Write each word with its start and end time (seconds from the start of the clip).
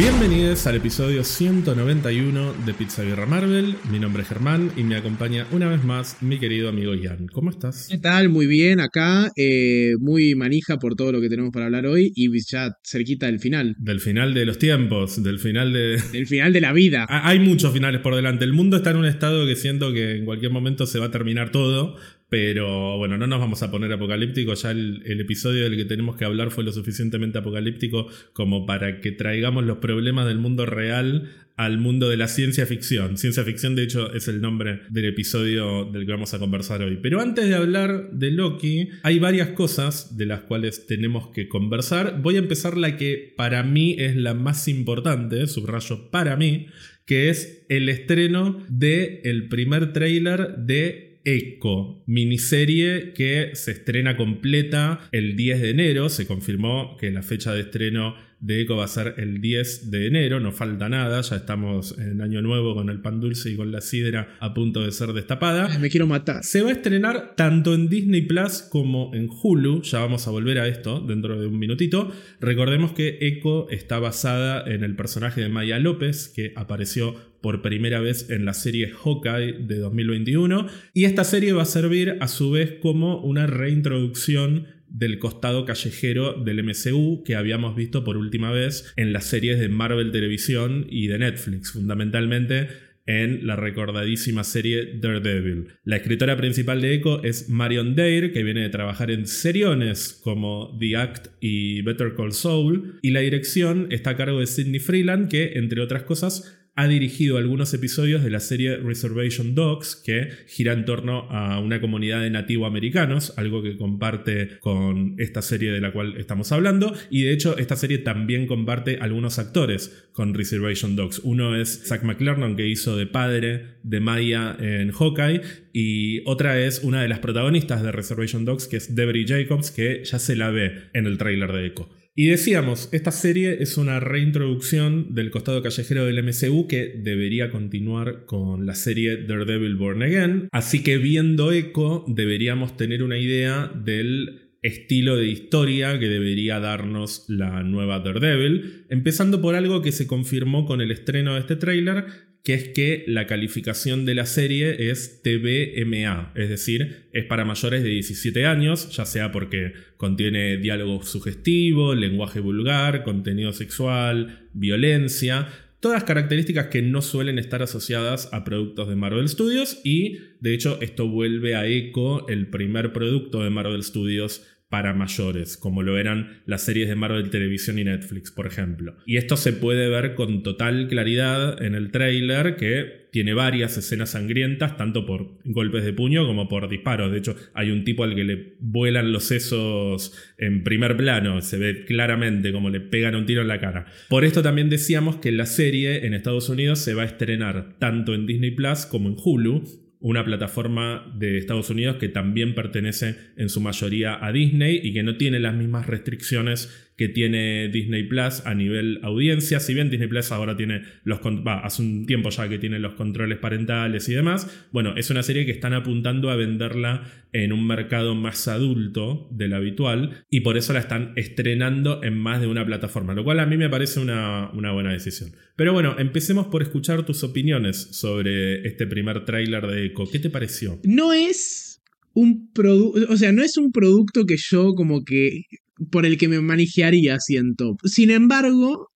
Bienvenidos 0.00 0.66
al 0.66 0.76
episodio 0.76 1.22
191 1.22 2.54
de 2.64 2.72
Pizza 2.72 3.02
Guerra 3.02 3.26
Marvel. 3.26 3.76
Mi 3.92 3.98
nombre 3.98 4.22
es 4.22 4.30
Germán 4.30 4.72
y 4.74 4.82
me 4.82 4.96
acompaña 4.96 5.46
una 5.52 5.68
vez 5.68 5.84
más 5.84 6.22
mi 6.22 6.38
querido 6.38 6.70
amigo 6.70 6.94
Ian. 6.94 7.26
¿Cómo 7.26 7.50
estás? 7.50 7.86
¿Qué 7.90 7.98
tal? 7.98 8.30
Muy 8.30 8.46
bien, 8.46 8.80
acá, 8.80 9.30
eh, 9.36 9.92
muy 10.00 10.34
manija 10.34 10.78
por 10.78 10.94
todo 10.94 11.12
lo 11.12 11.20
que 11.20 11.28
tenemos 11.28 11.52
para 11.52 11.66
hablar 11.66 11.84
hoy 11.84 12.14
y 12.16 12.30
ya 12.50 12.70
cerquita 12.82 13.26
del 13.26 13.40
final. 13.40 13.76
Del 13.78 14.00
final 14.00 14.32
de 14.32 14.46
los 14.46 14.56
tiempos, 14.56 15.22
del 15.22 15.38
final 15.38 15.74
de... 15.74 16.02
Del 16.12 16.26
final 16.26 16.54
de 16.54 16.60
la 16.62 16.72
vida. 16.72 17.06
Ah, 17.12 17.28
Hay 17.28 17.40
muchos 17.40 17.72
finales 17.72 18.00
por 18.00 18.14
delante. 18.14 18.44
El 18.44 18.52
mundo 18.52 18.76
está 18.76 18.92
en 18.92 18.96
un 18.96 19.04
estado 19.04 19.44
que 19.44 19.56
siento 19.56 19.92
que 19.92 20.16
en 20.16 20.24
cualquier 20.24 20.52
momento 20.52 20.86
se 20.86 20.98
va 20.98 21.06
a 21.06 21.10
terminar 21.10 21.50
todo. 21.50 21.96
Pero 22.30 22.96
bueno, 22.96 23.18
no 23.18 23.26
nos 23.26 23.40
vamos 23.40 23.62
a 23.64 23.72
poner 23.72 23.92
apocalípticos. 23.92 24.62
Ya 24.62 24.70
el, 24.70 25.20
episodio 25.20 25.64
del 25.64 25.76
que 25.76 25.84
tenemos 25.84 26.16
que 26.16 26.24
hablar 26.24 26.52
fue 26.52 26.62
lo 26.62 26.72
suficientemente 26.72 27.38
apocalíptico 27.38 28.06
como 28.32 28.66
para 28.66 29.00
que 29.00 29.10
traigamos 29.10 29.64
los 29.64 29.78
problemas 29.78 30.28
del 30.28 30.38
mundo 30.38 30.64
real 30.64 31.28
al 31.56 31.78
mundo 31.78 32.08
de 32.08 32.16
la 32.16 32.28
ciencia 32.28 32.66
ficción. 32.66 33.18
Ciencia 33.18 33.42
ficción, 33.42 33.74
de 33.74 33.82
hecho, 33.82 34.14
es 34.14 34.28
el 34.28 34.40
nombre 34.40 34.82
del 34.90 35.06
episodio 35.06 35.84
del 35.86 36.06
que 36.06 36.12
vamos 36.12 36.32
a 36.32 36.38
conversar 36.38 36.82
hoy. 36.82 37.00
Pero 37.02 37.20
antes 37.20 37.48
de 37.48 37.56
hablar 37.56 38.12
de 38.12 38.30
Loki, 38.30 38.90
hay 39.02 39.18
varias 39.18 39.48
cosas 39.48 40.16
de 40.16 40.26
las 40.26 40.42
cuales 40.42 40.86
tenemos 40.86 41.30
que 41.32 41.48
conversar. 41.48 42.22
Voy 42.22 42.36
a 42.36 42.38
empezar 42.38 42.76
la 42.76 42.96
que 42.96 43.34
para 43.36 43.64
mí 43.64 43.96
es 43.98 44.14
la 44.14 44.34
más 44.34 44.68
importante, 44.68 45.48
subrayo 45.48 46.10
para 46.12 46.36
mí, 46.36 46.68
que 47.04 47.28
es 47.28 47.66
el 47.68 47.88
estreno 47.88 48.64
del 48.68 49.18
el 49.24 49.48
primer 49.48 49.92
tráiler 49.92 50.56
de 50.58 51.09
Echo, 51.24 52.02
miniserie 52.06 53.12
que 53.12 53.50
se 53.54 53.72
estrena 53.72 54.16
completa 54.16 55.00
el 55.12 55.36
10 55.36 55.60
de 55.60 55.70
enero. 55.70 56.08
Se 56.08 56.26
confirmó 56.26 56.96
que 56.98 57.10
la 57.10 57.22
fecha 57.22 57.52
de 57.52 57.60
estreno 57.60 58.14
de 58.40 58.62
Echo 58.62 58.76
va 58.76 58.84
a 58.84 58.88
ser 58.88 59.14
el 59.18 59.40
10 59.40 59.90
de 59.90 60.06
enero, 60.06 60.40
no 60.40 60.50
falta 60.50 60.88
nada, 60.88 61.20
ya 61.20 61.36
estamos 61.36 61.96
en 61.98 62.22
año 62.22 62.40
nuevo 62.40 62.74
con 62.74 62.88
el 62.88 63.00
pan 63.00 63.20
dulce 63.20 63.50
y 63.50 63.56
con 63.56 63.70
la 63.70 63.82
sidra 63.82 64.36
a 64.40 64.54
punto 64.54 64.82
de 64.82 64.92
ser 64.92 65.12
destapada. 65.12 65.78
Me 65.78 65.90
quiero 65.90 66.06
matar. 66.06 66.42
Se 66.42 66.62
va 66.62 66.70
a 66.70 66.72
estrenar 66.72 67.34
tanto 67.36 67.74
en 67.74 67.88
Disney 67.88 68.22
Plus 68.22 68.62
como 68.62 69.14
en 69.14 69.28
Hulu, 69.30 69.82
ya 69.82 70.00
vamos 70.00 70.26
a 70.26 70.30
volver 70.30 70.58
a 70.58 70.68
esto 70.68 71.00
dentro 71.00 71.38
de 71.38 71.46
un 71.46 71.58
minutito. 71.58 72.12
Recordemos 72.40 72.92
que 72.92 73.18
Echo 73.20 73.68
está 73.68 73.98
basada 73.98 74.64
en 74.66 74.84
el 74.84 74.96
personaje 74.96 75.42
de 75.42 75.48
Maya 75.50 75.78
López, 75.78 76.32
que 76.34 76.52
apareció 76.56 77.29
por 77.40 77.62
primera 77.62 78.00
vez 78.00 78.30
en 78.30 78.44
la 78.44 78.54
serie 78.54 78.90
Hawkeye 78.90 79.66
de 79.66 79.78
2021. 79.78 80.66
Y 80.94 81.04
esta 81.04 81.24
serie 81.24 81.52
va 81.52 81.62
a 81.62 81.66
servir 81.66 82.16
a 82.20 82.28
su 82.28 82.50
vez 82.50 82.74
como 82.80 83.20
una 83.20 83.46
reintroducción 83.46 84.66
del 84.88 85.18
costado 85.18 85.64
callejero 85.64 86.34
del 86.34 86.64
MCU 86.64 87.22
que 87.24 87.36
habíamos 87.36 87.76
visto 87.76 88.04
por 88.04 88.16
última 88.16 88.50
vez 88.50 88.92
en 88.96 89.12
las 89.12 89.24
series 89.24 89.60
de 89.60 89.68
Marvel 89.68 90.10
Televisión 90.10 90.86
y 90.90 91.06
de 91.06 91.18
Netflix, 91.18 91.72
fundamentalmente 91.72 92.68
en 93.06 93.46
la 93.46 93.56
recordadísima 93.56 94.44
serie 94.44 94.98
Daredevil. 95.00 95.68
La 95.84 95.96
escritora 95.96 96.36
principal 96.36 96.80
de 96.80 96.94
Echo 96.94 97.22
es 97.24 97.48
Marion 97.48 97.96
Dare, 97.96 98.30
que 98.30 98.44
viene 98.44 98.60
de 98.60 98.68
trabajar 98.68 99.10
en 99.10 99.26
seriones 99.26 100.20
como 100.22 100.76
The 100.78 100.96
Act 100.96 101.28
y 101.40 101.82
Better 101.82 102.14
Call 102.14 102.32
Saul, 102.32 102.98
y 103.02 103.10
la 103.10 103.20
dirección 103.20 103.88
está 103.90 104.10
a 104.10 104.16
cargo 104.16 104.38
de 104.38 104.46
Sidney 104.46 104.80
Freeland, 104.80 105.28
que, 105.28 105.54
entre 105.54 105.80
otras 105.80 106.04
cosas, 106.04 106.59
ha 106.74 106.86
dirigido 106.86 107.36
algunos 107.36 107.74
episodios 107.74 108.22
de 108.22 108.30
la 108.30 108.40
serie 108.40 108.76
Reservation 108.76 109.54
Dogs, 109.54 109.96
que 109.96 110.28
gira 110.46 110.72
en 110.72 110.84
torno 110.84 111.28
a 111.30 111.58
una 111.60 111.80
comunidad 111.80 112.22
de 112.22 112.30
nativoamericanos, 112.30 113.34
algo 113.36 113.62
que 113.62 113.76
comparte 113.76 114.58
con 114.60 115.14
esta 115.18 115.42
serie 115.42 115.72
de 115.72 115.80
la 115.80 115.92
cual 115.92 116.16
estamos 116.16 116.52
hablando, 116.52 116.94
y 117.10 117.22
de 117.22 117.32
hecho 117.32 117.58
esta 117.58 117.76
serie 117.76 117.98
también 117.98 118.46
comparte 118.46 118.98
algunos 119.00 119.38
actores 119.38 120.08
con 120.12 120.34
Reservation 120.34 120.96
Dogs. 120.96 121.20
Uno 121.24 121.56
es 121.56 121.82
Zach 121.86 122.02
McClernand, 122.02 122.56
que 122.56 122.68
hizo 122.68 122.96
de 122.96 123.06
padre 123.06 123.76
de 123.82 124.00
Maya 124.00 124.56
en 124.58 124.92
Hawkeye, 124.92 125.42
y 125.72 126.22
otra 126.24 126.60
es 126.60 126.80
una 126.82 127.02
de 127.02 127.08
las 127.08 127.18
protagonistas 127.18 127.82
de 127.82 127.92
Reservation 127.92 128.44
Dogs, 128.44 128.68
que 128.68 128.76
es 128.78 128.94
Debbie 128.94 129.26
Jacobs, 129.26 129.70
que 129.70 130.02
ya 130.04 130.18
se 130.18 130.36
la 130.36 130.50
ve 130.50 130.84
en 130.92 131.06
el 131.06 131.18
tráiler 131.18 131.52
de 131.52 131.66
Echo. 131.66 131.90
Y 132.14 132.26
decíamos, 132.26 132.88
esta 132.92 133.12
serie 133.12 133.62
es 133.62 133.76
una 133.76 134.00
reintroducción 134.00 135.14
del 135.14 135.30
costado 135.30 135.62
callejero 135.62 136.04
del 136.04 136.22
MCU 136.24 136.66
que 136.66 137.00
debería 137.02 137.50
continuar 137.50 138.26
con 138.26 138.66
la 138.66 138.74
serie 138.74 139.16
Daredevil 139.16 139.76
Born 139.76 140.02
Again. 140.02 140.48
Así 140.50 140.82
que 140.82 140.98
viendo 140.98 141.52
Echo 141.52 142.04
deberíamos 142.08 142.76
tener 142.76 143.04
una 143.04 143.16
idea 143.16 143.70
del 143.74 144.50
estilo 144.62 145.16
de 145.16 145.28
historia 145.28 145.98
que 145.98 146.08
debería 146.08 146.60
darnos 146.60 147.24
la 147.28 147.62
nueva 147.62 148.00
Daredevil, 148.00 148.86
empezando 148.90 149.40
por 149.40 149.54
algo 149.54 149.80
que 149.80 149.92
se 149.92 150.06
confirmó 150.06 150.66
con 150.66 150.80
el 150.80 150.90
estreno 150.90 151.34
de 151.34 151.40
este 151.40 151.56
tráiler, 151.56 152.04
que 152.42 152.54
es 152.54 152.68
que 152.68 153.04
la 153.06 153.26
calificación 153.26 154.06
de 154.06 154.14
la 154.14 154.26
serie 154.26 154.90
es 154.90 155.22
TVMA, 155.22 156.32
es 156.34 156.48
decir, 156.48 157.08
es 157.12 157.24
para 157.26 157.44
mayores 157.44 157.82
de 157.82 157.90
17 157.90 158.46
años, 158.46 158.90
ya 158.96 159.04
sea 159.04 159.30
porque 159.30 159.74
contiene 159.96 160.56
diálogo 160.56 161.02
sugestivo, 161.02 161.94
lenguaje 161.94 162.40
vulgar, 162.40 163.02
contenido 163.02 163.52
sexual, 163.52 164.48
violencia, 164.54 165.48
todas 165.80 166.04
características 166.04 166.66
que 166.66 166.82
no 166.82 167.02
suelen 167.02 167.38
estar 167.38 167.62
asociadas 167.62 168.28
a 168.32 168.44
productos 168.44 168.88
de 168.88 168.96
Marvel 168.96 169.28
Studios 169.28 169.80
y 169.84 170.18
de 170.40 170.54
hecho 170.54 170.78
esto 170.80 171.08
vuelve 171.08 171.56
a 171.56 171.66
Echo 171.66 172.28
el 172.28 172.48
primer 172.48 172.92
producto 172.92 173.42
de 173.42 173.50
Marvel 173.50 173.82
Studios 173.82 174.46
para 174.70 174.94
mayores, 174.94 175.56
como 175.56 175.82
lo 175.82 175.98
eran 175.98 176.40
las 176.46 176.62
series 176.62 176.88
de 176.88 176.94
Marvel 176.94 177.28
Televisión 177.28 177.78
y 177.80 177.84
Netflix, 177.84 178.30
por 178.30 178.46
ejemplo. 178.46 178.94
Y 179.04 179.16
esto 179.16 179.36
se 179.36 179.52
puede 179.52 179.88
ver 179.88 180.14
con 180.14 180.44
total 180.44 180.86
claridad 180.88 181.60
en 181.60 181.74
el 181.74 181.90
tráiler 181.90 182.54
que 182.54 183.00
tiene 183.10 183.34
varias 183.34 183.76
escenas 183.76 184.10
sangrientas, 184.10 184.76
tanto 184.76 185.04
por 185.04 185.38
golpes 185.44 185.84
de 185.84 185.92
puño 185.92 186.24
como 186.24 186.48
por 186.48 186.68
disparos. 186.68 187.10
De 187.10 187.18
hecho, 187.18 187.34
hay 187.52 187.72
un 187.72 187.82
tipo 187.82 188.04
al 188.04 188.14
que 188.14 188.22
le 188.22 188.54
vuelan 188.60 189.10
los 189.10 189.24
sesos 189.24 190.16
en 190.38 190.62
primer 190.62 190.96
plano, 190.96 191.40
se 191.40 191.58
ve 191.58 191.84
claramente 191.84 192.52
como 192.52 192.70
le 192.70 192.80
pegan 192.80 193.16
un 193.16 193.26
tiro 193.26 193.42
en 193.42 193.48
la 193.48 193.58
cara. 193.58 193.86
Por 194.08 194.24
esto 194.24 194.40
también 194.40 194.70
decíamos 194.70 195.16
que 195.16 195.32
la 195.32 195.46
serie 195.46 196.06
en 196.06 196.14
Estados 196.14 196.48
Unidos 196.48 196.78
se 196.78 196.94
va 196.94 197.02
a 197.02 197.06
estrenar 197.06 197.76
tanto 197.80 198.14
en 198.14 198.26
Disney 198.26 198.52
Plus 198.52 198.86
como 198.86 199.08
en 199.08 199.16
Hulu, 199.22 199.64
una 200.00 200.24
plataforma 200.24 201.12
de 201.14 201.38
Estados 201.38 201.70
Unidos 201.70 201.96
que 201.96 202.08
también 202.08 202.54
pertenece 202.54 203.16
en 203.36 203.50
su 203.50 203.60
mayoría 203.60 204.24
a 204.24 204.32
Disney 204.32 204.80
y 204.82 204.94
que 204.94 205.02
no 205.02 205.16
tiene 205.16 205.38
las 205.38 205.54
mismas 205.54 205.86
restricciones 205.86 206.89
que 207.00 207.08
tiene 207.08 207.70
Disney 207.70 208.02
Plus 208.02 208.42
a 208.44 208.54
nivel 208.54 209.00
audiencia. 209.02 209.58
Si 209.58 209.72
bien 209.72 209.88
Disney 209.88 210.06
Plus 210.06 210.32
ahora 210.32 210.54
tiene 210.54 210.82
los 211.02 211.20
va, 211.20 211.60
hace 211.60 211.80
un 211.80 212.04
tiempo 212.04 212.28
ya 212.28 212.46
que 212.46 212.58
tiene 212.58 212.78
los 212.78 212.92
controles 212.92 213.38
parentales 213.38 214.06
y 214.10 214.12
demás, 214.12 214.68
bueno, 214.70 214.94
es 214.98 215.08
una 215.08 215.22
serie 215.22 215.46
que 215.46 215.50
están 215.50 215.72
apuntando 215.72 216.28
a 216.28 216.36
venderla 216.36 217.04
en 217.32 217.54
un 217.54 217.66
mercado 217.66 218.14
más 218.14 218.48
adulto 218.48 219.28
del 219.30 219.54
habitual 219.54 220.26
y 220.28 220.40
por 220.40 220.58
eso 220.58 220.74
la 220.74 220.80
están 220.80 221.14
estrenando 221.16 222.04
en 222.04 222.18
más 222.18 222.42
de 222.42 222.48
una 222.48 222.66
plataforma, 222.66 223.14
lo 223.14 223.24
cual 223.24 223.40
a 223.40 223.46
mí 223.46 223.56
me 223.56 223.70
parece 223.70 223.98
una, 223.98 224.50
una 224.52 224.72
buena 224.72 224.92
decisión. 224.92 225.32
Pero 225.56 225.72
bueno, 225.72 225.96
empecemos 225.98 226.48
por 226.48 226.60
escuchar 226.60 227.06
tus 227.06 227.24
opiniones 227.24 227.78
sobre 227.92 228.68
este 228.68 228.86
primer 228.86 229.24
tráiler 229.24 229.66
de 229.66 229.86
Echo. 229.86 230.04
¿Qué 230.12 230.18
te 230.18 230.28
pareció? 230.28 230.78
No 230.84 231.14
es 231.14 231.82
un 232.12 232.50
producto, 232.52 233.10
o 233.10 233.16
sea, 233.16 233.32
no 233.32 233.42
es 233.42 233.56
un 233.56 233.72
producto 233.72 234.26
que 234.26 234.36
yo 234.36 234.74
como 234.74 235.02
que 235.02 235.44
por 235.90 236.06
el 236.06 236.18
que 236.18 236.28
me 236.28 236.40
manejaría, 236.40 237.18
siento. 237.20 237.76
Sin 237.84 238.10
embargo, 238.10 238.88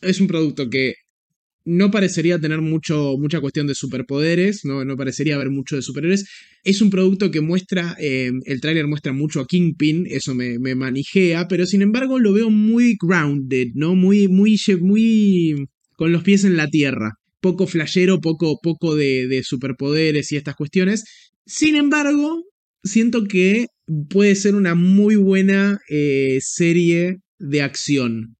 es 0.00 0.20
un 0.20 0.26
producto 0.26 0.70
que 0.70 0.94
no 1.64 1.90
parecería 1.90 2.40
tener 2.40 2.60
mucho, 2.60 3.16
mucha 3.18 3.40
cuestión 3.40 3.66
de 3.66 3.74
superpoderes, 3.74 4.64
no, 4.64 4.84
no 4.84 4.96
parecería 4.96 5.36
haber 5.36 5.50
mucho 5.50 5.76
de 5.76 5.82
superhéroes. 5.82 6.28
Es 6.64 6.80
un 6.80 6.90
producto 6.90 7.30
que 7.30 7.40
muestra, 7.40 7.96
eh, 8.00 8.30
el 8.44 8.60
tráiler 8.60 8.86
muestra 8.86 9.12
mucho 9.12 9.40
a 9.40 9.46
Kingpin, 9.46 10.06
eso 10.08 10.34
me, 10.34 10.58
me 10.58 10.74
manijea, 10.74 11.46
pero 11.48 11.66
sin 11.66 11.82
embargo 11.82 12.18
lo 12.18 12.32
veo 12.32 12.50
muy 12.50 12.96
grounded, 13.00 13.68
¿no? 13.74 13.94
Muy, 13.94 14.28
muy, 14.28 14.58
muy 14.80 15.66
con 15.96 16.12
los 16.12 16.22
pies 16.22 16.44
en 16.44 16.56
la 16.56 16.68
tierra. 16.68 17.12
Poco 17.40 17.66
flashero, 17.66 18.20
poco, 18.20 18.58
poco 18.62 18.94
de, 18.94 19.26
de 19.28 19.42
superpoderes 19.42 20.30
y 20.32 20.36
estas 20.36 20.56
cuestiones. 20.56 21.04
Sin 21.44 21.76
embargo, 21.76 22.44
siento 22.84 23.24
que 23.24 23.66
puede 24.10 24.34
ser 24.34 24.54
una 24.54 24.74
muy 24.74 25.16
buena 25.16 25.80
eh, 25.88 26.38
serie 26.40 27.18
de 27.38 27.62
acción. 27.62 28.36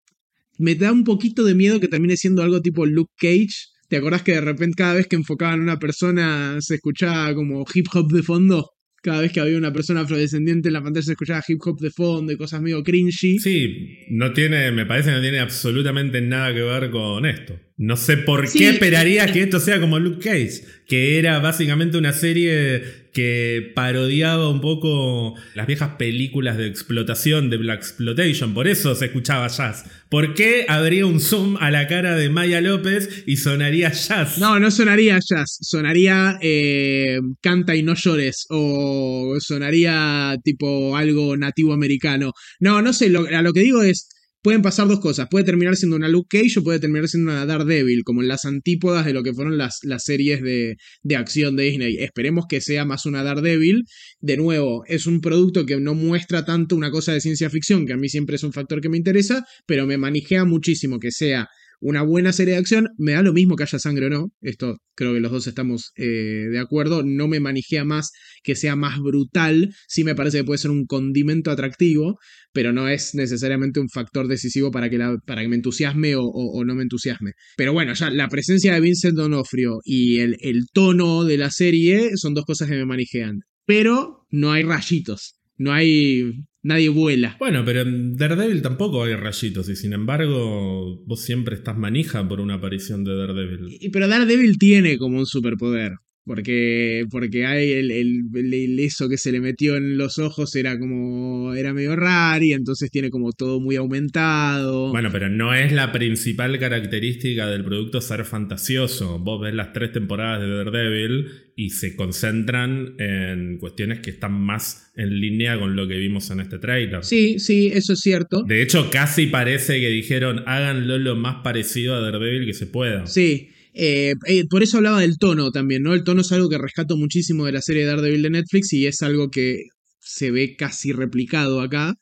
Me 0.58 0.74
da 0.74 0.92
un 0.92 1.04
poquito 1.04 1.44
de 1.44 1.54
miedo 1.54 1.80
que 1.80 1.88
termine 1.88 2.16
siendo 2.16 2.42
algo 2.42 2.60
tipo 2.60 2.86
Luke 2.86 3.12
Cage. 3.18 3.70
¿Te 3.88 3.96
acordás 3.96 4.22
que 4.22 4.32
de 4.32 4.40
repente 4.40 4.76
cada 4.76 4.94
vez 4.94 5.06
que 5.06 5.16
enfocaban 5.16 5.60
a 5.60 5.62
una 5.62 5.78
persona 5.78 6.56
se 6.60 6.76
escuchaba 6.76 7.34
como 7.34 7.64
hip 7.74 7.86
hop 7.92 8.12
de 8.12 8.22
fondo? 8.22 8.70
Cada 9.02 9.20
vez 9.20 9.32
que 9.32 9.40
había 9.40 9.58
una 9.58 9.72
persona 9.72 10.02
afrodescendiente 10.02 10.68
en 10.68 10.74
la 10.74 10.82
pantalla 10.82 11.04
se 11.04 11.12
escuchaba 11.12 11.42
hip 11.46 11.58
hop 11.64 11.80
de 11.80 11.90
fondo 11.90 12.32
y 12.32 12.36
cosas 12.36 12.62
medio 12.62 12.84
cringy. 12.84 13.40
Sí, 13.40 13.98
no 14.10 14.32
tiene, 14.32 14.70
me 14.70 14.86
parece 14.86 15.08
que 15.08 15.16
no 15.16 15.20
tiene 15.20 15.40
absolutamente 15.40 16.20
nada 16.20 16.54
que 16.54 16.62
ver 16.62 16.90
con 16.90 17.26
esto. 17.26 17.58
No 17.76 17.96
sé 17.96 18.18
por 18.18 18.48
qué 18.50 18.68
esperaría 18.70 19.26
que 19.26 19.42
esto 19.42 19.58
sea 19.58 19.80
como 19.80 19.98
Luke 19.98 20.20
Cage, 20.22 20.62
que 20.86 21.18
era 21.18 21.40
básicamente 21.40 21.98
una 21.98 22.12
serie 22.12 23.01
que 23.12 23.72
parodiaba 23.74 24.48
un 24.48 24.60
poco 24.60 25.34
las 25.54 25.66
viejas 25.66 25.96
películas 25.96 26.56
de 26.56 26.66
explotación 26.66 27.50
de 27.50 27.58
Black 27.58 27.80
Exploitation, 27.80 28.54
por 28.54 28.68
eso 28.68 28.94
se 28.94 29.06
escuchaba 29.06 29.48
jazz. 29.48 29.84
¿Por 30.08 30.34
qué 30.34 30.66
habría 30.68 31.06
un 31.06 31.20
zoom 31.20 31.56
a 31.58 31.70
la 31.70 31.86
cara 31.88 32.16
de 32.16 32.28
Maya 32.28 32.60
López 32.60 33.24
y 33.26 33.36
sonaría 33.36 33.92
jazz? 33.92 34.38
No, 34.38 34.58
no 34.58 34.70
sonaría 34.70 35.18
jazz, 35.18 35.58
sonaría 35.60 36.38
eh, 36.40 37.18
canta 37.40 37.74
y 37.74 37.82
no 37.82 37.94
llores 37.94 38.46
o 38.48 39.36
sonaría 39.40 40.36
tipo 40.42 40.96
algo 40.96 41.36
nativo 41.36 41.72
americano. 41.72 42.32
No, 42.60 42.82
no 42.82 42.92
sé, 42.92 43.06
a 43.06 43.42
lo 43.42 43.52
que 43.52 43.60
digo 43.60 43.82
es 43.82 44.08
pueden 44.42 44.60
pasar 44.60 44.88
dos 44.88 45.00
cosas. 45.00 45.28
Puede 45.30 45.44
terminar 45.44 45.76
siendo 45.76 45.96
una 45.96 46.08
Luke 46.08 46.38
Cage 46.38 46.58
o 46.58 46.64
puede 46.64 46.80
terminar 46.80 47.08
siendo 47.08 47.30
una 47.30 47.46
Daredevil, 47.46 48.02
como 48.04 48.22
en 48.22 48.28
las 48.28 48.44
antípodas 48.44 49.06
de 49.06 49.12
lo 49.12 49.22
que 49.22 49.32
fueron 49.32 49.56
las, 49.56 49.80
series 49.98 50.42
de, 50.42 50.76
de, 51.02 51.16
acción 51.16 51.56
de 51.56 51.64
Disney. 51.64 51.96
Esperemos 51.98 52.46
que 52.48 52.60
sea 52.60 52.84
más 52.84 53.06
una 53.06 53.22
Daredevil. 53.22 53.84
De 54.20 54.36
nuevo, 54.36 54.84
es 54.86 55.06
un 55.06 55.20
producto 55.20 55.64
que 55.64 55.78
no 55.80 55.94
muestra 55.94 56.44
tanto 56.44 56.76
una 56.76 56.90
cosa 56.90 57.12
de 57.12 57.20
ciencia 57.20 57.48
ficción, 57.50 57.86
que 57.86 57.92
a 57.92 57.96
mí 57.96 58.08
siempre 58.08 58.36
es 58.36 58.42
un 58.42 58.52
factor 58.52 58.80
que 58.80 58.88
me 58.88 58.96
interesa, 58.96 59.44
pero 59.66 59.86
me 59.86 59.96
manijea 59.96 60.44
muchísimo 60.44 60.98
que 60.98 61.12
sea 61.12 61.48
una 61.82 62.02
buena 62.02 62.32
serie 62.32 62.54
de 62.54 62.60
acción, 62.60 62.88
me 62.96 63.12
da 63.12 63.22
lo 63.22 63.32
mismo 63.32 63.56
que 63.56 63.64
haya 63.64 63.78
sangre 63.78 64.06
o 64.06 64.10
no, 64.10 64.28
esto 64.40 64.76
creo 64.94 65.14
que 65.14 65.20
los 65.20 65.32
dos 65.32 65.46
estamos 65.48 65.90
eh, 65.96 66.46
de 66.50 66.58
acuerdo, 66.60 67.02
no 67.02 67.26
me 67.26 67.40
manijea 67.40 67.84
más 67.84 68.12
que 68.44 68.54
sea 68.54 68.76
más 68.76 69.00
brutal, 69.00 69.74
sí 69.88 70.04
me 70.04 70.14
parece 70.14 70.38
que 70.38 70.44
puede 70.44 70.58
ser 70.58 70.70
un 70.70 70.86
condimento 70.86 71.50
atractivo, 71.50 72.18
pero 72.52 72.72
no 72.72 72.88
es 72.88 73.14
necesariamente 73.14 73.80
un 73.80 73.88
factor 73.88 74.28
decisivo 74.28 74.70
para 74.70 74.88
que, 74.88 74.98
la, 74.98 75.16
para 75.26 75.42
que 75.42 75.48
me 75.48 75.56
entusiasme 75.56 76.14
o, 76.16 76.64
no 76.64 76.74
me 76.74 76.82
entusiasme. 76.82 77.32
Pero 77.56 77.72
bueno, 77.72 77.94
ya 77.94 78.10
la 78.10 78.28
presencia 78.28 78.74
de 78.74 78.80
Vincent 78.80 79.16
Donofrio 79.16 79.80
y 79.84 80.20
el, 80.20 80.36
el 80.40 80.66
tono 80.72 81.24
de 81.24 81.36
la 81.36 81.50
serie 81.50 82.10
son 82.14 82.34
dos 82.34 82.44
cosas 82.44 82.68
que 82.68 82.76
me 82.76 82.86
manijean, 82.86 83.40
pero 83.66 84.24
no 84.30 84.52
hay 84.52 84.62
rayitos, 84.62 85.34
no 85.56 85.72
hay 85.72 86.32
nadie 86.62 86.88
vuela. 86.88 87.36
Bueno, 87.38 87.64
pero 87.64 87.80
en 87.82 88.16
Daredevil 88.16 88.62
tampoco 88.62 89.04
hay 89.04 89.14
rayitos 89.14 89.68
y 89.68 89.76
sin 89.76 89.92
embargo 89.92 91.02
vos 91.04 91.20
siempre 91.20 91.56
estás 91.56 91.76
manija 91.76 92.26
por 92.26 92.40
una 92.40 92.54
aparición 92.54 93.04
de 93.04 93.16
Daredevil. 93.16 93.78
Y, 93.80 93.90
pero 93.90 94.08
Daredevil 94.08 94.58
tiene 94.58 94.98
como 94.98 95.18
un 95.18 95.26
superpoder. 95.26 95.92
Porque, 96.24 97.04
porque 97.10 97.46
hay 97.46 97.72
el, 97.72 97.90
el, 97.90 98.78
eso 98.78 99.08
que 99.08 99.18
se 99.18 99.32
le 99.32 99.40
metió 99.40 99.76
en 99.76 99.98
los 99.98 100.18
ojos 100.18 100.54
era 100.54 100.78
como. 100.78 101.52
era 101.54 101.74
medio 101.74 101.96
raro 101.96 102.44
y 102.44 102.52
entonces 102.52 102.90
tiene 102.90 103.10
como 103.10 103.32
todo 103.32 103.60
muy 103.60 103.74
aumentado. 103.74 104.90
Bueno, 104.90 105.08
pero 105.10 105.28
no 105.28 105.52
es 105.52 105.72
la 105.72 105.90
principal 105.90 106.60
característica 106.60 107.48
del 107.48 107.64
producto 107.64 108.00
ser 108.00 108.24
fantasioso. 108.24 109.18
Vos 109.18 109.42
ves 109.42 109.52
las 109.52 109.72
tres 109.72 109.90
temporadas 109.90 110.42
de 110.42 110.48
Daredevil 110.48 111.26
y 111.56 111.70
se 111.70 111.96
concentran 111.96 112.94
en 112.98 113.58
cuestiones 113.58 113.98
que 113.98 114.10
están 114.10 114.32
más 114.32 114.92
en 114.94 115.20
línea 115.20 115.58
con 115.58 115.74
lo 115.74 115.88
que 115.88 115.96
vimos 115.96 116.30
en 116.30 116.40
este 116.40 116.58
trailer. 116.58 117.02
Sí, 117.04 117.40
sí, 117.40 117.70
eso 117.74 117.94
es 117.94 118.00
cierto. 118.00 118.44
De 118.44 118.62
hecho, 118.62 118.90
casi 118.90 119.26
parece 119.26 119.80
que 119.80 119.88
dijeron 119.88 120.44
háganlo 120.46 120.98
lo 120.98 121.16
más 121.16 121.42
parecido 121.42 121.96
a 121.96 122.00
Daredevil 122.00 122.46
que 122.46 122.54
se 122.54 122.66
pueda. 122.66 123.06
Sí. 123.06 123.48
Eh, 123.74 124.14
eh, 124.26 124.44
por 124.48 124.62
eso 124.62 124.76
hablaba 124.76 125.00
del 125.00 125.18
tono 125.18 125.50
también, 125.50 125.82
¿no? 125.82 125.94
El 125.94 126.04
tono 126.04 126.20
es 126.20 126.32
algo 126.32 126.48
que 126.48 126.58
rescato 126.58 126.96
muchísimo 126.96 127.46
de 127.46 127.52
la 127.52 127.62
serie 127.62 127.84
Daredevil 127.84 128.22
de 128.22 128.30
Netflix 128.30 128.72
y 128.72 128.86
es 128.86 129.02
algo 129.02 129.30
que 129.30 129.64
se 130.00 130.30
ve 130.30 130.56
casi 130.56 130.92
replicado 130.92 131.60
acá. 131.60 131.94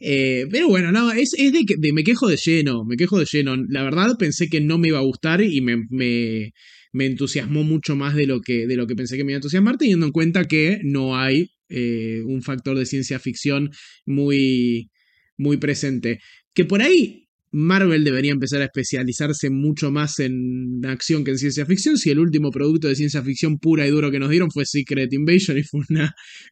Eh, 0.00 0.46
pero 0.50 0.68
bueno, 0.68 0.92
no, 0.92 1.12
es, 1.12 1.32
de 1.32 1.64
que 1.66 1.76
me 1.92 2.04
quejo 2.04 2.28
de 2.28 2.36
lleno, 2.36 2.84
me 2.84 2.96
quejo 2.96 3.18
de 3.18 3.26
lleno. 3.30 3.56
La 3.68 3.82
verdad 3.82 4.16
pensé 4.18 4.48
que 4.48 4.60
no 4.60 4.78
me 4.78 4.88
iba 4.88 4.98
a 4.98 5.02
gustar 5.02 5.42
y 5.42 5.60
me 5.60 6.52
entusiasmó 6.92 7.64
mucho 7.64 7.96
más 7.96 8.14
de 8.14 8.26
lo, 8.26 8.40
que, 8.40 8.66
de 8.66 8.76
lo 8.76 8.86
que 8.86 8.94
pensé 8.94 9.16
que 9.16 9.24
me 9.24 9.32
iba 9.32 9.36
a 9.36 9.40
entusiasmar, 9.40 9.76
teniendo 9.76 10.06
en 10.06 10.12
cuenta 10.12 10.46
que 10.46 10.80
no 10.84 11.16
hay 11.18 11.50
un 11.70 12.42
factor 12.42 12.78
de 12.78 12.86
ciencia 12.86 13.18
ficción 13.18 13.70
muy, 14.06 14.90
muy 15.36 15.58
presente. 15.58 16.20
Que 16.54 16.64
por 16.64 16.80
ahí 16.80 17.27
Marvel 17.50 18.04
debería 18.04 18.32
empezar 18.32 18.60
a 18.60 18.66
especializarse 18.66 19.50
mucho 19.50 19.90
más 19.90 20.18
en 20.20 20.84
acción 20.84 21.24
que 21.24 21.30
en 21.32 21.38
ciencia 21.38 21.66
ficción. 21.66 21.96
Si 21.96 22.10
el 22.10 22.18
último 22.18 22.50
producto 22.50 22.88
de 22.88 22.96
ciencia 22.96 23.22
ficción 23.22 23.58
pura 23.58 23.86
y 23.86 23.90
duro 23.90 24.10
que 24.10 24.18
nos 24.18 24.30
dieron 24.30 24.50
fue 24.50 24.66
Secret 24.66 25.12
Invasion 25.12 25.58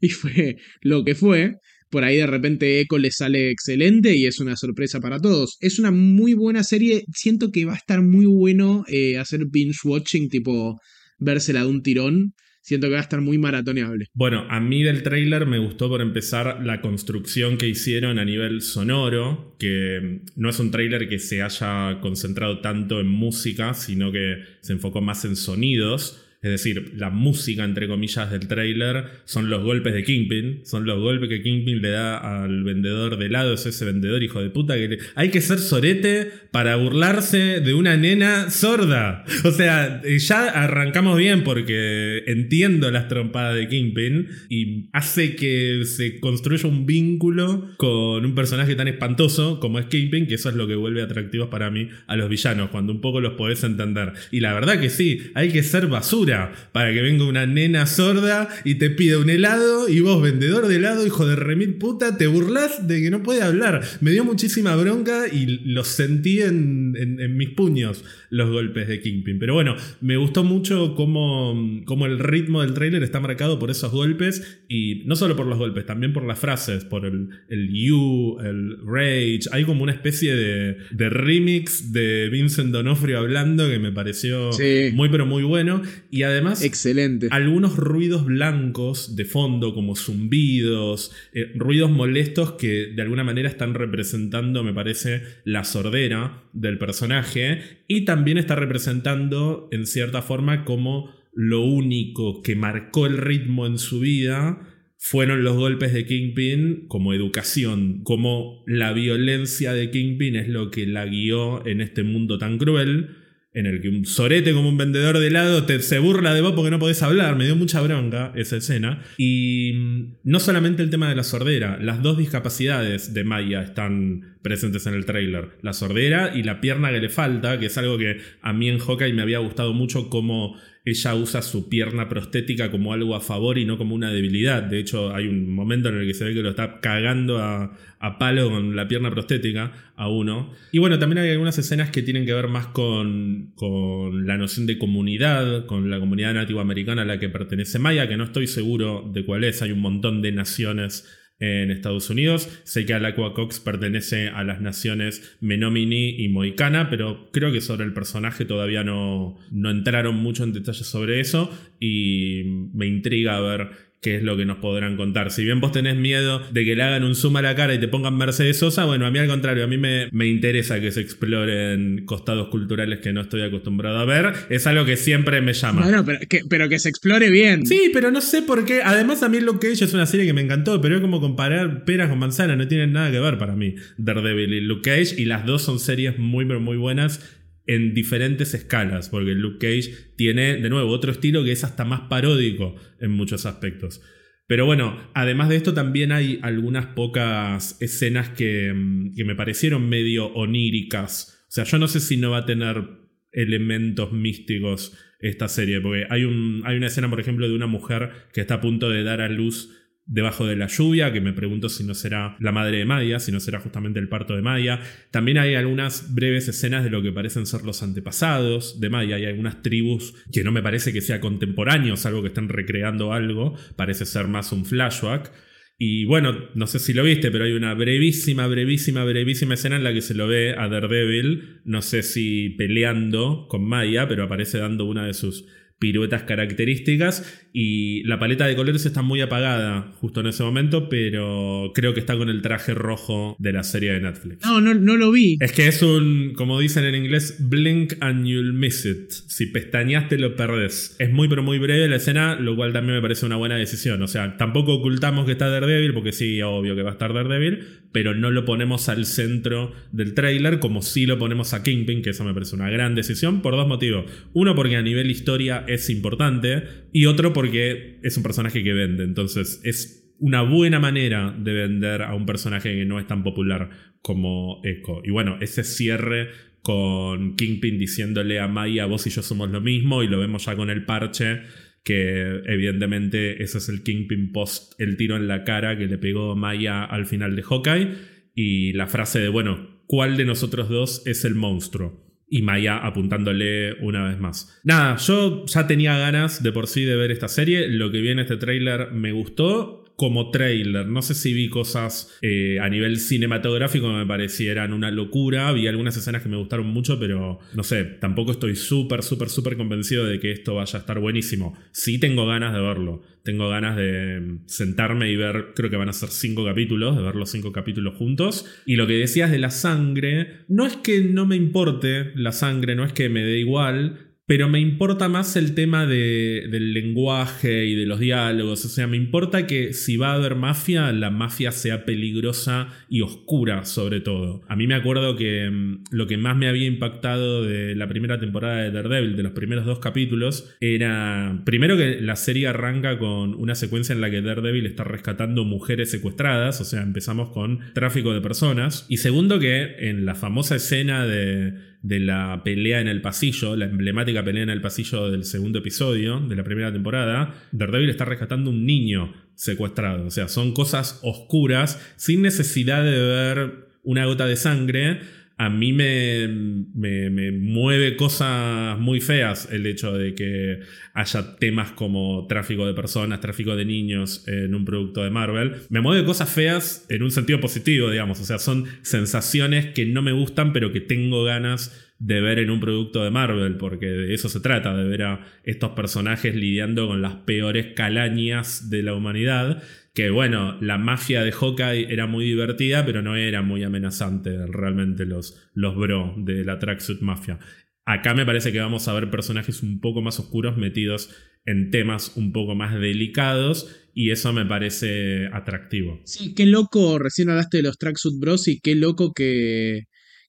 y 0.00 0.08
fue, 0.08 0.56
lo 0.80 1.04
que 1.04 1.14
fue, 1.14 1.54
por 1.90 2.04
ahí 2.04 2.16
de 2.16 2.26
repente 2.26 2.80
Echo 2.80 2.98
le 2.98 3.10
sale 3.10 3.50
excelente 3.50 4.16
y 4.16 4.26
es 4.26 4.40
una 4.40 4.56
sorpresa 4.56 5.00
para 5.00 5.18
todos. 5.18 5.56
Es 5.60 5.78
una 5.78 5.90
muy 5.90 6.34
buena 6.34 6.64
serie. 6.64 7.04
Siento 7.14 7.50
que 7.50 7.64
va 7.64 7.74
a 7.74 7.76
estar 7.76 8.02
muy 8.02 8.26
bueno 8.26 8.84
eh, 8.88 9.18
hacer 9.18 9.46
binge 9.50 9.80
watching, 9.84 10.28
tipo 10.28 10.78
vérsela 11.18 11.62
de 11.62 11.70
un 11.70 11.82
tirón 11.82 12.34
siento 12.66 12.88
que 12.88 12.94
va 12.94 12.98
a 12.98 13.02
estar 13.02 13.20
muy 13.20 13.38
maratoneable. 13.38 14.08
Bueno, 14.12 14.44
a 14.50 14.58
mí 14.58 14.82
del 14.82 15.04
trailer 15.04 15.46
me 15.46 15.60
gustó 15.60 15.88
por 15.88 16.00
empezar 16.00 16.64
la 16.64 16.80
construcción 16.80 17.58
que 17.58 17.68
hicieron 17.68 18.18
a 18.18 18.24
nivel 18.24 18.60
sonoro, 18.60 19.54
que 19.60 20.22
no 20.34 20.48
es 20.48 20.58
un 20.58 20.72
trailer 20.72 21.08
que 21.08 21.20
se 21.20 21.42
haya 21.42 22.00
concentrado 22.00 22.58
tanto 22.58 22.98
en 22.98 23.06
música, 23.06 23.72
sino 23.72 24.10
que 24.10 24.42
se 24.62 24.72
enfocó 24.72 25.00
más 25.00 25.24
en 25.24 25.36
sonidos. 25.36 26.25
Es 26.46 26.62
decir, 26.62 26.92
la 26.96 27.10
música, 27.10 27.64
entre 27.64 27.88
comillas, 27.88 28.30
del 28.30 28.46
trailer 28.46 29.06
son 29.24 29.50
los 29.50 29.64
golpes 29.64 29.92
de 29.92 30.04
Kingpin. 30.04 30.60
Son 30.64 30.86
los 30.86 31.00
golpes 31.00 31.28
que 31.28 31.42
Kingpin 31.42 31.82
le 31.82 31.90
da 31.90 32.18
al 32.44 32.62
vendedor 32.62 33.18
de 33.18 33.26
helado. 33.26 33.54
Es 33.54 33.66
ese 33.66 33.84
vendedor 33.84 34.22
hijo 34.22 34.40
de 34.40 34.50
puta 34.50 34.76
que 34.76 34.98
hay 35.16 35.30
que 35.30 35.40
ser 35.40 35.58
sorete 35.58 36.30
para 36.52 36.76
burlarse 36.76 37.60
de 37.60 37.74
una 37.74 37.96
nena 37.96 38.48
sorda. 38.50 39.24
O 39.44 39.50
sea, 39.50 40.02
ya 40.04 40.44
arrancamos 40.50 41.18
bien 41.18 41.42
porque 41.42 42.22
entiendo 42.28 42.92
las 42.92 43.08
trompadas 43.08 43.56
de 43.56 43.66
Kingpin 43.66 44.28
y 44.48 44.88
hace 44.92 45.34
que 45.34 45.82
se 45.84 46.20
construya 46.20 46.68
un 46.68 46.86
vínculo 46.86 47.70
con 47.76 48.24
un 48.24 48.34
personaje 48.36 48.76
tan 48.76 48.86
espantoso 48.86 49.58
como 49.58 49.80
es 49.80 49.86
Kingpin, 49.86 50.28
que 50.28 50.36
eso 50.36 50.48
es 50.48 50.54
lo 50.54 50.68
que 50.68 50.76
vuelve 50.76 51.02
atractivos 51.02 51.48
para 51.48 51.72
mí 51.72 51.88
a 52.06 52.14
los 52.14 52.28
villanos, 52.28 52.70
cuando 52.70 52.92
un 52.92 53.00
poco 53.00 53.20
los 53.20 53.32
podés 53.32 53.64
entender. 53.64 54.12
Y 54.30 54.40
la 54.40 54.54
verdad 54.54 54.80
que 54.80 54.90
sí, 54.90 55.32
hay 55.34 55.50
que 55.50 55.64
ser 55.64 55.88
basura 55.88 56.35
para 56.72 56.92
que 56.92 57.02
venga 57.02 57.24
una 57.24 57.46
nena 57.46 57.86
sorda 57.86 58.48
y 58.64 58.76
te 58.76 58.90
pida 58.90 59.18
un 59.18 59.30
helado 59.30 59.88
y 59.88 60.00
vos, 60.00 60.22
vendedor 60.22 60.66
de 60.68 60.76
helado, 60.76 61.06
hijo 61.06 61.26
de 61.26 61.36
remil 61.36 61.74
puta, 61.74 62.16
te 62.16 62.26
burlas 62.26 62.86
de 62.86 63.00
que 63.00 63.10
no 63.10 63.22
puede 63.22 63.42
hablar. 63.42 63.82
Me 64.00 64.10
dio 64.10 64.24
muchísima 64.24 64.76
bronca 64.76 65.26
y 65.32 65.46
lo 65.64 65.84
sentí 65.84 66.42
en, 66.42 67.36
mis 67.36 67.50
puños 67.50 68.04
los 68.30 68.50
golpes 68.50 68.88
de 68.88 69.00
Kingpin. 69.00 69.38
Pero 69.38 69.54
bueno, 69.54 69.76
me 70.00 70.16
gustó 70.16 70.44
mucho 70.44 70.94
cómo, 70.94 71.82
cómo 71.84 72.06
el 72.06 72.18
ritmo 72.18 72.62
del 72.62 72.74
trailer 72.74 73.02
está 73.02 73.20
marcado 73.20 73.58
por 73.58 73.70
esos 73.70 73.92
golpes 73.92 74.60
y 74.68 75.02
no 75.06 75.16
solo 75.16 75.36
por 75.36 75.46
los 75.46 75.58
golpes, 75.58 75.86
también 75.86 76.12
por 76.12 76.24
las 76.24 76.38
frases, 76.38 76.84
por 76.84 77.06
el, 77.06 77.28
el 77.48 77.72
you, 77.72 78.38
el 78.40 78.78
rage. 78.84 79.40
Hay 79.52 79.64
como 79.64 79.82
una 79.82 79.92
especie 79.92 80.34
de, 80.34 80.76
de 80.90 81.10
remix 81.10 81.92
de 81.92 82.28
Vincent 82.30 82.72
Donofrio 82.72 83.18
hablando 83.18 83.68
que 83.68 83.78
me 83.78 83.92
pareció 83.92 84.50
muy 84.92 85.08
pero 85.08 85.26
muy 85.26 85.42
bueno. 85.42 85.82
Y 86.10 86.22
además, 86.26 86.62
Excelente. 86.62 87.28
algunos 87.30 87.76
ruidos 87.76 88.24
blancos 88.24 89.16
de 89.16 89.24
fondo, 89.24 89.74
como 89.74 89.96
zumbidos, 89.96 91.12
eh, 91.32 91.52
ruidos 91.54 91.90
molestos 91.90 92.52
que 92.52 92.92
de 92.94 93.02
alguna 93.02 93.24
manera 93.24 93.48
están 93.48 93.74
representando, 93.74 94.62
me 94.62 94.74
parece, 94.74 95.22
la 95.44 95.64
sordera 95.64 96.44
del 96.52 96.78
personaje. 96.78 97.60
Y 97.88 98.04
también 98.04 98.38
está 98.38 98.54
representando, 98.54 99.68
en 99.72 99.86
cierta 99.86 100.22
forma, 100.22 100.64
como 100.64 101.14
lo 101.34 101.62
único 101.62 102.42
que 102.42 102.56
marcó 102.56 103.06
el 103.06 103.18
ritmo 103.18 103.66
en 103.66 103.78
su 103.78 104.00
vida 104.00 104.72
fueron 104.98 105.44
los 105.44 105.56
golpes 105.56 105.92
de 105.92 106.06
Kingpin 106.06 106.86
como 106.88 107.12
educación, 107.12 108.00
como 108.02 108.64
la 108.66 108.92
violencia 108.92 109.72
de 109.72 109.90
Kingpin 109.90 110.34
es 110.34 110.48
lo 110.48 110.70
que 110.70 110.86
la 110.86 111.04
guió 111.04 111.64
en 111.66 111.80
este 111.80 112.02
mundo 112.02 112.38
tan 112.38 112.58
cruel 112.58 113.10
en 113.56 113.64
el 113.64 113.80
que 113.80 113.88
un 113.88 114.04
sorete 114.04 114.52
como 114.52 114.68
un 114.68 114.76
vendedor 114.76 115.18
de 115.18 115.28
helado 115.28 115.64
te, 115.64 115.80
se 115.80 115.98
burla 115.98 116.34
de 116.34 116.42
vos 116.42 116.52
porque 116.52 116.70
no 116.70 116.78
podés 116.78 117.02
hablar. 117.02 117.36
Me 117.36 117.46
dio 117.46 117.56
mucha 117.56 117.80
bronca 117.80 118.30
esa 118.36 118.58
escena. 118.58 119.02
Y 119.16 119.72
mm, 119.72 120.16
no 120.24 120.40
solamente 120.40 120.82
el 120.82 120.90
tema 120.90 121.08
de 121.08 121.16
la 121.16 121.24
sordera, 121.24 121.78
las 121.80 122.02
dos 122.02 122.18
discapacidades 122.18 123.14
de 123.14 123.24
Maya 123.24 123.62
están 123.62 124.36
presentes 124.42 124.86
en 124.86 124.92
el 124.92 125.06
trailer. 125.06 125.52
La 125.62 125.72
sordera 125.72 126.32
y 126.34 126.42
la 126.42 126.60
pierna 126.60 126.90
que 126.90 127.00
le 127.00 127.08
falta, 127.08 127.58
que 127.58 127.66
es 127.66 127.78
algo 127.78 127.96
que 127.96 128.18
a 128.42 128.52
mí 128.52 128.68
en 128.68 128.78
Hawkeye 128.78 129.14
me 129.14 129.22
había 129.22 129.38
gustado 129.38 129.72
mucho 129.72 130.10
como 130.10 130.58
ella 130.86 131.16
usa 131.16 131.42
su 131.42 131.68
pierna 131.68 132.08
prostética 132.08 132.70
como 132.70 132.92
algo 132.92 133.16
a 133.16 133.20
favor 133.20 133.58
y 133.58 133.64
no 133.64 133.76
como 133.76 133.96
una 133.96 134.12
debilidad. 134.12 134.62
De 134.62 134.78
hecho, 134.78 135.12
hay 135.12 135.26
un 135.26 135.52
momento 135.52 135.88
en 135.88 135.96
el 135.96 136.06
que 136.06 136.14
se 136.14 136.24
ve 136.24 136.32
que 136.32 136.42
lo 136.42 136.50
está 136.50 136.80
cagando 136.80 137.38
a, 137.38 137.76
palo 138.20 138.48
con 138.50 138.76
la 138.76 138.86
pierna 138.86 139.10
prostética 139.10 139.72
a 139.96 140.08
uno. 140.08 140.52
Y 140.70 140.78
bueno, 140.78 140.96
también 141.00 141.18
hay 141.18 141.30
algunas 141.30 141.58
escenas 141.58 141.90
que 141.90 142.02
tienen 142.02 142.24
que 142.24 142.32
ver 142.32 142.46
más 142.46 142.68
con, 142.68 143.50
con 143.56 144.28
la 144.28 144.36
noción 144.36 144.66
de 144.66 144.78
comunidad, 144.78 145.66
con 145.66 145.90
la 145.90 145.98
comunidad 145.98 146.34
nativoamericana 146.34 147.02
a 147.02 147.04
la 147.04 147.18
que 147.18 147.28
pertenece 147.28 147.80
Maya, 147.80 148.06
que 148.06 148.16
no 148.16 148.22
estoy 148.22 148.46
seguro 148.46 149.10
de 149.12 149.24
cuál 149.24 149.42
es. 149.42 149.62
Hay 149.62 149.72
un 149.72 149.80
montón 149.80 150.22
de 150.22 150.30
naciones 150.30 151.04
en 151.38 151.70
Estados 151.70 152.08
Unidos. 152.10 152.48
Sé 152.64 152.86
que 152.86 152.94
Alacua 152.94 153.34
Cox 153.34 153.60
pertenece 153.60 154.28
a 154.28 154.42
las 154.44 154.60
naciones 154.60 155.36
Menomini 155.40 156.24
y 156.24 156.28
Moicana, 156.28 156.88
pero 156.88 157.30
creo 157.32 157.52
que 157.52 157.60
sobre 157.60 157.84
el 157.84 157.92
personaje 157.92 158.44
todavía 158.44 158.84
no, 158.84 159.36
no 159.50 159.70
entraron 159.70 160.16
mucho 160.16 160.44
en 160.44 160.52
detalles 160.52 160.86
sobre 160.86 161.20
eso 161.20 161.50
y 161.78 162.68
me 162.72 162.86
intriga 162.86 163.40
ver 163.40 163.85
qué 164.06 164.14
es 164.14 164.22
lo 164.22 164.36
que 164.36 164.44
nos 164.44 164.58
podrán 164.58 164.96
contar. 164.96 165.32
Si 165.32 165.42
bien 165.42 165.60
vos 165.60 165.72
tenés 165.72 165.96
miedo 165.96 166.40
de 166.52 166.64
que 166.64 166.76
le 166.76 166.82
hagan 166.84 167.02
un 167.02 167.16
zoom 167.16 167.38
a 167.38 167.42
la 167.42 167.56
cara 167.56 167.74
y 167.74 167.80
te 167.80 167.88
pongan 167.88 168.16
Mercedes 168.16 168.56
Sosa, 168.56 168.84
bueno, 168.84 169.04
a 169.04 169.10
mí 169.10 169.18
al 169.18 169.26
contrario, 169.26 169.64
a 169.64 169.66
mí 169.66 169.78
me, 169.78 170.06
me 170.12 170.28
interesa 170.28 170.80
que 170.80 170.92
se 170.92 171.00
exploren 171.00 172.04
costados 172.06 172.46
culturales 172.46 173.00
que 173.00 173.12
no 173.12 173.22
estoy 173.22 173.42
acostumbrado 173.42 173.98
a 173.98 174.04
ver. 174.04 174.32
Es 174.48 174.68
algo 174.68 174.84
que 174.84 174.96
siempre 174.96 175.40
me 175.40 175.54
llama. 175.54 175.82
Bueno, 175.82 176.04
pero 176.04 176.20
que, 176.20 176.42
pero 176.48 176.68
que 176.68 176.78
se 176.78 176.88
explore 176.88 177.32
bien. 177.32 177.66
Sí, 177.66 177.90
pero 177.92 178.12
no 178.12 178.20
sé 178.20 178.42
por 178.42 178.64
qué. 178.64 178.80
Además, 178.84 179.24
a 179.24 179.28
mí 179.28 179.40
Luke 179.40 179.66
Cage 179.68 179.84
es 179.84 179.92
una 179.92 180.06
serie 180.06 180.24
que 180.24 180.32
me 180.32 180.42
encantó, 180.42 180.80
pero 180.80 180.94
es 180.94 181.00
como 181.00 181.20
comparar 181.20 181.84
peras 181.84 182.08
con 182.08 182.20
manzanas, 182.20 182.56
no 182.56 182.68
tienen 182.68 182.92
nada 182.92 183.10
que 183.10 183.18
ver 183.18 183.38
para 183.38 183.56
mí. 183.56 183.74
Daredevil 183.96 184.54
y 184.54 184.60
Luke 184.60 184.88
Cage, 184.88 185.20
y 185.20 185.24
las 185.24 185.44
dos 185.44 185.62
son 185.62 185.80
series 185.80 186.16
muy, 186.16 186.44
pero 186.44 186.60
muy 186.60 186.76
buenas 186.76 187.20
en 187.66 187.94
diferentes 187.94 188.54
escalas, 188.54 189.08
porque 189.08 189.32
Luke 189.32 189.58
Cage 189.58 190.12
tiene, 190.16 190.56
de 190.56 190.70
nuevo, 190.70 190.90
otro 190.90 191.10
estilo 191.10 191.44
que 191.44 191.52
es 191.52 191.64
hasta 191.64 191.84
más 191.84 192.02
paródico 192.02 192.76
en 193.00 193.10
muchos 193.10 193.44
aspectos. 193.46 194.00
Pero 194.46 194.64
bueno, 194.64 195.10
además 195.14 195.48
de 195.48 195.56
esto 195.56 195.74
también 195.74 196.12
hay 196.12 196.38
algunas 196.42 196.86
pocas 196.86 197.76
escenas 197.80 198.28
que, 198.30 198.72
mm, 198.72 199.14
que, 199.14 199.24
me 199.24 199.34
parecieron 199.34 199.88
medio 199.88 200.26
oníricas. 200.28 201.44
O 201.48 201.50
sea, 201.50 201.64
yo 201.64 201.78
no 201.78 201.88
sé 201.88 202.00
si 202.00 202.16
no 202.16 202.30
va 202.30 202.38
a 202.38 202.46
tener 202.46 202.84
elementos 203.32 204.12
místicos 204.12 204.96
esta 205.18 205.48
serie, 205.48 205.80
porque 205.80 206.06
hay, 206.08 206.24
un, 206.24 206.62
hay 206.64 206.76
una 206.76 206.86
escena, 206.86 207.10
por 207.10 207.20
ejemplo, 207.20 207.48
de 207.48 207.54
una 207.54 207.66
mujer 207.66 208.10
que 208.32 208.40
está 208.40 208.54
a 208.54 208.60
punto 208.60 208.88
de 208.90 209.02
dar 209.02 209.20
a 209.20 209.28
luz 209.28 209.70
debajo 210.06 210.46
de 210.46 210.56
la 210.56 210.68
lluvia, 210.68 211.12
que 211.12 211.20
me 211.20 211.32
pregunto 211.32 211.68
si 211.68 211.82
no 211.84 211.94
será 211.94 212.36
la 212.38 212.52
madre 212.52 212.78
de 212.78 212.84
Maya, 212.84 213.18
si 213.18 213.32
no 213.32 213.40
será 213.40 213.58
justamente 213.60 213.98
el 213.98 214.08
parto 214.08 214.36
de 214.36 214.42
Maya. 214.42 214.80
También 215.10 215.38
hay 215.38 215.56
algunas 215.56 216.14
breves 216.14 216.46
escenas 216.48 216.84
de 216.84 216.90
lo 216.90 217.02
que 217.02 217.12
parecen 217.12 217.44
ser 217.44 217.62
los 217.62 217.82
antepasados 217.82 218.80
de 218.80 218.88
Maya. 218.88 219.16
Hay 219.16 219.24
algunas 219.24 219.62
tribus 219.62 220.14
que 220.32 220.44
no 220.44 220.52
me 220.52 220.62
parece 220.62 220.92
que 220.92 221.00
sea 221.00 221.20
contemporáneos, 221.20 222.06
algo 222.06 222.22
que 222.22 222.28
estén 222.28 222.48
recreando 222.48 223.12
algo, 223.12 223.56
parece 223.74 224.06
ser 224.06 224.28
más 224.28 224.52
un 224.52 224.64
flashback. 224.64 225.32
Y 225.78 226.06
bueno, 226.06 226.34
no 226.54 226.66
sé 226.66 226.78
si 226.78 226.94
lo 226.94 227.02
viste, 227.02 227.30
pero 227.30 227.44
hay 227.44 227.52
una 227.52 227.74
brevísima, 227.74 228.46
brevísima, 228.46 229.04
brevísima 229.04 229.54
escena 229.54 229.76
en 229.76 229.84
la 229.84 229.92
que 229.92 230.00
se 230.00 230.14
lo 230.14 230.26
ve 230.26 230.54
a 230.56 230.68
Daredevil, 230.68 231.60
no 231.64 231.82
sé 231.82 232.02
si 232.02 232.50
peleando 232.50 233.46
con 233.50 233.62
Maya, 233.68 234.08
pero 234.08 234.24
aparece 234.24 234.56
dando 234.56 234.86
una 234.86 235.06
de 235.06 235.12
sus 235.12 235.44
piruetas 235.78 236.22
características 236.22 237.48
y 237.52 238.02
la 238.04 238.18
paleta 238.18 238.46
de 238.46 238.56
colores 238.56 238.86
está 238.86 239.02
muy 239.02 239.20
apagada 239.20 239.92
justo 240.00 240.20
en 240.20 240.28
ese 240.28 240.42
momento, 240.42 240.88
pero 240.88 241.72
creo 241.74 241.92
que 241.94 242.00
está 242.00 242.16
con 242.16 242.28
el 242.28 242.42
traje 242.42 242.74
rojo 242.74 243.36
de 243.38 243.52
la 243.52 243.62
serie 243.62 243.92
de 243.92 244.00
Netflix. 244.00 244.44
No, 244.44 244.60
no, 244.60 244.74
no 244.74 244.96
lo 244.96 245.12
vi. 245.12 245.36
Es 245.40 245.52
que 245.52 245.68
es 245.68 245.82
un, 245.82 246.32
como 246.34 246.58
dicen 246.60 246.84
en 246.84 246.94
inglés, 246.94 247.36
blink 247.38 247.94
and 248.00 248.26
you'll 248.26 248.52
miss 248.52 248.86
it. 248.86 249.10
Si 249.10 249.46
pestañas 249.46 250.08
te 250.08 250.18
lo 250.18 250.34
perdés. 250.36 250.96
Es 250.98 251.10
muy 251.10 251.28
pero 251.28 251.42
muy 251.42 251.58
breve 251.58 251.88
la 251.88 251.96
escena, 251.96 252.36
lo 252.36 252.56
cual 252.56 252.72
también 252.72 252.96
me 252.96 253.02
parece 253.02 253.26
una 253.26 253.36
buena 253.36 253.56
decisión. 253.56 254.02
O 254.02 254.06
sea, 254.06 254.36
tampoco 254.36 254.74
ocultamos 254.74 255.26
que 255.26 255.32
está 255.32 255.48
Daredevil, 255.48 255.92
porque 255.92 256.12
sí, 256.12 256.40
obvio 256.42 256.74
que 256.74 256.82
va 256.82 256.90
a 256.90 256.92
estar 256.92 257.12
Daredevil, 257.12 257.60
pero 257.92 258.14
no 258.14 258.30
lo 258.30 258.44
ponemos 258.44 258.88
al 258.88 259.04
centro 259.06 259.72
del 259.92 260.14
trailer 260.14 260.58
como 260.58 260.82
si 260.82 261.06
lo 261.06 261.18
ponemos 261.18 261.54
a 261.54 261.62
Kingpin, 261.62 262.02
que 262.02 262.10
eso 262.10 262.24
me 262.24 262.34
parece 262.34 262.54
una 262.54 262.70
gran 262.70 262.94
decisión 262.94 263.42
por 263.42 263.56
dos 263.56 263.68
motivos. 263.68 264.06
Uno, 264.32 264.54
porque 264.54 264.76
a 264.76 264.82
nivel 264.82 265.10
historia 265.10 265.64
es 265.68 265.90
importante 265.90 266.62
y 266.92 267.06
otro 267.06 267.32
porque 267.32 267.98
es 268.02 268.16
un 268.16 268.22
personaje 268.22 268.62
que 268.62 268.72
vende. 268.72 269.04
Entonces 269.04 269.60
es 269.64 270.14
una 270.18 270.42
buena 270.42 270.78
manera 270.78 271.36
de 271.38 271.52
vender 271.52 272.02
a 272.02 272.14
un 272.14 272.26
personaje 272.26 272.74
que 272.74 272.84
no 272.84 272.98
es 272.98 273.06
tan 273.06 273.22
popular 273.22 273.70
como 274.00 274.60
Echo. 274.64 275.02
Y 275.04 275.10
bueno, 275.10 275.38
ese 275.40 275.64
cierre 275.64 276.30
con 276.62 277.36
Kingpin 277.36 277.78
diciéndole 277.78 278.40
a 278.40 278.48
Maya, 278.48 278.86
vos 278.86 279.06
y 279.06 279.10
yo 279.10 279.22
somos 279.22 279.50
lo 279.50 279.60
mismo, 279.60 280.02
y 280.02 280.08
lo 280.08 280.18
vemos 280.18 280.46
ya 280.46 280.56
con 280.56 280.68
el 280.70 280.84
parche, 280.84 281.42
que 281.84 282.40
evidentemente 282.44 283.42
ese 283.42 283.58
es 283.58 283.68
el 283.68 283.84
Kingpin 283.84 284.32
post, 284.32 284.74
el 284.80 284.96
tiro 284.96 285.16
en 285.16 285.28
la 285.28 285.44
cara 285.44 285.78
que 285.78 285.86
le 285.86 285.98
pegó 285.98 286.34
Maya 286.34 286.84
al 286.84 287.06
final 287.06 287.36
de 287.36 287.42
Hawkeye, 287.42 287.88
y 288.34 288.72
la 288.72 288.88
frase 288.88 289.20
de, 289.20 289.28
bueno, 289.28 289.82
¿cuál 289.86 290.16
de 290.16 290.24
nosotros 290.24 290.68
dos 290.68 291.06
es 291.06 291.24
el 291.24 291.36
monstruo? 291.36 292.05
Y 292.28 292.42
Maya 292.42 292.78
apuntándole 292.78 293.74
una 293.80 294.08
vez 294.08 294.18
más. 294.18 294.60
Nada, 294.64 294.96
yo 294.96 295.46
ya 295.46 295.66
tenía 295.66 295.96
ganas 295.96 296.42
de 296.42 296.52
por 296.52 296.66
sí 296.66 296.84
de 296.84 296.96
ver 296.96 297.10
esta 297.10 297.28
serie. 297.28 297.68
Lo 297.68 297.90
que 297.90 298.00
vi 298.00 298.10
en 298.10 298.18
este 298.18 298.36
tráiler 298.36 298.92
me 298.92 299.12
gustó 299.12 299.85
como 299.96 300.30
trailer. 300.30 300.86
No 300.86 301.02
sé 301.02 301.14
si 301.14 301.32
vi 301.32 301.48
cosas 301.48 302.16
eh, 302.20 302.58
a 302.60 302.68
nivel 302.68 302.98
cinematográfico 302.98 303.88
que 303.88 303.94
me 303.94 304.06
parecieran 304.06 304.72
una 304.72 304.90
locura. 304.90 305.50
Vi 305.52 305.66
algunas 305.66 305.96
escenas 305.96 306.22
que 306.22 306.28
me 306.28 306.36
gustaron 306.36 306.66
mucho, 306.66 306.98
pero 307.00 307.38
no 307.54 307.62
sé, 307.62 307.84
tampoco 307.84 308.32
estoy 308.32 308.56
súper, 308.56 309.02
súper, 309.02 309.30
súper 309.30 309.56
convencido 309.56 310.04
de 310.04 310.20
que 310.20 310.32
esto 310.32 310.54
vaya 310.54 310.78
a 310.78 310.80
estar 310.80 310.98
buenísimo. 310.98 311.58
Sí 311.72 311.98
tengo 311.98 312.26
ganas 312.26 312.52
de 312.52 312.60
verlo. 312.60 313.02
Tengo 313.26 313.48
ganas 313.48 313.76
de 313.76 314.38
sentarme 314.46 315.10
y 315.10 315.16
ver, 315.16 315.48
creo 315.56 315.68
que 315.68 315.76
van 315.76 315.88
a 315.88 315.92
ser 315.92 316.10
cinco 316.10 316.44
capítulos, 316.44 316.96
de 316.96 317.02
ver 317.02 317.16
los 317.16 317.28
cinco 317.28 317.50
capítulos 317.50 317.96
juntos. 317.96 318.46
Y 318.66 318.76
lo 318.76 318.86
que 318.86 318.92
decías 318.92 319.32
de 319.32 319.40
la 319.40 319.50
sangre, 319.50 320.44
no 320.46 320.64
es 320.64 320.76
que 320.76 321.00
no 321.00 321.26
me 321.26 321.34
importe 321.34 322.12
la 322.14 322.30
sangre, 322.30 322.76
no 322.76 322.84
es 322.84 322.92
que 322.92 323.08
me 323.08 323.24
dé 323.24 323.38
igual, 323.38 324.05
pero 324.26 324.48
me 324.48 324.58
importa 324.58 325.08
más 325.08 325.36
el 325.36 325.54
tema 325.54 325.86
del 325.86 326.72
lenguaje 326.74 327.66
y 327.66 327.76
de 327.76 327.86
los 327.86 328.00
diálogos. 328.00 328.64
O 328.64 328.68
sea, 328.68 328.88
me 328.88 328.96
importa 328.96 329.46
que 329.46 329.72
si 329.72 329.96
va 329.96 330.10
a 330.10 330.14
haber 330.14 330.34
mafia, 330.34 330.90
la 330.92 331.10
mafia 331.10 331.52
sea 331.52 331.84
peligrosa 331.84 332.68
y 332.88 333.02
oscura 333.02 333.64
sobre 333.64 334.00
todo. 334.00 334.42
A 334.48 334.56
mí 334.56 334.66
me 334.66 334.74
acuerdo 334.74 335.16
que 335.16 335.48
mm, 335.48 335.84
lo 335.92 336.08
que 336.08 336.16
más 336.16 336.36
me 336.36 336.48
había 336.48 336.66
impactado 336.66 337.44
de 337.44 337.76
la 337.76 337.88
primera 337.88 338.18
temporada 338.18 338.62
de 338.62 338.72
Daredevil, 338.72 339.16
de 339.16 339.22
los 339.22 339.32
primeros 339.32 339.64
dos 339.64 339.78
capítulos, 339.78 340.56
era 340.60 341.42
primero 341.44 341.76
que 341.76 342.00
la 342.00 342.16
serie 342.16 342.48
arranca 342.48 342.98
con 342.98 343.34
una 343.34 343.54
secuencia 343.54 343.92
en 343.92 344.00
la 344.00 344.10
que 344.10 344.22
Daredevil 344.22 344.66
está 344.66 344.82
rescatando 344.82 345.44
mujeres 345.44 345.90
secuestradas, 345.90 346.60
o 346.60 346.64
sea, 346.64 346.82
empezamos 346.82 347.30
con 347.30 347.60
tráfico 347.74 348.12
de 348.12 348.20
personas. 348.20 348.86
Y 348.88 348.96
segundo 348.96 349.38
que 349.38 349.88
en 349.88 350.04
la 350.04 350.16
famosa 350.16 350.56
escena 350.56 351.06
de 351.06 351.75
de 351.86 352.00
la 352.00 352.42
pelea 352.42 352.80
en 352.80 352.88
el 352.88 353.00
pasillo, 353.00 353.54
la 353.54 353.66
emblemática 353.66 354.24
pelea 354.24 354.42
en 354.42 354.50
el 354.50 354.60
pasillo 354.60 355.08
del 355.08 355.24
segundo 355.24 355.60
episodio 355.60 356.18
de 356.18 356.34
la 356.34 356.42
primera 356.42 356.72
temporada, 356.72 357.34
Daredevil 357.52 357.90
está 357.90 358.04
rescatando 358.04 358.50
un 358.50 358.66
niño 358.66 359.12
secuestrado. 359.34 360.06
O 360.06 360.10
sea, 360.10 360.26
son 360.26 360.52
cosas 360.52 360.98
oscuras 361.02 361.80
sin 361.96 362.22
necesidad 362.22 362.82
de 362.82 362.90
ver 362.90 363.68
una 363.84 364.04
gota 364.04 364.26
de 364.26 364.34
sangre 364.34 365.00
a 365.38 365.50
mí 365.50 365.74
me, 365.74 366.28
me, 366.28 367.30
mueve 367.30 367.96
cosas 367.96 368.78
muy 368.78 369.02
feas 369.02 369.48
el 369.52 369.66
hecho 369.66 369.92
de 369.92 370.14
que 370.14 370.60
haya 370.94 371.36
temas 371.36 371.72
como 371.72 372.26
tráfico 372.26 372.66
de 372.66 372.72
personas, 372.72 373.20
tráfico 373.20 373.54
de 373.54 373.66
niños 373.66 374.26
en 374.28 374.54
un 374.54 374.64
producto 374.64 375.04
de 375.04 375.10
Marvel. 375.10 375.56
Me 375.68 375.82
mueve 375.82 376.06
cosas 376.06 376.30
feas 376.30 376.86
en 376.88 377.02
un 377.02 377.10
sentido 377.10 377.38
positivo, 377.38 377.90
digamos. 377.90 378.18
O 378.20 378.24
sea, 378.24 378.38
son 378.38 378.64
sensaciones 378.80 379.66
que 379.66 379.84
no 379.84 380.00
me 380.00 380.12
gustan, 380.12 380.54
pero 380.54 380.72
que 380.72 380.80
tengo 380.80 381.22
ganas 381.24 381.82
de 381.98 382.20
ver 382.22 382.38
en 382.38 382.50
un 382.50 382.60
producto 382.60 383.04
de 383.04 383.10
Marvel, 383.10 383.56
porque 383.56 383.86
de 383.86 384.14
eso 384.14 384.30
se 384.30 384.40
trata, 384.40 384.74
de 384.74 384.84
ver 384.84 385.02
a 385.02 385.20
estos 385.44 385.72
personajes 385.72 386.34
lidiando 386.34 386.88
con 386.88 387.02
las 387.02 387.14
peores 387.14 387.74
calañas 387.74 388.70
de 388.70 388.82
la 388.82 388.94
humanidad 388.94 389.62
que 389.96 390.10
bueno, 390.10 390.58
la 390.60 390.76
mafia 390.76 391.24
de 391.24 391.32
Hawkeye 391.32 391.90
era 391.90 392.06
muy 392.06 392.26
divertida, 392.26 392.84
pero 392.84 393.00
no 393.00 393.16
era 393.16 393.40
muy 393.40 393.64
amenazante 393.64 394.46
realmente 394.46 395.06
los, 395.06 395.48
los 395.54 395.74
de 396.18 396.44
la 396.44 396.58
Tracksuit 396.58 397.00
Mafia. 397.00 397.38
Acá 397.86 398.12
me 398.12 398.26
parece 398.26 398.52
que 398.52 398.60
vamos 398.60 398.88
a 398.88 398.92
ver 398.92 399.10
personajes 399.10 399.62
un 399.62 399.80
poco 399.80 400.02
más 400.02 400.20
oscuros 400.20 400.58
metidos 400.58 401.08
en 401.46 401.70
temas 401.70 402.14
un 402.14 402.32
poco 402.32 402.54
más 402.54 402.78
delicados 402.78 403.74
y 403.94 404.10
eso 404.10 404.34
me 404.34 404.44
parece 404.44 405.28
atractivo. 405.32 405.98
Sí, 406.04 406.34
qué 406.34 406.44
loco, 406.44 406.98
recién 406.98 407.30
hablaste 407.30 407.56
de 407.56 407.62
los 407.62 407.78
Tracksuit 407.78 408.20
Bros 408.20 408.48
y 408.48 408.60
qué 408.60 408.74
loco 408.74 409.14
que, 409.14 409.84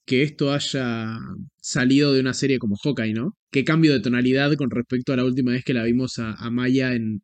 que 0.04 0.22
esto 0.22 0.52
haya 0.52 1.18
salido 1.56 2.14
de 2.14 2.20
una 2.20 2.34
serie 2.34 2.60
como 2.60 2.76
Hawkeye, 2.76 3.14
¿no? 3.14 3.36
Qué 3.56 3.64
cambio 3.64 3.94
de 3.94 4.00
tonalidad 4.00 4.52
con 4.56 4.70
respecto 4.70 5.14
a 5.14 5.16
la 5.16 5.24
última 5.24 5.52
vez 5.52 5.64
que 5.64 5.72
la 5.72 5.82
vimos 5.82 6.18
a, 6.18 6.50
Maya 6.50 6.92
en, 6.92 7.22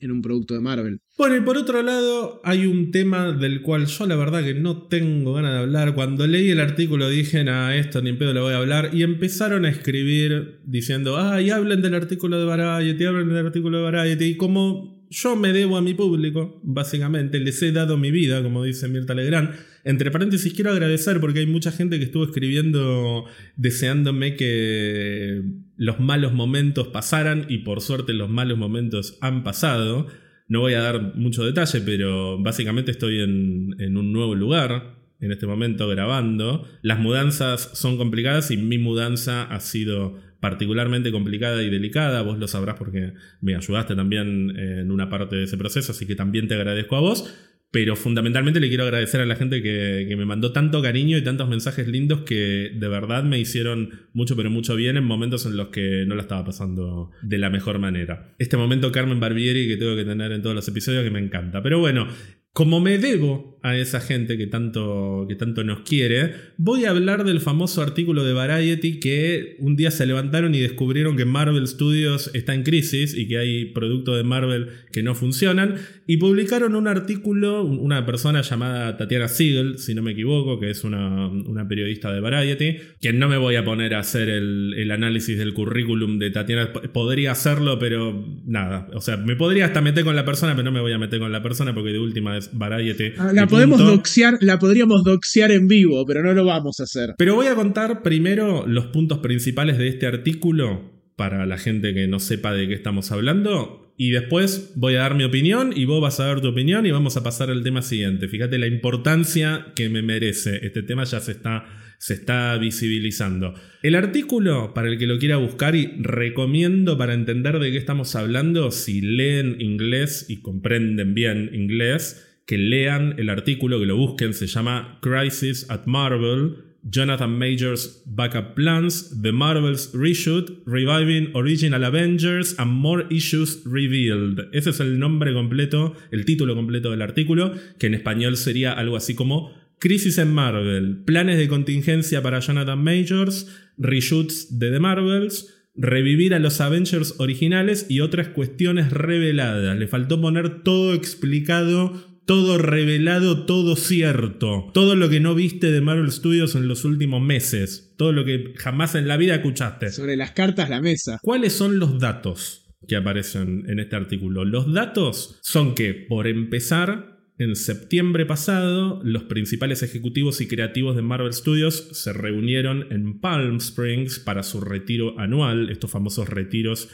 un 0.00 0.22
producto 0.22 0.54
de 0.54 0.60
Marvel. 0.60 1.00
Bueno, 1.18 1.34
y 1.34 1.40
por 1.40 1.58
otro 1.58 1.82
lado, 1.82 2.40
hay 2.44 2.66
un 2.66 2.92
tema 2.92 3.32
del 3.32 3.62
cual 3.62 3.86
yo 3.86 4.06
la 4.06 4.14
verdad 4.14 4.44
que 4.44 4.54
no 4.54 4.86
tengo 4.86 5.32
ganas 5.32 5.54
de 5.54 5.58
hablar. 5.58 5.96
Cuando 5.96 6.24
leí 6.28 6.50
el 6.50 6.60
artículo 6.60 7.08
dije, 7.08 7.44
ah, 7.48 7.76
esto 7.76 8.00
ni 8.00 8.10
en 8.10 8.18
pedo 8.18 8.32
le 8.32 8.38
voy 8.38 8.52
a 8.52 8.58
hablar. 8.58 8.90
Y 8.92 9.02
empezaron 9.02 9.64
a 9.64 9.70
escribir 9.70 10.60
diciendo, 10.64 11.18
ay, 11.18 11.50
hablen 11.50 11.82
del 11.82 11.96
artículo 11.96 12.38
de 12.38 12.44
Variety, 12.44 13.04
hablen 13.04 13.30
del 13.30 13.44
artículo 13.44 13.78
de 13.78 13.82
Variety. 13.90 14.24
Y 14.26 14.36
como 14.36 15.04
yo 15.10 15.34
me 15.34 15.52
debo 15.52 15.78
a 15.78 15.82
mi 15.82 15.94
público, 15.94 16.60
básicamente, 16.62 17.40
les 17.40 17.60
he 17.60 17.72
dado 17.72 17.98
mi 17.98 18.12
vida, 18.12 18.40
como 18.40 18.62
dice 18.62 18.86
Mirta 18.86 19.14
Legrand 19.14 19.50
entre 19.84 20.10
paréntesis, 20.10 20.52
quiero 20.52 20.70
agradecer 20.70 21.20
porque 21.20 21.40
hay 21.40 21.46
mucha 21.46 21.72
gente 21.72 21.98
que 21.98 22.04
estuvo 22.04 22.24
escribiendo 22.24 23.24
deseándome 23.56 24.36
que 24.36 25.42
los 25.76 25.98
malos 25.98 26.32
momentos 26.32 26.88
pasaran 26.88 27.46
y 27.48 27.58
por 27.58 27.80
suerte 27.80 28.12
los 28.12 28.30
malos 28.30 28.58
momentos 28.58 29.18
han 29.20 29.42
pasado. 29.42 30.06
No 30.48 30.60
voy 30.60 30.74
a 30.74 30.82
dar 30.82 31.16
mucho 31.16 31.44
detalle, 31.44 31.80
pero 31.80 32.38
básicamente 32.38 32.90
estoy 32.92 33.20
en, 33.20 33.74
en 33.78 33.96
un 33.96 34.12
nuevo 34.12 34.34
lugar 34.34 35.02
en 35.20 35.32
este 35.32 35.46
momento 35.46 35.88
grabando. 35.88 36.68
Las 36.82 36.98
mudanzas 36.98 37.70
son 37.74 37.96
complicadas 37.96 38.50
y 38.50 38.56
mi 38.56 38.78
mudanza 38.78 39.44
ha 39.44 39.60
sido 39.60 40.18
particularmente 40.42 41.12
complicada 41.12 41.62
y 41.62 41.70
delicada, 41.70 42.22
vos 42.22 42.36
lo 42.36 42.48
sabrás 42.48 42.74
porque 42.74 43.12
me 43.40 43.54
ayudaste 43.54 43.94
también 43.94 44.50
en 44.58 44.90
una 44.90 45.08
parte 45.08 45.36
de 45.36 45.44
ese 45.44 45.56
proceso, 45.56 45.92
así 45.92 46.04
que 46.04 46.16
también 46.16 46.48
te 46.48 46.54
agradezco 46.54 46.96
a 46.96 47.00
vos. 47.00 47.32
Pero 47.72 47.96
fundamentalmente 47.96 48.60
le 48.60 48.68
quiero 48.68 48.84
agradecer 48.84 49.22
a 49.22 49.26
la 49.26 49.34
gente 49.34 49.62
que, 49.62 50.14
me 50.14 50.26
mandó 50.26 50.52
tanto 50.52 50.82
cariño 50.82 51.16
y 51.16 51.24
tantos 51.24 51.48
mensajes 51.48 51.88
lindos 51.88 52.20
que 52.20 52.70
de 52.74 52.88
verdad 52.88 53.24
me 53.24 53.38
hicieron 53.38 54.08
mucho, 54.12 54.36
pero 54.36 54.50
mucho 54.50 54.76
bien 54.76 54.98
en 54.98 55.04
momentos 55.04 55.46
en 55.46 55.56
los 55.56 55.68
que 55.68 56.04
no 56.06 56.14
la 56.14 56.20
estaba 56.20 56.44
pasando 56.44 57.10
de 57.22 57.38
la 57.38 57.48
mejor 57.48 57.78
manera. 57.78 58.34
Este 58.38 58.58
momento 58.58 58.92
Carmen 58.92 59.20
Barbieri 59.20 59.66
que 59.66 59.78
tengo 59.78 59.96
que 59.96 60.04
tener 60.04 60.32
en 60.32 60.42
todos 60.42 60.54
los 60.54 60.68
episodios 60.68 61.02
que 61.02 61.10
me 61.10 61.18
encanta. 61.18 61.62
Pero 61.62 61.78
bueno, 61.78 62.08
como 62.52 62.78
me 62.78 62.98
debo 62.98 63.51
a 63.62 63.76
esa 63.76 64.00
gente 64.00 64.36
que 64.36 64.46
tanto, 64.46 65.26
que 65.28 65.36
tanto 65.36 65.62
nos 65.62 65.80
quiere, 65.80 66.34
voy 66.56 66.84
a 66.84 66.90
hablar 66.90 67.24
del 67.24 67.40
famoso 67.40 67.80
artículo 67.80 68.24
de 68.24 68.32
Variety 68.32 68.98
que 68.98 69.56
un 69.60 69.76
día 69.76 69.90
se 69.90 70.04
levantaron 70.04 70.54
y 70.54 70.60
descubrieron 70.60 71.16
que 71.16 71.24
Marvel 71.24 71.66
Studios 71.68 72.30
está 72.34 72.54
en 72.54 72.64
crisis 72.64 73.16
y 73.16 73.28
que 73.28 73.38
hay 73.38 73.66
productos 73.66 74.16
de 74.16 74.24
Marvel 74.24 74.68
que 74.90 75.02
no 75.02 75.14
funcionan. 75.14 75.76
Y 76.06 76.16
publicaron 76.16 76.74
un 76.74 76.88
artículo, 76.88 77.62
una 77.64 78.04
persona 78.04 78.42
llamada 78.42 78.96
Tatiana 78.96 79.28
Siegel, 79.28 79.78
si 79.78 79.94
no 79.94 80.02
me 80.02 80.10
equivoco, 80.10 80.58
que 80.58 80.70
es 80.70 80.82
una, 80.82 81.30
periodista 81.68 82.12
de 82.12 82.20
Variety, 82.20 82.76
que 83.00 83.12
no 83.12 83.28
me 83.28 83.36
voy 83.36 83.54
a 83.54 83.64
poner 83.64 83.94
a 83.94 84.00
hacer 84.00 84.28
el, 84.28 84.74
el, 84.76 84.90
análisis 84.90 85.38
del 85.38 85.54
currículum 85.54 86.18
de 86.18 86.30
Tatiana. 86.30 86.72
Podría 86.72 87.32
hacerlo, 87.32 87.78
pero 87.78 88.26
nada. 88.44 88.88
O 88.94 89.00
sea, 89.00 89.16
me 89.16 89.36
podría 89.36 89.66
hasta 89.66 89.80
meter 89.80 90.04
con 90.04 90.16
la 90.16 90.24
persona, 90.24 90.52
pero 90.52 90.64
no 90.64 90.72
me 90.72 90.80
voy 90.80 90.92
a 90.92 90.98
meter 90.98 91.20
con 91.20 91.30
la 91.30 91.42
persona 91.42 91.72
porque 91.72 91.92
de 91.92 92.00
última 92.00 92.36
es 92.36 92.50
Variety. 92.52 93.12
Ah, 93.18 93.30
la 93.32 93.46
podemos 93.52 93.78
doxear, 93.78 94.38
la 94.40 94.58
podríamos 94.58 95.04
doxear 95.04 95.50
en 95.52 95.68
vivo, 95.68 96.04
pero 96.06 96.22
no 96.22 96.32
lo 96.32 96.44
vamos 96.44 96.80
a 96.80 96.84
hacer. 96.84 97.14
Pero 97.18 97.34
voy 97.34 97.46
a 97.46 97.54
contar 97.54 98.02
primero 98.02 98.66
los 98.66 98.86
puntos 98.86 99.18
principales 99.18 99.78
de 99.78 99.88
este 99.88 100.06
artículo 100.06 100.90
para 101.16 101.46
la 101.46 101.58
gente 101.58 101.94
que 101.94 102.08
no 102.08 102.18
sepa 102.18 102.52
de 102.52 102.68
qué 102.68 102.74
estamos 102.74 103.12
hablando. 103.12 103.94
Y 103.96 104.10
después 104.10 104.72
voy 104.74 104.96
a 104.96 105.00
dar 105.00 105.14
mi 105.14 105.24
opinión 105.24 105.72
y 105.76 105.84
vos 105.84 106.00
vas 106.00 106.18
a 106.18 106.26
dar 106.26 106.40
tu 106.40 106.48
opinión 106.48 106.86
y 106.86 106.90
vamos 106.90 107.16
a 107.16 107.22
pasar 107.22 107.50
al 107.50 107.62
tema 107.62 107.82
siguiente. 107.82 108.26
Fíjate 108.26 108.58
la 108.58 108.66
importancia 108.66 109.66
que 109.76 109.88
me 109.88 110.02
merece. 110.02 110.66
Este 110.66 110.82
tema 110.82 111.04
ya 111.04 111.20
se 111.20 111.32
está, 111.32 111.66
se 111.98 112.14
está 112.14 112.56
visibilizando. 112.56 113.54
El 113.82 113.94
artículo, 113.94 114.72
para 114.74 114.88
el 114.88 114.98
que 114.98 115.06
lo 115.06 115.18
quiera 115.18 115.36
buscar 115.36 115.76
y 115.76 115.92
recomiendo 116.00 116.96
para 116.96 117.14
entender 117.14 117.58
de 117.58 117.70
qué 117.70 117.76
estamos 117.76 118.16
hablando, 118.16 118.70
si 118.70 119.02
leen 119.02 119.60
inglés 119.60 120.26
y 120.28 120.40
comprenden 120.40 121.14
bien 121.14 121.50
inglés, 121.52 122.31
que 122.46 122.58
lean 122.58 123.14
el 123.18 123.30
artículo, 123.30 123.78
que 123.78 123.86
lo 123.86 123.96
busquen, 123.96 124.34
se 124.34 124.46
llama 124.46 124.98
Crisis 125.00 125.68
at 125.70 125.86
Marvel, 125.86 126.72
Jonathan 126.84 127.38
Majors 127.38 128.02
Backup 128.06 128.54
Plans, 128.54 129.20
The 129.22 129.30
Marvels 129.30 129.92
Reshoot, 129.94 130.64
Reviving 130.66 131.30
Original 131.34 131.84
Avengers 131.84 132.56
and 132.58 132.72
More 132.72 133.06
Issues 133.10 133.62
Revealed. 133.64 134.48
Ese 134.52 134.70
es 134.70 134.80
el 134.80 134.98
nombre 134.98 135.32
completo, 135.32 135.94
el 136.10 136.24
título 136.24 136.56
completo 136.56 136.90
del 136.90 137.02
artículo, 137.02 137.52
que 137.78 137.86
en 137.86 137.94
español 137.94 138.36
sería 138.36 138.72
algo 138.72 138.96
así 138.96 139.14
como 139.14 139.52
Crisis 139.78 140.18
en 140.18 140.32
Marvel, 140.32 141.02
planes 141.04 141.38
de 141.38 141.48
contingencia 141.48 142.22
para 142.22 142.40
Jonathan 142.40 142.82
Majors, 142.82 143.48
reshoots 143.78 144.58
de 144.58 144.70
The 144.70 144.80
Marvels, 144.80 145.54
revivir 145.74 146.34
a 146.34 146.38
los 146.38 146.60
Avengers 146.60 147.14
originales 147.18 147.86
y 147.88 148.00
otras 148.00 148.28
cuestiones 148.28 148.92
reveladas. 148.92 149.76
Le 149.78 149.88
faltó 149.88 150.20
poner 150.20 150.62
todo 150.62 150.94
explicado 150.94 152.11
todo 152.26 152.58
revelado, 152.58 153.46
todo 153.46 153.76
cierto. 153.76 154.70
Todo 154.72 154.96
lo 154.96 155.08
que 155.08 155.20
no 155.20 155.34
viste 155.34 155.70
de 155.70 155.80
Marvel 155.80 156.10
Studios 156.10 156.54
en 156.54 156.68
los 156.68 156.84
últimos 156.84 157.22
meses. 157.22 157.94
Todo 157.96 158.12
lo 158.12 158.24
que 158.24 158.54
jamás 158.56 158.94
en 158.94 159.08
la 159.08 159.16
vida 159.16 159.34
escuchaste. 159.34 159.90
Sobre 159.90 160.16
las 160.16 160.32
cartas, 160.32 160.70
la 160.70 160.80
mesa. 160.80 161.18
¿Cuáles 161.22 161.52
son 161.52 161.78
los 161.78 161.98
datos 161.98 162.74
que 162.86 162.96
aparecen 162.96 163.64
en 163.68 163.80
este 163.80 163.96
artículo? 163.96 164.44
Los 164.44 164.72
datos 164.72 165.38
son 165.42 165.74
que, 165.74 165.94
por 165.94 166.26
empezar, 166.26 167.12
en 167.38 167.56
septiembre 167.56 168.24
pasado, 168.26 169.00
los 169.02 169.24
principales 169.24 169.82
ejecutivos 169.82 170.40
y 170.40 170.48
creativos 170.48 170.94
de 170.94 171.02
Marvel 171.02 171.32
Studios 171.32 171.88
se 171.92 172.12
reunieron 172.12 172.92
en 172.92 173.20
Palm 173.20 173.56
Springs 173.56 174.20
para 174.20 174.42
su 174.42 174.60
retiro 174.60 175.18
anual, 175.18 175.70
estos 175.70 175.90
famosos 175.90 176.28
retiros 176.28 176.88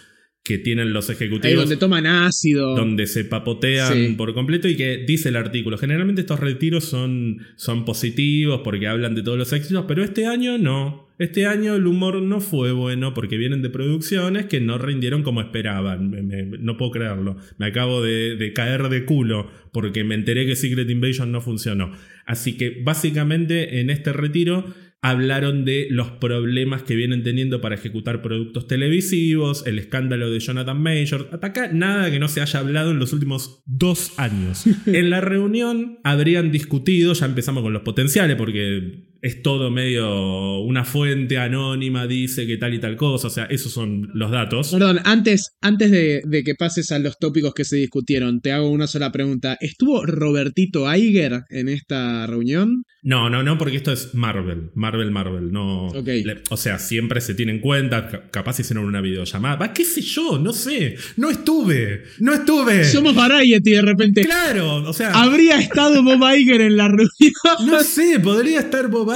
que 0.48 0.56
tienen 0.56 0.94
los 0.94 1.10
ejecutivos. 1.10 1.44
Ahí 1.44 1.54
donde 1.54 1.76
toman 1.76 2.06
ácido. 2.06 2.74
Donde 2.74 3.06
se 3.06 3.22
papotean 3.26 4.16
por 4.16 4.32
completo 4.32 4.66
y 4.66 4.76
que 4.76 5.04
dice 5.06 5.28
el 5.28 5.36
artículo. 5.36 5.76
Generalmente 5.76 6.22
estos 6.22 6.40
retiros 6.40 6.84
son, 6.84 7.42
son 7.56 7.84
positivos 7.84 8.62
porque 8.64 8.86
hablan 8.86 9.14
de 9.14 9.22
todos 9.22 9.36
los 9.36 9.52
éxitos, 9.52 9.84
pero 9.86 10.02
este 10.02 10.26
año 10.26 10.56
no. 10.56 11.06
Este 11.18 11.44
año 11.44 11.74
el 11.74 11.86
humor 11.86 12.22
no 12.22 12.40
fue 12.40 12.72
bueno 12.72 13.12
porque 13.12 13.36
vienen 13.36 13.60
de 13.60 13.68
producciones 13.68 14.46
que 14.46 14.58
no 14.58 14.78
rindieron 14.78 15.22
como 15.22 15.42
esperaban. 15.42 16.10
no 16.60 16.78
puedo 16.78 16.92
creerlo. 16.92 17.36
Me 17.58 17.66
acabo 17.66 18.02
de, 18.02 18.36
de, 18.36 18.54
caer 18.54 18.88
de 18.88 19.04
culo 19.04 19.50
porque 19.70 20.02
me 20.02 20.14
enteré 20.14 20.46
que 20.46 20.56
Secret 20.56 20.88
Invasion 20.88 21.30
no 21.30 21.42
funcionó. 21.42 21.92
Así 22.24 22.56
que 22.56 22.80
básicamente 22.82 23.80
en 23.80 23.90
este 23.90 24.14
retiro 24.14 24.64
hablaron 25.00 25.64
de 25.64 25.86
los 25.90 26.10
problemas 26.10 26.82
que 26.82 26.96
vienen 26.96 27.22
teniendo 27.22 27.60
para 27.60 27.76
ejecutar 27.76 28.20
productos 28.20 28.66
televisivos, 28.66 29.66
el 29.66 29.78
escándalo 29.78 30.30
de 30.30 30.40
Jonathan 30.40 30.80
Major. 30.80 31.28
Hasta 31.32 31.46
acá 31.46 31.70
nada 31.72 32.10
que 32.10 32.18
no 32.18 32.28
se 32.28 32.40
haya 32.40 32.58
hablado 32.58 32.90
en 32.90 32.98
los 32.98 33.12
últimos 33.12 33.62
dos 33.66 34.18
años. 34.18 34.64
en 34.86 35.10
la 35.10 35.20
reunión 35.20 36.00
habrían 36.02 36.50
discutido, 36.50 37.12
ya 37.12 37.26
empezamos 37.26 37.62
con 37.62 37.72
los 37.72 37.82
potenciales, 37.82 38.36
porque 38.36 39.07
es 39.20 39.42
todo 39.42 39.70
medio 39.70 40.60
una 40.60 40.84
fuente 40.84 41.38
anónima 41.38 42.06
dice 42.06 42.46
que 42.46 42.56
tal 42.56 42.74
y 42.74 42.80
tal 42.80 42.96
cosa, 42.96 43.26
o 43.28 43.30
sea, 43.30 43.44
esos 43.44 43.72
son 43.72 44.10
los 44.14 44.30
datos. 44.30 44.70
Perdón, 44.70 45.00
antes, 45.04 45.56
antes 45.60 45.90
de, 45.90 46.22
de, 46.24 46.44
que 46.44 46.54
pases 46.54 46.92
a 46.92 46.98
los 46.98 47.18
tópicos 47.18 47.54
que 47.54 47.64
se 47.64 47.76
discutieron, 47.76 48.40
te 48.40 48.52
hago 48.52 48.70
una 48.70 48.86
sola 48.86 49.10
pregunta. 49.10 49.56
¿Estuvo 49.60 50.04
Robertito 50.04 50.88
Aiger 50.88 51.42
en 51.50 51.68
esta 51.68 52.26
reunión? 52.26 52.84
No, 53.02 53.30
no, 53.30 53.42
no, 53.42 53.56
porque 53.58 53.76
esto 53.76 53.92
es 53.92 54.14
Marvel, 54.14 54.70
Marvel, 54.74 55.10
Marvel, 55.10 55.52
no. 55.52 55.86
o 56.50 56.56
sea, 56.56 56.78
siempre 56.78 57.20
se 57.20 57.34
tiene 57.34 57.52
en 57.52 57.60
cuenta, 57.60 58.28
capaz 58.30 58.58
hicieron 58.58 58.84
una 58.84 59.00
videollamada, 59.00 59.56
va, 59.56 59.72
qué 59.72 59.84
sé 59.84 60.00
yo, 60.00 60.38
no 60.38 60.52
sé, 60.52 60.96
no 61.16 61.30
estuve, 61.30 62.02
no 62.18 62.34
estuve. 62.34 62.84
Somos 62.84 63.14
Variety 63.14 63.70
de 63.70 63.82
repente. 63.82 64.22
Claro, 64.22 64.76
o 64.88 64.92
sea. 64.92 65.12
Habría 65.12 65.58
estado 65.58 66.02
Bob 66.02 66.20
Iger 66.34 66.60
en 66.60 66.76
la 66.76 66.88
reunión. 66.88 67.08
No 67.66 67.82
sé, 67.82 68.20
podría 68.20 68.60
estar 68.60 68.88
Bob 68.88 69.07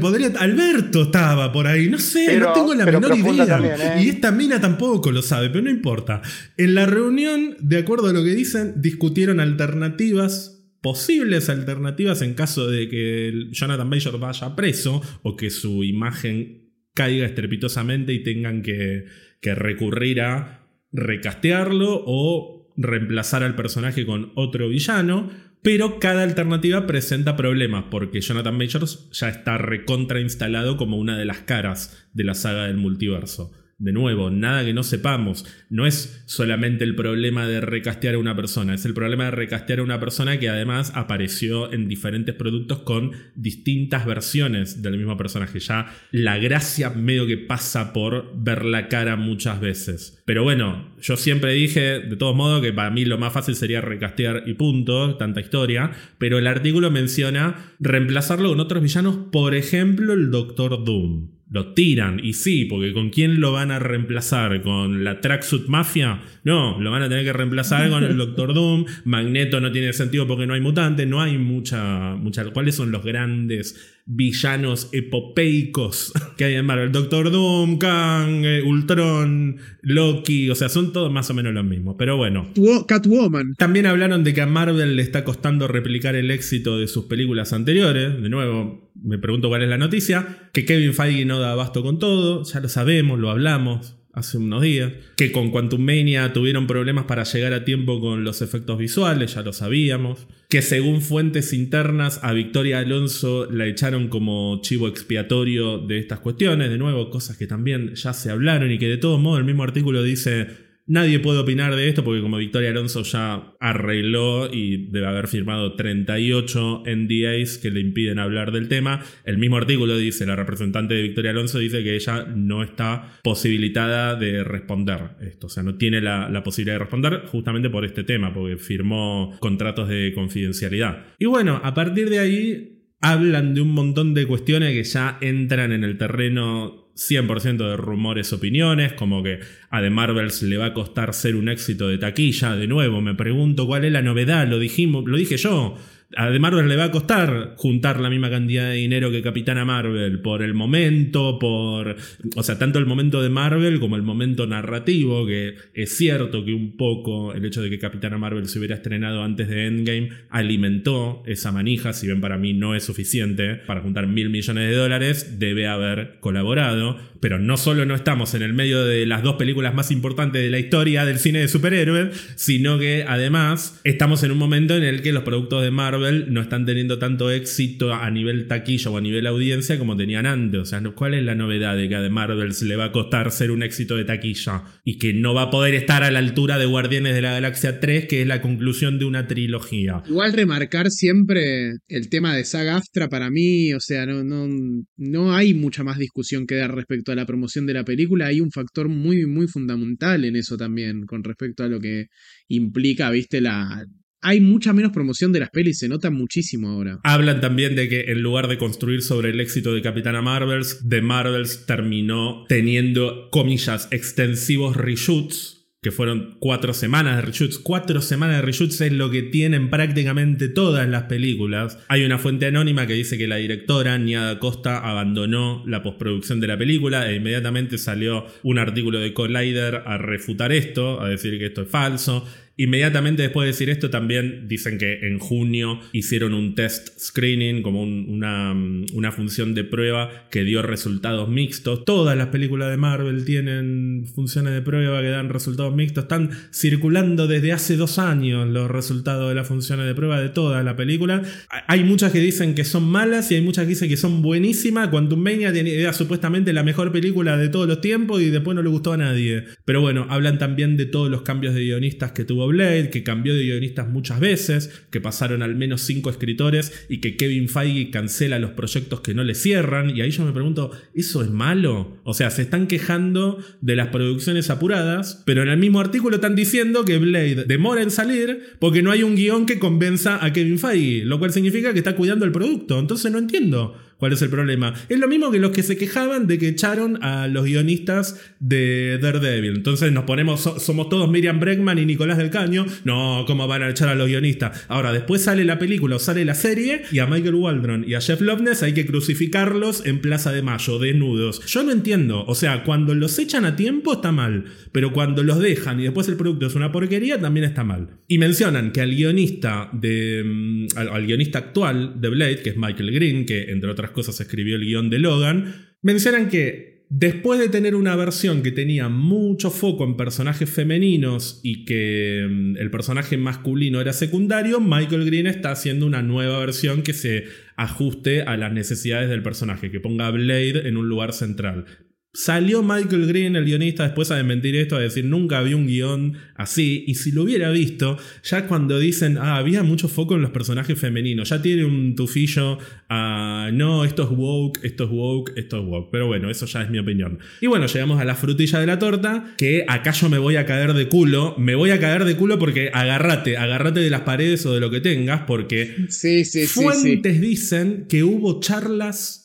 Podría. 0.00 0.28
Alberto 0.38 1.02
estaba 1.02 1.52
por 1.52 1.66
ahí, 1.66 1.88
no 1.88 1.98
sé, 1.98 2.38
no 2.38 2.52
tengo 2.52 2.74
la 2.74 2.86
menor 2.86 3.16
idea. 3.16 3.96
¿eh? 3.98 4.04
Y 4.04 4.08
esta 4.08 4.30
mina 4.30 4.60
tampoco 4.60 5.10
lo 5.10 5.22
sabe, 5.22 5.50
pero 5.50 5.64
no 5.64 5.70
importa. 5.70 6.22
En 6.56 6.74
la 6.74 6.86
reunión, 6.86 7.56
de 7.60 7.78
acuerdo 7.78 8.08
a 8.08 8.12
lo 8.12 8.22
que 8.24 8.34
dicen, 8.34 8.74
discutieron 8.76 9.40
alternativas 9.40 10.56
posibles 10.80 11.48
alternativas 11.48 12.22
en 12.22 12.34
caso 12.34 12.68
de 12.68 12.88
que 12.88 13.48
Jonathan 13.50 13.88
Major 13.88 14.18
vaya 14.18 14.56
preso 14.56 15.02
o 15.22 15.36
que 15.36 15.50
su 15.50 15.84
imagen 15.84 16.70
caiga 16.94 17.26
estrepitosamente 17.26 18.12
y 18.12 18.22
tengan 18.22 18.62
que, 18.62 19.04
que 19.40 19.54
recurrir 19.54 20.22
a 20.22 20.66
recastearlo 20.92 22.02
o 22.06 22.72
reemplazar 22.76 23.42
al 23.42 23.56
personaje 23.56 24.06
con 24.06 24.32
otro 24.34 24.68
villano. 24.68 25.30
Pero 25.62 25.98
cada 25.98 26.22
alternativa 26.22 26.86
presenta 26.86 27.36
problemas 27.36 27.84
porque 27.90 28.22
Jonathan 28.22 28.56
Majors 28.56 29.10
ya 29.12 29.28
está 29.28 29.58
recontra 29.58 30.20
instalado 30.20 30.78
como 30.78 30.96
una 30.96 31.18
de 31.18 31.26
las 31.26 31.40
caras 31.40 32.08
de 32.14 32.24
la 32.24 32.34
saga 32.34 32.66
del 32.66 32.78
multiverso. 32.78 33.52
De 33.80 33.92
nuevo, 33.92 34.28
nada 34.28 34.62
que 34.62 34.74
no 34.74 34.82
sepamos. 34.82 35.46
No 35.70 35.86
es 35.86 36.22
solamente 36.26 36.84
el 36.84 36.94
problema 36.94 37.46
de 37.46 37.62
recastear 37.62 38.14
a 38.14 38.18
una 38.18 38.36
persona, 38.36 38.74
es 38.74 38.84
el 38.84 38.92
problema 38.92 39.24
de 39.24 39.30
recastear 39.30 39.78
a 39.78 39.82
una 39.82 39.98
persona 39.98 40.38
que 40.38 40.50
además 40.50 40.92
apareció 40.94 41.72
en 41.72 41.88
diferentes 41.88 42.34
productos 42.34 42.80
con 42.80 43.12
distintas 43.36 44.04
versiones 44.04 44.82
del 44.82 44.98
mismo 44.98 45.16
personaje. 45.16 45.60
Ya 45.60 45.90
la 46.10 46.36
gracia 46.36 46.90
medio 46.90 47.26
que 47.26 47.38
pasa 47.38 47.94
por 47.94 48.30
ver 48.36 48.66
la 48.66 48.88
cara 48.88 49.16
muchas 49.16 49.62
veces. 49.62 50.22
Pero 50.26 50.42
bueno, 50.42 50.94
yo 51.00 51.16
siempre 51.16 51.54
dije, 51.54 52.00
de 52.00 52.16
todos 52.16 52.36
modos, 52.36 52.60
que 52.60 52.74
para 52.74 52.90
mí 52.90 53.06
lo 53.06 53.16
más 53.16 53.32
fácil 53.32 53.54
sería 53.54 53.80
recastear 53.80 54.42
y 54.46 54.52
punto, 54.52 55.16
tanta 55.16 55.40
historia. 55.40 55.92
Pero 56.18 56.36
el 56.36 56.46
artículo 56.46 56.90
menciona 56.90 57.72
reemplazarlo 57.78 58.50
con 58.50 58.60
otros 58.60 58.82
villanos, 58.82 59.16
por 59.32 59.54
ejemplo, 59.54 60.12
el 60.12 60.30
Doctor 60.30 60.84
Doom 60.84 61.39
lo 61.50 61.74
tiran. 61.74 62.20
Y 62.24 62.32
sí, 62.32 62.64
porque 62.64 62.92
¿con 62.92 63.10
quién 63.10 63.40
lo 63.40 63.52
van 63.52 63.70
a 63.70 63.78
reemplazar? 63.78 64.62
¿Con 64.62 65.04
la 65.04 65.20
Tracksuit 65.20 65.66
Mafia? 65.66 66.22
No, 66.44 66.80
lo 66.80 66.90
van 66.90 67.02
a 67.02 67.08
tener 67.08 67.24
que 67.24 67.32
reemplazar 67.32 67.90
con 67.90 68.04
el 68.04 68.16
Doctor 68.18 68.54
Doom. 68.54 68.86
Magneto 69.04 69.60
no 69.60 69.72
tiene 69.72 69.92
sentido 69.92 70.26
porque 70.26 70.46
no 70.46 70.54
hay 70.54 70.60
mutante. 70.60 71.06
No 71.06 71.20
hay 71.20 71.38
mucha, 71.38 72.14
mucha. 72.16 72.44
¿Cuáles 72.50 72.76
son 72.76 72.92
los 72.92 73.04
grandes 73.04 73.99
villanos 74.12 74.88
epopeicos 74.92 76.12
que 76.36 76.44
hay 76.44 76.54
en 76.54 76.66
Marvel. 76.66 76.90
Doctor 76.90 77.30
Doom, 77.30 77.78
Kang, 77.78 78.44
eh, 78.44 78.62
Ultron, 78.62 79.58
Loki, 79.82 80.50
o 80.50 80.54
sea, 80.56 80.68
son 80.68 80.92
todos 80.92 81.12
más 81.12 81.30
o 81.30 81.34
menos 81.34 81.54
los 81.54 81.64
mismos. 81.64 81.94
Pero 81.96 82.16
bueno. 82.16 82.48
Catwoman. 82.88 83.54
También 83.54 83.86
hablaron 83.86 84.24
de 84.24 84.34
que 84.34 84.40
a 84.40 84.46
Marvel 84.46 84.96
le 84.96 85.02
está 85.02 85.22
costando 85.22 85.68
replicar 85.68 86.16
el 86.16 86.30
éxito 86.30 86.78
de 86.78 86.88
sus 86.88 87.04
películas 87.04 87.52
anteriores. 87.52 88.20
De 88.20 88.28
nuevo, 88.28 88.90
me 89.00 89.18
pregunto 89.18 89.48
cuál 89.48 89.62
es 89.62 89.68
la 89.68 89.78
noticia. 89.78 90.50
Que 90.52 90.64
Kevin 90.64 90.92
Feige 90.92 91.24
no 91.24 91.38
da 91.38 91.52
abasto 91.52 91.82
con 91.82 91.98
todo, 92.00 92.42
ya 92.44 92.60
lo 92.60 92.68
sabemos, 92.68 93.18
lo 93.18 93.30
hablamos 93.30 93.99
hace 94.20 94.38
unos 94.38 94.62
días, 94.62 94.92
que 95.16 95.32
con 95.32 95.50
Quantum 95.50 95.80
Mania 95.80 96.32
tuvieron 96.32 96.66
problemas 96.66 97.04
para 97.04 97.24
llegar 97.24 97.52
a 97.52 97.64
tiempo 97.64 98.00
con 98.00 98.24
los 98.24 98.40
efectos 98.42 98.78
visuales, 98.78 99.34
ya 99.34 99.42
lo 99.42 99.52
sabíamos, 99.52 100.26
que 100.48 100.62
según 100.62 101.00
fuentes 101.00 101.52
internas 101.52 102.20
a 102.22 102.32
Victoria 102.32 102.78
Alonso 102.78 103.50
la 103.50 103.66
echaron 103.66 104.08
como 104.08 104.60
chivo 104.62 104.88
expiatorio 104.88 105.78
de 105.78 105.98
estas 105.98 106.20
cuestiones, 106.20 106.70
de 106.70 106.78
nuevo, 106.78 107.10
cosas 107.10 107.36
que 107.36 107.46
también 107.46 107.94
ya 107.94 108.12
se 108.12 108.30
hablaron 108.30 108.70
y 108.70 108.78
que 108.78 108.88
de 108.88 108.96
todo 108.96 109.18
modo 109.18 109.38
el 109.38 109.44
mismo 109.44 109.62
artículo 109.62 110.02
dice 110.02 110.69
Nadie 110.90 111.20
puede 111.20 111.38
opinar 111.38 111.76
de 111.76 111.88
esto 111.88 112.02
porque 112.02 112.20
como 112.20 112.36
Victoria 112.36 112.70
Alonso 112.70 113.04
ya 113.04 113.54
arregló 113.60 114.52
y 114.52 114.88
debe 114.88 115.06
haber 115.06 115.28
firmado 115.28 115.76
38 115.76 116.82
NDAs 116.84 117.58
que 117.58 117.70
le 117.70 117.78
impiden 117.78 118.18
hablar 118.18 118.50
del 118.50 118.66
tema, 118.66 119.00
el 119.24 119.38
mismo 119.38 119.56
artículo 119.56 119.96
dice, 119.96 120.26
la 120.26 120.34
representante 120.34 120.94
de 120.94 121.02
Victoria 121.02 121.30
Alonso 121.30 121.60
dice 121.60 121.84
que 121.84 121.94
ella 121.94 122.24
no 122.34 122.64
está 122.64 123.20
posibilitada 123.22 124.16
de 124.16 124.42
responder 124.42 125.10
esto, 125.20 125.46
o 125.46 125.48
sea, 125.48 125.62
no 125.62 125.76
tiene 125.76 126.00
la, 126.00 126.42
posibilidad 126.42 126.74
de 126.74 126.80
responder 126.80 127.22
justamente 127.26 127.70
por 127.70 127.84
este 127.84 128.02
tema, 128.02 128.34
porque 128.34 128.56
firmó 128.56 129.36
contratos 129.38 129.88
de 129.88 130.12
confidencialidad. 130.12 131.06
Y 131.20 131.26
bueno, 131.26 131.60
a 131.62 131.72
partir 131.72 132.10
de 132.10 132.18
ahí 132.18 132.80
hablan 133.00 133.54
de 133.54 133.60
un 133.60 133.70
montón 133.74 134.12
de 134.12 134.26
cuestiones 134.26 134.72
que 134.72 134.82
ya 134.82 135.18
entran 135.20 135.70
en 135.70 135.84
el 135.84 135.96
terreno 135.98 136.79
100% 137.00 137.56
de 137.56 137.76
rumores, 137.76 138.32
opiniones, 138.32 138.92
como 138.92 139.22
que 139.22 139.40
a 139.70 139.80
The 139.80 139.88
Marvels 139.88 140.42
le 140.42 140.58
va 140.58 140.66
a 140.66 140.74
costar 140.74 141.14
ser 141.14 141.34
un 141.34 141.48
éxito 141.48 141.88
de 141.88 141.96
taquilla. 141.96 142.56
De 142.56 142.66
nuevo, 142.66 143.00
me 143.00 143.14
pregunto 143.14 143.66
cuál 143.66 143.86
es 143.86 143.92
la 143.92 144.02
novedad, 144.02 144.46
lo 144.46 144.58
dijimos, 144.58 145.04
lo 145.06 145.16
dije 145.16 145.38
yo 145.38 145.76
a 146.16 146.30
The 146.30 146.40
Marvel 146.40 146.68
le 146.68 146.76
va 146.76 146.84
a 146.84 146.90
costar 146.90 147.54
juntar 147.56 148.00
la 148.00 148.10
misma 148.10 148.30
cantidad 148.30 148.68
de 148.68 148.74
dinero 148.74 149.12
que 149.12 149.22
Capitana 149.22 149.64
Marvel 149.64 150.20
por 150.20 150.42
el 150.42 150.54
momento, 150.54 151.38
por. 151.38 151.96
O 152.36 152.42
sea, 152.42 152.58
tanto 152.58 152.80
el 152.80 152.86
momento 152.86 153.22
de 153.22 153.28
Marvel 153.28 153.78
como 153.78 153.94
el 153.94 154.02
momento 154.02 154.46
narrativo, 154.46 155.24
que 155.24 155.54
es 155.72 155.96
cierto 155.96 156.44
que 156.44 156.52
un 156.52 156.76
poco 156.76 157.32
el 157.32 157.44
hecho 157.44 157.62
de 157.62 157.70
que 157.70 157.78
Capitana 157.78 158.18
Marvel 158.18 158.48
se 158.48 158.58
hubiera 158.58 158.74
estrenado 158.74 159.22
antes 159.22 159.48
de 159.48 159.66
Endgame 159.66 160.08
alimentó 160.30 161.22
esa 161.26 161.52
manija, 161.52 161.92
si 161.92 162.06
bien 162.06 162.20
para 162.20 162.38
mí 162.38 162.54
no 162.54 162.74
es 162.74 162.82
suficiente 162.82 163.54
para 163.54 163.80
juntar 163.80 164.08
mil 164.08 164.30
millones 164.30 164.68
de 164.68 164.74
dólares, 164.74 165.38
debe 165.38 165.68
haber 165.68 166.18
colaborado. 166.18 166.98
Pero 167.20 167.38
no 167.38 167.58
solo 167.58 167.84
no 167.84 167.94
estamos 167.94 168.34
en 168.34 168.42
el 168.42 168.54
medio 168.54 168.82
de 168.82 169.04
las 169.04 169.22
dos 169.22 169.36
películas 169.36 169.74
más 169.74 169.90
importantes 169.90 170.42
de 170.42 170.48
la 170.48 170.58
historia 170.58 171.04
del 171.04 171.18
cine 171.18 171.40
de 171.40 171.48
superhéroes, 171.48 172.32
sino 172.34 172.78
que 172.78 173.04
además 173.06 173.78
estamos 173.84 174.22
en 174.22 174.32
un 174.32 174.38
momento 174.38 174.74
en 174.74 174.84
el 174.84 175.02
que 175.02 175.12
los 175.12 175.22
productos 175.22 175.62
de 175.62 175.70
Marvel 175.70 175.99
no 176.00 176.40
están 176.40 176.66
teniendo 176.66 176.98
tanto 176.98 177.30
éxito 177.30 177.92
a 177.92 178.10
nivel 178.10 178.46
taquilla 178.46 178.90
o 178.90 178.96
a 178.96 179.00
nivel 179.00 179.26
audiencia 179.26 179.78
como 179.78 179.96
tenían 179.96 180.26
antes. 180.26 180.60
O 180.60 180.64
sea, 180.64 180.82
¿cuál 180.94 181.14
es 181.14 181.24
la 181.24 181.34
novedad 181.34 181.76
de 181.76 181.88
que 181.88 181.96
a 181.96 182.02
The 182.02 182.10
Marvels 182.10 182.62
le 182.62 182.76
va 182.76 182.86
a 182.86 182.92
costar 182.92 183.30
ser 183.30 183.50
un 183.50 183.62
éxito 183.62 183.96
de 183.96 184.04
taquilla? 184.04 184.64
Y 184.84 184.98
que 184.98 185.12
no 185.12 185.34
va 185.34 185.42
a 185.42 185.50
poder 185.50 185.74
estar 185.74 186.02
a 186.02 186.10
la 186.10 186.18
altura 186.18 186.58
de 186.58 186.66
Guardianes 186.66 187.14
de 187.14 187.22
la 187.22 187.32
Galaxia 187.32 187.80
3, 187.80 188.06
que 188.06 188.22
es 188.22 188.26
la 188.26 188.40
conclusión 188.42 188.98
de 188.98 189.04
una 189.04 189.26
trilogía. 189.26 190.02
Igual 190.08 190.32
remarcar 190.32 190.90
siempre 190.90 191.72
el 191.88 192.08
tema 192.08 192.34
de 192.34 192.44
Saga 192.44 192.76
Aftra 192.76 193.08
para 193.08 193.30
mí, 193.30 193.72
o 193.74 193.80
sea, 193.80 194.06
no, 194.06 194.24
no, 194.24 194.48
no 194.96 195.34
hay 195.34 195.54
mucha 195.54 195.84
más 195.84 195.98
discusión 195.98 196.46
que 196.46 196.56
dar 196.56 196.74
respecto 196.74 197.12
a 197.12 197.16
la 197.16 197.26
promoción 197.26 197.66
de 197.66 197.74
la 197.74 197.84
película. 197.84 198.26
Hay 198.26 198.40
un 198.40 198.50
factor 198.50 198.88
muy, 198.88 199.26
muy 199.26 199.46
fundamental 199.46 200.24
en 200.24 200.36
eso 200.36 200.56
también, 200.56 201.04
con 201.06 201.24
respecto 201.24 201.64
a 201.64 201.68
lo 201.68 201.80
que 201.80 202.06
implica, 202.48 203.10
viste, 203.10 203.40
la, 203.40 203.86
hay 204.22 204.40
mucha 204.40 204.72
menos 204.72 204.92
promoción 204.92 205.32
de 205.32 205.40
las 205.40 205.50
pelis, 205.50 205.78
se 205.78 205.88
nota 205.88 206.10
muchísimo 206.10 206.68
ahora. 206.68 207.00
Hablan 207.04 207.40
también 207.40 207.74
de 207.76 207.88
que 207.88 208.12
en 208.12 208.22
lugar 208.22 208.48
de 208.48 208.58
construir 208.58 209.02
sobre 209.02 209.30
el 209.30 209.40
éxito 209.40 209.74
de 209.74 209.82
Capitana 209.82 210.22
Marvels, 210.22 210.84
The 210.88 211.02
Marvels 211.02 211.66
terminó 211.66 212.44
teniendo, 212.48 213.28
comillas, 213.30 213.88
extensivos 213.90 214.76
reshoots 214.76 215.60
que 215.82 215.92
fueron 215.92 216.36
cuatro 216.40 216.74
semanas 216.74 217.16
de 217.16 217.22
reshoots. 217.22 217.58
Cuatro 217.58 218.02
semanas 218.02 218.36
de 218.36 218.42
reshoots 218.42 218.82
es 218.82 218.92
lo 218.92 219.10
que 219.10 219.22
tienen 219.22 219.70
prácticamente 219.70 220.48
todas 220.48 220.86
las 220.86 221.04
películas. 221.04 221.78
Hay 221.88 222.04
una 222.04 222.18
fuente 222.18 222.46
anónima 222.46 222.86
que 222.86 222.92
dice 222.92 223.16
que 223.16 223.26
la 223.26 223.36
directora, 223.36 223.96
Niada 223.96 224.38
Costa, 224.38 224.78
abandonó 224.78 225.64
la 225.66 225.82
postproducción 225.82 226.38
de 226.38 226.48
la 226.48 226.58
película 226.58 227.10
e 227.10 227.16
inmediatamente 227.16 227.78
salió 227.78 228.26
un 228.42 228.58
artículo 228.58 228.98
de 229.00 229.14
Collider 229.14 229.82
a 229.86 229.96
refutar 229.96 230.52
esto, 230.52 231.00
a 231.00 231.08
decir 231.08 231.38
que 231.38 231.46
esto 231.46 231.62
es 231.62 231.68
falso. 231.68 232.26
Inmediatamente 232.56 233.22
después 233.22 233.46
de 233.46 233.52
decir 233.52 233.70
esto, 233.70 233.88
también 233.88 234.46
dicen 234.46 234.76
que 234.76 235.06
en 235.06 235.18
junio 235.18 235.80
hicieron 235.92 236.34
un 236.34 236.54
test 236.54 236.98
screening, 236.98 237.62
como 237.62 237.82
una, 237.82 238.52
una, 238.92 239.12
función 239.12 239.54
de 239.54 239.64
prueba 239.64 240.28
que 240.30 240.44
dio 240.44 240.60
resultados 240.60 241.28
mixtos. 241.28 241.86
Todas 241.86 242.18
las 242.18 242.26
películas 242.26 242.70
de 242.70 242.76
Marvel 242.76 243.24
tienen 243.24 244.04
funciones 244.14 244.52
de 244.52 244.60
prueba 244.60 245.00
que 245.00 245.08
dan 245.08 245.30
resultados 245.30 245.74
mixtos. 245.74 246.04
Están 246.04 246.30
circulando 246.52 247.26
desde 247.26 247.52
hace 247.52 247.76
dos 247.76 247.98
años 247.98 248.46
los 248.46 248.70
resultados 248.70 249.30
de 249.30 249.34
las 249.34 249.48
funciones 249.48 249.86
de 249.86 249.94
prueba 249.94 250.20
de 250.20 250.28
toda 250.28 250.62
la 250.62 250.76
película. 250.76 251.22
Hay 251.66 251.82
muchas 251.82 252.12
que 252.12 252.20
dicen 252.20 252.54
que 252.54 252.64
son 252.64 252.84
malas 252.84 253.30
y 253.30 253.36
hay 253.36 253.42
muchas 253.42 253.64
que 253.64 253.70
dicen 253.70 253.88
que 253.88 253.96
son 253.96 254.20
buenísimas. 254.20 254.88
Quantum 254.88 255.20
Mania 255.20 255.48
era 255.50 255.92
supuestamente 255.92 256.52
la 256.52 256.62
mejor 256.62 256.92
película 256.92 257.38
de 257.38 257.48
todos 257.48 257.66
los 257.66 257.80
tiempos 257.80 258.20
y 258.20 258.30
después 258.30 258.54
no 258.54 258.62
le 258.62 258.68
gustó 258.68 258.92
a 258.92 258.96
nadie. 258.96 259.44
Pero 259.64 259.80
bueno, 259.80 260.06
hablan 260.10 260.38
también 260.38 260.76
de 260.76 260.86
todos 260.86 261.10
los 261.10 261.22
cambios 261.22 261.54
de 261.54 261.62
guionistas 261.62 262.12
que 262.12 262.24
tuvo 262.24 262.49
Blade, 262.50 262.90
que 262.90 263.02
cambió 263.02 263.34
de 263.34 263.42
guionistas 263.42 263.88
muchas 263.88 264.20
veces, 264.20 264.84
que 264.90 265.00
pasaron 265.00 265.42
al 265.42 265.56
menos 265.56 265.82
cinco 265.82 266.10
escritores 266.10 266.86
y 266.88 266.98
que 266.98 267.16
Kevin 267.16 267.48
Feige 267.48 267.90
cancela 267.90 268.38
los 268.38 268.52
proyectos 268.52 269.00
que 269.00 269.14
no 269.14 269.24
le 269.24 269.34
cierran. 269.34 269.96
Y 269.96 270.00
ahí 270.00 270.10
yo 270.10 270.24
me 270.24 270.32
pregunto, 270.32 270.70
¿eso 270.94 271.22
es 271.22 271.30
malo? 271.30 271.98
O 272.04 272.14
sea, 272.14 272.30
se 272.30 272.42
están 272.42 272.66
quejando 272.66 273.38
de 273.60 273.76
las 273.76 273.88
producciones 273.88 274.50
apuradas, 274.50 275.22
pero 275.26 275.42
en 275.42 275.48
el 275.48 275.58
mismo 275.58 275.80
artículo 275.80 276.16
están 276.16 276.36
diciendo 276.36 276.84
que 276.84 276.98
Blade 276.98 277.44
demora 277.46 277.82
en 277.82 277.90
salir 277.90 278.56
porque 278.58 278.82
no 278.82 278.90
hay 278.90 279.02
un 279.02 279.16
guion 279.16 279.46
que 279.46 279.58
convenza 279.58 280.24
a 280.24 280.32
Kevin 280.32 280.58
Feige, 280.58 281.04
lo 281.04 281.18
cual 281.18 281.32
significa 281.32 281.72
que 281.72 281.78
está 281.78 281.96
cuidando 281.96 282.24
el 282.24 282.32
producto. 282.32 282.78
Entonces 282.78 283.10
no 283.10 283.18
entiendo. 283.18 283.76
¿Cuál 284.00 284.14
es 284.14 284.22
el 284.22 284.30
problema? 284.30 284.72
Es 284.88 284.98
lo 284.98 285.08
mismo 285.08 285.30
que 285.30 285.38
los 285.38 285.50
que 285.50 285.62
se 285.62 285.76
quejaban 285.76 286.26
de 286.26 286.38
que 286.38 286.48
echaron 286.48 287.04
a 287.04 287.28
los 287.28 287.44
guionistas 287.44 288.18
de 288.38 288.98
Daredevil. 288.98 289.56
Entonces 289.56 289.92
nos 289.92 290.04
ponemos, 290.04 290.40
somos 290.40 290.88
todos 290.88 291.10
Miriam 291.10 291.38
Bregman 291.38 291.78
y 291.78 291.84
Nicolás 291.84 292.16
del 292.16 292.30
Caño. 292.30 292.64
No, 292.84 293.24
¿cómo 293.26 293.46
van 293.46 293.62
a 293.62 293.68
echar 293.68 293.90
a 293.90 293.94
los 293.94 294.08
guionistas? 294.08 294.64
Ahora, 294.68 294.94
después 294.94 295.22
sale 295.22 295.44
la 295.44 295.58
película 295.58 295.96
o 295.96 295.98
sale 295.98 296.24
la 296.24 296.34
serie 296.34 296.82
y 296.90 296.98
a 296.98 297.06
Michael 297.06 297.34
Waldron 297.34 297.84
y 297.86 297.92
a 297.92 298.00
Jeff 298.00 298.22
Loveness 298.22 298.62
hay 298.62 298.72
que 298.72 298.86
crucificarlos 298.86 299.84
en 299.84 300.00
Plaza 300.00 300.32
de 300.32 300.40
Mayo, 300.40 300.78
desnudos. 300.78 301.44
Yo 301.44 301.62
no 301.62 301.70
entiendo. 301.70 302.24
O 302.26 302.34
sea, 302.34 302.64
cuando 302.64 302.94
los 302.94 303.18
echan 303.18 303.44
a 303.44 303.54
tiempo 303.54 303.92
está 303.92 304.12
mal. 304.12 304.46
Pero 304.72 304.92
cuando 304.92 305.22
los 305.22 305.40
dejan 305.40 305.78
y 305.80 305.82
después 305.82 306.08
el 306.08 306.16
producto 306.16 306.46
es 306.46 306.54
una 306.54 306.72
porquería, 306.72 307.20
también 307.20 307.44
está 307.44 307.64
mal. 307.64 307.98
Y 308.08 308.16
mencionan 308.18 308.72
que 308.72 308.80
al 308.80 308.94
guionista 308.94 309.68
de. 309.72 310.22
Mm, 310.24 310.66
al 310.76 311.06
guionista 311.06 311.38
actual 311.38 312.00
de 312.00 312.08
Blade, 312.08 312.42
que 312.42 312.50
es 312.50 312.56
Michael 312.56 312.92
Green, 312.92 313.26
que 313.26 313.50
entre 313.50 313.70
otras 313.70 313.89
cosas 313.90 314.20
escribió 314.20 314.56
el 314.56 314.64
guion 314.64 314.90
de 314.90 314.98
Logan, 314.98 315.54
mencionan 315.82 316.28
que 316.28 316.70
después 316.90 317.38
de 317.38 317.48
tener 317.48 317.76
una 317.76 317.94
versión 317.94 318.42
que 318.42 318.50
tenía 318.50 318.88
mucho 318.88 319.50
foco 319.50 319.84
en 319.84 319.96
personajes 319.96 320.50
femeninos 320.50 321.40
y 321.42 321.64
que 321.64 322.26
mm, 322.28 322.56
el 322.56 322.70
personaje 322.70 323.16
masculino 323.16 323.80
era 323.80 323.92
secundario, 323.92 324.60
Michael 324.60 325.06
Green 325.06 325.26
está 325.26 325.52
haciendo 325.52 325.86
una 325.86 326.02
nueva 326.02 326.38
versión 326.40 326.82
que 326.82 326.92
se 326.92 327.24
ajuste 327.56 328.22
a 328.22 328.36
las 328.36 328.52
necesidades 328.52 329.08
del 329.08 329.22
personaje, 329.22 329.70
que 329.70 329.80
ponga 329.80 330.08
a 330.08 330.10
Blade 330.10 330.68
en 330.68 330.76
un 330.76 330.88
lugar 330.88 331.12
central. 331.12 331.66
Salió 332.12 332.64
Michael 332.64 333.06
Green, 333.06 333.36
el 333.36 333.44
guionista, 333.44 333.84
después 333.84 334.10
a 334.10 334.16
desmentir 334.16 334.56
esto, 334.56 334.74
a 334.74 334.80
decir 334.80 335.04
nunca 335.04 335.38
había 335.38 335.54
un 335.54 335.68
guion 335.68 336.16
así. 336.34 336.82
Y 336.88 336.96
si 336.96 337.12
lo 337.12 337.22
hubiera 337.22 337.50
visto, 337.50 337.98
ya 338.24 338.48
cuando 338.48 338.80
dicen, 338.80 339.16
ah, 339.16 339.36
había 339.36 339.62
mucho 339.62 339.86
foco 339.86 340.16
en 340.16 340.22
los 340.22 340.32
personajes 340.32 340.76
femeninos, 340.76 341.28
ya 341.28 341.40
tiene 341.40 341.64
un 341.64 341.94
tufillo 341.94 342.58
a, 342.88 343.50
no, 343.52 343.84
esto 343.84 344.02
es 344.02 344.08
woke, 344.10 344.58
esto 344.64 344.84
es 344.84 344.90
woke, 344.90 345.32
esto 345.36 345.60
es 345.60 345.64
woke. 345.64 345.90
Pero 345.92 346.08
bueno, 346.08 346.30
eso 346.30 346.46
ya 346.46 346.62
es 346.62 346.70
mi 346.70 346.80
opinión. 346.80 347.20
Y 347.40 347.46
bueno, 347.46 347.66
llegamos 347.66 348.00
a 348.00 348.04
la 348.04 348.16
frutilla 348.16 348.58
de 348.58 348.66
la 348.66 348.80
torta, 348.80 349.32
que 349.38 349.64
acá 349.68 349.92
yo 349.92 350.08
me 350.08 350.18
voy 350.18 350.34
a 350.34 350.46
caer 350.46 350.74
de 350.74 350.88
culo. 350.88 351.36
Me 351.38 351.54
voy 351.54 351.70
a 351.70 351.78
caer 351.78 352.04
de 352.04 352.16
culo 352.16 352.40
porque 352.40 352.72
agárrate, 352.74 353.36
agárrate 353.36 353.78
de 353.78 353.90
las 353.90 354.00
paredes 354.00 354.44
o 354.46 354.52
de 354.52 354.58
lo 354.58 354.72
que 354.72 354.80
tengas, 354.80 355.22
porque 355.28 355.76
sí, 355.88 356.24
sí, 356.24 356.48
fuentes 356.48 357.20
dicen 357.20 357.86
que 357.88 358.02
hubo 358.02 358.40
charlas 358.40 359.19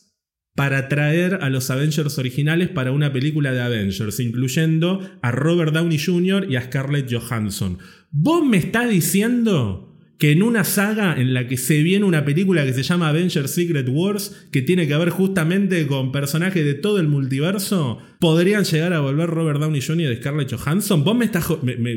para 0.56 0.88
traer 0.88 1.38
a 1.42 1.50
los 1.50 1.70
Avengers 1.70 2.18
originales 2.18 2.70
para 2.70 2.90
una 2.90 3.12
película 3.12 3.52
de 3.52 3.60
Avengers, 3.60 4.18
incluyendo 4.18 5.08
a 5.22 5.30
Robert 5.30 5.72
Downey 5.72 5.98
Jr. 5.98 6.50
y 6.50 6.56
a 6.56 6.62
Scarlett 6.62 7.12
Johansson. 7.12 7.78
¿Vos 8.10 8.44
me 8.44 8.56
estás 8.56 8.88
diciendo 8.88 9.95
que 10.18 10.32
en 10.32 10.42
una 10.42 10.64
saga 10.64 11.14
en 11.18 11.34
la 11.34 11.46
que 11.46 11.56
se 11.56 11.82
viene 11.82 12.04
una 12.04 12.24
película 12.24 12.64
que 12.64 12.72
se 12.72 12.82
llama 12.82 13.08
Avengers 13.08 13.50
Secret 13.50 13.88
Wars, 13.90 14.46
que 14.50 14.62
tiene 14.62 14.88
que 14.88 14.96
ver 14.96 15.10
justamente 15.10 15.86
con 15.86 16.10
personajes 16.10 16.64
de 16.64 16.74
todo 16.74 16.98
el 16.98 17.08
multiverso, 17.08 17.98
podrían 18.18 18.64
llegar 18.64 18.94
a 18.94 19.00
volver 19.00 19.28
Robert 19.28 19.60
Downey 19.60 19.82
Jr. 19.82 20.08
de 20.08 20.16
Scarlett 20.16 20.54
Johansson? 20.54 21.04
Vos 21.04 21.16
me 21.16 21.26
estás. 21.26 21.46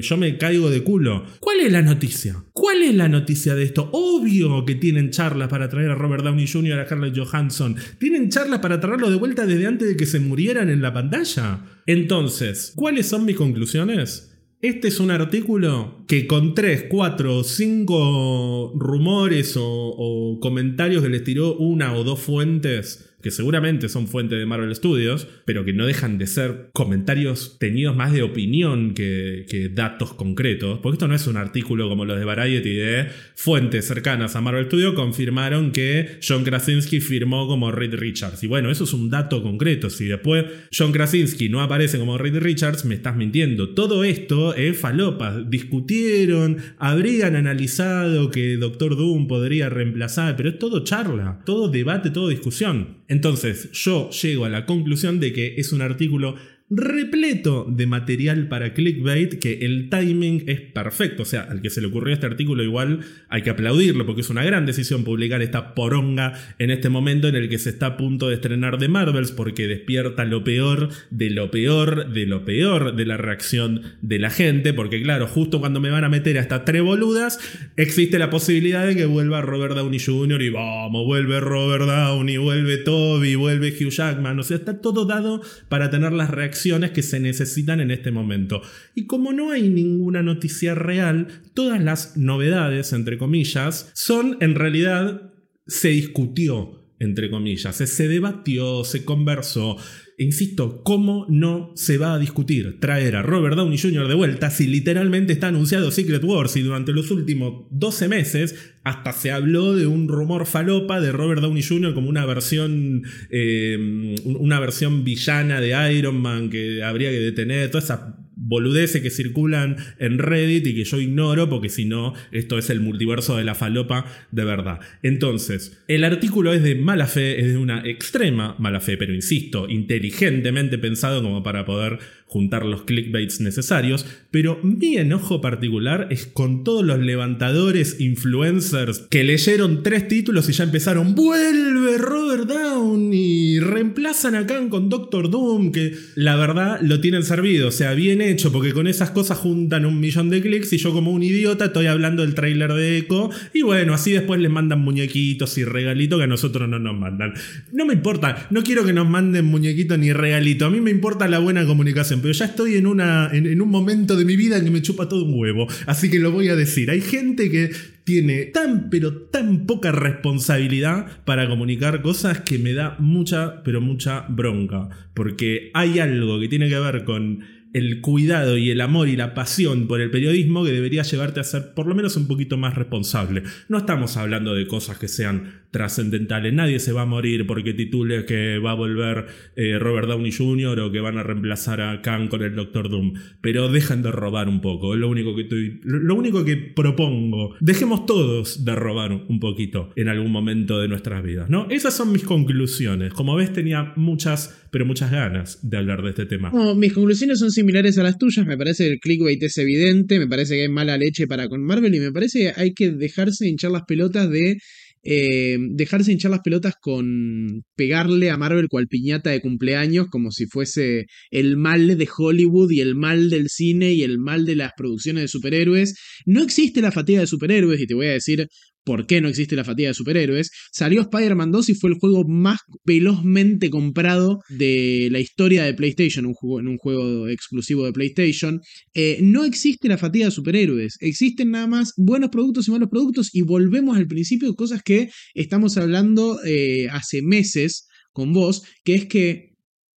yo 0.01 0.17
me 0.17 0.37
caigo 0.37 0.69
de 0.69 0.83
culo. 0.83 1.25
¿Cuál 1.39 1.61
es 1.61 1.71
la 1.71 1.81
noticia? 1.81 2.43
¿Cuál 2.51 2.81
es 2.83 2.93
la 2.95 3.07
noticia 3.07 3.55
de 3.55 3.63
esto? 3.63 3.89
Obvio 3.93 4.65
que 4.65 4.75
tienen 4.75 5.11
charlas 5.11 5.47
para 5.47 5.69
traer 5.69 5.91
a 5.91 5.95
Robert 5.95 6.23
Downey 6.23 6.47
Jr. 6.47 6.79
a 6.79 6.85
Scarlett 6.85 7.17
Johansson. 7.17 7.77
Tienen 7.99 8.29
charlas 8.29 8.59
para 8.59 8.81
traerlo 8.81 9.09
de 9.09 9.15
vuelta 9.15 9.45
desde 9.45 9.65
antes 9.67 9.87
de 9.87 9.95
que 9.95 10.05
se 10.05 10.19
murieran 10.19 10.69
en 10.69 10.81
la 10.81 10.93
pantalla. 10.93 11.61
Entonces, 11.85 12.73
¿cuáles 12.75 13.07
son 13.07 13.25
mis 13.25 13.37
conclusiones? 13.37 14.28
Este 14.61 14.89
es 14.89 14.99
un 14.99 15.09
artículo 15.09 16.03
que 16.05 16.27
con 16.27 16.53
3, 16.53 16.87
4 16.89 17.37
o 17.37 17.43
5 17.45 18.73
rumores 18.75 19.55
o, 19.55 19.63
o, 19.65 20.39
comentarios 20.41 21.01
que 21.01 21.07
les 21.07 21.23
tiró 21.23 21.55
una 21.55 21.95
o 21.95 22.03
dos 22.03 22.19
fuentes 22.19 23.08
que 23.21 23.31
seguramente 23.31 23.89
son 23.89 24.07
fuente 24.07 24.35
de 24.35 24.45
Marvel 24.45 24.73
Studios, 24.75 25.27
pero 25.45 25.65
que 25.65 25.73
no 25.73 25.85
dejan 25.85 26.17
de 26.17 26.27
ser 26.27 26.69
comentarios 26.73 27.57
tenidos 27.59 27.95
más 27.95 28.13
de 28.13 28.23
opinión 28.23 28.93
que, 28.93 29.69
datos 29.73 30.13
concretos, 30.13 30.79
porque 30.79 30.95
esto 30.95 31.07
no 31.07 31.15
es 31.15 31.27
un 31.27 31.37
artículo 31.37 31.89
como 31.89 32.05
los 32.05 32.17
de 32.17 32.25
Variety 32.25 32.73
de 32.73 33.07
fuentes 33.35 33.85
cercanas 33.85 34.35
a 34.35 34.41
Marvel 34.41 34.65
Studios 34.65 34.93
confirmaron 34.93 35.71
que 35.71 36.19
John 36.25 36.43
Krasinski 36.43 36.99
firmó 37.01 37.47
como 37.47 37.71
Reed 37.71 37.95
Richards. 37.95 38.43
Y 38.43 38.47
bueno, 38.47 38.71
eso 38.71 38.83
es 38.83 38.93
un 38.93 39.09
dato 39.09 39.43
concreto. 39.43 39.89
Si 39.89 40.05
después 40.05 40.45
John 40.75 40.91
Krasinski 40.91 41.49
no 41.49 41.61
aparece 41.61 41.99
como 41.99 42.17
Reed 42.17 42.37
Richards, 42.39 42.85
me 42.85 42.95
estás 42.95 43.15
mintiendo. 43.15 43.69
Todo 43.69 44.03
esto 44.03 44.55
es 44.55 44.77
falopa. 44.77 45.39
Discutieron, 45.41 46.57
habrían 46.77 47.35
analizado 47.35 48.31
que 48.31 48.57
Doctor 48.57 48.95
Doom 48.95 49.27
podría 49.27 49.69
reemplazar, 49.69 50.35
pero 50.35 50.49
es 50.49 50.59
todo 50.59 50.83
charla, 50.83 51.41
todo 51.45 51.69
debate, 51.69 52.09
todo 52.09 52.29
discusión. 52.29 52.99
Entonces 53.09 53.71
yo 53.73 54.11
llego 54.11 54.45
a 54.45 54.49
la 54.49 54.65
conclusión 54.65 55.19
de 55.19 55.33
que 55.33 55.55
es 55.57 55.73
un 55.73 55.81
artículo 55.81 56.35
repleto 56.69 57.65
de 57.67 57.87
material 57.87 58.47
para 58.47 58.75
clickbait 58.75 59.39
que 59.39 59.59
el 59.61 59.89
timing 59.89 60.43
es 60.47 60.61
perfecto. 60.61 61.23
O 61.23 61.25
sea, 61.25 61.41
al 61.41 61.61
que 61.61 61.69
se 61.69 61.81
le 61.81 61.87
ocurrió 61.87 62.13
este 62.13 62.27
artículo 62.27 62.63
igual 62.63 62.99
hay 63.27 63.41
que 63.41 63.49
aplaudirlo 63.49 64.05
porque 64.05 64.21
es 64.21 64.29
una 64.29 64.43
gran 64.43 64.65
decisión 64.65 65.03
publicar 65.03 65.41
esta 65.41 65.73
poronga 65.73 66.33
en 66.59 66.69
este 66.69 66.89
momento 66.89 67.27
en 67.27 67.35
el 67.35 67.49
que 67.49 67.57
se 67.57 67.71
está 67.71 67.87
a 67.87 67.97
punto 67.97 68.29
de 68.29 68.35
estrenar 68.35 68.77
The 68.77 68.87
Marvels 68.87 69.31
porque 69.31 69.67
despierta 69.67 70.25
lo 70.25 70.43
peor 70.43 70.89
de 71.09 71.31
lo 71.31 71.49
peor 71.49 72.11
de 72.13 72.27
lo 72.27 72.45
peor 72.45 72.95
de 72.95 73.05
la 73.05 73.17
reacción 73.17 73.81
de 74.01 74.19
la 74.19 74.29
gente. 74.29 74.73
Porque 74.73 75.01
claro, 75.01 75.27
justo 75.27 75.59
cuando 75.59 75.79
me 75.79 75.89
van 75.89 76.03
a 76.03 76.09
meter 76.09 76.37
a 76.37 76.41
estas 76.41 76.65
tres 76.65 76.83
boludas, 76.83 77.39
existe 77.77 78.19
la 78.19 78.29
posibilidad 78.29 78.85
de 78.85 78.95
que 78.95 79.05
vuelva 79.05 79.41
Robert 79.41 79.75
Downey 79.75 79.99
Jr. 79.99 80.41
y 80.43 80.49
vamos, 80.49 81.05
vuelve 81.05 81.39
Robert 81.39 81.85
Downey, 81.85 82.37
vuelve 82.37 82.77
Toby, 82.77 83.33
vuelve 83.33 83.69
Hugh 83.69 83.89
Jackman. 83.89 84.39
O 84.39 84.43
sea, 84.43 84.57
está 84.57 84.81
todo 84.81 85.05
dado 85.05 85.41
para 85.67 85.89
tener 85.89 86.13
las 86.13 86.29
reacciones 86.29 86.58
que 86.91 87.03
se 87.03 87.19
necesitan 87.19 87.79
en 87.79 87.91
este 87.91 88.11
momento. 88.11 88.61
Y 88.95 89.05
como 89.05 89.33
no 89.33 89.51
hay 89.51 89.69
ninguna 89.69 90.23
noticia 90.23 90.75
real, 90.75 91.27
todas 91.53 91.81
las 91.81 92.17
novedades, 92.17 92.93
entre 92.93 93.17
comillas, 93.17 93.91
son 93.93 94.37
en 94.41 94.55
realidad, 94.55 95.33
se 95.67 95.89
discutió 95.89 96.79
entre 96.99 97.29
comillas. 97.29 97.75
Se 97.75 98.07
debatió, 98.07 98.83
se 98.83 99.05
conversó. 99.05 99.77
Insisto, 100.21 100.83
¿cómo 100.83 101.25
no 101.29 101.71
se 101.75 101.97
va 101.97 102.13
a 102.13 102.19
discutir 102.19 102.81
traer 102.81 103.15
a 103.15 103.21
Robert 103.21 103.55
Downey 103.55 103.77
Jr. 103.77 104.05
de 104.09 104.15
vuelta 104.15 104.49
si 104.49 104.67
literalmente 104.67 105.31
está 105.31 105.47
anunciado 105.47 105.91
Secret 105.91 106.21
Wars 106.25 106.57
y 106.57 106.61
durante 106.61 106.91
los 106.91 107.09
últimos 107.09 107.67
12 107.71 108.09
meses 108.09 108.73
hasta 108.83 109.13
se 109.13 109.31
habló 109.31 109.77
de 109.77 109.87
un 109.87 110.09
rumor 110.09 110.45
falopa 110.45 110.99
de 110.99 111.13
Robert 111.13 111.39
Downey 111.39 111.63
Jr. 111.63 111.93
como 111.93 112.09
una 112.09 112.25
versión, 112.25 113.03
eh, 113.29 114.15
una 114.25 114.59
versión 114.59 115.05
villana 115.05 115.61
de 115.61 115.93
Iron 115.97 116.19
Man 116.19 116.49
que 116.49 116.83
habría 116.83 117.11
que 117.11 117.19
detener, 117.19 117.71
toda 117.71 117.81
esa 117.81 118.18
boludeces 118.49 119.01
que 119.01 119.09
circulan 119.09 119.77
en 119.99 120.17
Reddit 120.17 120.67
y 120.67 120.75
que 120.75 120.83
yo 120.83 120.99
ignoro 120.99 121.49
porque 121.49 121.69
si 121.69 121.85
no, 121.85 122.13
esto 122.31 122.57
es 122.57 122.69
el 122.69 122.81
multiverso 122.81 123.37
de 123.37 123.43
la 123.43 123.55
falopa 123.55 124.05
de 124.31 124.43
verdad. 124.43 124.79
Entonces, 125.03 125.81
el 125.87 126.03
artículo 126.03 126.51
es 126.53 126.63
de 126.63 126.75
mala 126.75 127.07
fe, 127.07 127.39
es 127.39 127.47
de 127.47 127.57
una 127.57 127.87
extrema 127.87 128.55
mala 128.59 128.81
fe, 128.81 128.97
pero 128.97 129.13
insisto, 129.13 129.69
inteligentemente 129.69 130.77
pensado 130.77 131.21
como 131.21 131.43
para 131.43 131.65
poder 131.65 131.99
juntar 132.29 132.63
los 132.63 132.83
clickbaits 132.83 133.41
necesarios, 133.41 134.05
pero 134.29 134.59
mi 134.61 134.97
enojo 134.97 135.41
particular 135.41 136.07
es 136.11 136.27
con 136.27 136.63
todos 136.63 136.85
los 136.85 136.99
levantadores 136.99 137.99
influencers 137.99 138.99
que 139.09 139.23
leyeron 139.23 139.81
tres 139.81 140.07
títulos 140.07 140.47
y 140.47 140.51
ya 140.53 140.65
empezaron, 140.65 141.15
vuelve 141.15 141.97
Robert 141.97 142.45
Downey, 142.45 143.59
reemplazan 143.59 144.35
a 144.35 144.45
Khan 144.45 144.69
con 144.69 144.89
Doctor 144.89 145.31
Doom, 145.31 145.71
que 145.71 145.95
la 146.13 146.35
verdad 146.35 146.79
lo 146.83 147.01
tienen 147.01 147.23
servido, 147.23 147.69
o 147.69 147.71
sea, 147.71 147.95
bien 147.95 148.21
hecho, 148.21 148.51
porque 148.51 148.73
con 148.73 148.85
esas 148.85 149.09
cosas 149.09 149.39
juntan 149.39 149.87
un 149.87 149.99
millón 149.99 150.29
de 150.29 150.43
clics 150.43 150.71
y 150.73 150.77
yo 150.77 150.93
como 150.93 151.11
un 151.11 151.23
idiota 151.23 151.65
estoy 151.65 151.87
hablando 151.87 152.21
del 152.21 152.35
tráiler 152.35 152.73
de 152.73 152.97
Echo, 152.97 153.31
y 153.55 153.63
bueno, 153.63 153.95
así 153.95 154.11
después 154.11 154.39
les 154.39 154.51
mandan 154.51 154.81
muñequitos 154.81 155.57
y 155.57 155.63
regalitos 155.63 156.19
que 156.19 156.25
a 156.25 156.27
nosotros 156.27 156.69
no 156.69 156.77
nos 156.77 156.95
mandan. 156.95 157.33
No 157.71 157.87
me 157.87 157.95
importa, 157.95 158.45
no 158.51 158.61
quiero 158.61 158.85
que 158.85 158.93
nos 158.93 159.09
manden 159.09 159.45
muñequitos 159.45 159.97
ni 159.97 160.13
regalitos, 160.13 160.67
a 160.67 160.71
mí 160.71 160.79
me 160.79 160.91
importa 160.91 161.27
la 161.27 161.39
buena 161.39 161.65
comunicación 161.65 162.18
pero 162.21 162.33
ya 162.33 162.45
estoy 162.45 162.75
en, 162.75 162.87
una, 162.87 163.29
en, 163.31 163.61
un 163.61 163.69
momento 163.69 164.15
de 164.15 164.25
mi 164.25 164.35
vida 164.35 164.57
en 164.57 164.65
que 164.65 164.71
me 164.71 164.81
chupa 164.81 165.09
todo 165.09 165.25
un 165.25 165.33
huevo. 165.33 165.67
Así 165.85 166.09
que 166.09 166.19
lo 166.19 166.31
voy 166.31 166.49
a 166.49 166.55
decir. 166.55 166.89
Hay 166.91 167.01
gente 167.01 167.49
que 167.49 167.71
tiene 168.03 168.45
tan 168.45 168.89
pero 168.89 169.13
tan 169.13 169.65
poca 169.65 169.91
responsabilidad 169.91 171.23
para 171.25 171.47
comunicar 171.47 172.01
cosas 172.01 172.41
que 172.41 172.57
me 172.57 172.73
da 172.73 172.95
mucha 172.99 173.63
pero 173.63 173.81
mucha 173.81 174.25
bronca. 174.29 174.89
Porque 175.13 175.71
hay 175.73 175.99
algo 175.99 176.39
que 176.39 176.47
tiene 176.47 176.69
que 176.69 176.79
ver 176.79 177.03
con 177.03 177.39
el 177.73 178.01
cuidado 178.01 178.57
y 178.57 178.71
el 178.71 178.81
amor 178.81 179.07
y 179.09 179.15
la 179.15 179.33
pasión 179.33 179.87
por 179.87 180.01
el 180.01 180.09
periodismo 180.09 180.63
que 180.63 180.71
debería 180.71 181.03
llevarte 181.03 181.39
a 181.39 181.43
ser 181.43 181.73
por 181.73 181.85
lo 181.85 181.95
menos 181.95 182.15
un 182.15 182.27
poquito 182.27 182.57
más 182.57 182.75
responsable. 182.75 183.43
No 183.67 183.77
estamos 183.77 184.17
hablando 184.17 184.55
de 184.55 184.67
cosas 184.67 184.97
que 184.97 185.07
sean 185.07 185.58
trascendentales. 185.71 186.53
Nadie 186.53 186.79
se 186.79 186.91
va 186.91 187.03
a 187.03 187.05
morir 187.05 187.45
porque 187.45 187.73
titule 187.73 188.25
que 188.25 188.57
va 188.59 188.71
a 188.71 188.75
volver 188.75 189.27
eh, 189.55 189.77
Robert 189.79 190.07
Downey 190.07 190.31
Jr. 190.31 190.79
o 190.79 190.91
que 190.91 190.99
van 190.99 191.17
a 191.17 191.23
reemplazar 191.23 191.81
a 191.81 192.01
Khan 192.01 192.27
con 192.27 192.41
el 192.41 192.55
Doctor 192.55 192.89
Doom. 192.89 193.13
Pero 193.41 193.69
dejen 193.69 194.01
de 194.01 194.11
robar 194.11 194.49
un 194.49 194.61
poco. 194.61 194.93
Es 194.93 194.99
lo 194.99 195.09
único 195.09 195.35
que 195.35 195.43
estoy. 195.43 195.79
Lo 195.83 196.15
único 196.15 196.43
que 196.43 196.57
propongo. 196.57 197.55
Dejemos 197.59 198.05
todos 198.05 198.65
de 198.65 198.75
robar 198.75 199.11
un 199.11 199.39
poquito 199.39 199.91
en 199.95 200.09
algún 200.09 200.31
momento 200.31 200.79
de 200.79 200.87
nuestras 200.87 201.23
vidas. 201.23 201.49
¿no? 201.49 201.67
Esas 201.69 201.95
son 201.95 202.11
mis 202.11 202.23
conclusiones. 202.23 203.13
Como 203.13 203.35
ves, 203.35 203.53
tenía 203.53 203.93
muchas, 203.95 204.67
pero 204.71 204.85
muchas 204.85 205.11
ganas 205.11 205.59
de 205.61 205.77
hablar 205.77 206.01
de 206.01 206.09
este 206.09 206.25
tema. 206.25 206.51
mis 206.75 206.93
conclusiones 206.93 207.39
son 207.39 207.51
similares 207.51 207.97
a 207.97 208.03
las 208.03 208.17
tuyas. 208.17 208.45
Me 208.45 208.57
parece 208.57 208.85
que 208.85 208.93
el 208.93 208.99
clickbait 208.99 209.41
es 209.43 209.57
evidente. 209.57 210.19
Me 210.19 210.27
parece 210.27 210.55
que 210.55 210.61
hay 210.63 210.69
mala 210.69 210.97
leche 210.97 211.27
para 211.27 211.47
con 211.47 211.63
Marvel. 211.63 211.93
Y 211.93 211.99
me 211.99 212.11
parece 212.11 212.39
que 212.39 212.61
hay 212.61 212.73
que 212.73 212.91
dejarse 212.91 213.47
hinchar 213.47 213.71
las 213.71 213.83
pelotas 213.83 214.29
de 214.29 214.57
eh, 215.03 215.57
dejarse 215.59 216.11
hinchar 216.11 216.31
las 216.31 216.41
pelotas 216.41 216.75
con 216.79 217.63
pegarle 217.75 218.29
a 218.29 218.37
Marvel 218.37 218.67
cual 218.67 218.87
piñata 218.87 219.29
de 219.29 219.41
cumpleaños 219.41 220.07
como 220.07 220.31
si 220.31 220.45
fuese 220.45 221.05
el 221.31 221.57
mal 221.57 221.97
de 221.97 222.09
Hollywood 222.17 222.71
y 222.71 222.81
el 222.81 222.95
mal 222.95 223.29
del 223.29 223.49
cine 223.49 223.93
y 223.93 224.03
el 224.03 224.19
mal 224.19 224.45
de 224.45 224.55
las 224.55 224.71
producciones 224.75 225.23
de 225.23 225.27
superhéroes. 225.27 225.95
No 226.25 226.43
existe 226.43 226.81
la 226.81 226.91
fatiga 226.91 227.21
de 227.21 227.27
superhéroes 227.27 227.79
y 227.79 227.87
te 227.87 227.93
voy 227.93 228.07
a 228.07 228.13
decir 228.13 228.47
por 228.89 229.05
qué 229.05 229.21
no 229.21 229.27
existe 229.27 229.55
la 229.55 229.63
fatiga 229.63 229.89
de 229.89 229.93
superhéroes, 229.93 230.49
salió 230.71 231.01
Spider-Man 231.01 231.51
2 231.51 231.69
y 231.69 231.73
fue 231.75 231.91
el 231.91 231.99
juego 231.99 232.23
más 232.27 232.57
velozmente 232.83 233.69
comprado 233.69 234.39
de 234.49 235.09
la 235.11 235.19
historia 235.19 235.63
de 235.63 235.75
PlayStation, 235.75 236.25
un 236.25 236.33
juego, 236.33 236.59
en 236.59 236.69
un 236.69 236.77
juego 236.79 237.27
exclusivo 237.27 237.85
de 237.85 237.93
PlayStation. 237.93 238.61
Eh, 238.95 239.19
no 239.21 239.45
existe 239.45 239.87
la 239.89 239.99
fatiga 239.99 240.25
de 240.25 240.31
superhéroes, 240.31 240.97
existen 241.01 241.51
nada 241.51 241.67
más 241.67 241.93
buenos 241.97 242.31
productos 242.31 242.67
y 242.67 242.71
malos 242.71 242.89
productos 242.89 243.29
y 243.31 243.43
volvemos 243.43 243.95
al 243.95 244.07
principio, 244.07 244.55
cosas 244.55 244.81
que 244.81 245.11
estamos 245.35 245.77
hablando 245.77 246.39
eh, 246.43 246.87
hace 246.89 247.21
meses 247.21 247.85
con 248.11 248.33
vos, 248.33 248.63
que 248.83 248.95
es 248.95 249.05
que 249.05 249.49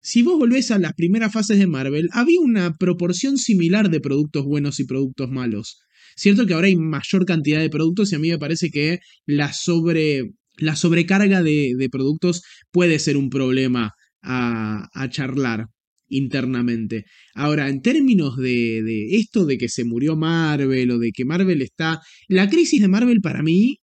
si 0.02 0.20
vos 0.20 0.38
volvés 0.38 0.70
a 0.70 0.78
las 0.78 0.92
primeras 0.92 1.32
fases 1.32 1.58
de 1.58 1.66
Marvel, 1.66 2.10
había 2.12 2.40
una 2.40 2.74
proporción 2.74 3.38
similar 3.38 3.88
de 3.88 4.00
productos 4.00 4.44
buenos 4.44 4.80
y 4.80 4.84
productos 4.84 5.30
malos. 5.30 5.78
Cierto 6.16 6.46
que 6.46 6.54
ahora 6.54 6.66
hay 6.66 6.76
mayor 6.76 7.24
cantidad 7.24 7.60
de 7.60 7.70
productos 7.70 8.12
y 8.12 8.16
a 8.16 8.18
mí 8.18 8.30
me 8.30 8.38
parece 8.38 8.70
que 8.70 8.98
la, 9.26 9.52
sobre, 9.52 10.32
la 10.56 10.76
sobrecarga 10.76 11.42
de, 11.42 11.88
productos 11.90 12.42
puede 12.70 12.98
ser 12.98 13.16
un 13.16 13.30
problema 13.30 13.92
a, 14.22 14.88
charlar 15.10 15.66
internamente. 16.08 17.04
Ahora, 17.34 17.68
en 17.68 17.80
términos 17.80 18.36
de, 18.36 18.82
de, 18.82 19.16
esto 19.16 19.46
de 19.46 19.56
que 19.56 19.68
se 19.68 19.84
murió 19.84 20.16
Marvel 20.16 20.90
o 20.90 20.98
de 20.98 21.10
que 21.12 21.24
Marvel 21.24 21.62
está... 21.62 22.00
La 22.28 22.50
crisis 22.50 22.82
de 22.82 22.88
Marvel 22.88 23.20
para 23.22 23.42
mí 23.42 23.78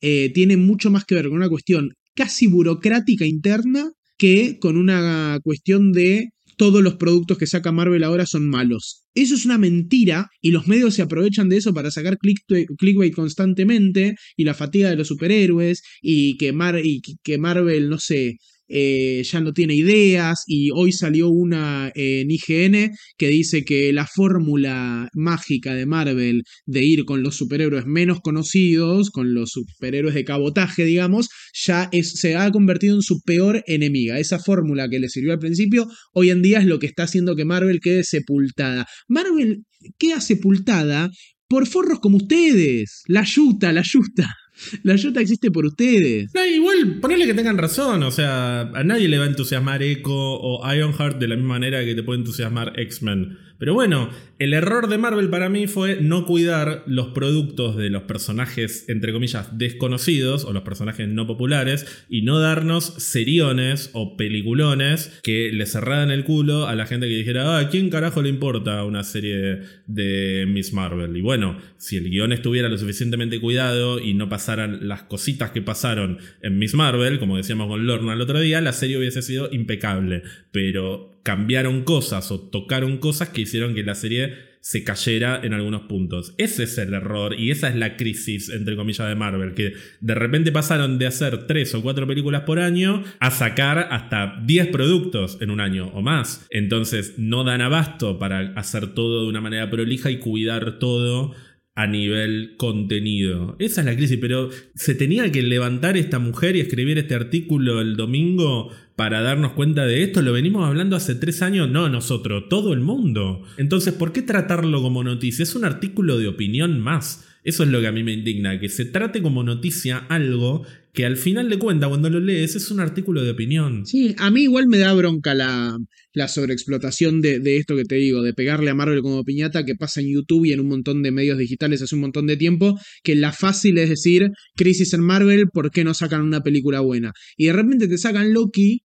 eh, 0.00 0.30
tiene 0.32 0.56
mucho 0.56 0.90
más 0.90 1.04
que 1.04 1.14
ver 1.14 1.28
con 1.28 1.36
una 1.36 1.48
cuestión 1.48 1.90
casi 2.14 2.46
burocrática 2.46 3.26
interna 3.26 3.90
que 4.18 4.58
con 4.58 4.76
una 4.76 5.38
cuestión 5.42 5.92
de 5.92 6.30
todos 6.56 6.82
los 6.82 6.96
productos 6.96 7.38
que 7.38 7.46
saca 7.46 7.72
Marvel 7.72 8.04
ahora 8.04 8.26
son 8.26 8.48
malos. 8.48 8.99
Eso 9.14 9.34
es 9.34 9.44
una 9.44 9.58
mentira 9.58 10.30
y 10.40 10.50
los 10.52 10.68
medios 10.68 10.94
se 10.94 11.02
aprovechan 11.02 11.48
de 11.48 11.56
eso 11.56 11.74
para 11.74 11.90
sacar 11.90 12.18
clickbait 12.18 13.14
constantemente 13.14 14.14
y 14.36 14.44
la 14.44 14.54
fatiga 14.54 14.90
de 14.90 14.96
los 14.96 15.08
superhéroes 15.08 15.82
y 16.00 16.36
que, 16.36 16.54
y 16.84 17.02
que 17.22 17.38
Marvel, 17.38 17.88
no 17.88 17.98
sé, 17.98 18.36
eh, 18.72 19.22
ya 19.24 19.40
no 19.40 19.52
tiene 19.52 19.74
ideas 19.74 20.44
y 20.46 20.70
hoy 20.70 20.92
salió 20.92 21.28
una 21.28 21.90
en 21.94 22.30
IGN 22.30 22.92
que 23.18 23.28
dice 23.28 23.64
que 23.64 23.92
la 23.92 24.06
fórmula 24.06 25.08
mágica 25.12 25.74
de 25.74 25.86
Marvel 25.86 26.44
de 26.66 26.84
ir 26.84 27.04
con 27.04 27.22
los 27.24 27.36
superhéroes 27.36 27.84
menos 27.86 28.20
conocidos, 28.20 29.10
con 29.10 29.34
los 29.34 29.50
superhéroes 29.50 30.14
de 30.14 30.24
cabotaje, 30.24 30.84
digamos, 30.84 31.28
ya 31.52 31.88
es, 31.90 32.12
se 32.12 32.36
ha 32.36 32.50
convertido 32.52 32.94
en 32.94 33.02
su 33.02 33.20
peor 33.22 33.64
enemiga. 33.66 34.20
Esa 34.20 34.38
fórmula 34.38 34.88
que 34.88 35.00
le 35.00 35.08
sirvió 35.08 35.32
al 35.32 35.40
principio, 35.40 35.88
hoy 36.12 36.30
en 36.30 36.42
día 36.42 36.60
es 36.60 36.66
lo 36.66 36.78
que 36.78 36.86
está 36.86 37.02
haciendo 37.02 37.34
que 37.34 37.44
Marvel 37.44 37.80
quede 37.80 38.04
sepultada. 38.04 38.86
Marvel 39.08 39.64
queda 39.98 40.20
sepultada 40.20 41.10
por 41.48 41.66
forros 41.66 41.98
como 41.98 42.18
ustedes. 42.18 43.02
La 43.08 43.24
yuta, 43.24 43.72
la 43.72 43.82
yuta. 43.82 44.32
La 44.82 44.94
ayuda 44.94 45.20
existe 45.20 45.50
por 45.50 45.66
ustedes. 45.66 46.30
No, 46.34 46.44
igual, 46.44 46.98
ponerle 47.00 47.26
que 47.26 47.34
tengan 47.34 47.58
razón. 47.58 48.02
O 48.02 48.10
sea, 48.10 48.60
a 48.60 48.84
nadie 48.84 49.08
le 49.08 49.18
va 49.18 49.24
a 49.24 49.28
entusiasmar 49.28 49.82
Echo 49.82 50.12
o 50.12 50.74
Ironheart 50.74 51.18
de 51.18 51.28
la 51.28 51.36
misma 51.36 51.54
manera 51.54 51.84
que 51.84 51.94
te 51.94 52.02
puede 52.02 52.20
entusiasmar 52.20 52.72
X-Men. 52.78 53.38
Pero 53.60 53.74
bueno, 53.74 54.08
el 54.38 54.54
error 54.54 54.88
de 54.88 54.96
Marvel 54.96 55.28
para 55.28 55.50
mí 55.50 55.66
fue 55.66 56.00
no 56.00 56.24
cuidar 56.24 56.82
los 56.86 57.08
productos 57.08 57.76
de 57.76 57.90
los 57.90 58.04
personajes, 58.04 58.88
entre 58.88 59.12
comillas, 59.12 59.58
desconocidos 59.58 60.46
o 60.46 60.54
los 60.54 60.62
personajes 60.62 61.06
no 61.08 61.26
populares 61.26 62.06
y 62.08 62.22
no 62.22 62.38
darnos 62.38 62.86
seriones 62.96 63.90
o 63.92 64.16
peliculones 64.16 65.20
que 65.22 65.52
le 65.52 65.66
cerraran 65.66 66.10
el 66.10 66.24
culo 66.24 66.68
a 66.68 66.74
la 66.74 66.86
gente 66.86 67.06
que 67.06 67.16
dijera, 67.16 67.58
ah, 67.58 67.68
¿quién 67.68 67.90
carajo 67.90 68.22
le 68.22 68.30
importa 68.30 68.82
una 68.84 69.04
serie 69.04 69.60
de 69.86 70.46
Miss 70.48 70.72
Marvel? 70.72 71.14
Y 71.14 71.20
bueno, 71.20 71.58
si 71.76 71.98
el 71.98 72.08
guion 72.08 72.32
estuviera 72.32 72.70
lo 72.70 72.78
suficientemente 72.78 73.40
cuidado 73.40 74.00
y 74.00 74.14
no 74.14 74.30
pasaran 74.30 74.88
las 74.88 75.02
cositas 75.02 75.50
que 75.50 75.60
pasaron 75.60 76.16
en 76.40 76.58
Miss 76.58 76.72
Marvel, 76.72 77.18
como 77.18 77.36
decíamos 77.36 77.68
con 77.68 77.86
Lorna 77.86 78.14
el 78.14 78.22
otro 78.22 78.40
día, 78.40 78.62
la 78.62 78.72
serie 78.72 78.96
hubiese 78.96 79.20
sido 79.20 79.50
impecable. 79.52 80.22
Pero 80.50 81.09
cambiaron 81.22 81.84
cosas 81.84 82.30
o 82.30 82.40
tocaron 82.40 82.98
cosas 82.98 83.30
que 83.30 83.42
hicieron 83.42 83.74
que 83.74 83.82
la 83.82 83.94
serie 83.94 84.50
se 84.60 84.84
cayera 84.84 85.40
en 85.42 85.54
algunos 85.54 85.82
puntos. 85.82 86.34
Ese 86.36 86.64
es 86.64 86.76
el 86.78 86.92
error 86.92 87.34
y 87.38 87.50
esa 87.50 87.68
es 87.68 87.76
la 87.76 87.96
crisis, 87.96 88.50
entre 88.50 88.76
comillas, 88.76 89.08
de 89.08 89.14
Marvel, 89.14 89.54
que 89.54 89.72
de 90.00 90.14
repente 90.14 90.52
pasaron 90.52 90.98
de 90.98 91.06
hacer 91.06 91.46
tres 91.46 91.74
o 91.74 91.82
cuatro 91.82 92.06
películas 92.06 92.42
por 92.42 92.58
año 92.58 93.02
a 93.20 93.30
sacar 93.30 93.88
hasta 93.90 94.38
10 94.44 94.68
productos 94.68 95.38
en 95.40 95.50
un 95.50 95.60
año 95.60 95.88
o 95.88 96.02
más. 96.02 96.46
Entonces 96.50 97.14
no 97.16 97.42
dan 97.44 97.62
abasto 97.62 98.18
para 98.18 98.52
hacer 98.56 98.88
todo 98.88 99.22
de 99.22 99.28
una 99.28 99.40
manera 99.40 99.70
prolija 99.70 100.10
y 100.10 100.18
cuidar 100.18 100.78
todo 100.78 101.34
a 101.80 101.86
nivel 101.86 102.56
contenido. 102.58 103.56
Esa 103.58 103.80
es 103.80 103.86
la 103.86 103.96
crisis, 103.96 104.18
pero 104.20 104.50
se 104.74 104.94
tenía 104.94 105.32
que 105.32 105.42
levantar 105.42 105.96
esta 105.96 106.18
mujer 106.18 106.54
y 106.54 106.60
escribir 106.60 106.98
este 106.98 107.14
artículo 107.14 107.80
el 107.80 107.96
domingo 107.96 108.70
para 108.96 109.22
darnos 109.22 109.52
cuenta 109.52 109.86
de 109.86 110.02
esto. 110.02 110.20
Lo 110.20 110.34
venimos 110.34 110.66
hablando 110.66 110.94
hace 110.94 111.14
tres 111.14 111.40
años, 111.40 111.70
no 111.70 111.88
nosotros, 111.88 112.50
todo 112.50 112.74
el 112.74 112.80
mundo. 112.80 113.44
Entonces, 113.56 113.94
¿por 113.94 114.12
qué 114.12 114.20
tratarlo 114.20 114.82
como 114.82 115.02
noticia? 115.02 115.42
Es 115.42 115.54
un 115.54 115.64
artículo 115.64 116.18
de 116.18 116.28
opinión 116.28 116.80
más. 116.80 117.26
Eso 117.44 117.62
es 117.62 117.70
lo 117.70 117.80
que 117.80 117.86
a 117.86 117.92
mí 117.92 118.02
me 118.02 118.12
indigna, 118.12 118.60
que 118.60 118.68
se 118.68 118.84
trate 118.84 119.22
como 119.22 119.42
noticia 119.42 119.98
algo 119.98 120.64
que 120.92 121.04
al 121.04 121.16
final 121.16 121.48
de 121.48 121.58
cuentas, 121.58 121.88
cuando 121.88 122.10
lo 122.10 122.18
lees, 122.18 122.56
es 122.56 122.70
un 122.70 122.80
artículo 122.80 123.22
de 123.22 123.30
opinión. 123.30 123.86
Sí, 123.86 124.14
a 124.18 124.30
mí 124.30 124.42
igual 124.42 124.66
me 124.66 124.78
da 124.78 124.92
bronca 124.92 125.34
la, 125.34 125.78
la 126.12 126.28
sobreexplotación 126.28 127.20
de, 127.20 127.38
de, 127.38 127.58
esto 127.58 127.76
que 127.76 127.84
te 127.84 127.94
digo, 127.94 128.22
de 128.22 128.34
pegarle 128.34 128.70
a 128.70 128.74
Marvel 128.74 129.00
como 129.02 129.22
piñata 129.24 129.64
que 129.64 129.76
pasa 129.76 130.00
en 130.00 130.12
YouTube 130.12 130.46
y 130.46 130.52
en 130.52 130.60
un 130.60 130.68
montón 130.68 131.02
de 131.02 131.12
medios 131.12 131.38
digitales 131.38 131.80
hace 131.82 131.94
un 131.94 132.00
montón 132.00 132.26
de 132.26 132.36
tiempo, 132.36 132.78
que 133.04 133.14
la 133.14 133.32
fácil 133.32 133.78
es 133.78 133.88
decir, 133.88 134.30
crisis 134.56 134.92
en 134.92 135.02
Marvel, 135.02 135.46
¿por 135.52 135.70
qué 135.70 135.84
no 135.84 135.94
sacan 135.94 136.22
una 136.22 136.42
película 136.42 136.80
buena? 136.80 137.12
Y 137.36 137.46
de 137.46 137.52
repente 137.52 137.86
te 137.86 137.98
sacan 137.98 138.32
Loki 138.32 138.82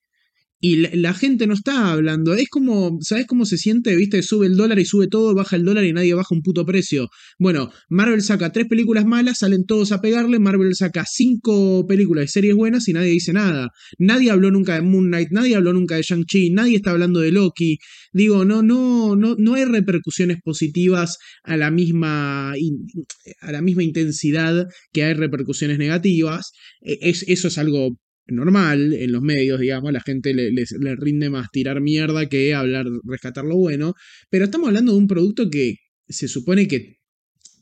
y 0.65 0.77
la, 0.77 1.13
gente 1.13 1.45
no 1.45 1.55
está 1.55 1.91
hablando. 1.91 2.33
Es 2.35 2.47
como, 2.47 2.97
¿sabes 3.01 3.25
cómo 3.27 3.43
se 3.43 3.57
siente? 3.57 3.97
¿Viste? 3.97 4.23
Sube 4.23 4.47
el 4.47 4.55
dólar 4.55 4.79
y 4.79 4.85
sube 4.85 5.09
todo, 5.09 5.35
baja 5.35 5.57
el 5.57 5.65
dólar 5.65 5.83
y 5.83 5.91
nadie 5.91 6.13
baja 6.13 6.33
un 6.33 6.41
puto 6.41 6.65
precio. 6.65 7.09
Bueno, 7.37 7.69
Marvel 7.89 8.21
saca 8.21 8.53
tres 8.53 8.67
películas 8.69 9.03
malas, 9.03 9.39
salen 9.39 9.65
todos 9.65 9.91
a 9.91 9.99
pegarle. 9.99 10.39
Marvel 10.39 10.73
saca 10.73 11.03
cinco 11.05 11.85
películas 11.85 12.23
y 12.23 12.27
series 12.29 12.55
buenas 12.55 12.87
y 12.87 12.93
nadie 12.93 13.09
dice 13.09 13.33
nada. 13.33 13.71
Nadie 13.97 14.31
habló 14.31 14.51
nunca 14.51 14.75
de 14.75 14.83
Moon 14.83 15.07
Knight, 15.07 15.31
nadie 15.31 15.57
habló 15.57 15.73
nunca 15.73 15.97
de 15.97 16.03
Shang-Chi, 16.03 16.51
nadie 16.51 16.77
está 16.77 16.91
hablando 16.91 17.19
de 17.19 17.33
Loki. 17.33 17.79
Digo, 18.13 18.45
no, 18.45 18.63
no, 18.63 19.17
no, 19.17 19.35
no 19.37 19.55
hay 19.55 19.65
repercusiones 19.65 20.37
positivas 20.41 21.17
a 21.43 21.57
la 21.57 21.71
misma, 21.71 22.53
a 22.53 23.51
la 23.51 23.61
misma 23.61 23.83
intensidad 23.83 24.65
que 24.93 25.03
hay 25.03 25.13
repercusiones 25.13 25.77
negativas. 25.77 26.53
E, 26.79 26.99
es, 27.01 27.25
eso 27.27 27.49
es 27.49 27.57
algo 27.57 27.97
normal 28.27 28.93
en 28.93 29.11
los 29.11 29.21
medios, 29.21 29.59
digamos, 29.59 29.91
la 29.91 30.01
gente 30.01 30.33
le, 30.33 30.51
rinde 30.95 31.29
más 31.29 31.49
tirar 31.51 31.81
mierda 31.81 32.27
que 32.27 32.53
hablar, 32.53 32.85
rescatar 33.03 33.45
lo 33.45 33.57
bueno, 33.57 33.93
pero 34.29 34.45
estamos 34.45 34.67
hablando 34.67 34.93
de 34.93 34.97
un 34.97 35.07
producto 35.07 35.49
que 35.49 35.75
se 36.07 36.27
supone 36.27 36.67
que 36.67 36.97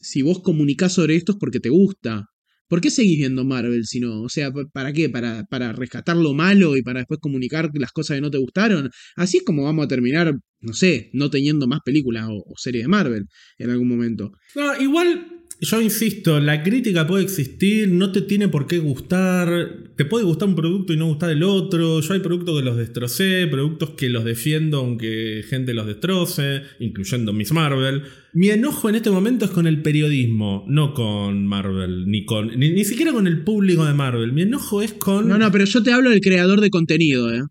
si 0.02 0.21
vos 0.21 0.41
comunicás 0.41 0.93
sobre 0.93 1.15
esto 1.15 1.34
es 1.34 1.38
porque 1.39 1.60
te 1.60 1.69
gusta. 1.69 2.26
¿Por 2.67 2.80
qué 2.80 2.89
seguís 2.89 3.17
viendo 3.17 3.43
Marvel 3.43 3.86
si 3.86 4.00
no? 4.00 4.21
O 4.21 4.30
sea, 4.30 4.50
¿para 4.71 4.93
qué? 4.93 5.10
¿Para, 5.10 5.43
¿Para 5.43 5.74
rescatar 5.74 6.15
lo 6.15 6.34
malo 6.34 6.78
y 6.78 6.82
para 6.82 7.02
después 7.02 7.19
comunicar 7.19 7.69
las 7.74 7.91
cosas 7.91 8.15
que 8.15 8.21
no 8.21 8.32
te 8.32 8.38
gustaron? 8.38 8.89
Así 9.17 9.38
es 9.38 9.43
como 9.43 9.63
vamos 9.63 9.86
a 9.86 9.88
terminar, 9.89 10.34
no 10.62 10.74
sé, 10.74 11.10
no 11.12 11.30
teniendo 11.30 11.67
más 11.67 11.82
películas 11.84 12.28
o, 12.30 12.38
o 12.38 12.54
series 12.56 12.86
de 12.86 12.88
Marvel 12.88 13.26
en 13.58 13.69
algún 13.69 13.89
momento. 13.89 14.32
No, 14.56 14.82
igual 14.82 15.41
yo 15.62 15.80
insisto, 15.80 16.39
la 16.39 16.63
crítica 16.63 17.06
puede 17.06 17.24
existir, 17.24 17.88
no 17.88 18.12
te 18.12 18.21
tiene 18.21 18.47
por 18.47 18.65
qué 18.65 18.80
gustar, 18.80 19.91
te 19.95 20.06
puede 20.06 20.26
gustar 20.26 20.47
un 20.47 20.56
producto 20.56 20.91
y 20.91 20.97
no 20.97 21.06
gustar 21.06 21.30
el 21.30 21.43
otro, 21.43 22.02
yo 22.02 22.13
hay 22.13 22.19
productos 22.19 22.58
que 22.58 22.65
los 22.65 22.78
destrocé, 22.78 23.45
productos 23.45 23.91
que 23.91 24.10
los 24.10 24.26
defiendo 24.26 24.80
aunque 24.80 25.43
gente 25.47 25.76
los 25.76 25.86
destroce, 25.86 26.63
incluyendo 26.80 27.32
Miss 27.32 27.52
Marvel. 27.52 28.02
Mi 28.34 28.50
enojo 28.50 28.89
en 28.89 28.95
este 28.95 29.12
momento 29.12 29.45
es 29.45 29.52
con 29.52 29.67
el 29.67 29.84
periodismo, 29.84 30.65
no 30.67 30.95
con 30.95 31.45
Marvel, 31.45 32.08
ni 32.08 32.26
con 32.26 32.47
ni, 32.58 32.71
ni 32.71 32.84
siquiera 32.84 33.12
con 33.12 33.28
el 33.28 33.43
público 33.43 33.86
de 33.86 33.93
Marvel. 33.93 34.34
Mi 34.34 34.41
enojo 34.41 34.82
es 34.82 34.93
con 34.93 35.28
No, 35.28 35.38
no, 35.38 35.52
pero 35.52 35.65
yo 35.65 35.84
te 35.84 35.93
hablo 35.93 36.10
del 36.10 36.21
creador 36.21 36.60
de 36.60 36.71
contenido, 36.71 37.32
¿eh? 37.32 37.43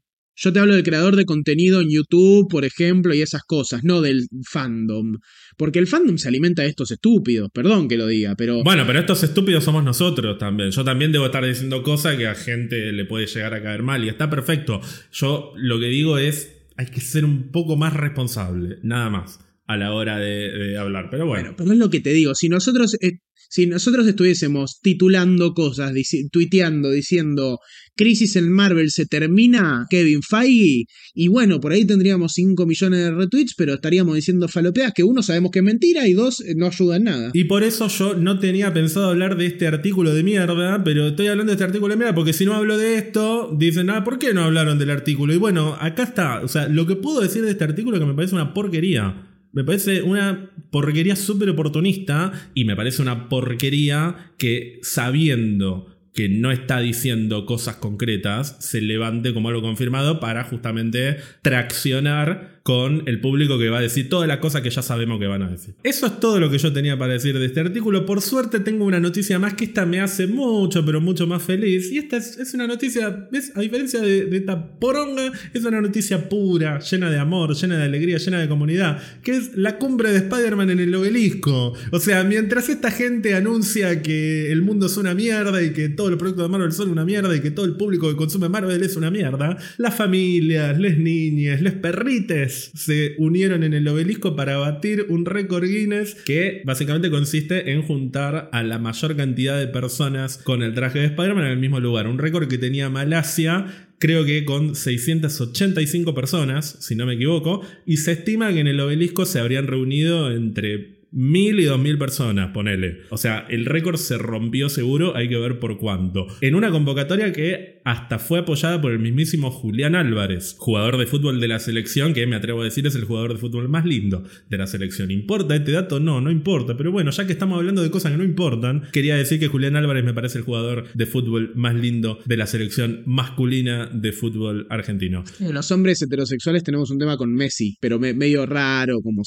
Yo 0.42 0.54
te 0.54 0.58
hablo 0.58 0.74
del 0.74 0.84
creador 0.84 1.16
de 1.16 1.26
contenido 1.26 1.82
en 1.82 1.90
YouTube, 1.90 2.48
por 2.48 2.64
ejemplo, 2.64 3.12
y 3.12 3.20
esas 3.20 3.42
cosas, 3.42 3.84
no 3.84 4.00
del 4.00 4.26
fandom. 4.50 5.18
Porque 5.58 5.78
el 5.78 5.86
fandom 5.86 6.16
se 6.16 6.28
alimenta 6.28 6.62
de 6.62 6.68
estos 6.68 6.90
estúpidos, 6.90 7.50
perdón 7.52 7.88
que 7.88 7.98
lo 7.98 8.06
diga, 8.06 8.34
pero... 8.36 8.62
Bueno, 8.62 8.84
pero 8.86 9.00
estos 9.00 9.22
estúpidos 9.22 9.64
somos 9.64 9.84
nosotros 9.84 10.38
también. 10.38 10.70
Yo 10.70 10.82
también 10.82 11.12
debo 11.12 11.26
estar 11.26 11.44
diciendo 11.44 11.82
cosas 11.82 12.16
que 12.16 12.26
a 12.26 12.34
gente 12.34 12.90
le 12.90 13.04
puede 13.04 13.26
llegar 13.26 13.52
a 13.52 13.62
caer 13.62 13.82
mal 13.82 14.02
y 14.02 14.08
está 14.08 14.30
perfecto. 14.30 14.80
Yo 15.12 15.52
lo 15.56 15.78
que 15.78 15.88
digo 15.88 16.16
es, 16.16 16.56
hay 16.78 16.86
que 16.86 17.02
ser 17.02 17.26
un 17.26 17.50
poco 17.52 17.76
más 17.76 17.92
responsable, 17.92 18.78
nada 18.82 19.10
más 19.10 19.49
a 19.70 19.76
la 19.76 19.92
hora 19.92 20.18
de, 20.18 20.76
hablar. 20.76 21.08
Pero 21.10 21.26
bueno. 21.26 21.42
bueno. 21.42 21.56
pero 21.56 21.72
es 21.72 21.78
lo 21.78 21.90
que 21.90 22.00
te 22.00 22.12
digo. 22.12 22.34
Si 22.34 22.48
nosotros 22.48 22.96
eh, 23.00 23.18
si 23.52 23.66
nosotros 23.66 24.06
estuviésemos 24.06 24.78
titulando 24.80 25.54
cosas, 25.54 25.92
tuiteando, 26.30 26.92
diciendo 26.92 27.58
Crisis 27.96 28.36
en 28.36 28.50
Marvel 28.52 28.92
se 28.92 29.06
termina, 29.06 29.86
Kevin 29.90 30.22
Feige, 30.22 30.84
y 31.14 31.26
bueno, 31.26 31.58
por 31.58 31.72
ahí 31.72 31.84
tendríamos 31.84 32.32
5 32.34 32.64
millones 32.64 33.00
de 33.00 33.10
retweets, 33.10 33.54
pero 33.58 33.74
estaríamos 33.74 34.14
diciendo 34.14 34.46
falopeas 34.46 34.92
que 34.94 35.02
uno 35.02 35.20
sabemos 35.20 35.50
que 35.50 35.58
es 35.58 35.64
mentira 35.64 36.06
y 36.06 36.12
dos 36.12 36.44
no 36.54 36.68
ayuda 36.68 36.96
en 36.96 37.04
nada. 37.04 37.30
Y 37.34 37.44
por 37.44 37.64
eso 37.64 37.88
yo 37.88 38.14
no 38.14 38.38
tenía 38.38 38.72
pensado 38.72 39.10
hablar 39.10 39.36
de 39.36 39.46
este 39.46 39.66
artículo 39.66 40.14
de 40.14 40.22
mierda, 40.22 40.84
pero 40.84 41.08
estoy 41.08 41.26
hablando 41.26 41.50
de 41.50 41.54
este 41.54 41.64
artículo 41.64 41.94
de 41.94 41.98
mierda 41.98 42.14
porque 42.14 42.32
si 42.32 42.44
no 42.44 42.54
hablo 42.54 42.78
de 42.78 42.98
esto, 42.98 43.52
dicen, 43.58 43.90
ah, 43.90 44.04
¿por 44.04 44.20
qué 44.20 44.32
no 44.32 44.44
hablaron 44.44 44.78
del 44.78 44.90
artículo? 44.90 45.34
Y 45.34 45.38
bueno, 45.38 45.76
acá 45.80 46.04
está, 46.04 46.40
o 46.40 46.48
sea, 46.48 46.68
lo 46.68 46.86
que 46.86 46.94
puedo 46.94 47.20
decir 47.20 47.42
de 47.42 47.50
este 47.50 47.64
artículo 47.64 47.98
que 47.98 48.06
me 48.06 48.14
parece 48.14 48.36
una 48.36 48.54
porquería. 48.54 49.26
Me 49.52 49.64
parece 49.64 50.02
una 50.02 50.50
porquería 50.70 51.16
súper 51.16 51.50
oportunista 51.50 52.32
y 52.54 52.64
me 52.64 52.76
parece 52.76 53.02
una 53.02 53.28
porquería 53.28 54.32
que 54.38 54.78
sabiendo 54.82 55.96
que 56.14 56.28
no 56.28 56.50
está 56.50 56.80
diciendo 56.80 57.46
cosas 57.46 57.76
concretas, 57.76 58.56
se 58.60 58.80
levante 58.80 59.32
como 59.32 59.48
algo 59.48 59.62
confirmado 59.62 60.20
para 60.20 60.44
justamente 60.44 61.18
traccionar 61.42 62.59
con 62.62 63.04
el 63.06 63.20
público 63.20 63.58
que 63.58 63.70
va 63.70 63.78
a 63.78 63.80
decir 63.80 64.08
todas 64.08 64.28
las 64.28 64.38
cosas 64.38 64.60
que 64.60 64.70
ya 64.70 64.82
sabemos 64.82 65.18
que 65.18 65.26
van 65.26 65.42
a 65.42 65.48
decir. 65.48 65.74
Eso 65.82 66.06
es 66.06 66.20
todo 66.20 66.38
lo 66.40 66.50
que 66.50 66.58
yo 66.58 66.72
tenía 66.72 66.98
para 66.98 67.14
decir 67.14 67.38
de 67.38 67.46
este 67.46 67.60
artículo. 67.60 68.04
Por 68.04 68.20
suerte 68.20 68.60
tengo 68.60 68.84
una 68.84 69.00
noticia 69.00 69.38
más 69.38 69.54
que 69.54 69.64
esta 69.64 69.86
me 69.86 70.00
hace 70.00 70.26
mucho, 70.26 70.84
pero 70.84 71.00
mucho 71.00 71.26
más 71.26 71.42
feliz. 71.42 71.90
Y 71.90 71.98
esta 71.98 72.18
es, 72.18 72.52
una 72.54 72.66
noticia. 72.66 73.28
A 73.54 73.60
diferencia 73.60 74.00
de, 74.00 74.36
esta 74.36 74.78
poronga, 74.78 75.32
es 75.54 75.64
una 75.64 75.80
noticia 75.80 76.28
pura, 76.28 76.80
llena 76.80 77.10
de 77.10 77.18
amor, 77.18 77.54
llena 77.54 77.78
de 77.78 77.84
alegría, 77.84 78.18
llena 78.18 78.40
de 78.40 78.48
comunidad, 78.48 79.00
que 79.22 79.36
es 79.36 79.56
la 79.56 79.78
cumbre 79.78 80.10
de 80.12 80.18
Spider-Man 80.18 80.70
en 80.70 80.80
el 80.80 80.94
obelisco. 80.94 81.72
O 81.92 81.98
sea, 81.98 82.24
mientras 82.24 82.68
esta 82.68 82.90
gente 82.90 83.34
anuncia 83.34 84.02
que 84.02 84.52
el 84.52 84.60
mundo 84.62 84.86
es 84.86 84.96
una 84.98 85.14
mierda 85.14 85.62
y 85.62 85.72
que 85.72 85.88
todos 85.88 86.10
los 86.10 86.18
productos 86.18 86.44
de 86.44 86.50
Marvel 86.50 86.72
son 86.72 86.90
una 86.90 87.04
mierda 87.04 87.34
y 87.34 87.40
que 87.40 87.50
todo 87.50 87.64
el 87.64 87.76
público 87.76 88.08
que 88.10 88.16
consume 88.16 88.48
Marvel 88.48 88.82
es 88.82 88.96
una 88.96 89.10
mierda, 89.10 89.56
las 89.78 89.94
familias, 89.94 90.78
les 90.78 90.98
niñas, 90.98 91.62
les 91.62 91.72
perrites 91.72 92.49
se 92.50 93.14
unieron 93.18 93.62
en 93.62 93.74
el 93.74 93.88
obelisco 93.88 94.36
para 94.36 94.58
batir 94.58 95.06
un 95.08 95.24
récord 95.24 95.64
Guinness 95.64 96.14
que 96.14 96.62
básicamente 96.64 97.10
consiste 97.10 97.72
en 97.72 97.82
juntar 97.82 98.50
a 98.52 98.62
la 98.62 98.78
mayor 98.78 99.16
cantidad 99.16 99.58
de 99.58 99.68
personas 99.68 100.38
con 100.38 100.62
el 100.62 100.74
traje 100.74 100.98
de 100.98 101.06
Spider-Man 101.06 101.46
en 101.46 101.52
el 101.52 101.58
mismo 101.58 101.80
lugar. 101.80 102.06
Un 102.06 102.18
récord 102.18 102.48
que 102.48 102.58
tenía 102.58 102.90
Malasia 102.90 103.88
creo 103.98 104.24
que 104.24 104.44
con 104.44 104.74
685 104.74 106.14
personas, 106.14 106.76
si 106.80 106.96
no 106.96 107.06
me 107.06 107.14
equivoco, 107.14 107.60
y 107.86 107.98
se 107.98 108.12
estima 108.12 108.52
que 108.52 108.60
en 108.60 108.66
el 108.66 108.80
obelisco 108.80 109.26
se 109.26 109.38
habrían 109.38 109.66
reunido 109.66 110.32
entre 110.32 110.99
mil 111.12 111.60
y 111.60 111.64
dos 111.64 111.78
mil 111.78 111.98
personas, 111.98 112.50
ponele. 112.52 113.00
O 113.10 113.16
sea, 113.16 113.46
el 113.48 113.66
récord 113.66 113.96
se 113.96 114.18
rompió 114.18 114.68
seguro, 114.68 115.16
hay 115.16 115.28
que 115.28 115.38
ver 115.38 115.58
por 115.58 115.78
cuánto. 115.78 116.26
En 116.40 116.54
una 116.54 116.70
convocatoria 116.70 117.32
que 117.32 117.80
hasta 117.84 118.18
fue 118.18 118.40
apoyada 118.40 118.80
por 118.80 118.92
el 118.92 118.98
mismísimo 118.98 119.50
Julián 119.50 119.94
Álvarez, 119.94 120.54
jugador 120.58 120.98
de 120.98 121.06
fútbol 121.06 121.40
de 121.40 121.48
la 121.48 121.58
selección, 121.58 122.12
que 122.12 122.26
me 122.26 122.36
atrevo 122.36 122.60
a 122.60 122.64
decir 122.64 122.86
es 122.86 122.94
el 122.94 123.04
jugador 123.04 123.32
de 123.32 123.40
fútbol 123.40 123.68
más 123.68 123.84
lindo 123.84 124.22
de 124.48 124.58
la 124.58 124.66
selección. 124.66 125.10
¿Importa 125.10 125.56
este 125.56 125.72
dato? 125.72 125.98
No, 126.00 126.20
no 126.20 126.30
importa. 126.30 126.76
Pero 126.76 126.92
bueno, 126.92 127.10
ya 127.10 127.26
que 127.26 127.32
estamos 127.32 127.58
hablando 127.58 127.82
de 127.82 127.90
cosas 127.90 128.12
que 128.12 128.18
no 128.18 128.24
importan, 128.24 128.82
quería 128.92 129.16
decir 129.16 129.40
que 129.40 129.48
Julián 129.48 129.76
Álvarez 129.76 130.04
me 130.04 130.14
parece 130.14 130.38
el 130.38 130.44
jugador 130.44 130.86
de 130.94 131.06
fútbol 131.06 131.52
más 131.54 131.74
lindo 131.74 132.18
de 132.24 132.36
la 132.36 132.46
selección 132.46 133.02
masculina 133.06 133.90
de 133.92 134.12
fútbol 134.12 134.66
argentino. 134.70 135.24
Los 135.40 135.70
hombres 135.70 136.00
heterosexuales 136.02 136.62
tenemos 136.62 136.90
un 136.90 136.98
tema 136.98 137.16
con 137.16 137.32
Messi, 137.34 137.76
pero 137.80 137.98
medio 137.98 138.46
raro, 138.46 139.00
como 139.02 139.22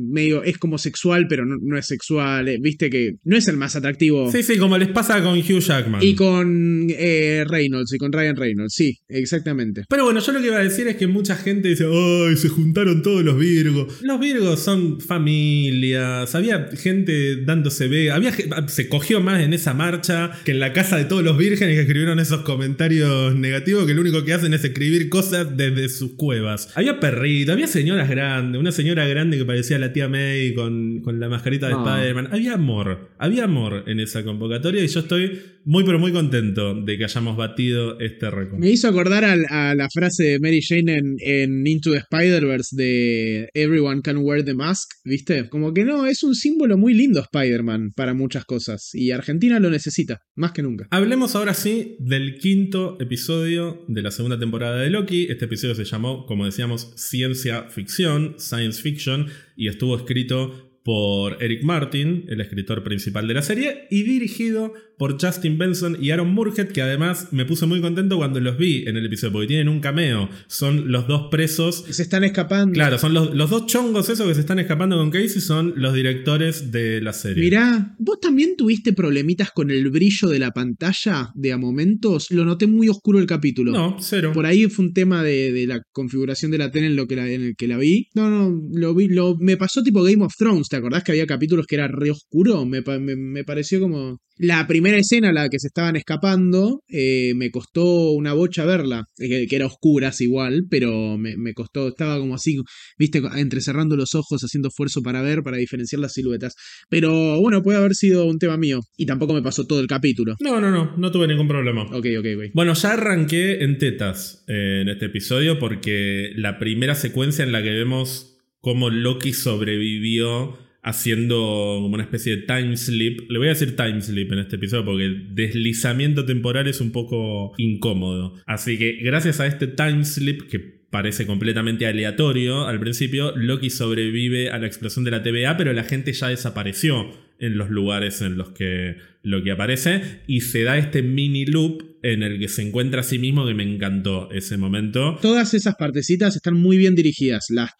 medio 0.00 0.42
es 0.42 0.58
como 0.58 0.78
sexual 0.78 1.27
pero 1.28 1.44
no, 1.44 1.78
es 1.78 1.86
sexual. 1.86 2.48
Eh, 2.48 2.58
viste 2.60 2.90
que 2.90 3.14
no 3.24 3.36
es 3.36 3.48
el 3.48 3.56
más 3.56 3.76
atractivo. 3.76 4.30
Sí, 4.30 4.42
sí, 4.42 4.58
como 4.58 4.78
les 4.78 4.88
pasa 4.88 5.22
con 5.22 5.38
Hugh 5.38 5.60
Jackman. 5.60 6.02
Y 6.02 6.14
con 6.14 6.86
eh, 6.90 7.44
Reynolds, 7.46 7.92
y 7.92 7.98
con 7.98 8.12
Ryan 8.12 8.36
Reynolds, 8.36 8.74
sí, 8.74 8.98
exactamente. 9.08 9.84
Pero 9.88 10.04
bueno, 10.04 10.20
yo 10.20 10.32
lo 10.32 10.40
que 10.40 10.46
iba 10.46 10.58
a 10.58 10.64
decir 10.64 10.88
es 10.88 10.96
que 10.96 11.06
mucha 11.06 11.36
gente 11.36 11.68
dice, 11.68 11.84
¡ay, 11.84 12.36
se 12.36 12.48
juntaron 12.48 13.02
todos 13.02 13.24
los 13.24 13.38
Virgos! 13.38 14.02
Los 14.02 14.20
Virgos 14.20 14.60
son 14.60 15.00
familias, 15.00 16.34
había 16.34 16.68
gente 16.76 17.44
dándose 17.44 17.88
ve, 17.88 18.10
había, 18.10 18.32
se 18.66 18.88
cogió 18.88 19.20
más 19.20 19.42
en 19.42 19.52
esa 19.52 19.74
marcha 19.74 20.32
que 20.44 20.52
en 20.52 20.60
la 20.60 20.72
casa 20.72 20.96
de 20.96 21.04
todos 21.04 21.22
los 21.22 21.36
vírgenes 21.36 21.74
que 21.74 21.82
escribieron 21.82 22.18
esos 22.18 22.42
comentarios 22.42 23.34
negativos 23.34 23.86
que 23.86 23.94
lo 23.94 24.00
único 24.00 24.24
que 24.24 24.32
hacen 24.32 24.54
es 24.54 24.64
escribir 24.64 25.08
cosas 25.08 25.56
desde 25.56 25.88
sus 25.88 26.12
cuevas. 26.12 26.70
Había 26.74 27.00
perritos, 27.00 27.52
había 27.52 27.66
señoras 27.66 28.08
grandes, 28.08 28.60
una 28.60 28.72
señora 28.72 29.06
grande 29.06 29.38
que 29.38 29.44
parecía 29.44 29.78
la 29.78 29.92
tía 29.92 30.08
May 30.08 30.54
con, 30.54 31.00
con 31.00 31.17
la 31.18 31.28
mascarita 31.28 31.66
de 31.66 31.74
Spider-Man. 31.74 32.28
Había 32.32 32.54
amor, 32.54 33.10
había 33.18 33.44
amor 33.44 33.84
en 33.86 34.00
esa 34.00 34.24
convocatoria 34.24 34.82
y 34.82 34.88
yo 34.88 35.00
estoy 35.00 35.40
muy 35.64 35.84
pero 35.84 35.98
muy 35.98 36.12
contento 36.12 36.74
de 36.74 36.96
que 36.96 37.04
hayamos 37.04 37.36
batido 37.36 38.00
este 38.00 38.30
récord. 38.30 38.58
Me 38.58 38.70
hizo 38.70 38.88
acordar 38.88 39.24
a, 39.24 39.74
la 39.74 39.88
frase 39.92 40.24
de 40.24 40.40
Mary 40.40 40.60
Jane 40.62 41.16
en, 41.18 41.66
Into 41.66 41.92
the 41.92 41.98
Spider-Verse 41.98 42.74
de 42.74 43.50
Everyone 43.54 44.00
can 44.02 44.18
wear 44.18 44.42
the 44.42 44.54
mask, 44.54 44.88
¿viste? 45.04 45.48
Como 45.48 45.74
que 45.74 45.84
no, 45.84 46.06
es 46.06 46.22
un 46.22 46.34
símbolo 46.34 46.78
muy 46.78 46.94
lindo 46.94 47.20
Spider-Man 47.20 47.90
para 47.94 48.14
muchas 48.14 48.44
cosas 48.44 48.90
y 48.94 49.10
Argentina 49.10 49.60
lo 49.60 49.68
necesita, 49.68 50.20
más 50.36 50.52
que 50.52 50.62
nunca. 50.62 50.88
Hablemos 50.90 51.34
ahora 51.34 51.54
sí 51.54 51.96
del 52.00 52.38
quinto 52.38 52.96
episodio 53.00 53.84
de 53.88 54.02
la 54.02 54.10
segunda 54.10 54.38
temporada 54.38 54.80
de 54.80 54.90
Loki. 54.90 55.26
Este 55.28 55.44
episodio 55.44 55.74
se 55.74 55.84
llamó, 55.84 56.26
como 56.26 56.46
decíamos, 56.46 56.92
Ciencia 56.96 57.64
Ficción, 57.68 58.36
Science 58.38 58.80
Fiction, 58.80 59.26
y 59.56 59.68
estuvo 59.68 59.96
escrito 59.96 60.67
por 60.88 61.42
Eric 61.42 61.64
Martin, 61.64 62.24
el 62.28 62.40
escritor 62.40 62.82
principal 62.82 63.28
de 63.28 63.34
la 63.34 63.42
serie, 63.42 63.86
y 63.90 64.04
dirigido 64.04 64.72
por 64.96 65.20
Justin 65.20 65.58
Benson 65.58 65.98
y 66.00 66.10
Aaron 66.12 66.32
Murhead, 66.32 66.68
que 66.68 66.80
además 66.80 67.28
me 67.30 67.44
puse 67.44 67.66
muy 67.66 67.82
contento 67.82 68.16
cuando 68.16 68.40
los 68.40 68.56
vi 68.56 68.84
en 68.86 68.96
el 68.96 69.04
episodio, 69.04 69.32
porque 69.32 69.48
tienen 69.48 69.68
un 69.68 69.80
cameo. 69.80 70.30
Son 70.46 70.90
los 70.90 71.06
dos 71.06 71.28
presos. 71.30 71.84
Se 71.90 72.02
están 72.02 72.24
escapando. 72.24 72.72
Claro, 72.72 72.98
son 72.98 73.12
los, 73.12 73.50
dos 73.50 73.66
chongos 73.66 74.08
esos 74.08 74.26
que 74.26 74.34
se 74.34 74.40
están 74.40 74.58
escapando 74.60 74.96
con 74.96 75.10
Casey, 75.10 75.42
son 75.42 75.74
los 75.76 75.92
directores 75.92 76.72
de 76.72 77.02
la 77.02 77.12
serie. 77.12 77.44
Mirá, 77.44 77.94
vos 77.98 78.18
también 78.18 78.56
tuviste 78.56 78.94
problemitas 78.94 79.50
con 79.52 79.70
el 79.70 79.90
brillo 79.90 80.28
de 80.28 80.38
la 80.38 80.52
pantalla 80.52 81.30
de 81.34 81.52
a 81.52 81.58
momentos. 81.58 82.30
Lo 82.30 82.46
noté 82.46 82.66
muy 82.66 82.88
oscuro 82.88 83.18
el 83.18 83.26
capítulo. 83.26 83.72
No, 83.72 83.98
cero. 84.00 84.32
Por 84.32 84.46
ahí 84.46 84.66
fue 84.68 84.86
un 84.86 84.94
tema 84.94 85.22
de, 85.22 85.66
la 85.68 85.82
configuración 85.92 86.50
de 86.50 86.58
la 86.58 86.70
tele 86.70 86.86
en, 86.86 86.96
lo 86.96 87.06
que 87.06 87.14
en 87.14 87.42
el 87.42 87.56
que 87.56 87.68
la 87.68 87.76
vi. 87.76 88.08
No, 88.14 88.30
no, 88.30 88.58
lo 88.72 88.94
vi, 88.94 89.08
lo, 89.08 89.36
me 89.38 89.58
pasó 89.58 89.82
tipo 89.82 90.02
Game 90.02 90.24
of 90.24 90.34
Thrones. 90.36 90.68
¿Te 90.68 90.77
acordás 90.78 91.04
que 91.04 91.12
había 91.12 91.26
capítulos 91.26 91.66
que 91.66 91.76
era 91.76 91.88
re 91.88 92.10
oscuro? 92.10 92.64
me, 92.66 92.82
me 92.82 93.44
pareció 93.44 93.80
como. 93.80 94.18
La 94.40 94.68
primera 94.68 94.96
escena, 94.96 95.32
la 95.32 95.48
que 95.48 95.58
se 95.58 95.66
estaban 95.66 95.96
escapando, 95.96 96.84
eh, 96.88 97.32
me 97.34 97.50
costó 97.50 98.12
una 98.12 98.34
bocha 98.34 98.64
verla, 98.64 99.02
que, 99.16 99.48
era 99.50 99.66
oscuras 99.66 100.20
igual, 100.20 100.62
pero 100.70 101.18
me, 101.18 101.52
costó, 101.54 101.88
estaba 101.88 102.20
como 102.20 102.36
así, 102.36 102.56
viste, 102.96 103.20
entrecerrando 103.36 103.96
los 103.96 104.14
ojos, 104.14 104.40
haciendo 104.42 104.68
esfuerzo 104.68 105.02
para 105.02 105.22
ver, 105.22 105.42
para 105.42 105.56
diferenciar 105.56 105.98
las 105.98 106.12
siluetas. 106.12 106.54
Pero 106.88 107.40
bueno, 107.40 107.64
puede 107.64 107.78
haber 107.78 107.94
sido 107.94 108.26
un 108.26 108.38
tema 108.38 108.56
mío, 108.56 108.78
y 108.96 109.06
tampoco 109.06 109.34
me 109.34 109.42
pasó 109.42 109.66
todo 109.66 109.80
el 109.80 109.88
capítulo. 109.88 110.36
No, 110.38 110.60
no, 110.60 110.70
no, 110.70 110.96
no 110.96 111.10
tuve 111.10 111.26
ningún 111.26 111.48
problema. 111.48 111.82
Ok, 111.82 112.06
ok, 112.20 112.26
ok. 112.36 112.44
Bueno, 112.54 112.74
ya 112.74 112.92
arranqué 112.92 113.64
en 113.64 113.78
tetas 113.78 114.44
eh, 114.46 114.82
en 114.82 114.88
este 114.88 115.06
episodio 115.06 115.58
porque 115.58 116.30
la 116.36 116.60
primera 116.60 116.94
secuencia 116.94 117.44
en 117.44 117.50
la 117.50 117.60
que 117.64 117.70
vemos 117.70 118.38
cómo 118.60 118.88
Loki 118.88 119.32
sobrevivió 119.32 120.67
haciendo 120.88 121.80
como 121.82 121.94
una 121.94 122.02
especie 122.02 122.36
de 122.36 122.42
time 122.42 122.76
slip. 122.76 123.30
Le 123.30 123.38
voy 123.38 123.48
a 123.48 123.50
decir 123.50 123.76
time 123.76 124.00
slip 124.00 124.32
en 124.32 124.38
este 124.38 124.56
episodio 124.56 124.86
porque 124.86 125.04
el 125.04 125.34
deslizamiento 125.34 126.24
temporal 126.24 126.66
es 126.66 126.80
un 126.80 126.92
poco 126.92 127.52
incómodo. 127.58 128.34
Así 128.46 128.78
que 128.78 128.92
gracias 129.02 129.38
a 129.40 129.46
este 129.46 129.66
time 129.66 130.04
slip 130.04 130.48
que 130.48 130.58
parece 130.58 131.26
completamente 131.26 131.86
aleatorio 131.86 132.66
al 132.66 132.80
principio, 132.80 133.36
Loki 133.36 133.68
sobrevive 133.68 134.50
a 134.50 134.58
la 134.58 134.66
explosión 134.66 135.04
de 135.04 135.10
la 135.10 135.22
TVA, 135.22 135.58
pero 135.58 135.74
la 135.74 135.84
gente 135.84 136.14
ya 136.14 136.28
desapareció 136.28 137.10
en 137.38 137.58
los 137.58 137.68
lugares 137.68 138.22
en 138.22 138.38
los 138.38 138.50
que 138.50 138.96
lo 139.22 139.42
que 139.42 139.50
aparece 139.50 140.22
y 140.26 140.40
se 140.40 140.62
da 140.62 140.78
este 140.78 141.02
mini 141.02 141.44
loop 141.44 141.82
en 142.02 142.22
el 142.22 142.38
que 142.38 142.48
se 142.48 142.62
encuentra 142.62 143.00
a 143.00 143.04
sí 143.04 143.18
mismo 143.18 143.46
que 143.46 143.54
me 143.54 143.62
encantó 143.62 144.30
ese 144.30 144.56
momento. 144.56 145.18
Todas 145.20 145.54
esas 145.54 145.74
partecitas 145.76 146.36
están 146.36 146.54
muy 146.54 146.76
bien 146.76 146.94
dirigidas. 146.94 147.46
Las 147.50 147.70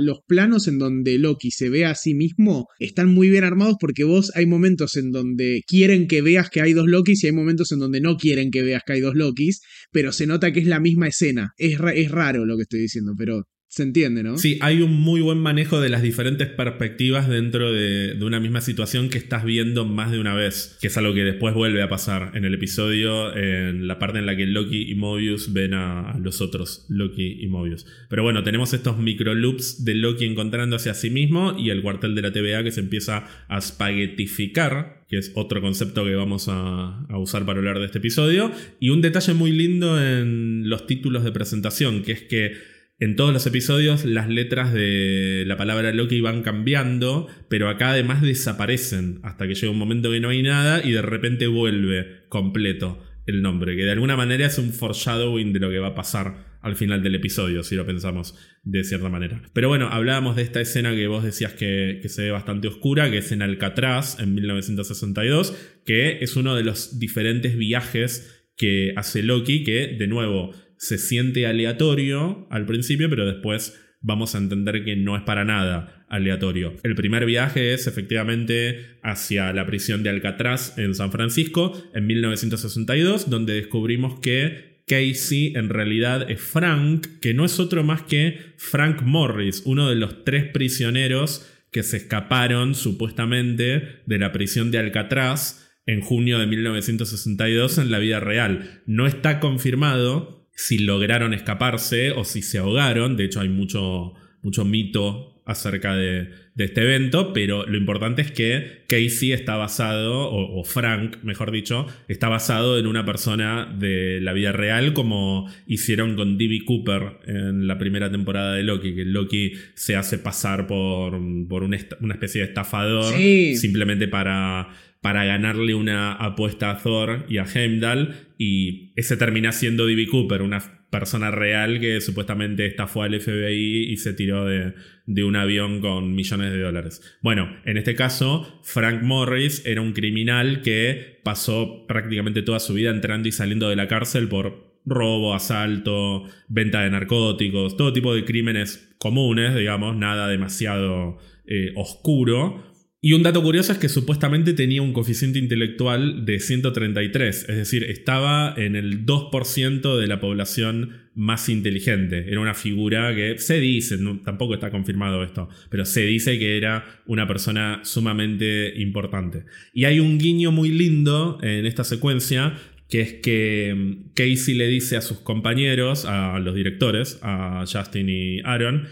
los 0.00 0.18
planos 0.26 0.68
en 0.68 0.78
donde 0.78 1.18
Loki 1.18 1.50
se 1.50 1.68
ve 1.68 1.84
a 1.84 1.94
sí 1.94 2.14
mismo 2.14 2.66
están 2.78 3.08
muy 3.08 3.28
bien 3.30 3.44
armados 3.44 3.76
porque 3.80 4.04
vos 4.04 4.32
hay 4.34 4.46
momentos 4.46 4.96
en 4.96 5.10
donde 5.10 5.62
quieren 5.66 6.06
que 6.06 6.22
veas 6.22 6.50
que 6.50 6.60
hay 6.60 6.72
dos 6.72 6.86
Lokis 6.86 7.24
y 7.24 7.26
hay 7.28 7.32
momentos 7.32 7.72
en 7.72 7.78
donde 7.78 8.00
no 8.00 8.16
quieren 8.16 8.50
que 8.50 8.62
veas 8.62 8.82
que 8.86 8.94
hay 8.94 9.00
dos 9.00 9.14
Lokis, 9.14 9.60
pero 9.90 10.12
se 10.12 10.26
nota 10.26 10.52
que 10.52 10.60
es 10.60 10.66
la 10.66 10.80
misma 10.80 11.08
escena. 11.08 11.52
Es, 11.56 11.78
es 11.94 12.10
raro 12.10 12.44
lo 12.44 12.56
que 12.56 12.62
estoy 12.62 12.80
diciendo, 12.80 13.12
pero 13.16 13.44
se 13.68 13.82
entiende, 13.82 14.22
¿no? 14.22 14.38
Sí, 14.38 14.58
hay 14.62 14.80
un 14.80 14.98
muy 14.98 15.20
buen 15.20 15.38
manejo 15.38 15.78
de 15.78 15.90
las 15.90 16.00
diferentes 16.00 16.48
perspectivas 16.48 17.28
dentro 17.28 17.70
de, 17.70 18.16
una 18.22 18.40
misma 18.40 18.62
situación 18.62 19.10
que 19.10 19.18
estás 19.18 19.44
viendo 19.44 19.84
más 19.84 20.10
de 20.10 20.18
una 20.18 20.34
vez, 20.34 20.78
que 20.80 20.86
es 20.86 20.96
algo 20.96 21.12
que 21.12 21.22
después 21.22 21.54
vuelve 21.54 21.82
a 21.82 21.88
pasar 21.88 22.32
en 22.34 22.46
el 22.46 22.54
episodio, 22.54 23.36
en 23.36 23.86
la 23.86 23.98
parte 23.98 24.18
en 24.18 24.26
la 24.26 24.36
que 24.36 24.46
Loki 24.46 24.90
y 24.90 24.94
Mobius 24.94 25.52
ven 25.52 25.74
a, 25.74 26.18
los 26.18 26.40
otros 26.40 26.86
Loki 26.88 27.38
y 27.40 27.46
Mobius. 27.48 27.84
Pero 28.08 28.22
bueno, 28.22 28.42
tenemos 28.42 28.72
estos 28.72 28.98
micro 28.98 29.34
loops 29.34 29.84
de 29.84 29.94
Loki 29.94 30.24
encontrándose 30.24 30.88
a 30.88 30.94
sí 30.94 31.10
mismo 31.10 31.54
y 31.58 31.68
el 31.68 31.82
cuartel 31.82 32.14
de 32.14 32.22
la 32.22 32.32
TVA 32.32 32.64
que 32.64 32.72
se 32.72 32.80
empieza 32.80 33.26
a 33.48 33.60
spaghettificar, 33.60 35.04
que 35.10 35.18
es 35.18 35.32
otro 35.34 35.60
concepto 35.60 36.04
que 36.04 36.14
vamos 36.14 36.48
a, 36.48 37.04
a 37.06 37.18
usar 37.18 37.44
para 37.44 37.58
hablar 37.58 37.78
de 37.78 37.86
este 37.86 37.98
episodio. 37.98 38.50
Y 38.80 38.88
un 38.88 39.02
detalle 39.02 39.34
muy 39.34 39.52
lindo 39.52 40.02
en 40.02 40.68
los 40.70 40.86
títulos 40.86 41.22
de 41.22 41.32
presentación, 41.32 42.02
que 42.02 42.12
es 42.12 42.22
que 42.22 42.77
en 43.00 43.14
todos 43.14 43.32
los 43.32 43.46
episodios 43.46 44.04
las 44.04 44.28
letras 44.28 44.72
de 44.72 45.44
la 45.46 45.56
palabra 45.56 45.92
Loki 45.92 46.20
van 46.20 46.42
cambiando, 46.42 47.28
pero 47.48 47.68
acá 47.68 47.90
además 47.90 48.22
desaparecen 48.22 49.20
hasta 49.22 49.46
que 49.46 49.54
llega 49.54 49.70
un 49.70 49.78
momento 49.78 50.10
que 50.10 50.20
no 50.20 50.30
hay 50.30 50.42
nada 50.42 50.84
y 50.84 50.90
de 50.92 51.02
repente 51.02 51.46
vuelve 51.46 52.24
completo 52.28 53.02
el 53.26 53.42
nombre, 53.42 53.76
que 53.76 53.84
de 53.84 53.92
alguna 53.92 54.16
manera 54.16 54.46
es 54.46 54.58
un 54.58 54.72
foreshadowing 54.72 55.52
de 55.52 55.60
lo 55.60 55.70
que 55.70 55.78
va 55.78 55.88
a 55.88 55.94
pasar 55.94 56.58
al 56.60 56.74
final 56.74 57.02
del 57.02 57.14
episodio, 57.14 57.62
si 57.62 57.76
lo 57.76 57.86
pensamos 57.86 58.34
de 58.64 58.82
cierta 58.82 59.08
manera. 59.08 59.42
Pero 59.52 59.68
bueno, 59.68 59.88
hablábamos 59.88 60.34
de 60.34 60.42
esta 60.42 60.60
escena 60.60 60.92
que 60.92 61.06
vos 61.06 61.22
decías 61.22 61.52
que, 61.52 62.00
que 62.02 62.08
se 62.08 62.22
ve 62.22 62.30
bastante 62.32 62.66
oscura, 62.66 63.10
que 63.10 63.18
es 63.18 63.30
en 63.30 63.42
Alcatraz 63.42 64.18
en 64.18 64.34
1962, 64.34 65.54
que 65.84 66.18
es 66.20 66.36
uno 66.36 66.56
de 66.56 66.64
los 66.64 66.98
diferentes 66.98 67.56
viajes 67.56 68.46
que 68.56 68.92
hace 68.96 69.22
Loki, 69.22 69.62
que 69.62 69.86
de 69.98 70.06
nuevo 70.08 70.52
se 70.78 70.98
siente 70.98 71.46
aleatorio 71.46 72.46
al 72.50 72.66
principio, 72.66 73.10
pero 73.10 73.26
después 73.26 73.78
vamos 74.00 74.34
a 74.34 74.38
entender 74.38 74.84
que 74.84 74.96
no 74.96 75.16
es 75.16 75.22
para 75.22 75.44
nada 75.44 76.06
aleatorio. 76.08 76.74
El 76.82 76.94
primer 76.94 77.26
viaje 77.26 77.74
es 77.74 77.86
efectivamente 77.86 78.98
hacia 79.02 79.52
la 79.52 79.66
prisión 79.66 80.02
de 80.02 80.10
Alcatraz 80.10 80.78
en 80.78 80.94
San 80.94 81.10
Francisco 81.10 81.72
en 81.94 82.06
1962, 82.06 83.28
donde 83.28 83.54
descubrimos 83.54 84.20
que 84.20 84.82
Casey 84.86 85.52
en 85.54 85.68
realidad 85.68 86.30
es 86.30 86.40
Frank, 86.40 87.06
que 87.20 87.34
no 87.34 87.44
es 87.44 87.60
otro 87.60 87.84
más 87.84 88.02
que 88.02 88.38
Frank 88.56 89.02
Morris, 89.02 89.62
uno 89.66 89.88
de 89.88 89.96
los 89.96 90.24
tres 90.24 90.44
prisioneros 90.44 91.46
que 91.70 91.82
se 91.82 91.98
escaparon 91.98 92.74
supuestamente 92.74 94.00
de 94.06 94.18
la 94.18 94.32
prisión 94.32 94.70
de 94.70 94.78
Alcatraz 94.78 95.68
en 95.84 96.00
junio 96.00 96.38
de 96.38 96.46
1962 96.46 97.78
en 97.78 97.90
la 97.90 97.98
vida 97.98 98.20
real. 98.20 98.82
No 98.86 99.06
está 99.06 99.40
confirmado 99.40 100.37
si 100.58 100.78
lograron 100.78 101.34
escaparse 101.34 102.10
o 102.10 102.24
si 102.24 102.42
se 102.42 102.58
ahogaron. 102.58 103.16
De 103.16 103.24
hecho, 103.24 103.40
hay 103.40 103.48
mucho, 103.48 104.14
mucho 104.42 104.64
mito 104.64 105.40
acerca 105.46 105.94
de, 105.94 106.48
este 106.58 106.82
evento, 106.82 107.32
pero 107.32 107.64
lo 107.64 107.78
importante 107.78 108.20
es 108.20 108.32
que 108.32 108.82
Casey 108.88 109.30
está 109.30 109.54
basado, 109.54 110.28
o, 110.28 110.64
Frank, 110.64 111.18
mejor 111.22 111.52
dicho, 111.52 111.86
está 112.08 112.28
basado 112.28 112.76
en 112.80 112.88
una 112.88 113.04
persona 113.04 113.72
de 113.78 114.20
la 114.20 114.32
vida 114.32 114.50
real, 114.50 114.92
como 114.92 115.48
hicieron 115.68 116.16
con 116.16 116.36
D.B. 116.36 116.64
Cooper 116.66 117.20
en 117.26 117.68
la 117.68 117.78
primera 117.78 118.10
temporada 118.10 118.54
de 118.54 118.64
Loki, 118.64 118.96
que 118.96 119.04
Loki 119.04 119.52
se 119.74 119.94
hace 119.94 120.18
pasar 120.18 120.66
por, 120.66 121.16
por 121.48 121.62
una, 121.62 121.76
especie 121.76 122.40
de 122.40 122.48
estafador, 122.48 123.14
simplemente 123.14 124.08
para 124.08 124.68
para 125.00 125.24
ganarle 125.24 125.74
una 125.74 126.12
apuesta 126.12 126.70
a 126.70 126.78
Thor 126.78 127.26
y 127.28 127.38
a 127.38 127.44
Heimdall 127.44 128.14
y 128.36 128.92
ese 128.96 129.16
termina 129.16 129.52
siendo 129.52 129.86
D.B. 129.86 130.06
Cooper, 130.08 130.42
una 130.42 130.60
persona 130.90 131.30
real 131.30 131.80
que 131.80 132.00
supuestamente 132.00 132.66
estafó 132.66 133.02
al 133.02 133.20
FBI 133.20 133.90
y 133.90 133.96
se 133.98 134.14
tiró 134.14 134.46
de, 134.46 134.74
un 135.22 135.36
avión 135.36 135.80
con 135.80 136.14
millones 136.14 136.52
de 136.52 136.60
dólares. 136.60 137.18
Bueno, 137.22 137.56
en 137.64 137.76
este 137.76 137.94
caso, 137.94 138.60
Frank 138.62 139.02
Morris 139.02 139.64
era 139.66 139.82
un 139.82 139.92
criminal 139.92 140.62
que 140.62 141.20
pasó 141.24 141.86
prácticamente 141.86 142.42
toda 142.42 142.58
su 142.58 142.74
vida 142.74 142.90
entrando 142.90 143.28
y 143.28 143.32
saliendo 143.32 143.68
de 143.68 143.76
la 143.76 143.88
cárcel 143.88 144.28
por 144.28 144.78
robo, 144.86 145.34
asalto, 145.34 146.24
venta 146.48 146.82
de 146.82 146.90
narcóticos, 146.90 147.76
todo 147.76 147.92
tipo 147.92 148.14
de 148.14 148.24
crímenes 148.24 148.96
comunes, 148.98 149.54
digamos, 149.54 149.94
nada 149.96 150.28
demasiado 150.28 151.18
eh, 151.46 151.72
oscuro. 151.76 152.67
Y 153.00 153.12
un 153.12 153.22
dato 153.22 153.44
curioso 153.44 153.70
es 153.70 153.78
que 153.78 153.88
supuestamente 153.88 154.54
tenía 154.54 154.82
un 154.82 154.92
coeficiente 154.92 155.38
intelectual 155.38 156.24
de 156.24 156.40
133, 156.40 157.46
es 157.48 157.56
decir, 157.56 157.84
estaba 157.84 158.52
en 158.56 158.74
el 158.74 159.06
2% 159.06 159.96
de 159.96 160.06
la 160.08 160.18
población 160.18 161.08
más 161.14 161.48
inteligente. 161.48 162.24
Era 162.28 162.40
una 162.40 162.54
figura 162.54 163.14
que 163.14 163.38
se 163.38 163.60
dice, 163.60 163.98
tampoco 164.24 164.54
está 164.54 164.72
confirmado 164.72 165.22
esto, 165.22 165.48
pero 165.70 165.84
se 165.84 166.06
dice 166.06 166.40
que 166.40 166.56
era 166.56 167.02
una 167.06 167.28
persona 167.28 167.82
sumamente 167.84 168.72
importante. 168.80 169.44
Y 169.72 169.84
hay 169.84 170.00
un 170.00 170.18
guiño 170.18 170.50
muy 170.50 170.70
lindo 170.70 171.38
en 171.40 171.66
esta 171.66 171.84
secuencia, 171.84 172.58
que 172.88 173.00
es 173.00 173.12
que 173.14 173.74
mm, 173.76 174.14
Casey 174.14 174.54
le 174.54 174.66
dice 174.66 174.96
a 174.96 175.02
sus 175.02 175.20
compañeros, 175.20 176.04
a 176.04 176.40
los 176.40 176.52
directores, 176.52 177.20
a 177.22 177.64
Justin 177.70 178.08
y 178.08 178.40
Aaron, 178.40 178.88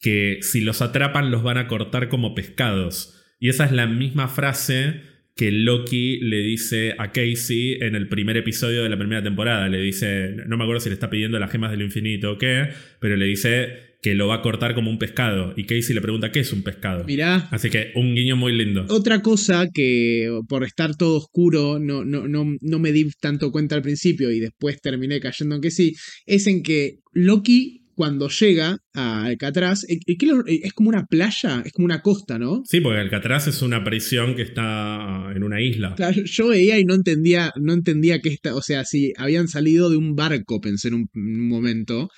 que 0.00 0.38
si 0.40 0.62
los 0.62 0.80
atrapan 0.80 1.30
los 1.30 1.42
van 1.42 1.58
a 1.58 1.68
cortar 1.68 2.08
como 2.08 2.34
pescados. 2.34 3.19
Y 3.40 3.48
esa 3.48 3.64
es 3.64 3.72
la 3.72 3.86
misma 3.86 4.28
frase 4.28 5.00
que 5.34 5.50
Loki 5.50 6.18
le 6.20 6.36
dice 6.42 6.94
a 6.98 7.12
Casey 7.12 7.78
en 7.80 7.94
el 7.94 8.08
primer 8.08 8.36
episodio 8.36 8.82
de 8.82 8.90
la 8.90 8.98
primera 8.98 9.22
temporada. 9.22 9.66
Le 9.70 9.80
dice, 9.80 10.36
no 10.46 10.58
me 10.58 10.64
acuerdo 10.64 10.80
si 10.80 10.90
le 10.90 10.94
está 10.94 11.08
pidiendo 11.08 11.38
las 11.38 11.50
gemas 11.50 11.70
del 11.70 11.80
infinito 11.80 12.32
o 12.32 12.38
qué, 12.38 12.68
pero 13.00 13.16
le 13.16 13.24
dice 13.24 13.90
que 14.02 14.14
lo 14.14 14.28
va 14.28 14.36
a 14.36 14.42
cortar 14.42 14.74
como 14.74 14.90
un 14.90 14.98
pescado. 14.98 15.54
Y 15.56 15.64
Casey 15.64 15.94
le 15.94 16.02
pregunta, 16.02 16.30
¿qué 16.30 16.40
es 16.40 16.52
un 16.52 16.62
pescado? 16.62 17.04
Mirá. 17.04 17.48
Así 17.50 17.70
que 17.70 17.92
un 17.94 18.14
guiño 18.14 18.36
muy 18.36 18.52
lindo. 18.52 18.84
Otra 18.90 19.22
cosa 19.22 19.68
que 19.72 20.30
por 20.46 20.62
estar 20.62 20.94
todo 20.96 21.16
oscuro 21.16 21.78
no, 21.78 22.04
no, 22.04 22.28
no, 22.28 22.44
no 22.60 22.78
me 22.78 22.92
di 22.92 23.10
tanto 23.20 23.50
cuenta 23.50 23.74
al 23.74 23.82
principio 23.82 24.30
y 24.30 24.40
después 24.40 24.82
terminé 24.82 25.20
cayendo 25.20 25.54
en 25.54 25.62
que 25.62 25.70
sí, 25.70 25.94
es 26.26 26.46
en 26.46 26.62
que 26.62 26.98
Loki 27.12 27.79
cuando 28.00 28.30
llega 28.30 28.78
a 28.94 29.24
Alcatraz, 29.26 29.84
eh, 29.84 29.98
eh, 30.06 30.16
eh, 30.16 30.60
es 30.62 30.72
como 30.72 30.88
una 30.88 31.04
playa, 31.04 31.62
es 31.66 31.70
como 31.70 31.84
una 31.84 32.00
costa, 32.00 32.38
¿no? 32.38 32.62
Sí, 32.64 32.80
porque 32.80 32.98
Alcatraz 32.98 33.46
es 33.46 33.60
una 33.60 33.84
prisión 33.84 34.34
que 34.34 34.40
está 34.40 35.30
en 35.36 35.42
una 35.42 35.60
isla. 35.60 35.96
Claro, 35.96 36.22
yo 36.24 36.48
veía 36.48 36.78
y 36.78 36.86
no 36.86 36.94
entendía, 36.94 37.52
no 37.60 37.74
entendía 37.74 38.22
que 38.22 38.30
esta, 38.30 38.54
o 38.54 38.62
sea, 38.62 38.86
si 38.86 39.12
habían 39.18 39.48
salido 39.48 39.90
de 39.90 39.98
un 39.98 40.16
barco, 40.16 40.62
pensé 40.62 40.88
en 40.88 40.94
un, 40.94 41.08
momento, 41.12 42.08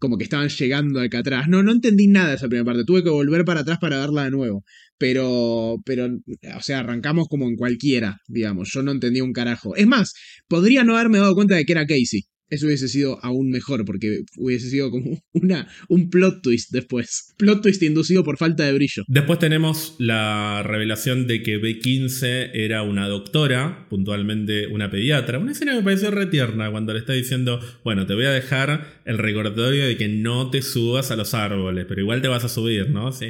como 0.00 0.18
que 0.18 0.24
estaban 0.24 0.48
llegando 0.48 0.98
a 0.98 1.02
Alcatraz. 1.02 1.46
No, 1.46 1.62
no 1.62 1.70
entendí 1.70 2.08
nada 2.08 2.30
de 2.30 2.34
esa 2.34 2.48
primera 2.48 2.64
parte, 2.64 2.82
tuve 2.84 3.04
que 3.04 3.10
volver 3.10 3.44
para 3.44 3.60
atrás 3.60 3.78
para 3.80 4.00
verla 4.00 4.24
de 4.24 4.32
nuevo. 4.32 4.64
Pero, 4.98 5.76
pero, 5.84 6.08
o 6.08 6.62
sea, 6.62 6.80
arrancamos 6.80 7.28
como 7.28 7.46
en 7.46 7.54
cualquiera, 7.54 8.16
digamos. 8.26 8.70
Yo 8.72 8.82
no 8.82 8.90
entendí 8.90 9.20
un 9.20 9.32
carajo. 9.32 9.76
Es 9.76 9.86
más, 9.86 10.14
podría 10.48 10.82
no 10.82 10.96
haberme 10.96 11.18
dado 11.18 11.36
cuenta 11.36 11.54
de 11.54 11.64
que 11.64 11.74
era 11.74 11.86
Casey. 11.86 12.24
Eso 12.50 12.66
hubiese 12.66 12.88
sido 12.88 13.18
aún 13.22 13.50
mejor 13.50 13.84
porque 13.84 14.22
hubiese 14.36 14.70
sido 14.70 14.90
como 14.90 15.22
una, 15.32 15.68
un 15.88 16.08
plot 16.08 16.42
twist 16.42 16.70
después. 16.72 17.34
Plot 17.36 17.62
twist 17.62 17.82
inducido 17.82 18.24
por 18.24 18.38
falta 18.38 18.64
de 18.64 18.72
brillo. 18.72 19.04
Después 19.06 19.38
tenemos 19.38 19.96
la 19.98 20.62
revelación 20.64 21.26
de 21.26 21.42
que 21.42 21.60
B15 21.60 22.50
era 22.54 22.82
una 22.82 23.06
doctora, 23.08 23.86
puntualmente 23.90 24.66
una 24.68 24.90
pediatra. 24.90 25.38
Una 25.38 25.52
escena 25.52 25.72
que 25.72 25.78
me 25.78 25.84
pareció 25.84 26.10
retierna 26.10 26.70
cuando 26.70 26.94
le 26.94 27.00
está 27.00 27.12
diciendo, 27.12 27.60
bueno, 27.84 28.06
te 28.06 28.14
voy 28.14 28.24
a 28.24 28.30
dejar 28.30 29.02
el 29.04 29.18
recordatorio 29.18 29.86
de 29.86 29.96
que 29.96 30.08
no 30.08 30.50
te 30.50 30.62
subas 30.62 31.10
a 31.10 31.16
los 31.16 31.34
árboles, 31.34 31.86
pero 31.88 32.00
igual 32.00 32.22
te 32.22 32.28
vas 32.28 32.44
a 32.44 32.48
subir, 32.48 32.90
¿no? 32.90 33.12
Sí, 33.12 33.26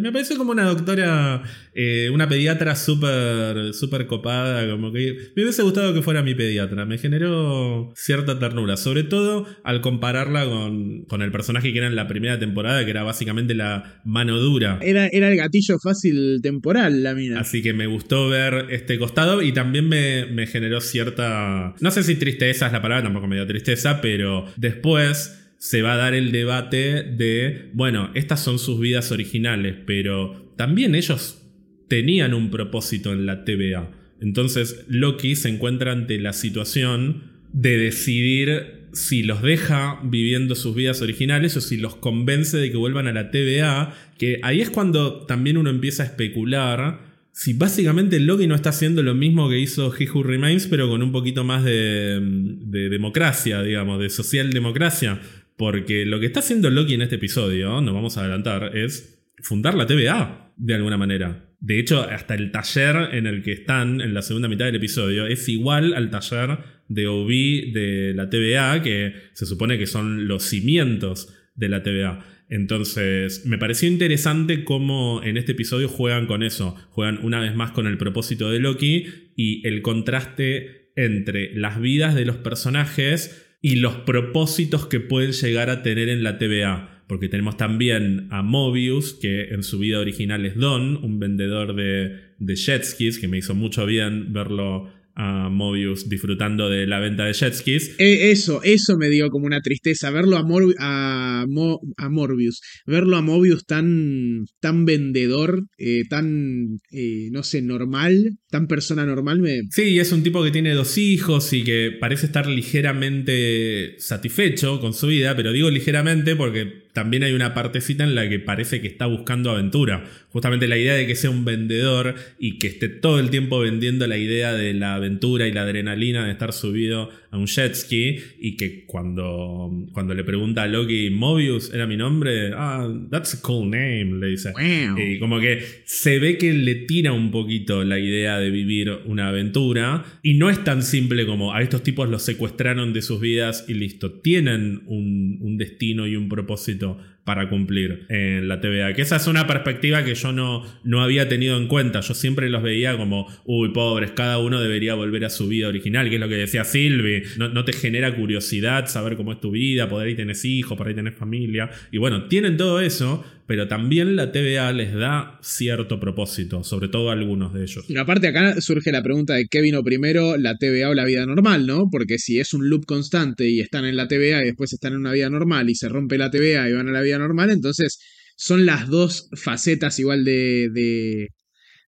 me 0.00 0.12
pareció 0.12 0.36
como 0.36 0.52
una 0.52 0.64
doctora, 0.64 1.42
eh, 1.74 2.10
una 2.12 2.28
pediatra 2.28 2.74
súper 2.74 3.72
súper 3.74 4.06
copada, 4.06 4.68
como 4.68 4.92
que 4.92 5.30
me 5.36 5.42
hubiese 5.42 5.62
gustado 5.62 5.94
que 5.94 6.02
fuera 6.02 6.22
mi 6.22 6.34
pediatra. 6.34 6.84
Me 6.84 6.98
generó 6.98 7.92
cierta 7.94 8.38
ternura 8.38 8.55
sobre 8.76 9.02
todo 9.04 9.46
al 9.64 9.80
compararla 9.80 10.44
con, 10.44 11.22
el 11.22 11.30
personaje 11.30 11.72
que 11.72 11.78
era 11.78 11.86
en 11.86 11.96
la 11.96 12.06
primera 12.06 12.38
temporada, 12.38 12.84
que 12.84 12.90
era 12.90 13.02
básicamente 13.02 13.54
la 13.54 14.00
mano 14.04 14.38
dura. 14.38 14.78
Era, 14.82 15.06
era 15.08 15.28
el 15.28 15.36
gatillo 15.36 15.78
fácil 15.78 16.40
temporal, 16.42 17.02
la 17.02 17.14
mina. 17.14 17.40
Así 17.40 17.62
que 17.62 17.72
me 17.72 17.86
gustó 17.86 18.28
ver 18.28 18.66
este 18.70 18.98
costado 18.98 19.42
y 19.42 19.52
también 19.52 19.88
me, 19.88 20.46
generó 20.46 20.80
cierta. 20.80 21.74
No 21.80 21.90
sé 21.90 22.02
si 22.02 22.16
tristeza 22.16 22.66
es 22.66 22.72
la 22.72 22.82
palabra, 22.82 23.04
tampoco 23.04 23.26
me 23.26 23.36
dio 23.36 23.46
tristeza, 23.46 24.00
pero 24.00 24.46
después 24.56 25.54
se 25.58 25.82
va 25.82 25.94
a 25.94 25.96
dar 25.96 26.14
el 26.14 26.32
debate 26.32 27.02
de, 27.02 27.70
bueno, 27.72 28.10
estas 28.14 28.42
son 28.42 28.58
sus 28.58 28.78
vidas 28.78 29.10
originales, 29.10 29.76
pero 29.86 30.52
también 30.56 30.94
ellos 30.94 31.42
tenían 31.88 32.34
un 32.34 32.50
propósito 32.50 33.12
en 33.12 33.26
la 33.26 33.44
TVA. 33.44 33.90
Entonces 34.20 34.84
Loki 34.88 35.36
se 35.36 35.48
encuentra 35.48 35.92
ante 35.92 36.18
la 36.18 36.32
situación 36.32 37.35
de 37.56 37.78
decidir 37.78 38.88
si 38.92 39.22
los 39.22 39.40
deja 39.40 39.98
viviendo 40.04 40.54
sus 40.54 40.74
vidas 40.74 41.00
originales 41.00 41.56
o 41.56 41.62
si 41.62 41.78
los 41.78 41.96
convence 41.96 42.58
de 42.58 42.70
que 42.70 42.76
vuelvan 42.76 43.06
a 43.06 43.12
la 43.12 43.30
TVA, 43.30 43.94
que 44.18 44.40
ahí 44.42 44.60
es 44.60 44.68
cuando 44.68 45.24
también 45.24 45.56
uno 45.56 45.70
empieza 45.70 46.02
a 46.02 46.06
especular 46.06 47.00
si 47.32 47.54
básicamente 47.54 48.20
Loki 48.20 48.46
no 48.46 48.54
está 48.54 48.70
haciendo 48.70 49.02
lo 49.02 49.14
mismo 49.14 49.48
que 49.48 49.58
hizo 49.58 49.92
He 49.94 50.08
Who 50.10 50.22
Remains, 50.22 50.66
pero 50.66 50.88
con 50.88 51.02
un 51.02 51.12
poquito 51.12 51.44
más 51.44 51.64
de, 51.64 52.18
de 52.20 52.88
democracia, 52.88 53.62
digamos, 53.62 54.00
de 54.00 54.08
socialdemocracia. 54.08 55.20
Porque 55.56 56.06
lo 56.06 56.20
que 56.20 56.26
está 56.26 56.40
haciendo 56.40 56.70
Loki 56.70 56.94
en 56.94 57.02
este 57.02 57.16
episodio, 57.16 57.80
nos 57.80 57.94
vamos 57.94 58.16
a 58.16 58.20
adelantar, 58.20 58.76
es 58.76 59.18
fundar 59.42 59.74
la 59.74 59.86
TVA, 59.86 60.52
de 60.56 60.74
alguna 60.74 60.96
manera. 60.96 61.50
De 61.66 61.80
hecho, 61.80 62.02
hasta 62.02 62.36
el 62.36 62.52
taller 62.52 63.12
en 63.12 63.26
el 63.26 63.42
que 63.42 63.50
están 63.50 64.00
en 64.00 64.14
la 64.14 64.22
segunda 64.22 64.46
mitad 64.46 64.66
del 64.66 64.76
episodio 64.76 65.26
es 65.26 65.48
igual 65.48 65.94
al 65.94 66.10
taller 66.10 66.58
de 66.86 67.08
OB 67.08 67.28
de 67.72 68.12
la 68.14 68.30
TVA, 68.30 68.84
que 68.84 69.14
se 69.32 69.46
supone 69.46 69.76
que 69.76 69.88
son 69.88 70.28
los 70.28 70.44
cimientos 70.44 71.34
de 71.56 71.68
la 71.68 71.82
TVA. 71.82 72.24
Entonces, 72.48 73.46
me 73.46 73.58
pareció 73.58 73.88
interesante 73.88 74.62
cómo 74.62 75.24
en 75.24 75.36
este 75.36 75.52
episodio 75.52 75.88
juegan 75.88 76.26
con 76.26 76.44
eso. 76.44 76.76
Juegan 76.90 77.18
una 77.24 77.40
vez 77.40 77.56
más 77.56 77.72
con 77.72 77.88
el 77.88 77.98
propósito 77.98 78.48
de 78.48 78.60
Loki 78.60 79.32
y 79.34 79.66
el 79.66 79.82
contraste 79.82 80.92
entre 80.94 81.52
las 81.52 81.80
vidas 81.80 82.14
de 82.14 82.26
los 82.26 82.36
personajes 82.36 83.44
y 83.60 83.74
los 83.74 83.96
propósitos 83.96 84.86
que 84.86 85.00
pueden 85.00 85.32
llegar 85.32 85.70
a 85.70 85.82
tener 85.82 86.10
en 86.10 86.22
la 86.22 86.38
TVA 86.38 86.95
porque 87.06 87.28
tenemos 87.28 87.56
también 87.56 88.28
a 88.30 88.42
Mobius, 88.42 89.14
que 89.14 89.48
en 89.50 89.62
su 89.62 89.78
vida 89.78 90.00
original 90.00 90.44
es 90.44 90.56
Don, 90.56 90.96
un 91.04 91.18
vendedor 91.18 91.74
de, 91.74 92.16
de 92.38 92.56
jet 92.56 92.84
skis, 92.84 93.18
que 93.18 93.28
me 93.28 93.38
hizo 93.38 93.54
mucho 93.54 93.86
bien 93.86 94.32
verlo 94.32 94.90
a 95.16 95.48
Mobius 95.48 96.10
disfrutando 96.10 96.68
de 96.68 96.86
la 96.86 97.00
venta 97.00 97.24
de 97.24 97.32
jet 97.32 97.54
skis. 97.54 97.94
E, 97.98 98.30
eso, 98.30 98.60
eso 98.62 98.98
me 98.98 99.08
dio 99.08 99.30
como 99.30 99.46
una 99.46 99.62
tristeza, 99.62 100.10
verlo 100.10 100.36
a, 100.36 100.40
a, 100.78 102.08
Morbius, 102.10 102.60
verlo 102.86 103.16
a 103.16 103.22
Mobius 103.22 103.64
tan, 103.64 104.44
tan 104.60 104.84
vendedor, 104.84 105.64
eh, 105.78 106.02
tan, 106.08 106.78
eh, 106.92 107.30
no 107.32 107.42
sé, 107.42 107.62
normal, 107.62 108.36
tan 108.50 108.66
persona 108.66 109.06
normal. 109.06 109.40
Me... 109.40 109.62
Sí, 109.70 109.98
es 109.98 110.12
un 110.12 110.22
tipo 110.22 110.44
que 110.44 110.50
tiene 110.50 110.74
dos 110.74 110.98
hijos 110.98 111.50
y 111.54 111.64
que 111.64 111.96
parece 111.98 112.26
estar 112.26 112.46
ligeramente 112.46 113.94
satisfecho 113.98 114.80
con 114.80 114.92
su 114.92 115.06
vida, 115.06 115.34
pero 115.34 115.52
digo 115.52 115.70
ligeramente 115.70 116.36
porque 116.36 116.85
también 116.96 117.24
hay 117.24 117.34
una 117.34 117.52
partecita 117.52 118.04
en 118.04 118.14
la 118.14 118.26
que 118.26 118.38
parece 118.38 118.80
que 118.80 118.86
está 118.86 119.04
buscando 119.04 119.50
aventura. 119.50 120.04
Justamente 120.30 120.66
la 120.66 120.78
idea 120.78 120.94
de 120.94 121.06
que 121.06 121.14
sea 121.14 121.28
un 121.28 121.44
vendedor 121.44 122.14
y 122.38 122.58
que 122.58 122.68
esté 122.68 122.88
todo 122.88 123.20
el 123.20 123.28
tiempo 123.28 123.58
vendiendo 123.58 124.06
la 124.06 124.16
idea 124.16 124.54
de 124.54 124.72
la 124.72 124.94
aventura 124.94 125.46
y 125.46 125.52
la 125.52 125.60
adrenalina 125.60 126.24
de 126.24 126.32
estar 126.32 126.54
subido 126.54 127.10
a 127.30 127.36
un 127.36 127.48
jet 127.48 127.74
ski 127.74 128.16
y 128.40 128.56
que 128.56 128.86
cuando, 128.86 129.70
cuando 129.92 130.14
le 130.14 130.24
pregunta 130.24 130.62
a 130.62 130.68
Loki, 130.68 131.10
Mobius 131.10 131.70
era 131.74 131.86
mi 131.86 131.98
nombre, 131.98 132.52
ah, 132.54 132.88
that's 133.10 133.34
a 133.34 133.42
cool 133.42 133.68
name, 133.68 134.18
le 134.18 134.28
dice. 134.28 134.54
Y 134.96 135.18
como 135.18 135.38
que 135.38 135.62
se 135.84 136.18
ve 136.18 136.38
que 136.38 136.54
le 136.54 136.76
tira 136.76 137.12
un 137.12 137.30
poquito 137.30 137.84
la 137.84 137.98
idea 137.98 138.38
de 138.38 138.48
vivir 138.48 138.90
una 139.04 139.28
aventura 139.28 140.02
y 140.22 140.32
no 140.32 140.48
es 140.48 140.64
tan 140.64 140.82
simple 140.82 141.26
como 141.26 141.52
a 141.52 141.60
estos 141.60 141.82
tipos 141.82 142.08
los 142.08 142.22
secuestraron 142.22 142.94
de 142.94 143.02
sus 143.02 143.20
vidas 143.20 143.66
y 143.68 143.74
listo, 143.74 144.12
tienen 144.12 144.80
un, 144.86 145.38
un 145.42 145.58
destino 145.58 146.06
y 146.06 146.16
un 146.16 146.30
propósito 146.30 146.85
momento 146.86 147.15
para 147.26 147.48
cumplir 147.48 148.06
en 148.08 148.46
la 148.46 148.60
TVA. 148.60 148.94
Que 148.94 149.02
esa 149.02 149.16
es 149.16 149.26
una 149.26 149.48
perspectiva 149.48 150.04
que 150.04 150.14
yo 150.14 150.30
no, 150.30 150.64
no 150.84 151.02
había 151.02 151.28
tenido 151.28 151.56
en 151.56 151.66
cuenta. 151.66 151.98
Yo 151.98 152.14
siempre 152.14 152.48
los 152.48 152.62
veía 152.62 152.96
como, 152.96 153.26
uy, 153.44 153.70
pobres, 153.70 154.12
cada 154.12 154.38
uno 154.38 154.60
debería 154.60 154.94
volver 154.94 155.24
a 155.24 155.28
su 155.28 155.48
vida 155.48 155.66
original, 155.66 156.08
que 156.08 156.14
es 156.14 156.20
lo 156.20 156.28
que 156.28 156.36
decía 156.36 156.62
Silvi. 156.62 157.24
No, 157.36 157.64
te 157.64 157.72
genera 157.72 158.14
curiosidad 158.14 158.86
saber 158.86 159.16
cómo 159.16 159.32
es 159.32 159.40
tu 159.40 159.50
vida, 159.50 159.88
por 159.88 160.04
ahí 160.04 160.14
tenés 160.14 160.44
hijos, 160.44 160.78
por 160.78 160.86
ahí 160.86 160.94
tenés 160.94 161.16
familia. 161.16 161.68
Y 161.90 161.98
bueno, 161.98 162.28
tienen 162.28 162.56
todo 162.56 162.80
eso, 162.80 163.24
pero 163.46 163.66
también 163.66 164.14
la 164.14 164.30
TVA 164.30 164.72
les 164.72 164.94
da 164.94 165.38
cierto 165.42 165.98
propósito, 165.98 166.62
sobre 166.62 166.88
todo 166.88 167.10
a 167.10 167.14
algunos 167.14 167.52
de 167.52 167.62
ellos. 167.62 167.84
Y 167.88 167.96
aparte 167.96 168.28
acá 168.28 168.60
surge 168.60 168.92
la 168.92 169.02
pregunta 169.02 169.34
de 169.34 169.46
qué 169.48 169.60
vino 169.60 169.82
primero, 169.82 170.36
la 170.36 170.56
TVA 170.56 170.90
o 170.90 170.94
la 170.94 171.04
vida 171.04 171.26
normal, 171.26 171.66
¿no? 171.66 171.88
Porque 171.90 172.18
si 172.18 172.38
es 172.38 172.54
un 172.54 172.68
loop 172.68 172.86
constante 172.86 173.48
y 173.48 173.60
están 173.60 173.84
en 173.84 173.96
la 173.96 174.08
TVA 174.08 174.42
y 174.42 174.46
después 174.46 174.72
están 174.72 174.92
en 174.92 175.00
una 175.00 175.12
vida 175.12 175.28
normal 175.28 175.70
y 175.70 175.74
se 175.74 175.88
rompe 175.88 176.18
la 176.18 176.30
TVA 176.30 176.68
y 176.68 176.72
van 176.72 176.88
a 176.88 176.92
la 176.92 177.02
vida 177.02 177.15
normal, 177.18 177.50
entonces 177.50 177.98
son 178.36 178.66
las 178.66 178.88
dos 178.88 179.28
facetas 179.34 179.98
igual 179.98 180.24
de, 180.24 181.28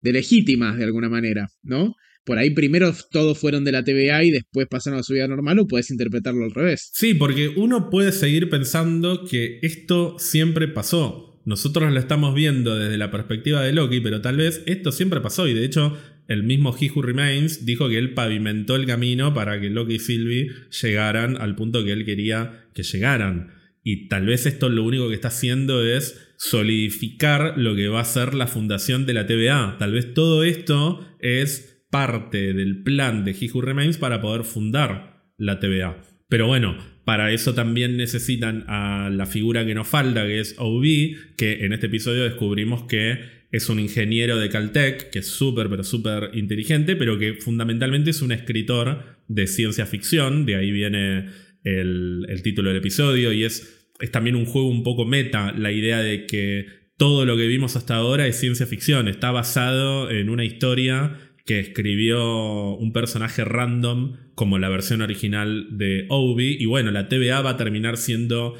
legítimas 0.02 0.78
de 0.78 0.86
alguna 0.86 1.10
manera, 1.10 1.48
¿no? 1.64 1.94
por 2.28 2.38
ahí 2.38 2.50
primero 2.50 2.94
todos 3.10 3.40
fueron 3.40 3.64
de 3.64 3.72
la 3.72 3.86
TVA 3.86 4.26
y 4.26 4.32
después 4.32 4.68
pasaron 4.70 5.00
a 5.00 5.04
su 5.04 5.14
vida 5.14 5.30
normal 5.30 5.60
o 5.60 5.68
puedes 5.68 5.90
interpretarlo 5.92 6.44
al 6.44 6.52
revés. 6.52 6.92
Sí, 6.94 7.14
porque 7.14 7.48
uno 7.48 7.90
puede 7.90 8.12
seguir 8.12 8.50
pensando 8.50 9.24
que 9.24 9.60
esto 9.62 10.20
siempre 10.20 10.68
pasó. 10.68 11.42
Nosotros 11.46 11.94
lo 11.94 11.98
estamos 11.98 12.36
viendo 12.36 12.78
desde 12.78 12.98
la 12.98 13.12
perspectiva 13.12 13.64
de 13.64 13.72
Loki, 13.72 14.02
pero 14.02 14.20
tal 14.20 14.36
vez 14.36 14.62
esto 14.66 14.92
siempre 14.92 15.22
pasó 15.22 15.48
y 15.48 15.54
de 15.54 15.64
hecho 15.64 15.98
el 16.28 16.44
mismo 16.44 16.76
He 16.78 16.92
Remains 16.94 17.66
dijo 17.66 17.88
que 17.88 17.98
él 17.98 18.14
pavimentó 18.14 18.76
el 18.76 18.86
camino 18.86 19.34
para 19.34 19.62
que 19.62 19.70
Loki 19.70 19.96
y 19.96 20.00
Sylvie 20.00 20.52
llegaran 20.82 21.38
al 21.38 21.56
punto 21.56 21.86
que 21.86 21.94
él 21.94 22.04
quería 22.04 22.66
que 22.74 22.84
llegaran. 22.84 23.54
Y 23.84 24.08
tal 24.08 24.26
vez 24.26 24.46
esto 24.46 24.70
lo 24.70 24.84
único 24.84 25.08
que 25.08 25.16
está 25.16 25.30
haciendo 25.30 25.86
es 25.86 26.34
solidificar 26.38 27.58
lo 27.58 27.76
que 27.76 27.88
va 27.88 28.02
a 28.02 28.06
ser 28.06 28.34
la 28.34 28.48
fundación 28.48 29.06
de 29.06 29.14
la 29.14 29.26
TVA. 29.26 29.78
Tal 29.80 29.94
vez 29.94 30.14
todo 30.14 30.44
esto 30.44 31.06
es 31.20 31.84
parte 31.90 32.54
del 32.54 32.84
plan 32.84 33.24
de 33.24 33.32
He 33.32 33.50
Remains 33.62 33.98
para 33.98 34.22
poder 34.22 34.44
fundar 34.44 35.32
la 35.38 35.60
TVA. 35.60 36.02
Pero 36.30 36.48
bueno, 36.48 36.78
para 37.06 37.32
eso 37.32 37.54
también 37.54 37.96
necesitan 37.96 38.66
a 38.68 39.10
la 39.10 39.26
figura 39.26 39.66
que 39.66 39.74
nos 39.74 39.88
falta, 39.88 40.26
que 40.26 40.42
es 40.42 40.56
OB, 40.58 41.36
que 41.38 41.66
en 41.66 41.72
este 41.72 41.88
episodio 41.88 42.24
descubrimos 42.24 42.84
que 42.84 43.38
es 43.50 43.70
un 43.70 43.80
ingeniero 43.80 44.38
de 44.38 44.50
Caltech, 44.50 45.10
que 45.10 45.20
es 45.20 45.28
súper, 45.28 45.70
pero 45.70 45.84
súper 45.84 46.32
inteligente, 46.34 46.98
pero 46.98 47.18
que 47.18 47.36
fundamentalmente 47.36 48.10
es 48.10 48.22
un 48.22 48.34
escritor 48.34 49.18
de 49.30 49.48
ciencia 49.48 49.86
ficción, 49.86 50.46
de 50.46 50.56
ahí 50.56 50.72
viene 50.72 51.30
el, 51.68 52.42
título 52.44 52.70
del 52.70 52.80
episodio, 52.80 53.32
y 53.34 53.44
es, 53.44 53.88
es 54.00 54.12
también 54.12 54.36
un 54.36 54.46
juego 54.46 54.70
un 54.70 54.84
poco 54.84 55.06
meta, 55.06 55.54
la 55.54 55.72
idea 55.72 56.00
de 56.00 56.26
que 56.26 56.66
todo 56.98 57.26
lo 57.26 57.38
que 57.38 57.48
vimos 57.48 57.76
hasta 57.76 57.96
ahora 57.96 58.28
es 58.28 58.40
ciencia 58.40 58.66
ficción, 58.66 59.08
está 59.08 59.32
basado 59.32 60.10
en 60.10 60.30
una 60.30 60.46
historia 60.46 61.18
que 61.46 61.60
escribió 61.60 62.76
un 62.76 62.92
personaje 62.92 63.46
random 63.46 64.18
como 64.36 64.60
la 64.60 64.70
versión 64.70 65.02
original 65.02 65.78
de 65.78 66.06
Obi. 66.10 66.58
Y 66.60 66.66
bueno, 66.66 66.92
la 66.92 67.08
TVA 67.08 67.42
va 67.42 67.52
a 67.52 67.58
terminar 67.58 67.98
siendo 67.98 68.56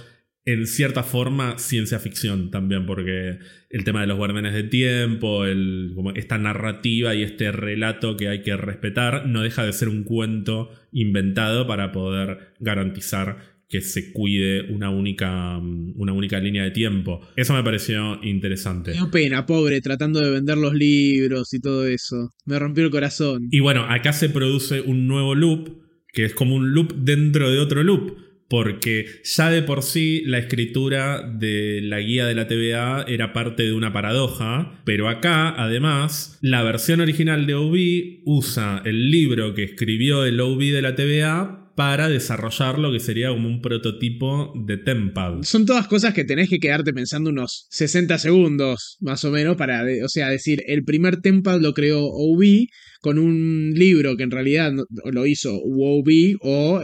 en 0.48 0.66
cierta 0.66 1.04
forma 1.04 1.60
ciencia 1.60 2.00
ficción 2.00 2.52
también, 2.52 2.86
porque 2.86 3.38
el 3.70 3.84
tema 3.84 4.00
de 4.00 4.08
los 4.08 4.18
guardianes 4.18 4.54
de 4.54 4.64
tiempo, 4.64 5.44
el, 5.44 5.92
como 5.94 6.12
esta 6.12 6.38
narrativa 6.38 7.14
y 7.14 7.22
este 7.22 7.52
relato 7.52 8.16
que 8.16 8.30
hay 8.30 8.44
que 8.44 8.56
respetar, 8.56 9.28
no 9.28 9.42
deja 9.42 9.66
de 9.66 9.74
ser 9.74 9.90
un 9.90 10.06
cuento 10.06 10.72
inventado 10.94 11.68
para 11.68 11.92
poder 11.92 12.54
garantizar 12.62 13.58
que 13.68 13.82
se 13.82 14.14
cuide 14.14 14.72
una 14.72 14.90
única, 14.90 15.60
mm, 15.60 15.96
una 15.98 16.14
única 16.14 16.40
línea 16.40 16.64
de 16.64 16.72
tiempo. 16.72 17.28
Eso 17.36 17.54
me 17.54 17.62
pareció 17.62 18.24
interesante. 18.24 18.94
Me 18.98 19.08
pena, 19.08 19.46
pobre, 19.46 19.82
tratando 19.82 20.22
de 20.22 20.32
vender 20.32 20.58
los 20.58 20.74
libros 20.74 21.54
y 21.54 21.60
todo 21.60 21.86
eso. 21.86 22.32
Me 22.46 22.58
rompió 22.58 22.86
el 22.86 22.90
corazón. 22.90 23.50
Y 23.52 23.60
bueno, 23.60 23.84
acá 23.84 24.14
se 24.14 24.30
produce 24.30 24.80
un 24.80 25.08
nuevo 25.08 25.36
loop, 25.36 25.82
que 26.14 26.24
es 26.24 26.34
como 26.34 26.56
un 26.56 26.72
loop 26.72 26.94
dentro 26.96 27.52
de 27.52 27.60
otro 27.60 27.84
loop. 27.84 28.27
Porque 28.50 29.06
ya 29.24 29.50
de 29.50 29.62
por 29.62 29.84
sí 29.84 30.24
la 30.26 30.38
escritura 30.38 31.22
de 31.22 31.82
la 31.82 32.00
guía 32.00 32.26
de 32.26 32.36
la 32.36 32.48
TVA 32.48 33.04
era 33.08 33.34
parte 33.34 33.64
de 33.64 33.74
una 33.74 33.92
paradoja, 33.92 34.82
pero 34.86 35.10
acá 35.10 35.50
además 35.62 36.38
la 36.42 36.64
versión 36.64 37.02
original 37.02 37.46
de 37.46 37.56
OB 37.56 38.22
usa 38.26 38.82
el 38.86 39.12
libro 39.12 39.54
que 39.54 39.64
escribió 39.64 40.26
el 40.26 40.40
OB 40.40 40.60
de 40.60 40.82
la 40.82 40.96
TVA 40.96 41.68
para 41.78 42.10
desarrollar 42.10 42.80
lo 42.80 42.92
que 42.92 43.00
sería 43.00 43.30
como 43.30 43.48
un 43.48 43.62
prototipo 43.62 44.52
de 44.66 44.78
Tempad. 44.78 45.44
Son 45.44 45.68
todas 45.68 45.88
cosas 45.88 46.12
que 46.12 46.24
tenés 46.24 46.50
que 46.50 46.58
quedarte 46.58 46.92
pensando 46.92 47.30
unos 47.30 47.68
60 47.70 48.18
segundos, 48.18 48.98
más 49.00 49.24
o 49.26 49.30
menos, 49.30 49.58
para, 49.58 49.84
o 50.04 50.10
sea, 50.10 50.30
decir, 50.30 50.64
el 50.66 50.84
primer 50.84 51.22
Tempad 51.22 51.62
lo 51.62 51.76
creó 51.76 52.04
OB 52.04 52.66
con 53.00 53.20
un 53.20 53.74
libro 53.76 54.18
que 54.18 54.24
en 54.24 54.32
realidad 54.32 54.74
lo 55.06 55.28
hizo 55.28 55.54
OB 55.54 56.38
o, 56.42 56.82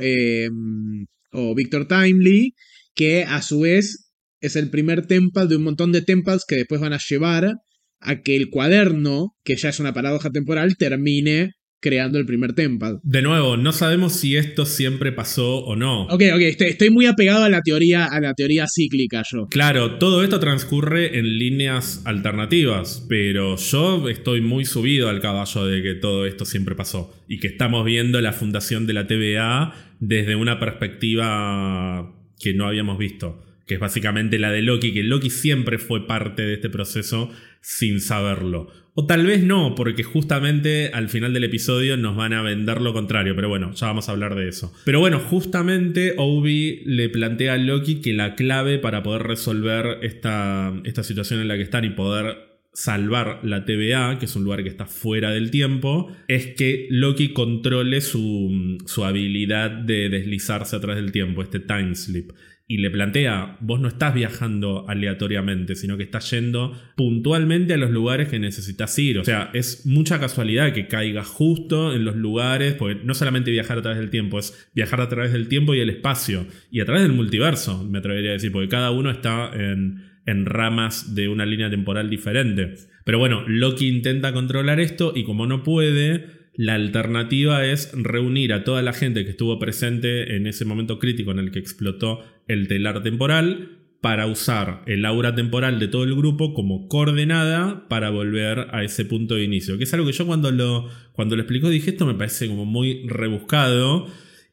o 1.33 1.53
Victor 1.55 1.87
Timely, 1.87 2.53
que 2.95 3.23
a 3.23 3.41
su 3.41 3.61
vez 3.61 4.11
es 4.39 4.55
el 4.55 4.69
primer 4.69 5.07
Tempad 5.07 5.47
de 5.47 5.55
un 5.55 5.63
montón 5.63 5.91
de 5.91 6.01
Tempads 6.01 6.45
que 6.47 6.55
después 6.55 6.81
van 6.81 6.93
a 6.93 6.99
llevar 6.99 7.55
a 7.99 8.21
que 8.21 8.35
el 8.35 8.49
cuaderno, 8.49 9.35
que 9.43 9.55
ya 9.55 9.69
es 9.69 9.79
una 9.79 9.93
paradoja 9.93 10.29
temporal, 10.29 10.75
termine 10.77 11.51
creando 11.83 12.17
el 12.17 12.25
primer 12.25 12.53
Tempad. 12.53 12.95
De 13.03 13.21
nuevo, 13.21 13.57
no 13.57 13.73
sabemos 13.73 14.13
si 14.13 14.37
esto 14.37 14.65
siempre 14.65 15.11
pasó 15.11 15.57
o 15.65 15.75
no. 15.75 16.03
Ok, 16.03 16.23
ok, 16.33 16.41
estoy, 16.59 16.89
muy 16.89 17.07
apegado 17.07 17.43
a 17.43 17.49
la 17.49 17.61
teoría, 17.61 18.05
a 18.05 18.21
la 18.21 18.33
teoría 18.33 18.67
cíclica 18.73 19.21
yo. 19.29 19.47
Claro, 19.47 19.95
todo 19.95 20.23
esto 20.23 20.39
transcurre 20.39 21.19
en 21.19 21.37
líneas 21.37 22.01
alternativas, 22.05 23.05
pero 23.09 23.57
yo 23.57 24.07
estoy 24.07 24.39
muy 24.39 24.63
subido 24.63 25.09
al 25.09 25.19
caballo 25.19 25.65
de 25.65 25.83
que 25.83 25.95
todo 25.95 26.25
esto 26.25 26.45
siempre 26.45 26.73
pasó 26.73 27.13
y 27.27 27.39
que 27.39 27.47
estamos 27.47 27.83
viendo 27.83 28.21
la 28.21 28.31
fundación 28.31 28.87
de 28.87 28.93
la 28.93 29.05
TVA 29.05 29.73
desde 29.99 30.37
una 30.37 30.61
perspectiva 30.61 32.15
que 32.39 32.53
no 32.53 32.65
habíamos 32.65 32.97
visto 32.97 33.43
que 33.65 33.75
es 33.75 33.79
básicamente 33.79 34.39
la 34.39 34.51
de 34.51 34.61
Loki, 34.61 34.93
que 34.93 35.03
Loki 35.03 35.29
siempre 35.29 35.77
fue 35.77 36.05
parte 36.05 36.41
de 36.41 36.55
este 36.55 36.69
proceso 36.69 37.31
sin 37.61 38.01
saberlo. 38.01 38.67
O 38.95 39.07
tal 39.07 39.25
vez 39.25 39.43
no, 39.43 39.73
porque 39.73 40.03
justamente 40.03 40.91
al 40.93 41.09
final 41.09 41.33
del 41.33 41.45
episodio 41.45 41.97
nos 41.97 42.15
van 42.15 42.31
a 42.33 42.43
vender 42.43 42.79
lo 42.79 42.93
contrario, 42.93 43.35
pero 43.35 43.49
bueno, 43.49 43.73
ya 43.73 43.87
vamos 43.87 44.07
a 44.07 44.11
hablar 44.11 44.35
de 44.35 44.47
eso. 44.47 44.71
Pero 44.85 44.99
bueno, 44.99 45.19
justamente 45.19 46.13
Obi 46.17 46.83
le 46.85 47.09
plantea 47.09 47.53
a 47.53 47.57
Loki 47.57 48.01
que 48.01 48.13
la 48.13 48.35
clave 48.35 48.77
para 48.77 49.01
poder 49.01 49.23
resolver 49.23 49.97
esta, 50.03 50.73
esta 50.83 51.03
situación 51.03 51.39
en 51.39 51.47
la 51.47 51.55
que 51.55 51.63
están 51.63 51.85
y 51.85 51.89
poder 51.89 52.53
salvar 52.71 53.39
la 53.43 53.65
TVA, 53.65 54.19
que 54.19 54.25
es 54.25 54.35
un 54.35 54.43
lugar 54.43 54.63
que 54.63 54.69
está 54.69 54.85
fuera 54.85 55.31
del 55.31 55.49
tiempo, 55.49 56.11
es 56.27 56.47
que 56.55 56.87
Loki 56.91 57.29
controle 57.33 58.01
su, 58.01 58.77
su 58.85 59.05
habilidad 59.05 59.71
de 59.71 60.09
deslizarse 60.09 60.75
a 60.75 60.79
través 60.79 61.01
del 61.01 61.11
tiempo, 61.11 61.41
este 61.41 61.59
time 61.59 61.95
slip 61.95 62.31
y 62.65 62.77
le 62.77 62.89
plantea, 62.89 63.57
vos 63.59 63.81
no 63.81 63.89
estás 63.89 64.13
viajando 64.13 64.85
aleatoriamente, 64.87 65.75
sino 65.75 65.97
que 65.97 66.03
estás 66.03 66.31
yendo 66.31 66.73
puntualmente 66.95 67.73
a 67.73 67.77
los 67.77 67.91
lugares 67.91 68.29
que 68.29 68.39
necesitas 68.39 68.97
ir. 68.99 69.19
O 69.19 69.25
sea, 69.25 69.49
es 69.53 69.85
mucha 69.85 70.19
casualidad 70.19 70.71
que 70.71 70.87
caigas 70.87 71.27
justo 71.27 71.93
en 71.93 72.05
los 72.05 72.15
lugares, 72.15 72.73
porque 72.75 73.01
no 73.03 73.13
solamente 73.13 73.51
viajar 73.51 73.79
a 73.79 73.81
través 73.81 73.99
del 73.99 74.09
tiempo, 74.09 74.39
es 74.39 74.69
viajar 74.73 75.01
a 75.01 75.09
través 75.09 75.33
del 75.33 75.49
tiempo 75.49 75.75
y 75.75 75.81
el 75.81 75.89
espacio, 75.89 76.47
y 76.71 76.79
a 76.79 76.85
través 76.85 77.03
del 77.03 77.11
multiverso, 77.11 77.83
me 77.83 77.99
atrevería 77.99 78.29
a 78.29 78.33
decir, 78.33 78.51
porque 78.51 78.69
cada 78.69 78.91
uno 78.91 79.11
está 79.11 79.51
en, 79.53 80.01
en 80.25 80.45
ramas 80.45 81.15
de 81.15 81.27
una 81.27 81.45
línea 81.45 81.69
temporal 81.69 82.09
diferente. 82.09 82.75
Pero 83.03 83.19
bueno, 83.19 83.43
Loki 83.45 83.89
intenta 83.89 84.31
controlar 84.31 84.79
esto 84.79 85.11
y 85.13 85.25
como 85.25 85.47
no 85.47 85.63
puede, 85.63 86.42
la 86.55 86.75
alternativa 86.75 87.65
es 87.65 87.91
reunir 87.93 88.53
a 88.53 88.63
toda 88.63 88.81
la 88.81 88.93
gente 88.93 89.23
que 89.23 89.31
estuvo 89.31 89.57
presente 89.59 90.35
en 90.35 90.47
ese 90.47 90.65
momento 90.65 90.99
crítico 90.99 91.31
en 91.31 91.39
el 91.39 91.51
que 91.51 91.59
explotó 91.59 92.23
el 92.47 92.67
telar 92.67 93.01
temporal 93.01 93.79
para 94.01 94.27
usar 94.27 94.83
el 94.85 95.05
aura 95.05 95.33
temporal 95.33 95.79
de 95.79 95.87
todo 95.87 96.03
el 96.03 96.13
grupo 96.13 96.53
como 96.53 96.89
coordenada 96.89 97.87
para 97.87 98.09
volver 98.09 98.67
a 98.71 98.83
ese 98.83 99.05
punto 99.05 99.35
de 99.35 99.45
inicio. 99.45 99.77
Que 99.77 99.85
es 99.85 99.93
algo 99.93 100.05
que 100.05 100.11
yo 100.11 100.27
cuando 100.27 100.51
lo, 100.51 100.89
cuando 101.13 101.35
lo 101.35 101.41
explicó 101.41 101.69
dije 101.69 101.91
esto 101.91 102.05
me 102.05 102.13
parece 102.13 102.47
como 102.47 102.65
muy 102.65 103.07
rebuscado 103.07 104.07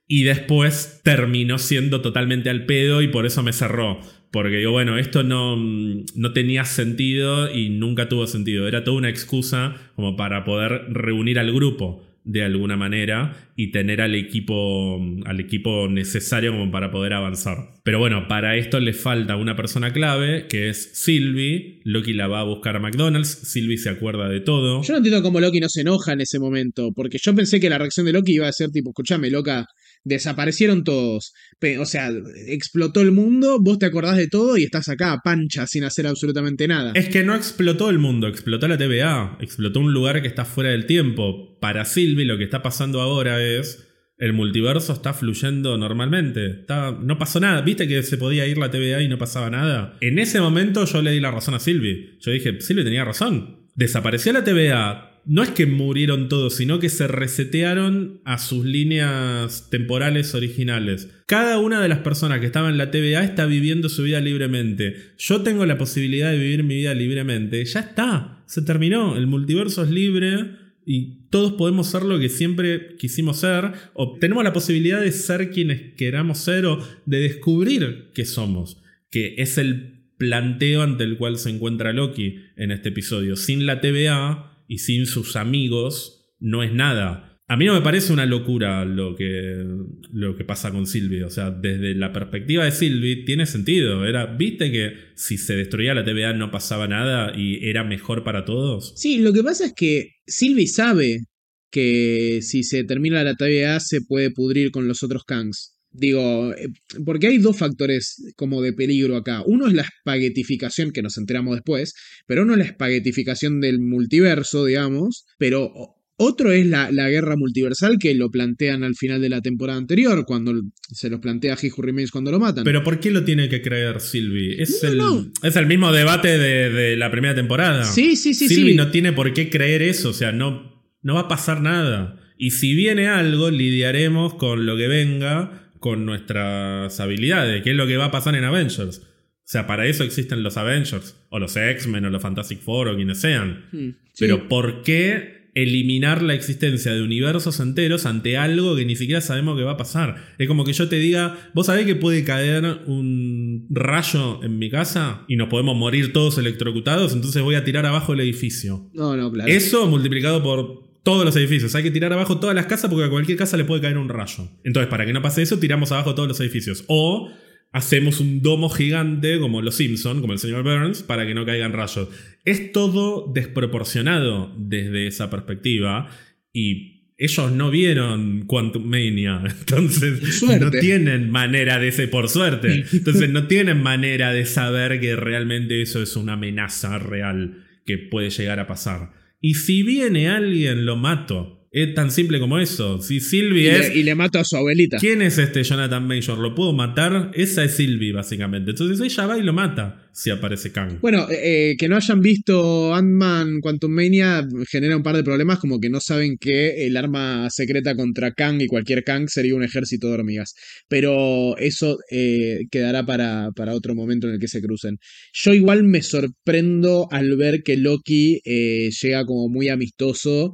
y 0.07 0.23
después 0.23 1.01
terminó 1.03 1.59
siendo 1.59 2.01
totalmente 2.01 2.49
al 2.49 2.65
pedo 2.65 3.03
y 3.03 3.09
por 3.09 3.27
eso 3.27 3.43
me 3.43 3.53
cerró. 3.53 4.01
Porque 4.31 4.59
digo, 4.59 4.73
bueno, 4.73 4.97
esto 4.97 5.23
no, 5.23 5.57
no 5.57 6.33
tenía 6.33 6.65
sentido 6.65 7.53
y 7.53 7.71
nunca 7.71 8.09
tuvo 8.09 8.27
sentido. 8.27 8.69
Era 8.69 8.85
toda 8.85 8.97
una 8.97 9.09
excusa 9.09 9.77
como 9.97 10.17
para 10.17 10.45
poder 10.45 10.87
reunir 10.91 11.39
al 11.39 11.53
grupo 11.53 12.07
de 12.25 12.45
alguna 12.45 12.77
manera 12.77 13.51
y 13.57 13.73
tener 13.73 14.01
al 14.01 14.15
equipo, 14.15 15.01
al 15.25 15.41
equipo 15.41 15.89
necesario 15.89 16.53
como 16.53 16.71
para 16.71 16.91
poder 16.91 17.15
avanzar. 17.15 17.57
Pero 17.83 17.99
bueno, 17.99 18.29
para 18.29 18.57
esto 18.57 18.79
le 18.79 18.93
falta 18.93 19.37
una 19.37 19.57
persona 19.57 19.93
clave 19.93 20.47
que 20.49 20.69
es 20.69 20.91
Sylvie. 20.95 21.81
Loki 21.85 22.13
la 22.13 22.29
va 22.29 22.41
a 22.41 22.45
buscar 22.45 22.77
a 22.77 22.79
McDonald's. 22.79 23.29
Sylvie 23.29 23.79
se 23.79 23.91
acuerda 23.91 24.29
de 24.29 24.41
todo. 24.41 24.83
Yo 24.83 24.93
no 24.93 24.99
entiendo 24.99 25.23
cómo 25.23 25.41
Loki 25.41 25.61
no 25.61 25.69
se 25.69 25.81
enoja 25.81 26.13
en 26.13 26.21
ese 26.21 26.39
momento, 26.39 26.93
porque 26.95 27.19
yo 27.21 27.35
pensé 27.35 27.59
que 27.59 27.71
la 27.71 27.79
reacción 27.79 28.07
de 28.07 28.13
Loki 28.13 28.35
iba 28.35 28.49
a 28.49 28.53
ser 28.53 28.71
tipo, 28.71 28.91
escúchame, 28.91 29.31
loca, 29.31 29.67
desaparecieron 30.05 30.85
todos. 30.85 31.33
O 31.79 31.87
sea, 31.87 32.11
explotó 32.47 33.01
el 33.01 33.13
mundo, 33.13 33.59
vos 33.61 33.79
te 33.79 33.87
acordás 33.87 34.17
de 34.17 34.29
todo 34.29 34.57
y 34.57 34.65
estás 34.65 34.89
acá, 34.89 35.21
pancha, 35.23 35.67
sin 35.67 35.85
hacer 35.85 36.07
absolutamente 36.07 36.67
nada. 36.69 36.93
Es 36.95 37.09
que 37.09 37.23
no 37.23 37.35
explotó 37.35 37.91
el 37.91 37.99
mundo, 37.99 38.27
explotó 38.27 38.69
la 38.69 38.79
TVA, 38.79 39.39
explotó 39.41 39.81
un 39.81 39.93
lugar 39.93 40.23
que 40.23 40.29
está 40.29 40.45
fuera 40.45 40.71
del 40.71 40.87
tiempo. 40.87 41.59
Para 41.61 41.85
Sylvie 41.85 42.25
lo 42.25 42.39
que 42.39 42.45
está 42.45 42.63
pasando 42.63 43.01
ahora 43.01 43.43
es... 43.43 43.87
El 44.23 44.35
multiverso 44.35 44.93
está 44.93 45.15
fluyendo 45.15 45.79
normalmente. 45.79 46.67
No 47.01 47.17
pasó 47.17 47.41
nada. 47.41 47.63
¿Viste 47.63 47.89
que 47.89 48.03
se 48.03 48.19
podía 48.19 48.47
ir 48.47 48.59
la 48.59 48.71
TVA 48.71 49.01
y 49.01 49.09
no 49.09 49.17
pasaba 49.17 49.49
nada? 49.49 49.97
En 50.03 50.19
ese 50.19 50.43
momento 50.43 50.85
yo 50.85 51.01
le 51.01 51.13
di 51.13 51.21
la 51.21 51.31
razón 51.31 51.55
a 51.55 51.59
Sylvie. 51.59 52.19
Yo 52.21 52.31
dije, 52.31 52.61
Sylvie 52.61 52.85
tenía 52.85 53.03
razón. 53.03 53.67
Desapareció 53.75 54.35
la 54.35 54.45
TVA, 54.45 55.10
no 55.25 55.43
es 55.43 55.51
que 55.51 55.67
murieron 55.67 56.29
todos, 56.29 56.57
sino 56.57 56.79
que 56.79 56.89
se 56.89 57.07
resetearon 57.07 58.21
a 58.25 58.39
sus 58.39 58.65
líneas 58.65 59.69
temporales 59.71 60.35
originales. 60.35 61.09
Cada 61.27 61.59
una 61.59 61.81
de 61.81 61.89
las 61.89 61.99
personas 61.99 62.41
que 62.41 62.47
estaban 62.47 62.73
en 62.73 62.79
la 62.79 62.91
TVA 62.91 63.25
está 63.25 63.47
viviendo 63.47 63.89
su 63.89 64.03
vida 64.03 64.21
libremente. 64.21 64.97
Yo 65.19 65.43
tengo 65.43 65.67
la 65.67 65.79
posibilidad 65.79 66.31
de 66.31 66.39
vivir 66.39 66.65
mi 66.65 66.77
vida 66.77 66.95
libremente. 66.95 67.65
Ya 67.65 67.81
está, 67.81 68.43
se 68.47 68.63
terminó. 68.63 69.17
El 69.17 69.27
multiverso 69.27 69.85
es 69.85 69.91
libre 69.91 70.53
y 70.85 71.29
todos 71.31 71.53
podemos 71.53 71.87
ser 71.87 72.03
lo 72.03 72.19
que 72.19 72.29
siempre 72.29 72.97
quisimos 72.97 73.39
ser, 73.39 73.73
o 73.95 74.19
tenemos 74.19 74.43
la 74.43 74.53
posibilidad 74.53 75.01
de 75.01 75.13
ser 75.13 75.51
quienes 75.51 75.95
queramos 75.95 76.39
ser, 76.39 76.67
o 76.67 76.85
de 77.07 77.21
descubrir 77.21 78.11
qué 78.15 78.25
somos, 78.25 78.83
que 79.11 79.35
es 79.39 79.59
el 79.59 80.01
planteo 80.19 80.83
ante 80.83 81.05
el 81.05 81.17
cual 81.17 81.39
se 81.39 81.51
encuentra 81.51 81.93
Loki 81.93 82.41
en 82.57 82.73
este 82.73 82.89
episodio. 82.89 83.37
Sin 83.37 83.67
la 83.67 83.81
TVA, 83.81 84.50
y 84.71 84.79
sin 84.79 85.05
sus 85.07 85.35
amigos 85.35 86.33
no 86.39 86.63
es 86.63 86.73
nada. 86.73 87.43
A 87.49 87.57
mí 87.57 87.65
no 87.65 87.75
me 87.75 87.81
parece 87.81 88.13
una 88.13 88.25
locura 88.25 88.85
lo 88.85 89.17
que, 89.17 89.67
lo 90.13 90.37
que 90.37 90.45
pasa 90.45 90.71
con 90.71 90.87
Sylvie. 90.87 91.25
O 91.25 91.31
sea, 91.31 91.51
desde 91.51 91.97
la 91.97 92.13
perspectiva 92.13 92.65
de 92.65 92.71
Sylvie 92.71 93.25
tiene 93.25 93.47
sentido. 93.47 94.07
Era, 94.07 94.27
¿Viste 94.27 94.71
que 94.71 94.93
si 95.17 95.39
se 95.39 95.57
destruía 95.57 95.93
la 95.93 96.05
TVA 96.05 96.35
no 96.35 96.53
pasaba 96.53 96.87
nada 96.87 97.37
y 97.37 97.69
era 97.69 97.83
mejor 97.83 98.23
para 98.23 98.45
todos? 98.45 98.93
Sí, 98.95 99.19
lo 99.19 99.33
que 99.33 99.43
pasa 99.43 99.67
es 99.67 99.73
que 99.75 100.13
Sylvie 100.25 100.69
sabe 100.69 101.25
que 101.73 102.39
si 102.41 102.63
se 102.63 102.85
termina 102.85 103.25
la 103.25 103.35
TVA 103.35 103.81
se 103.81 104.03
puede 104.03 104.31
pudrir 104.31 104.71
con 104.71 104.87
los 104.87 105.03
otros 105.03 105.25
Kangs. 105.25 105.80
Digo, 105.93 106.53
eh, 106.53 106.69
porque 107.05 107.27
hay 107.27 107.39
dos 107.39 107.59
factores 107.59 108.33
como 108.37 108.63
de 108.63 108.73
peligro 108.73 109.17
acá. 109.17 109.43
Uno 109.45 109.67
es 109.67 109.75
la 109.75 109.83
espaguetificación, 109.83 110.93
que 110.93 111.03
nos 111.03 111.19
enteramos 111.19 111.57
después, 111.57 111.95
pero 112.27 112.43
uno 112.43 112.53
es 112.53 112.59
la 112.59 112.65
espaguetificación 112.65 113.61
del 113.61 113.81
multiverso, 113.81 114.65
digamos, 114.65 115.27
pero 115.39 115.97
otro 116.23 116.53
es 116.53 116.67
la, 116.67 116.91
guerra 117.09 117.35
multiversal 117.37 117.97
que 117.99 118.15
lo 118.15 118.31
plantean 118.31 118.85
al 118.85 118.95
final 118.95 119.23
de 119.23 119.31
la 119.31 119.41
temporada 119.41 119.79
anterior, 119.79 120.27
cuando 120.27 120.53
se 120.93 121.09
los 121.09 121.19
plantea 121.19 121.57
Who 121.57 121.83
Remains 121.83 122.11
cuando 122.11 122.31
lo 122.31 122.39
matan. 122.39 122.63
Pero 122.63 122.85
¿por 122.85 123.01
qué 123.01 123.11
lo 123.11 123.25
tiene 123.25 123.49
que 123.49 123.63
creer 123.63 124.03
Sylvie? 124.03 124.63
Es, 124.63 124.85
el, 124.85 125.01
es 125.43 125.57
el 125.57 125.67
mismo 125.67 125.91
debate 125.93 126.37
de, 126.37 126.95
la 126.97 127.11
primera 127.11 127.35
temporada. 127.35 127.85
Sí, 127.85 128.17
sí, 128.17 128.35
sí. 128.35 128.49
Sylvie 128.49 128.75
no 128.75 128.91
tiene 128.91 129.15
por 129.15 129.33
qué 129.33 129.49
creer 129.49 129.81
eso, 129.81 130.11
o 130.11 130.13
sea, 130.13 130.31
no, 130.31 130.85
no 131.03 131.15
va 131.15 131.21
a 131.21 131.29
pasar 131.29 131.63
nada. 131.63 132.21
Y 132.37 132.51
si 132.51 132.75
viene 132.75 133.09
algo, 133.09 133.51
lidiaremos 133.51 134.35
con 134.35 134.67
lo 134.67 134.77
que 134.77 134.89
venga 134.89 135.70
con 135.81 136.05
nuestras 136.07 137.01
habilidades, 137.01 137.63
que 137.63 137.71
es 137.71 137.77
lo 137.77 137.87
que 137.87 137.97
va 137.97 138.07
a 138.07 138.11
pasar 138.11 138.37
en 138.37 138.45
Avengers. 138.45 138.99
O 138.99 139.53
sea, 139.53 139.67
para 139.67 139.87
eso 139.87 140.05
existen 140.05 140.45
los 140.45 140.57
Avengers, 140.57 141.17
o 141.29 141.41
los 141.41 141.57
X-Men, 141.57 142.05
o 142.05 142.11
los 142.11 142.23
Fantastic 142.23 142.61
Four, 142.61 142.89
o 142.89 142.95
quienes 142.97 143.19
sean. 143.21 143.67
Hmm, 143.73 143.89
Pero 144.19 144.47
¿por 144.47 144.83
qué 144.83 145.51
eliminar 145.55 146.23
la 146.23 146.35
existencia 146.35 146.95
de 146.95 147.03
universos 147.03 147.59
enteros 147.59 148.07
ante 148.07 148.37
algo 148.37 148.77
que 148.77 148.85
ni 148.85 148.95
siquiera 148.95 149.21
sabemos 149.21 149.59
que 149.59 149.65
va 149.65 149.73
a 149.73 149.77
pasar? 149.77 150.35
Es 150.39 150.47
como 150.47 150.65
que 150.65 150.73
yo 150.73 150.89
te 150.89 150.97
diga, 150.97 151.51
¿vos 151.55 151.67
sabés 151.67 151.87
que 151.87 151.97
puede 151.97 152.23
caer 152.23 152.65
un 152.87 153.67
rayo 153.71 154.45
en 154.45 154.59
mi 154.59 154.71
casa 154.71 155.25
y 155.27 155.35
nos 155.35 155.49
podemos 155.49 155.77
morir 155.77 156.13
todos 156.13 156.39
electrocutados? 156.39 157.13
Entonces 157.13 157.43
voy 157.43 157.57
a 157.57 157.65
tirar 157.65 157.87
abajo 157.87 158.13
el 158.13 158.21
edificio. 158.21 158.89
No, 158.93 159.17
no, 159.17 159.33
claro. 159.33 159.51
Eso 159.51 159.89
multiplicado 159.89 160.43
por 160.45 160.90
todos 161.03 161.25
los 161.25 161.37
edificios. 161.37 161.75
Hay 161.75 161.83
que 161.83 161.91
tirar 161.91 162.13
abajo 162.13 162.39
todas 162.39 162.55
las 162.55 162.67
casas 162.67 162.91
porque 162.91 163.07
a 163.07 163.11
cualquier 163.11 163.39
casa 163.39 163.57
le 163.57 163.65
puede 163.65 163.83
caer 163.83 163.99
un 163.99 164.09
rayo. 164.09 164.49
Entonces, 164.65 164.91
para 164.91 165.07
que 165.07 165.13
no 165.13 165.23
pase 165.23 165.43
eso, 165.43 165.59
tiramos 165.59 165.93
abajo 165.93 166.15
todos 166.15 166.29
los 166.29 166.41
edificios. 166.41 166.85
O 166.89 167.31
hacemos 167.73 168.21
un 168.21 168.43
domo 168.43 168.69
gigante 168.69 169.39
como 169.39 169.63
los 169.63 169.77
Simpson, 169.77 170.21
como 170.21 170.33
el 170.33 170.39
señor 170.39 170.63
Burns, 170.63 171.03
para 171.03 171.27
que 171.27 171.35
no 171.35 171.47
caigan 171.47 171.73
rayos. 171.73 172.09
Es 172.45 172.73
todo 172.73 173.31
desproporcionado 173.33 174.55
desde 174.59 175.07
esa 175.07 175.31
perspectiva 175.31 176.11
y 176.53 177.01
ellos 177.17 177.53
no 177.53 177.71
vieron 177.71 178.47
Quantum 178.47 178.85
Mania, 178.85 179.43
entonces 179.61 180.43
no 180.43 180.71
tienen 180.71 181.31
manera 181.31 181.79
de 181.79 181.93
ser 181.93 182.09
por 182.09 182.31
suerte, 182.31 182.87
entonces 182.93 183.29
no 183.29 183.47
tienen 183.47 183.83
manera 183.83 184.33
de 184.33 184.47
saber 184.47 185.01
que 185.01 185.17
realmente 185.17 185.83
eso 185.83 186.03
es 186.03 186.17
una 186.17 186.33
amenaza 186.33 186.99
real 186.99 187.67
que 187.85 187.99
puede 187.99 188.31
llegar 188.31 188.59
a 188.59 188.67
pasar. 188.67 189.20
Y 189.41 189.55
si 189.55 189.83
viene 189.83 190.29
alguien, 190.29 190.85
lo 190.85 190.97
mato. 190.97 191.60
Es 191.73 191.95
tan 191.95 192.11
simple 192.11 192.41
como 192.41 192.59
eso. 192.59 193.01
Si 193.01 193.21
Sylvie 193.21 193.71
es. 193.71 193.95
y 193.95 194.03
le 194.03 194.17
mato 194.17 194.41
a 194.41 194.45
su 194.45 194.57
abuelita. 194.57 194.99
¿Quién 194.99 195.23
es 195.23 195.39
este 195.39 195.63
Jonathan 195.63 196.05
Major? 196.05 196.37
¿Lo 196.37 196.53
puedo 196.53 196.73
matar? 196.73 197.31
Esa 197.35 197.63
es 197.63 197.77
Sylvie, 197.77 198.13
básicamente. 198.13 198.73
Entonces 198.73 199.01
ella 199.01 199.27
va 199.27 199.39
y 199.39 199.43
lo 199.45 199.53
mata 199.53 200.11
si 200.13 200.31
aparece 200.31 200.73
Kang. 200.73 200.99
Bueno, 201.01 201.29
eh, 201.31 201.77
que 201.79 201.89
no 201.89 201.95
hayan 201.95 202.21
visto 202.21 202.93
Ant-Man 202.93 203.61
Quantum 203.61 203.93
Mania 203.93 204.45
genera 204.69 204.97
un 204.97 205.05
par 205.05 205.15
de 205.15 205.23
problemas, 205.23 205.61
como 205.61 205.79
que 205.79 205.89
no 205.91 206.01
saben 206.01 206.37
que 206.41 206.87
el 206.87 206.97
arma 206.97 207.49
secreta 207.51 207.95
contra 207.95 208.33
Kang 208.33 208.61
y 208.61 208.67
cualquier 208.67 209.05
Kang 209.05 209.29
sería 209.29 209.55
un 209.55 209.63
ejército 209.63 210.09
de 210.09 210.15
hormigas. 210.15 210.55
Pero 210.89 211.57
eso 211.57 211.99
eh, 212.11 212.63
quedará 212.73 213.07
para, 213.07 213.51
para, 213.55 213.75
otro 213.75 213.95
momento 213.95 214.27
en 214.27 214.35
el 214.35 214.41
que 214.41 214.49
se 214.49 214.61
crucen. 214.61 214.99
Yo 215.33 215.55
igual 215.55 215.85
me 215.85 216.03
sorprendo 216.03 217.07
al 217.13 217.37
ver 217.37 217.63
que 217.63 217.77
Loki 217.77 218.41
eh, 218.45 218.91
llega 219.01 219.25
como 219.25 219.49
muy 219.49 219.69
amistoso 219.69 220.53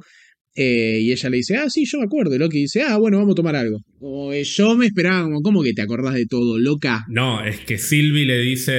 eh, 0.59 1.01
y 1.01 1.11
ella 1.11 1.29
le 1.29 1.37
dice, 1.37 1.55
ah, 1.55 1.69
sí, 1.69 1.85
yo 1.85 1.99
me 1.99 2.05
acuerdo. 2.05 2.33
Y 2.33 2.39
Loki 2.39 2.61
dice, 2.61 2.81
ah, 2.81 2.97
bueno, 2.97 3.19
vamos 3.19 3.33
a 3.33 3.35
tomar 3.35 3.55
algo. 3.55 3.77
O, 3.99 4.33
yo 4.33 4.75
me 4.75 4.87
esperaba, 4.87 5.21
como, 5.21 5.41
¿cómo 5.43 5.61
que 5.61 5.73
te 5.73 5.83
acordás 5.83 6.15
de 6.15 6.25
todo, 6.25 6.57
loca? 6.57 7.05
No, 7.09 7.45
es 7.45 7.59
que 7.59 7.77
Sylvie 7.77 8.25
le 8.25 8.39
dice, 8.39 8.73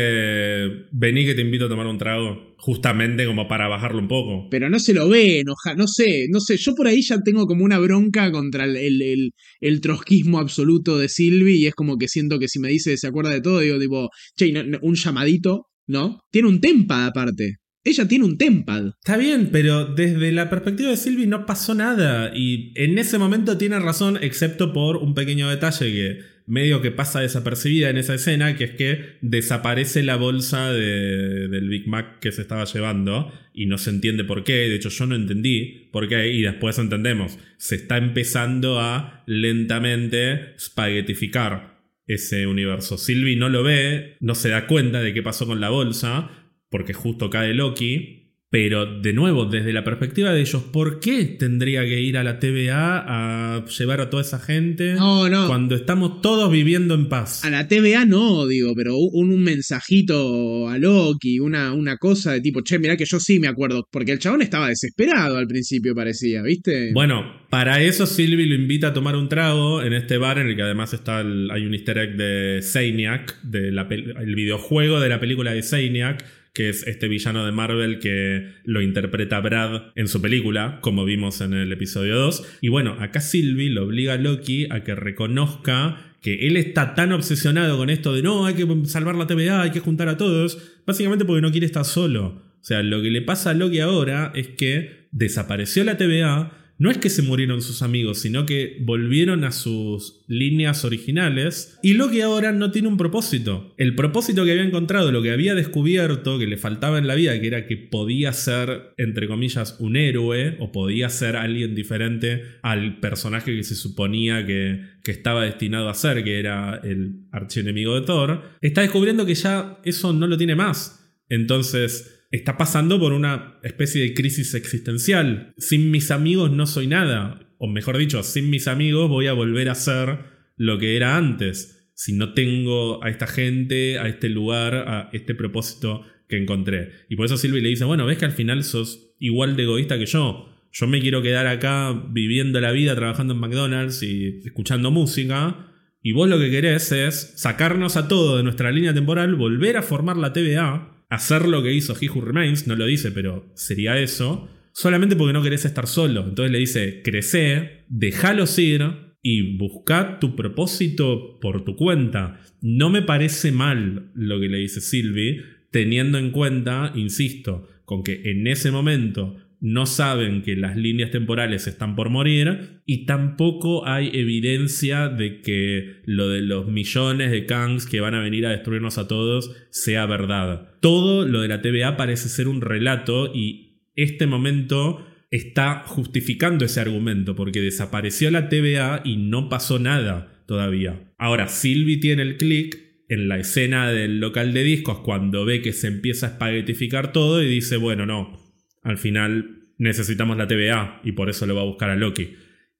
vení 0.90 1.24
que 1.24 1.36
te 1.36 1.42
invito 1.42 1.66
a 1.66 1.68
tomar 1.68 1.86
un 1.86 1.96
trago. 1.96 2.48
Justamente 2.60 3.24
como 3.24 3.46
para 3.46 3.68
bajarlo 3.68 4.00
un 4.00 4.08
poco. 4.08 4.48
Pero 4.50 4.68
no 4.68 4.80
se 4.80 4.92
lo 4.92 5.08
ve, 5.08 5.38
enoja, 5.38 5.76
no 5.76 5.86
sé, 5.86 6.26
no 6.28 6.40
sé. 6.40 6.56
Yo 6.56 6.74
por 6.74 6.88
ahí 6.88 7.02
ya 7.02 7.22
tengo 7.22 7.46
como 7.46 7.64
una 7.64 7.78
bronca 7.78 8.32
contra 8.32 8.64
el, 8.64 9.32
el, 9.60 9.80
trotskismo 9.80 10.40
absoluto 10.40 10.98
de 10.98 11.08
Sylvie. 11.08 11.54
Y 11.54 11.66
es 11.68 11.74
como 11.76 11.96
que 11.96 12.08
siento 12.08 12.40
que 12.40 12.48
si 12.48 12.58
me 12.58 12.68
dice 12.68 12.96
se 12.96 13.06
acuerda 13.06 13.30
de 13.30 13.40
todo, 13.40 13.60
digo, 13.60 13.78
tipo, 13.78 14.10
che, 14.36 14.52
un 14.82 14.94
llamadito, 14.96 15.66
¿no? 15.86 16.18
Tiene 16.32 16.48
un 16.48 16.60
tempa 16.60 17.06
aparte. 17.06 17.58
Ella 17.88 18.06
tiene 18.06 18.26
un 18.26 18.36
tempad. 18.36 18.88
Está 18.98 19.16
bien, 19.16 19.48
pero 19.50 19.86
desde 19.86 20.30
la 20.30 20.50
perspectiva 20.50 20.90
de 20.90 20.98
Sylvie 20.98 21.26
no 21.26 21.46
pasó 21.46 21.74
nada. 21.74 22.32
Y 22.34 22.72
en 22.74 22.98
ese 22.98 23.16
momento 23.16 23.56
tiene 23.56 23.78
razón, 23.78 24.18
excepto 24.20 24.74
por 24.74 24.98
un 24.98 25.14
pequeño 25.14 25.48
detalle 25.48 25.90
que 25.90 26.18
medio 26.46 26.82
que 26.82 26.90
pasa 26.90 27.20
desapercibida 27.20 27.88
en 27.88 27.96
esa 27.96 28.14
escena, 28.14 28.56
que 28.56 28.64
es 28.64 28.70
que 28.72 29.16
desaparece 29.22 30.02
la 30.02 30.16
bolsa 30.16 30.70
del 30.70 31.68
Big 31.70 31.88
Mac 31.88 32.18
que 32.20 32.30
se 32.30 32.42
estaba 32.42 32.64
llevando 32.64 33.32
y 33.54 33.64
no 33.64 33.78
se 33.78 33.88
entiende 33.88 34.22
por 34.24 34.44
qué. 34.44 34.68
De 34.68 34.74
hecho, 34.74 34.90
yo 34.90 35.06
no 35.06 35.14
entendí 35.14 35.88
por 35.90 36.08
qué 36.08 36.28
y 36.30 36.42
después 36.42 36.78
entendemos. 36.78 37.38
Se 37.56 37.76
está 37.76 37.96
empezando 37.96 38.80
a 38.80 39.22
lentamente 39.26 40.54
spaghettificar 40.58 41.78
ese 42.06 42.46
universo. 42.46 42.98
Sylvie 42.98 43.36
no 43.36 43.48
lo 43.48 43.62
ve, 43.62 44.16
no 44.20 44.34
se 44.34 44.50
da 44.50 44.66
cuenta 44.66 45.00
de 45.00 45.14
qué 45.14 45.22
pasó 45.22 45.46
con 45.46 45.60
la 45.60 45.70
bolsa, 45.70 46.30
porque 46.70 46.92
justo 46.92 47.30
cae 47.30 47.54
Loki. 47.54 48.18
Pero 48.50 49.00
de 49.00 49.12
nuevo, 49.12 49.44
desde 49.44 49.74
la 49.74 49.84
perspectiva 49.84 50.32
de 50.32 50.40
ellos, 50.40 50.62
¿por 50.62 51.00
qué 51.00 51.26
tendría 51.26 51.84
que 51.84 52.00
ir 52.00 52.16
a 52.16 52.24
la 52.24 52.38
TVA 52.38 53.04
a 53.06 53.64
llevar 53.66 54.00
a 54.00 54.08
toda 54.08 54.22
esa 54.22 54.38
gente 54.38 54.94
no, 54.94 55.28
no. 55.28 55.46
cuando 55.46 55.74
estamos 55.74 56.22
todos 56.22 56.50
viviendo 56.50 56.94
en 56.94 57.10
paz? 57.10 57.44
A 57.44 57.50
la 57.50 57.68
TVA 57.68 58.06
no, 58.06 58.46
digo, 58.46 58.72
pero 58.74 58.96
un, 58.96 59.32
un 59.32 59.42
mensajito 59.42 60.66
a 60.66 60.78
Loki, 60.78 61.40
una, 61.40 61.74
una 61.74 61.98
cosa 61.98 62.32
de 62.32 62.40
tipo, 62.40 62.62
che, 62.62 62.78
mirá 62.78 62.96
que 62.96 63.04
yo 63.04 63.20
sí 63.20 63.38
me 63.38 63.48
acuerdo, 63.48 63.86
porque 63.92 64.12
el 64.12 64.18
chabón 64.18 64.40
estaba 64.40 64.68
desesperado 64.68 65.36
al 65.36 65.46
principio, 65.46 65.94
parecía, 65.94 66.40
¿viste? 66.40 66.92
Bueno, 66.94 67.26
para 67.50 67.82
eso 67.82 68.06
Sylvie 68.06 68.46
lo 68.46 68.54
invita 68.54 68.88
a 68.88 68.92
tomar 68.94 69.14
un 69.14 69.28
trago 69.28 69.82
en 69.82 69.92
este 69.92 70.16
bar 70.16 70.38
en 70.38 70.46
el 70.46 70.56
que 70.56 70.62
además 70.62 70.94
está 70.94 71.18
hay 71.18 71.66
un 71.66 71.74
easter 71.74 71.98
egg 71.98 72.16
de 72.16 72.60
Zaniac, 72.62 73.42
de 73.42 73.68
el 73.68 74.34
videojuego 74.34 75.00
de 75.00 75.10
la 75.10 75.20
película 75.20 75.52
de 75.52 75.62
Zaniac 75.62 76.24
que 76.58 76.70
es 76.70 76.84
este 76.88 77.06
villano 77.06 77.46
de 77.46 77.52
Marvel 77.52 78.00
que 78.00 78.48
lo 78.64 78.82
interpreta 78.82 79.38
Brad 79.38 79.92
en 79.94 80.08
su 80.08 80.20
película, 80.20 80.80
como 80.80 81.04
vimos 81.04 81.40
en 81.40 81.52
el 81.52 81.72
episodio 81.72 82.16
2. 82.16 82.58
Y 82.62 82.68
bueno, 82.68 82.96
acá 82.98 83.20
Sylvie 83.20 83.70
lo 83.70 83.84
obliga 83.84 84.14
a 84.14 84.16
Loki 84.16 84.66
a 84.68 84.82
que 84.82 84.96
reconozca 84.96 86.16
que 86.20 86.48
él 86.48 86.56
está 86.56 86.96
tan 86.96 87.12
obsesionado 87.12 87.76
con 87.76 87.90
esto 87.90 88.12
de 88.12 88.22
no, 88.22 88.44
hay 88.44 88.54
que 88.54 88.66
salvar 88.86 89.14
la 89.14 89.28
TVA, 89.28 89.62
hay 89.62 89.70
que 89.70 89.78
juntar 89.78 90.08
a 90.08 90.16
todos, 90.16 90.58
básicamente 90.84 91.24
porque 91.24 91.42
no 91.42 91.52
quiere 91.52 91.64
estar 91.64 91.84
solo. 91.84 92.42
O 92.60 92.64
sea, 92.64 92.82
lo 92.82 93.00
que 93.02 93.12
le 93.12 93.22
pasa 93.22 93.50
a 93.50 93.54
Loki 93.54 93.78
ahora 93.78 94.32
es 94.34 94.48
que 94.48 95.06
desapareció 95.12 95.84
la 95.84 95.96
TVA, 95.96 96.57
no 96.78 96.90
es 96.90 96.98
que 96.98 97.10
se 97.10 97.22
murieron 97.22 97.60
sus 97.60 97.82
amigos, 97.82 98.20
sino 98.20 98.46
que 98.46 98.78
volvieron 98.80 99.44
a 99.44 99.50
sus 99.50 100.24
líneas 100.28 100.84
originales 100.84 101.78
y 101.82 101.94
Loki 101.94 102.20
ahora 102.20 102.52
no 102.52 102.70
tiene 102.70 102.86
un 102.88 102.96
propósito. 102.96 103.74
El 103.76 103.96
propósito 103.96 104.44
que 104.44 104.52
había 104.52 104.62
encontrado, 104.62 105.10
lo 105.10 105.20
que 105.20 105.32
había 105.32 105.56
descubierto, 105.56 106.38
que 106.38 106.46
le 106.46 106.56
faltaba 106.56 106.98
en 106.98 107.08
la 107.08 107.16
vida, 107.16 107.38
que 107.40 107.48
era 107.48 107.66
que 107.66 107.76
podía 107.76 108.32
ser, 108.32 108.94
entre 108.96 109.26
comillas, 109.26 109.76
un 109.80 109.96
héroe 109.96 110.56
o 110.60 110.70
podía 110.70 111.10
ser 111.10 111.36
alguien 111.36 111.74
diferente 111.74 112.42
al 112.62 113.00
personaje 113.00 113.56
que 113.56 113.64
se 113.64 113.74
suponía 113.74 114.46
que, 114.46 114.80
que 115.02 115.10
estaba 115.10 115.44
destinado 115.44 115.88
a 115.88 115.94
ser, 115.94 116.22
que 116.22 116.38
era 116.38 116.80
el 116.84 117.24
archienemigo 117.32 117.98
de 117.98 118.06
Thor, 118.06 118.42
está 118.60 118.82
descubriendo 118.82 119.26
que 119.26 119.34
ya 119.34 119.80
eso 119.84 120.12
no 120.12 120.28
lo 120.28 120.36
tiene 120.36 120.54
más. 120.54 120.94
Entonces, 121.28 122.17
está 122.30 122.56
pasando 122.56 122.98
por 122.98 123.12
una 123.12 123.58
especie 123.62 124.02
de 124.02 124.14
crisis 124.14 124.54
existencial. 124.54 125.54
Sin 125.56 125.90
mis 125.90 126.10
amigos 126.10 126.50
no 126.50 126.66
soy 126.66 126.86
nada. 126.86 127.54
O 127.58 127.66
mejor 127.66 127.98
dicho, 127.98 128.22
sin 128.22 128.50
mis 128.50 128.68
amigos 128.68 129.08
voy 129.08 129.26
a 129.26 129.32
volver 129.32 129.68
a 129.68 129.74
ser 129.74 130.20
lo 130.56 130.78
que 130.78 130.96
era 130.96 131.16
antes. 131.16 131.90
Si 131.94 132.12
no 132.12 132.34
tengo 132.34 133.02
a 133.02 133.10
esta 133.10 133.26
gente, 133.26 133.98
a 133.98 134.08
este 134.08 134.28
lugar, 134.28 134.74
a 134.74 135.10
este 135.12 135.34
propósito 135.34 136.02
que 136.28 136.36
encontré. 136.36 136.92
Y 137.08 137.16
por 137.16 137.26
eso 137.26 137.36
Silvi 137.36 137.60
le 137.60 137.70
dice, 137.70 137.84
bueno, 137.84 138.06
ves 138.06 138.18
que 138.18 138.26
al 138.26 138.32
final 138.32 138.62
sos 138.62 139.14
igual 139.18 139.56
de 139.56 139.64
egoísta 139.64 139.98
que 139.98 140.06
yo. 140.06 140.54
Yo 140.70 140.86
me 140.86 141.00
quiero 141.00 141.22
quedar 141.22 141.46
acá 141.46 141.92
viviendo 142.10 142.60
la 142.60 142.70
vida, 142.70 142.94
trabajando 142.94 143.34
en 143.34 143.40
McDonald's 143.40 144.02
y 144.02 144.42
escuchando 144.44 144.90
música. 144.90 145.72
Y 146.02 146.12
vos 146.12 146.28
lo 146.28 146.38
que 146.38 146.50
querés 146.50 146.92
es 146.92 147.32
sacarnos 147.36 147.96
a 147.96 148.06
todo 148.06 148.36
de 148.36 148.42
nuestra 148.44 148.70
línea 148.70 148.94
temporal, 148.94 149.34
volver 149.34 149.76
a 149.78 149.82
formar 149.82 150.16
la 150.18 150.32
TVA 150.32 150.97
hacer 151.08 151.46
lo 151.46 151.62
que 151.62 151.72
hizo 151.72 151.96
He 152.00 152.08
Who 152.08 152.20
Remains, 152.20 152.66
no 152.66 152.76
lo 152.76 152.86
dice, 152.86 153.10
pero 153.10 153.50
sería 153.54 153.98
eso, 153.98 154.48
solamente 154.72 155.16
porque 155.16 155.32
no 155.32 155.42
querés 155.42 155.64
estar 155.64 155.86
solo. 155.86 156.24
Entonces 156.26 156.52
le 156.52 156.58
dice, 156.58 157.02
crece, 157.02 157.84
déjalos 157.88 158.58
ir 158.58 158.82
y 159.22 159.56
busca 159.56 160.18
tu 160.20 160.36
propósito 160.36 161.38
por 161.40 161.64
tu 161.64 161.76
cuenta. 161.76 162.40
No 162.60 162.90
me 162.90 163.02
parece 163.02 163.52
mal 163.52 164.10
lo 164.14 164.40
que 164.40 164.48
le 164.48 164.58
dice 164.58 164.80
Sylvie, 164.80 165.42
teniendo 165.70 166.18
en 166.18 166.30
cuenta, 166.30 166.92
insisto, 166.94 167.68
con 167.84 168.02
que 168.02 168.22
en 168.30 168.46
ese 168.46 168.70
momento 168.70 169.36
no 169.60 169.86
saben 169.86 170.42
que 170.42 170.56
las 170.56 170.76
líneas 170.76 171.10
temporales 171.10 171.66
están 171.66 171.96
por 171.96 172.10
morir 172.10 172.80
y 172.86 173.06
tampoco 173.06 173.86
hay 173.86 174.10
evidencia 174.12 175.08
de 175.08 175.40
que 175.40 176.00
lo 176.04 176.28
de 176.28 176.42
los 176.42 176.68
millones 176.68 177.30
de 177.30 177.44
Kangs 177.44 177.86
que 177.86 178.00
van 178.00 178.14
a 178.14 178.20
venir 178.20 178.46
a 178.46 178.50
destruirnos 178.50 178.98
a 178.98 179.08
todos 179.08 179.50
sea 179.70 180.06
verdad. 180.06 180.74
Todo 180.80 181.26
lo 181.26 181.40
de 181.40 181.48
la 181.48 181.60
TVA 181.60 181.96
parece 181.96 182.28
ser 182.28 182.46
un 182.46 182.60
relato 182.60 183.32
y 183.34 183.82
este 183.96 184.26
momento 184.26 185.04
está 185.30 185.82
justificando 185.86 186.64
ese 186.64 186.80
argumento 186.80 187.34
porque 187.34 187.60
desapareció 187.60 188.30
la 188.30 188.48
TVA 188.48 189.02
y 189.04 189.16
no 189.16 189.48
pasó 189.48 189.78
nada 189.78 190.44
todavía. 190.46 191.12
Ahora, 191.18 191.48
Sylvie 191.48 191.98
tiene 191.98 192.22
el 192.22 192.36
clic 192.36 192.78
en 193.08 193.28
la 193.28 193.38
escena 193.38 193.90
del 193.90 194.20
local 194.20 194.52
de 194.52 194.62
discos 194.62 195.00
cuando 195.00 195.44
ve 195.44 195.62
que 195.62 195.72
se 195.72 195.88
empieza 195.88 196.26
a 196.26 196.30
espaguetificar 196.30 197.12
todo 197.12 197.42
y 197.42 197.48
dice, 197.48 197.76
bueno, 197.76 198.06
no, 198.06 198.47
al 198.88 198.98
final 198.98 199.58
necesitamos 199.78 200.36
la 200.36 200.46
TVA 200.46 201.00
y 201.04 201.12
por 201.12 201.30
eso 201.30 201.46
lo 201.46 201.54
va 201.54 201.62
a 201.62 201.66
buscar 201.66 201.90
a 201.90 201.96
Loki 201.96 202.34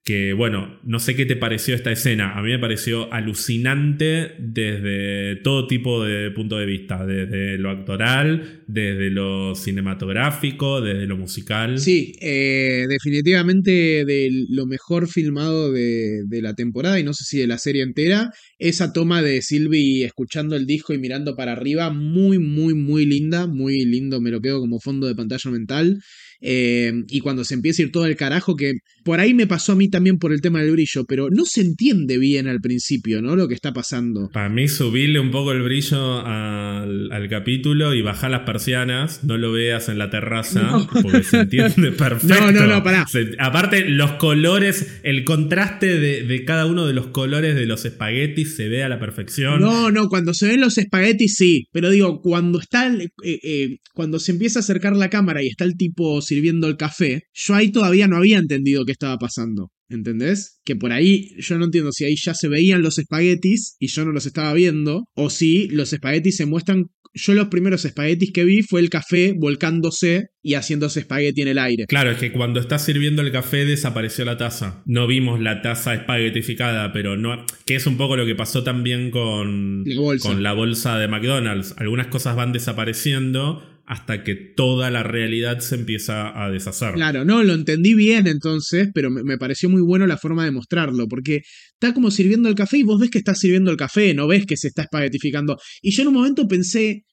que 0.09 0.33
bueno, 0.33 0.81
no 0.85 1.01
sé 1.01 1.15
qué 1.15 1.27
te 1.27 1.37
pareció 1.37 1.75
esta 1.75 1.93
escena, 1.93 2.33
a 2.33 2.41
mí 2.41 2.49
me 2.49 2.59
pareció 2.59 3.13
alucinante 3.13 4.37
desde 4.39 5.37
todo 5.43 5.67
tipo 5.67 6.03
de 6.03 6.31
punto 6.31 6.57
de 6.57 6.65
vista, 6.65 7.05
desde 7.05 7.59
lo 7.59 7.69
actoral, 7.69 8.63
desde 8.67 9.11
lo 9.11 9.55
cinematográfico, 9.55 10.81
desde 10.81 11.07
lo 11.07 11.19
musical. 11.19 11.79
Sí, 11.79 12.15
eh, 12.23 12.87
definitivamente 12.89 14.07
de 14.07 14.47
lo 14.49 14.65
mejor 14.65 15.09
filmado 15.09 15.73
de, 15.73 16.25
la 16.41 16.55
temporada 16.55 16.99
y 16.99 17.05
no 17.05 17.13
sé 17.13 17.25
si 17.25 17.39
de 17.41 17.47
la 17.47 17.59
serie 17.59 17.83
entera, 17.83 18.31
esa 18.59 18.95
toma 18.95 19.21
de 19.21 19.43
Sylvie 19.43 20.07
escuchando 20.07 20.57
el 20.57 20.65
disco 20.65 20.95
y 20.95 20.99
mirando 20.99 21.37
para 21.37 21.53
arriba, 21.53 21.91
muy, 21.91 22.39
muy, 22.39 22.73
muy 22.73 23.05
linda, 23.05 23.47
muy 23.47 23.85
lindo, 23.85 24.23
me 24.23 24.31
lo 24.31 24.41
quedo 24.41 24.61
como 24.61 24.81
fondo 24.81 25.07
de 25.07 25.15
pantalla 25.15 25.51
mental. 25.51 26.01
Eh, 26.41 26.93
y 27.09 27.20
cuando 27.20 27.45
se 27.45 27.55
empieza 27.55 27.82
a 27.82 27.86
ir 27.86 27.93
todo 27.93 28.07
el 28.07 28.16
carajo, 28.16 28.57
que 28.57 28.74
por 29.05 29.20
ahí 29.20 29.34
me 29.34 29.47
pasó 29.47 29.72
a 29.72 29.76
mí 29.76 29.89
también 29.89 30.18
por 30.18 30.32
el 30.32 30.41
tema 30.41 30.61
del 30.61 30.72
brillo, 30.72 31.05
pero 31.07 31.30
no 31.30 31.45
se 31.45 31.62
entiende 31.62 32.18
bien 32.18 32.47
al 32.47 32.61
principio, 32.61 33.22
¿no? 33.22 33.36
Lo 33.36 33.49
que 33.49 33.55
está 33.55 33.72
pasando. 33.72 34.28
Para 34.32 34.49
mí, 34.49 34.68
subirle 34.68 35.18
un 35.18 35.30
poco 35.30 35.53
el 35.53 35.62
brillo 35.62 36.20
al, 36.24 37.28
capítulo 37.28 37.95
y 37.95 38.01
bajar 38.01 38.30
las 38.30 38.43
persianas, 38.43 39.24
no 39.24 39.36
lo 39.36 39.53
veas 39.53 39.89
en 39.89 39.99
la 39.99 40.09
terraza, 40.09 40.86
porque 41.03 41.22
se 41.22 41.41
entiende 41.41 41.93
perfecto. 41.99 42.41
No, 42.41 42.53
no, 42.53 42.66
no, 42.66 42.82
pará. 42.82 43.07
aparte, 43.39 43.89
los 43.89 44.12
colores, 44.12 45.01
el 45.03 45.24
contraste 45.24 45.99
de, 45.99 46.45
cada 46.45 46.66
uno 46.66 46.86
de 46.86 46.95
los 46.95 47.09
colores 47.09 47.55
de 47.55 47.66
los 47.66 47.84
espaguetis 47.84 48.57
se 48.57 48.68
ve 48.68 48.82
a 48.82 48.89
la 48.89 48.99
perfección. 48.99 49.61
No, 49.61 49.91
no, 49.91 50.09
cuando 50.09 50.32
se 50.32 50.47
ven 50.47 50.61
los 50.61 50.78
espaguetis 50.78 51.34
sí, 51.34 51.66
pero 51.72 51.91
digo, 51.91 52.20
cuando 52.22 52.61
está, 52.61 52.86
eh, 52.95 53.11
eh, 53.24 53.76
cuando 53.93 54.18
se 54.18 54.32
empieza 54.32 54.61
a 54.61 54.62
acercar 54.62 54.97
la 54.97 55.11
cámara 55.11 55.43
y 55.43 55.49
está 55.49 55.64
el 55.64 55.76
tipo 55.76 56.20
sirviendo 56.29 56.68
el 56.68 56.76
café, 56.76 57.22
yo 57.35 57.55
ahí 57.55 57.72
todavía 57.72 58.07
no 58.07 58.16
había 58.16 58.39
entendido 58.39 58.85
qué 58.85 58.93
estaba 58.93 59.18
pasando. 59.18 59.70
¿Entendés? 59.91 60.61
Que 60.64 60.76
por 60.76 60.93
ahí 60.93 61.31
yo 61.39 61.59
no 61.59 61.64
entiendo 61.64 61.93
si 61.93 62.05
ahí 62.05 62.14
ya 62.22 62.35
se 62.35 62.49
veían 62.49 62.83
los 62.83 62.99
espaguetis 62.99 63.76
y 63.79 63.89
yo 63.89 64.05
no 64.05 64.12
los 64.12 64.26
estaba 64.26 64.53
viendo, 64.53 65.05
o 65.14 65.31
si 65.31 65.68
los 65.68 65.93
espaguetis 65.93 66.37
se 66.37 66.47
muestran. 66.47 66.85
Yo 67.14 67.33
los 67.33 67.49
primeros 67.49 67.87
espaguetis 67.87 68.33
que 68.33 68.45
vi 68.45 68.62
fue 68.62 68.81
el 68.81 68.91
café 68.91 69.35
volcándose 69.35 70.26
y 70.43 70.55
haciéndose 70.55 71.01
espagueti 71.01 71.41
en 71.41 71.49
el 71.49 71.59
aire. 71.59 71.87
Claro, 71.87 72.11
es 72.11 72.18
que 72.18 72.33
cuando 72.33 72.61
está 72.61 72.79
sirviendo 72.79 73.22
el 73.22 73.33
café 73.33 73.64
desapareció 73.64 74.26
la 74.26 74.37
taza. 74.37 74.83
No 74.85 75.07
vimos 75.07 75.41
la 75.41 75.62
taza 75.62 75.95
espaguetificada, 75.95 76.93
pero 76.93 77.16
no. 77.16 77.47
que 77.64 77.76
es 77.76 77.87
un 77.87 77.97
poco 77.97 78.16
lo 78.16 78.26
que 78.26 78.35
pasó 78.35 78.62
también 78.62 79.11
con, 79.11 79.85
con 80.22 80.43
la 80.43 80.53
bolsa 80.53 80.99
de 80.99 81.09
McDonald's. 81.09 81.74
Algunas 81.79 82.09
cosas 82.09 82.37
van 82.37 82.53
desapareciendo 82.53 83.64
hasta 83.89 84.22
que 84.22 84.34
toda 84.34 84.91
la 84.91 85.03
realidad 85.03 85.61
se 85.61 85.74
empieza 85.74 86.45
a 86.45 86.51
deshacer. 86.51 86.93
Claro, 86.93 87.24
no, 87.24 87.43
lo 87.43 87.55
entendí 87.55 87.95
bien 87.95 88.26
entonces, 88.26 88.91
pero 88.93 89.11
me, 89.11 89.39
pareció 89.39 89.70
muy 89.70 89.80
bueno 89.80 90.07
la 90.07 90.18
forma 90.18 90.45
de 90.45 90.51
mostrarlo, 90.51 91.09
porque 91.09 91.41
está 91.72 91.95
como 91.95 92.11
sirviendo 92.11 92.51
el 92.51 92.55
café 92.55 92.76
y 92.76 92.82
vos 92.82 93.01
ves 93.01 93.09
que 93.09 93.16
está 93.16 93.34
sirviendo 93.34 93.70
el 93.70 93.78
café, 93.78 94.12
no 94.12 94.26
ves 94.26 94.45
que 94.45 94.59
se 94.59 94.68
está 94.68 94.82
espaguetificando. 94.82 95.57
Y 95.80 95.93
yo 95.93 96.03
en 96.03 96.09
un 96.09 96.14
momento 96.14 96.47
pensé, 96.47 97.05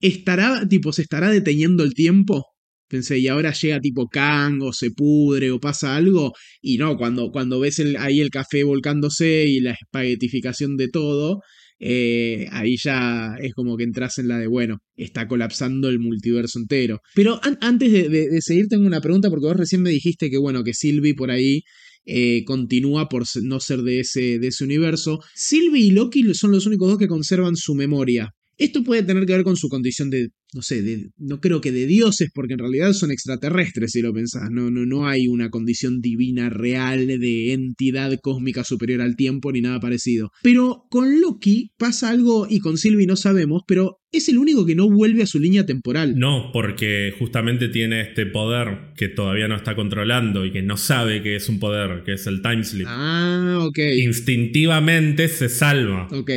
¿estará, 0.00 0.68
tipo, 0.68 0.92
se 0.92 1.00
estará 1.00 1.30
deteniendo 1.30 1.82
el 1.82 1.94
tiempo? 1.94 2.44
Pensé, 2.88 3.18
y 3.18 3.28
ahora 3.28 3.52
llega 3.52 3.80
tipo 3.80 4.06
Kang 4.06 4.60
o 4.62 4.74
se 4.74 4.90
pudre 4.90 5.50
o 5.50 5.58
pasa 5.58 5.96
algo. 5.96 6.34
Y 6.60 6.76
no, 6.76 6.98
cuando, 6.98 7.30
cuando 7.30 7.58
ves 7.58 7.82
ahí 7.98 8.20
el 8.20 8.28
café 8.28 8.64
volcándose 8.64 9.46
y 9.46 9.60
la 9.60 9.72
espaguetificación 9.72 10.76
de 10.76 10.88
todo, 10.88 11.40
eh, 11.80 12.48
ahí 12.50 12.76
ya 12.82 13.36
es 13.40 13.54
como 13.54 13.76
que 13.76 13.84
entras 13.84 14.18
en 14.18 14.28
la 14.28 14.38
de, 14.38 14.46
bueno, 14.46 14.78
está 14.96 15.28
colapsando 15.28 15.88
el 15.88 15.98
multiverso 15.98 16.58
entero. 16.58 17.00
Pero 17.14 17.40
antes 17.60 17.92
de, 17.92 18.40
seguir, 18.40 18.68
tengo 18.68 18.86
una 18.86 19.00
pregunta, 19.00 19.30
porque 19.30 19.46
vos 19.46 19.56
recién 19.56 19.82
me 19.82 19.90
dijiste 19.90 20.30
que, 20.30 20.38
bueno, 20.38 20.64
que 20.64 20.74
Sylvie 20.74 21.14
por 21.14 21.30
ahí 21.30 21.62
eh, 22.04 22.44
continúa 22.44 23.08
por 23.08 23.24
no 23.42 23.60
ser 23.60 23.82
de 23.82 24.00
ese, 24.00 24.38
de 24.38 24.48
ese 24.48 24.64
universo. 24.64 25.20
Sylvie 25.34 25.86
y 25.86 25.90
Loki 25.90 26.34
son 26.34 26.52
los 26.52 26.66
únicos 26.66 26.88
dos 26.88 26.98
que 26.98 27.08
conservan 27.08 27.56
su 27.56 27.74
memoria. 27.74 28.34
Esto 28.58 28.82
puede 28.82 29.04
tener 29.04 29.24
que 29.24 29.34
ver 29.34 29.44
con 29.44 29.56
su 29.56 29.68
condición 29.68 30.10
de, 30.10 30.30
no 30.52 30.62
sé, 30.62 30.82
de, 30.82 31.10
no 31.16 31.40
creo 31.40 31.60
que 31.60 31.70
de 31.70 31.86
dioses, 31.86 32.30
porque 32.34 32.54
en 32.54 32.58
realidad 32.58 32.92
son 32.92 33.12
extraterrestres, 33.12 33.92
si 33.92 34.02
lo 34.02 34.12
pensás. 34.12 34.50
No, 34.50 34.68
no, 34.68 34.84
no 34.84 35.06
hay 35.06 35.28
una 35.28 35.48
condición 35.48 36.00
divina 36.00 36.50
real 36.50 37.06
de 37.06 37.52
entidad 37.52 38.18
cósmica 38.20 38.64
superior 38.64 39.00
al 39.00 39.14
tiempo 39.14 39.52
ni 39.52 39.60
nada 39.60 39.78
parecido. 39.78 40.30
Pero 40.42 40.86
con 40.90 41.20
Loki 41.20 41.70
pasa 41.78 42.10
algo, 42.10 42.48
y 42.50 42.58
con 42.58 42.78
Sylvie 42.78 43.06
no 43.06 43.14
sabemos, 43.14 43.62
pero 43.66 43.98
es 44.10 44.28
el 44.28 44.38
único 44.38 44.66
que 44.66 44.74
no 44.74 44.90
vuelve 44.90 45.22
a 45.22 45.26
su 45.26 45.38
línea 45.38 45.64
temporal. 45.64 46.14
No, 46.16 46.50
porque 46.52 47.14
justamente 47.16 47.68
tiene 47.68 48.00
este 48.00 48.26
poder 48.26 48.92
que 48.96 49.08
todavía 49.08 49.46
no 49.46 49.54
está 49.54 49.76
controlando 49.76 50.44
y 50.44 50.52
que 50.52 50.62
no 50.62 50.76
sabe 50.76 51.22
que 51.22 51.36
es 51.36 51.48
un 51.48 51.60
poder, 51.60 52.02
que 52.04 52.14
es 52.14 52.26
el 52.26 52.42
time 52.42 52.64
slip. 52.64 52.86
Ah, 52.88 53.58
ok. 53.60 53.78
Instintivamente 54.02 55.28
se 55.28 55.48
salva. 55.48 56.08
Ok. 56.10 56.30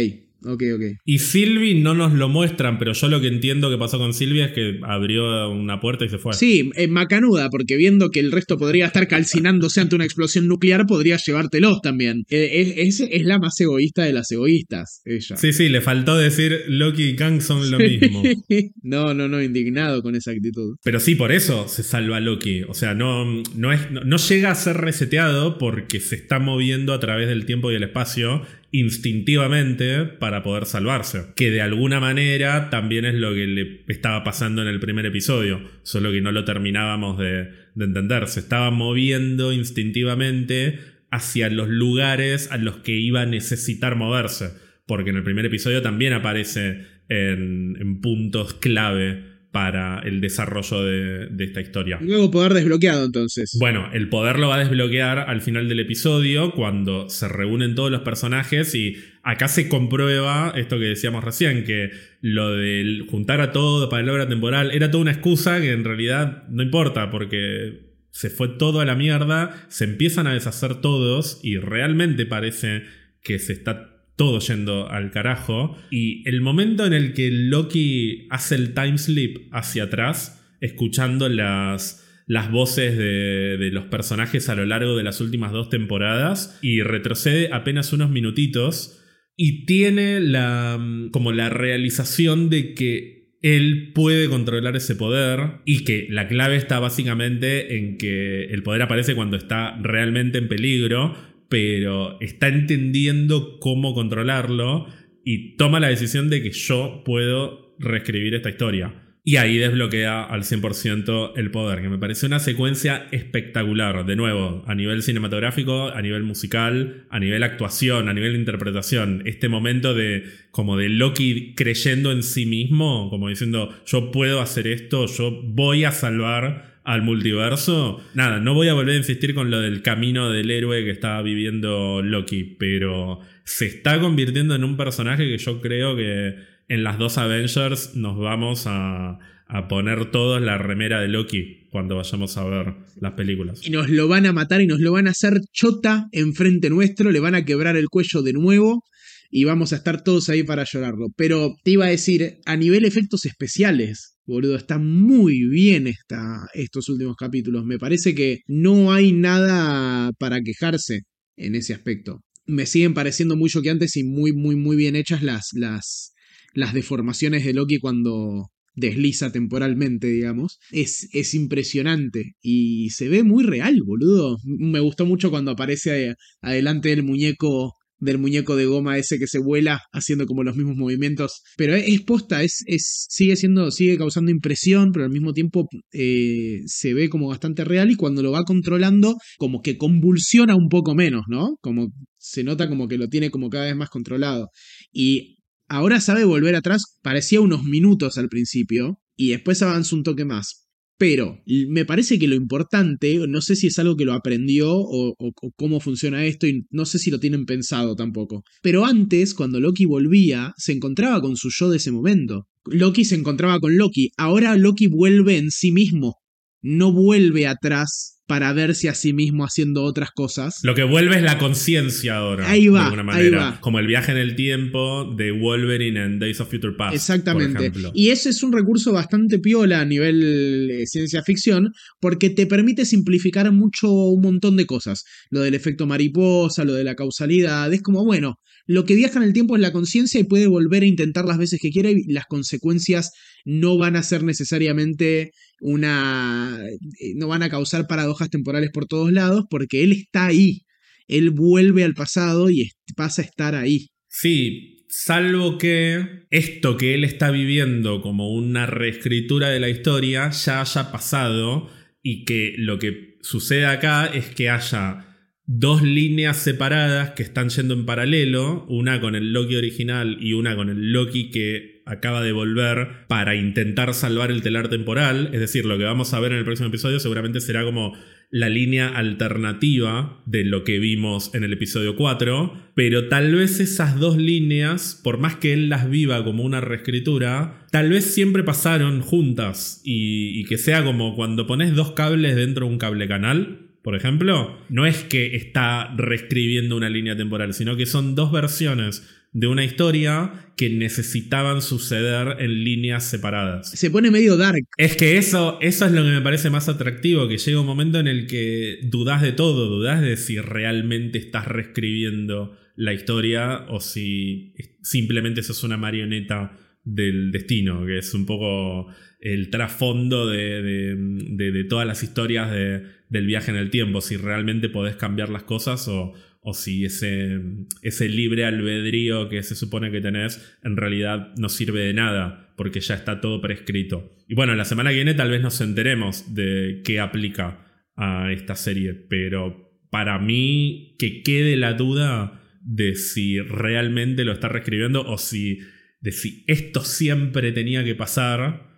Ok, 0.44 0.64
ok. 0.76 0.82
Y 1.06 1.20
Sylvie 1.20 1.76
no 1.76 1.94
nos 1.94 2.14
lo 2.14 2.30
muestran, 2.30 2.80
pero 2.80 2.94
yo 2.94 3.08
lo 3.08 3.22
que 3.22 3.28
entiendo 3.28 3.70
que 3.70 3.78
pasó 3.78 3.98
con 3.98 4.14
Sylvie 4.14 4.46
es 4.46 4.52
que 4.52 4.80
abrió 4.84 5.50
una 5.52 5.80
puerta 5.80 6.06
y 6.06 6.10
se 6.10 6.18
fue. 6.18 6.34
Sí, 6.34 6.72
es 6.76 6.90
macanuda, 6.90 7.50
porque 7.50 7.78
viendo 7.78 8.10
que 8.10 8.20
el 8.20 8.32
resto 8.32 8.58
podría 8.58 8.88
estar 8.88 9.08
calcinándose 9.08 9.82
ante 9.82 9.96
una 9.96 10.06
explosión 10.06 10.48
nuclear, 10.48 10.86
podría 10.88 11.18
llevártelos 11.18 11.82
también. 11.82 12.24
Eh, 12.30 12.74
es, 12.78 13.00
es, 13.00 13.24
la 13.24 13.38
más 13.38 13.60
egoísta 13.60 14.04
de 14.04 14.14
las 14.14 14.32
egoístas, 14.32 15.02
ella. 15.06 15.38
Sí, 15.38 15.54
sí, 15.54 15.70
le 15.70 15.82
faltó 15.82 16.18
decir 16.18 16.64
Loki 16.68 17.10
y 17.10 17.16
Kang 17.16 17.42
son 17.42 17.70
lo 17.70 17.78
mismo. 17.78 18.24
no, 18.82 19.14
no, 19.14 19.28
no, 19.28 19.42
indignado 19.42 20.02
con 20.02 20.16
esa 20.16 20.32
actitud. 20.32 20.76
Pero 20.84 21.00
sí, 21.00 21.16
por 21.16 21.32
eso 21.32 21.68
se 21.68 21.84
salva 21.84 22.20
Loki. 22.20 22.64
O 22.64 22.74
sea, 22.74 22.96
no, 22.96 23.26
no, 23.56 23.72
es, 23.72 23.92
no 23.92 24.18
llega 24.18 24.52
a 24.52 24.56
ser 24.56 24.78
reseteado 24.78 25.58
porque 25.58 26.00
se 26.00 26.16
está 26.16 26.40
moviendo 26.40 26.94
a 26.94 27.00
través 27.00 27.28
del 27.28 27.46
tiempo 27.46 27.72
y 27.72 27.76
el 27.76 27.84
espacio 27.84 28.42
instintivamente 28.72 30.06
para 30.06 30.44
poder 30.44 30.66
salvarse. 30.66 31.34
Que 31.36 31.52
de 31.52 31.62
alguna 31.62 32.00
manera 32.00 32.70
también 32.70 33.06
es 33.06 33.16
lo 33.16 33.34
que 33.34 33.48
le 33.48 33.84
estaba 33.88 34.24
pasando 34.24 34.62
en 34.62 34.68
el 34.68 34.80
primer 34.80 35.06
episodio, 35.06 35.62
solo 35.84 36.12
que 36.12 36.22
no 36.22 36.32
lo 36.32 36.46
terminábamos 36.46 37.18
de, 37.18 37.50
de 37.76 37.86
entender. 37.86 38.28
Se 38.28 38.40
estaba 38.40 38.72
moviendo 38.72 39.52
instintivamente 39.52 40.80
hacia 41.12 41.50
los 41.50 41.68
lugares 41.68 42.52
a 42.52 42.58
los 42.58 42.78
que 42.78 42.98
iba 42.98 43.22
a 43.22 43.26
necesitar 43.26 43.96
moverse. 43.96 44.52
Porque 44.86 45.12
en 45.12 45.18
el 45.18 45.24
primer 45.24 45.46
episodio 45.46 45.82
también 45.82 46.14
aparece 46.14 46.86
en, 47.10 47.78
en 47.80 48.02
puntos 48.02 48.54
clave 48.54 49.31
para 49.52 50.00
el 50.00 50.22
desarrollo 50.22 50.84
de, 50.84 51.44
esta 51.44 51.60
historia. 51.60 52.00
Nuevo 52.02 52.32
poder 52.32 52.54
desbloqueado 52.54 53.06
entonces. 53.06 53.58
Bueno, 53.60 53.90
el 53.94 54.08
poder 54.08 54.40
lo 54.40 54.48
va 54.48 54.56
a 54.56 54.60
desbloquear 54.60 55.20
al 55.20 55.42
final 55.42 55.68
del 55.68 55.82
episodio 55.82 56.54
cuando 56.54 57.10
se 57.10 57.28
reúnen 57.28 57.76
todos 57.76 57.92
los 57.92 58.02
personajes 58.02 58.74
y 58.76 58.96
acá 59.24 59.50
se 59.50 59.68
comprueba 59.68 60.54
esto 60.56 60.80
que 60.80 60.86
decíamos 60.86 61.24
recién, 61.24 61.66
que 61.66 61.92
lo 62.22 62.52
de 62.56 63.06
juntar 63.10 63.42
a 63.42 63.52
todo 63.52 63.90
para 63.90 64.04
el 64.04 64.10
obra 64.10 64.28
temporal 64.28 64.72
era 64.72 64.90
toda 64.90 65.02
una 65.02 65.12
excusa 65.12 65.60
que 65.60 65.72
en 65.72 65.84
realidad 65.84 66.48
no 66.48 66.64
importa 66.64 67.12
porque 67.12 67.92
se 68.12 68.30
fue 68.30 68.50
todo 68.50 68.80
a 68.80 68.86
la 68.86 68.96
mierda, 68.96 69.66
se 69.68 69.84
empiezan 69.84 70.28
a 70.28 70.34
deshacer 70.34 70.76
todos 70.76 71.40
y 71.44 71.58
realmente 71.58 72.26
parece 72.26 72.84
que 73.22 73.40
se 73.40 73.54
está 73.54 74.01
todo 74.16 74.40
yendo 74.40 74.90
al 74.90 75.12
carajo. 75.12 75.78
Y 75.90 76.28
el 76.28 76.42
momento 76.42 76.86
en 76.86 76.94
el 76.94 77.14
que 77.14 77.30
Loki 77.32 78.28
hace 78.30 78.56
el 78.56 78.74
time 78.74 78.98
slip 78.98 79.48
hacia 79.52 79.84
atrás, 79.84 80.44
escuchando 80.62 81.30
las, 81.30 82.08
las 82.28 82.52
voces 82.52 82.98
de, 82.98 83.58
de, 83.58 83.72
los 83.72 83.86
personajes 83.86 84.50
a 84.50 84.56
lo 84.56 84.66
largo 84.66 84.96
de 84.96 85.04
las 85.04 85.22
últimas 85.22 85.52
dos 85.52 85.70
temporadas, 85.70 86.60
y 86.62 86.82
retrocede 86.82 87.50
apenas 87.52 87.94
unos 87.94 88.10
minutitos, 88.10 89.02
y 89.36 89.66
tiene 89.66 90.20
la, 90.20 90.80
como 91.12 91.32
la 91.32 91.50
realización 91.50 92.50
de 92.50 92.74
que 92.74 93.22
él 93.42 93.92
puede 93.96 94.30
controlar 94.30 94.76
ese 94.76 94.96
poder 94.96 95.62
y 95.66 95.84
que 95.84 96.08
la 96.10 96.28
clave 96.28 96.58
está 96.58 96.80
básicamente 96.80 97.76
en 97.78 97.98
que 97.98 98.46
el 98.46 98.62
poder 98.62 98.84
aparece 98.84 99.16
cuando 99.16 99.36
está 99.36 99.78
realmente 99.82 100.38
en 100.38 100.48
peligro, 100.48 101.16
pero 101.52 102.18
está 102.22 102.48
entendiendo 102.48 103.60
cómo 103.60 103.94
controlarlo 103.94 104.88
y 105.26 105.58
toma 105.58 105.82
la 105.82 105.90
decisión 105.90 106.30
de 106.30 106.42
que 106.42 106.52
yo 106.52 107.04
puedo 107.04 107.76
reescribir 107.78 108.34
esta 108.36 108.50
historia. 108.50 108.94
Y 109.26 109.36
ahí 109.36 109.58
desbloquea 109.58 110.24
al 110.24 110.44
100% 110.44 111.34
el 111.36 111.52
poder, 111.52 111.82
que 111.82 111.90
me 111.90 111.98
parece 111.98 112.26
una 112.26 112.40
secuencia 112.40 113.06
espectacular, 113.12 114.06
de 114.06 114.16
nuevo, 114.16 114.64
a 114.66 114.74
nivel 114.76 115.04
cinematográfico, 115.04 115.90
a 115.90 116.02
nivel 116.02 116.24
musical, 116.24 117.06
a 117.10 117.20
nivel 117.20 117.44
actuación, 117.44 118.08
a 118.08 118.14
nivel 118.14 118.36
interpretación. 118.36 119.22
Este 119.26 119.50
momento 119.50 119.94
de 119.94 120.24
como 120.52 120.78
de 120.78 120.88
Loki 120.88 121.54
creyendo 121.54 122.14
en 122.14 122.24
sí 122.24 122.46
mismo, 122.46 123.10
como 123.10 123.28
diciendo, 123.28 123.76
yo 123.86 124.10
puedo 124.12 124.40
hacer 124.40 124.68
esto, 124.68 125.06
yo 125.06 125.42
voy 125.44 125.84
a 125.84 125.92
salvar 125.92 126.71
al 126.84 127.02
multiverso. 127.02 128.02
Nada, 128.14 128.40
no 128.40 128.54
voy 128.54 128.68
a 128.68 128.74
volver 128.74 128.96
a 128.96 128.98
insistir 128.98 129.34
con 129.34 129.52
lo 129.52 129.60
del 129.60 129.82
camino 129.82 130.30
del 130.30 130.52
héroe 130.52 130.84
que 130.84 130.92
estaba 130.92 131.22
viviendo 131.22 132.02
Loki, 132.02 132.44
pero 132.44 133.20
se 133.44 133.66
está 133.66 134.00
convirtiendo 134.00 134.56
en 134.56 134.64
un 134.64 134.78
personaje 134.78 135.28
que 135.28 135.38
yo 135.38 135.62
creo 135.62 135.96
que 135.96 136.36
en 136.68 136.84
las 136.84 136.98
dos 136.98 137.18
Avengers 137.18 137.96
nos 137.96 138.18
vamos 138.18 138.64
a, 138.66 139.20
a 139.48 139.68
poner 139.68 140.12
todos 140.12 140.42
la 140.42 140.58
remera 140.58 141.02
de 141.02 141.10
Loki 141.10 141.68
cuando 141.70 141.98
vayamos 141.98 142.38
a 142.38 142.44
ver 142.46 142.74
las 143.00 143.14
películas. 143.14 143.66
Y 143.66 143.70
nos 143.70 143.90
lo 143.90 144.08
van 144.08 144.26
a 144.26 144.34
matar 144.34 144.62
y 144.62 144.68
nos 144.68 144.80
lo 144.80 144.94
van 144.94 145.08
a 145.08 145.12
hacer 145.12 145.40
chota 145.52 146.08
enfrente 146.12 146.70
nuestro, 146.70 147.12
le 147.12 147.20
van 147.20 147.36
a 147.36 147.46
quebrar 147.46 147.76
el 147.76 147.88
cuello 147.90 148.22
de 148.22 148.34
nuevo 148.34 148.84
y 149.30 149.46
vamos 149.46 149.74
a 149.74 149.78
estar 149.78 150.04
todos 150.04 150.30
ahí 150.30 150.44
para 150.44 150.66
llorarlo. 150.66 151.08
Pero 151.16 151.56
te 151.64 151.72
iba 151.72 151.86
a 151.86 151.90
decir, 151.90 152.40
a 152.46 152.58
nivel 152.58 152.86
efectos 152.86 153.26
especiales, 153.26 154.11
boludo, 154.26 154.56
está 154.56 154.78
muy 154.78 155.48
bien 155.48 155.88
esta, 155.88 156.48
estos 156.54 156.90
últimos 156.90 157.16
capítulos. 157.16 157.66
Me 157.66 157.78
parece 157.78 158.16
que 158.16 158.40
no 158.48 158.92
hay 158.92 159.12
nada 159.12 160.12
para 160.20 160.42
quejarse 160.42 161.02
en 161.38 161.56
ese 161.56 161.74
aspecto. 161.74 162.20
Me 162.46 162.66
siguen 162.66 162.94
pareciendo 162.94 163.36
muy 163.36 163.50
choqueantes 163.50 163.96
y 163.98 164.04
muy, 164.04 164.34
muy, 164.34 164.56
muy 164.56 164.76
bien 164.76 164.96
hechas 164.96 165.24
las, 165.24 165.50
las, 165.54 166.14
las 166.54 166.74
deformaciones 166.74 167.46
de 167.46 167.54
Loki 167.54 167.80
cuando 167.80 168.48
desliza 168.76 169.32
temporalmente, 169.32 170.08
digamos. 170.08 170.60
Es, 170.72 171.10
es 171.14 171.34
impresionante 171.34 172.34
y 172.42 172.90
se 172.92 173.10
ve 173.10 173.24
muy 173.24 173.44
real, 173.44 173.80
boludo. 173.86 174.38
Me 174.44 174.80
gustó 174.80 175.06
mucho 175.06 175.30
cuando 175.30 175.52
aparece 175.52 176.16
adelante 176.42 176.90
del 176.90 177.04
muñeco 177.04 177.74
del 178.02 178.18
muñeco 178.18 178.56
de 178.56 178.66
goma 178.66 178.98
ese 178.98 179.18
que 179.18 179.28
se 179.28 179.40
vuela 179.40 179.80
haciendo 179.94 180.26
como 180.26 180.44
los 180.44 180.58
mismos 180.58 180.76
movimientos. 180.76 181.42
Pero 181.56 181.76
es, 181.76 182.02
posta, 182.02 182.44
es, 182.44 182.64
es, 182.66 183.06
sigue 183.10 183.36
siendo, 183.38 183.72
sigue 183.72 183.98
causando 183.98 184.32
impresión, 184.32 184.92
pero 184.92 185.06
al 185.06 185.12
mismo 185.12 185.34
tiempo 185.34 185.68
eh, 185.94 186.62
se 186.66 186.94
ve 186.94 187.10
como 187.10 187.30
bastante 187.30 187.64
real 187.64 187.92
y 187.92 187.96
cuando 187.96 188.22
lo 188.22 188.32
va 188.32 188.44
controlando, 188.44 189.16
como 189.38 189.62
que 189.62 189.78
convulsiona 189.78 190.56
un 190.56 190.68
poco 190.68 190.96
menos, 190.96 191.24
¿no? 191.30 191.56
Como 191.62 191.94
se 192.18 192.44
nota 192.44 192.68
como 192.68 192.88
que 192.88 192.98
lo 192.98 193.08
tiene 193.08 193.30
como 193.30 193.50
cada 193.50 193.66
vez 193.66 193.76
más 193.76 193.90
controlado. 193.90 194.50
Y 194.92 195.38
ahora 195.70 196.02
sabe 196.02 196.26
volver 196.26 196.56
atrás, 196.56 196.98
parecía 197.02 197.40
unos 197.40 197.64
minutos 197.64 198.18
al 198.18 198.28
principio, 198.28 199.00
y 199.16 199.30
después 199.30 199.62
avanza 199.62 199.96
un 199.96 200.04
toque 200.04 200.26
más. 200.26 200.61
Pero 201.02 201.42
me 201.48 201.84
parece 201.84 202.20
que 202.20 202.28
lo 202.28 202.36
importante, 202.36 203.18
no 203.28 203.42
sé 203.42 203.56
si 203.56 203.66
es 203.66 203.80
algo 203.80 203.96
que 203.96 204.06
lo 204.06 204.14
aprendió 204.14 204.70
o, 204.72 205.16
cómo 205.56 205.80
funciona 205.80 206.26
esto, 206.26 206.46
y 206.46 206.68
no 206.70 206.86
sé 206.86 207.00
si 207.00 207.10
lo 207.10 207.20
tienen 207.20 207.48
pensado 207.48 207.96
tampoco. 207.96 208.44
Pero 208.62 208.86
antes, 208.86 209.34
cuando 209.34 209.60
Loki 209.60 209.86
volvía, 209.86 210.54
se 210.58 210.74
encontraba 210.74 211.20
con 211.20 211.38
su 211.38 211.50
yo 211.50 211.72
de 211.72 211.78
ese 211.78 211.92
momento. 211.92 212.46
Loki 212.66 213.04
se 213.04 213.16
encontraba 213.16 213.60
con 213.60 213.76
Loki. 213.78 214.12
Ahora 214.16 214.56
Loki 214.56 214.86
vuelve 214.86 215.40
en 215.40 215.50
sí 215.50 215.72
mismo. 215.72 216.21
No 216.62 216.92
vuelve 216.92 217.48
atrás 217.48 218.22
para 218.32 218.54
verse 218.54 218.88
a 218.88 218.96
sí 218.96 219.12
mismo 219.12 219.44
haciendo 219.44 219.84
otras 219.84 220.12
cosas. 220.12 220.62
Lo 220.64 220.74
que 220.74 220.86
vuelve 220.86 221.18
es 221.18 221.22
la 221.22 221.38
conciencia 221.38 222.16
ahora. 222.16 222.50
Ahí 222.50 222.70
va, 222.70 222.80
de 222.80 222.86
alguna 222.86 223.04
manera. 223.04 223.48
Ahí 223.48 223.52
va. 223.52 223.60
Como 223.60 223.78
el 223.78 223.88
viaje 223.88 224.14
en 224.14 224.18
el 224.18 224.38
tiempo 224.38 225.04
de 225.18 225.34
Wolverine 225.34 226.02
en 226.02 226.18
Days 226.18 226.40
of 226.40 226.50
Future 226.50 226.74
Past. 226.78 226.96
Exactamente. 226.96 227.74
y 227.94 228.10
ese 228.10 228.30
es 228.30 228.42
un 228.42 228.54
recurso 228.54 228.94
bastante 228.94 229.40
piola 229.40 229.82
a 229.82 229.86
nivel 229.86 230.70
de 230.70 230.86
ciencia 230.88 231.24
ficción, 231.24 231.74
porque 232.00 232.30
te 232.30 232.46
permite 232.46 232.86
simplificar 232.86 233.52
mucho 233.52 233.92
un 233.92 234.22
montón 234.22 234.56
de 234.56 234.66
cosas. 234.66 235.04
Lo 235.30 235.42
del 235.42 235.54
efecto 235.54 235.86
mariposa, 235.86 236.64
lo 236.64 236.74
de 236.74 236.86
la 236.86 236.96
causalidad. 236.96 237.74
Es 237.74 237.82
como, 237.82 238.06
bueno, 238.06 238.36
lo 238.68 238.86
que 238.86 238.96
viaja 238.96 239.20
en 239.20 239.24
el 239.24 239.34
tiempo 239.34 239.56
es 239.56 239.62
la 239.62 239.72
conciencia 239.72 240.20
y 240.20 240.26
puede 240.26 240.48
volver 240.48 240.84
a 240.84 240.88
intentar 240.88 241.26
las 241.26 241.38
veces 241.38 241.60
que 241.62 241.72
quiera 241.72 241.90
y 241.92 242.04
las 242.06 242.26
consecuencias 242.26 243.12
no 243.46 243.78
van 243.78 243.96
a 243.96 244.04
ser 244.04 244.24
necesariamente 244.24 245.32
una... 245.60 246.60
Eh, 246.70 247.14
no 247.16 247.28
van 247.28 247.44
a 247.44 247.50
causar 247.50 247.88
paradojas 247.88 248.30
temporales 248.30 248.70
por 248.72 248.86
todos 248.86 249.12
lados 249.12 249.46
porque 249.50 249.84
él 249.84 249.92
está 249.92 250.28
ahí. 250.28 250.62
Él 251.08 251.32
vuelve 251.32 251.84
al 251.84 251.94
pasado 251.94 252.50
y 252.50 252.72
pasa 252.96 253.22
a 253.22 253.26
estar 253.26 253.56
ahí. 253.56 253.88
Sí, 254.08 254.86
salvo 254.90 255.58
que 255.58 256.26
esto 256.30 256.78
que 256.78 256.94
él 256.94 257.04
está 257.04 257.32
viviendo 257.32 258.02
como 258.02 258.34
una 258.34 258.66
reescritura 258.66 259.50
de 259.50 259.60
la 259.60 259.70
historia 259.70 260.30
ya 260.32 260.62
haya 260.62 260.92
pasado 260.92 261.70
y 262.04 262.26
que 262.26 262.54
lo 262.58 262.80
que 262.80 263.18
sucede 263.22 263.66
acá 263.66 264.06
es 264.08 264.28
que 264.30 264.50
haya 264.50 265.11
dos 265.46 265.82
líneas 265.82 266.38
separadas 266.38 267.12
que 267.12 267.24
están 267.24 267.50
yendo 267.50 267.74
en 267.74 267.86
paralelo, 267.86 268.66
una 268.70 269.02
con 269.02 269.16
el 269.16 269.34
Loki 269.34 269.56
original 269.56 270.18
y 270.20 270.34
una 270.34 270.56
con 270.56 270.70
el 270.70 270.92
Loki 270.92 271.30
que 271.30 271.82
acaba 271.86 272.22
de 272.22 272.32
volver 272.32 273.08
para 273.08 273.36
intentar 273.36 273.94
salvar 273.94 274.32
el 274.32 274.42
telar 274.42 274.70
temporal. 274.70 275.30
Es 275.34 275.40
decir, 275.40 275.66
lo 275.66 275.78
que 275.78 275.84
vamos 275.84 276.14
a 276.14 276.20
ver 276.20 276.32
en 276.32 276.38
el 276.38 276.46
próximo 276.46 276.70
episodio 276.70 277.00
seguramente 277.00 277.42
será 277.42 277.64
como 277.64 277.94
la 278.30 278.48
línea 278.48 278.88
alternativa 278.88 280.24
de 280.26 280.46
lo 280.46 280.64
que 280.64 280.80
vimos 280.80 281.36
en 281.36 281.44
el 281.44 281.52
episodio 281.52 281.98
4, 281.98 282.72
pero 282.76 283.10
tal 283.10 283.36
vez 283.36 283.60
esas 283.60 284.00
dos 284.00 284.16
líneas, 284.16 284.98
por 285.04 285.18
más 285.18 285.36
que 285.36 285.52
él 285.52 285.68
las 285.68 285.90
viva 285.90 286.24
como 286.24 286.44
una 286.44 286.62
reescritura, 286.62 287.68
tal 287.72 287.90
vez 287.90 288.06
siempre 288.06 288.44
pasaron 288.44 289.02
juntas 289.02 289.82
y, 289.84 290.40
y 290.40 290.46
que 290.46 290.58
sea 290.58 290.86
como 290.86 291.18
cuando 291.18 291.46
pones 291.46 291.76
dos 291.76 291.92
cables 291.92 292.38
dentro 292.38 292.66
de 292.66 292.72
un 292.72 292.78
cable 292.78 293.10
canal 293.10 293.71
por 293.84 293.96
ejemplo, 293.96 294.58
no 294.70 294.86
es 294.86 295.04
que 295.04 295.36
está 295.36 295.94
reescribiendo 295.96 296.78
una 296.78 296.90
línea 296.90 297.16
temporal, 297.16 297.54
sino 297.54 297.76
que 297.76 297.86
son 297.86 298.16
dos 298.16 298.32
versiones 298.32 299.04
de 299.34 299.48
una 299.48 299.64
historia 299.64 300.54
que 300.58 300.70
necesitaban 300.70 301.62
suceder 301.62 302.36
en 302.40 302.64
líneas 302.64 303.06
separadas. 303.06 303.72
Se 303.72 303.90
pone 303.90 304.12
medio 304.12 304.36
dark. 304.36 304.66
Es 304.78 304.98
que 304.98 305.18
eso, 305.18 305.58
eso 305.62 305.86
es 305.86 305.92
lo 305.94 306.04
que 306.04 306.10
me 306.10 306.22
parece 306.22 306.50
más 306.50 306.68
atractivo, 306.68 307.28
que 307.28 307.38
llega 307.38 307.62
un 307.62 307.66
momento 307.66 308.00
en 308.00 308.08
el 308.08 308.28
que 308.28 308.80
dudas 308.84 309.22
de 309.22 309.32
todo, 309.32 309.68
dudas 309.68 310.02
de 310.02 310.18
si 310.18 310.40
realmente 310.40 311.18
estás 311.18 311.48
reescribiendo 311.48 312.58
la 312.76 312.94
historia 312.94 313.66
o 313.70 313.80
si 313.80 314.54
simplemente 314.82 315.44
sos 315.44 315.64
una 315.64 315.78
marioneta 315.78 316.58
del 316.84 317.32
destino, 317.32 317.86
que 317.86 318.00
es 318.00 318.14
un 318.14 318.26
poco 318.26 318.88
el 319.22 319.52
trasfondo 319.52 320.28
de, 320.28 320.96
de, 320.98 321.64
todas 321.66 321.88
las 321.88 322.04
historias 322.04 322.52
del 322.52 323.26
viaje 323.28 323.52
en 323.52 323.58
el 323.58 323.70
tiempo, 323.70 324.02
si 324.02 324.18
realmente 324.18 324.68
podés 324.68 324.96
cambiar 324.96 325.30
las 325.30 325.44
cosas 325.44 325.88
o, 325.88 326.14
o 326.42 326.54
si 326.54 326.86
ese, 326.86 327.40
ese 327.84 328.10
libre 328.10 328.46
albedrío 328.46 329.30
que 329.30 329.44
se 329.44 329.56
supone 329.56 329.92
que 329.92 330.02
tenés 330.02 330.58
en 330.64 330.76
realidad 330.76 331.34
no 331.38 331.50
sirve 331.50 331.82
de 331.82 331.94
nada, 331.94 332.54
porque 332.58 332.80
ya 332.80 332.96
está 332.96 333.22
todo 333.22 333.42
prescrito. 333.42 334.12
Y 334.28 334.34
bueno, 334.34 334.56
la 334.56 334.66
semana 334.66 334.90
que 334.90 334.96
viene 334.96 335.14
tal 335.14 335.30
vez 335.30 335.42
nos 335.42 335.62
enteremos 335.62 336.34
de 336.34 336.82
qué 336.84 337.00
aplica 337.00 337.68
a 337.96 338.32
esta 338.32 338.56
serie, 338.56 338.94
pero 338.94 339.72
para 339.92 340.18
mí 340.18 340.96
que 340.98 341.22
quede 341.22 341.58
la 341.58 341.74
duda 341.74 342.42
de 342.64 342.96
si 342.96 343.40
realmente 343.40 344.24
lo 344.24 344.32
está 344.32 344.48
reescribiendo 344.48 345.06
o 345.06 345.18
si 345.20 345.60
de 346.00 346.12
si 346.12 346.44
esto 346.48 346.84
siempre 346.84 347.52
tenía 347.52 347.84
que 347.84 347.94
pasar 347.94 348.71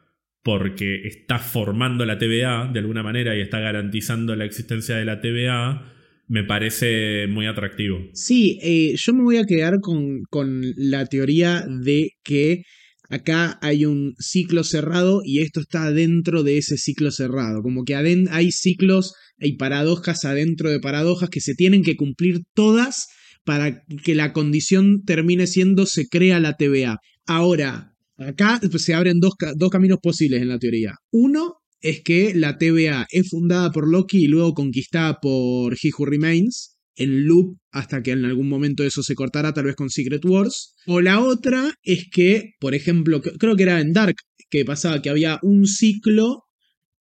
porque 0.43 1.07
está 1.07 1.39
formando 1.39 2.05
la 2.05 2.17
TVA 2.17 2.69
de 2.71 2.79
alguna 2.79 3.01
manera 3.01 3.35
y 3.35 3.41
está 3.41 3.59
garantizando 3.59 4.35
la 4.35 4.45
existencia 4.45 4.95
de 4.95 5.05
la 5.05 5.21
TVA, 5.21 5.93
me 6.27 6.43
parece 6.43 7.27
muy 7.27 7.47
atractivo. 7.47 7.99
Sí, 8.13 8.59
eh, 8.61 8.93
yo 8.95 9.13
me 9.13 9.23
voy 9.23 9.37
a 9.37 9.45
quedar 9.45 9.79
con, 9.81 10.23
con 10.29 10.61
la 10.75 11.05
teoría 11.05 11.65
de 11.67 12.11
que 12.23 12.63
acá 13.09 13.57
hay 13.61 13.85
un 13.85 14.15
ciclo 14.19 14.63
cerrado 14.63 15.21
y 15.23 15.39
esto 15.39 15.61
está 15.61 15.91
dentro 15.91 16.43
de 16.43 16.57
ese 16.57 16.77
ciclo 16.77 17.11
cerrado. 17.11 17.61
Como 17.61 17.83
que 17.83 17.95
hay 17.95 18.51
ciclos, 18.51 19.13
hay 19.39 19.55
paradojas 19.55 20.25
adentro 20.25 20.69
de 20.69 20.79
paradojas 20.79 21.29
que 21.29 21.41
se 21.41 21.55
tienen 21.55 21.83
que 21.83 21.95
cumplir 21.95 22.41
todas 22.53 23.07
para 23.45 23.83
que 24.03 24.15
la 24.15 24.33
condición 24.33 25.03
termine 25.03 25.47
siendo 25.47 25.85
se 25.85 26.07
crea 26.07 26.39
la 26.39 26.55
TVA. 26.55 26.97
Ahora, 27.27 27.92
acá 28.17 28.59
pues, 28.69 28.83
se 28.83 28.93
abren 28.93 29.19
dos, 29.19 29.33
dos 29.55 29.69
caminos 29.69 29.99
posibles 30.01 30.41
en 30.41 30.49
la 30.49 30.59
teoría. 30.59 30.95
Uno 31.11 31.55
es 31.81 32.01
que 32.01 32.33
la 32.33 32.57
TVA 32.57 33.05
es 33.09 33.29
fundada 33.29 33.71
por 33.71 33.89
Loki 33.89 34.23
y 34.23 34.27
luego 34.27 34.53
conquistada 34.53 35.19
por 35.21 35.73
He 35.73 35.91
Who 35.97 36.05
Remains 36.05 36.77
en 36.95 37.25
loop 37.27 37.57
hasta 37.71 38.03
que 38.03 38.11
en 38.11 38.25
algún 38.25 38.47
momento 38.47 38.83
eso 38.83 39.01
se 39.03 39.15
cortara, 39.15 39.53
tal 39.53 39.65
vez 39.65 39.75
con 39.75 39.89
Secret 39.89 40.23
Wars. 40.25 40.75
O 40.85 41.01
la 41.01 41.21
otra 41.21 41.73
es 41.83 42.07
que, 42.11 42.51
por 42.59 42.75
ejemplo, 42.75 43.21
creo 43.21 43.55
que 43.55 43.63
era 43.63 43.81
en 43.81 43.93
Dark 43.93 44.15
que 44.49 44.65
pasaba 44.65 45.01
que 45.01 45.09
había 45.09 45.39
un 45.41 45.65
ciclo 45.65 46.43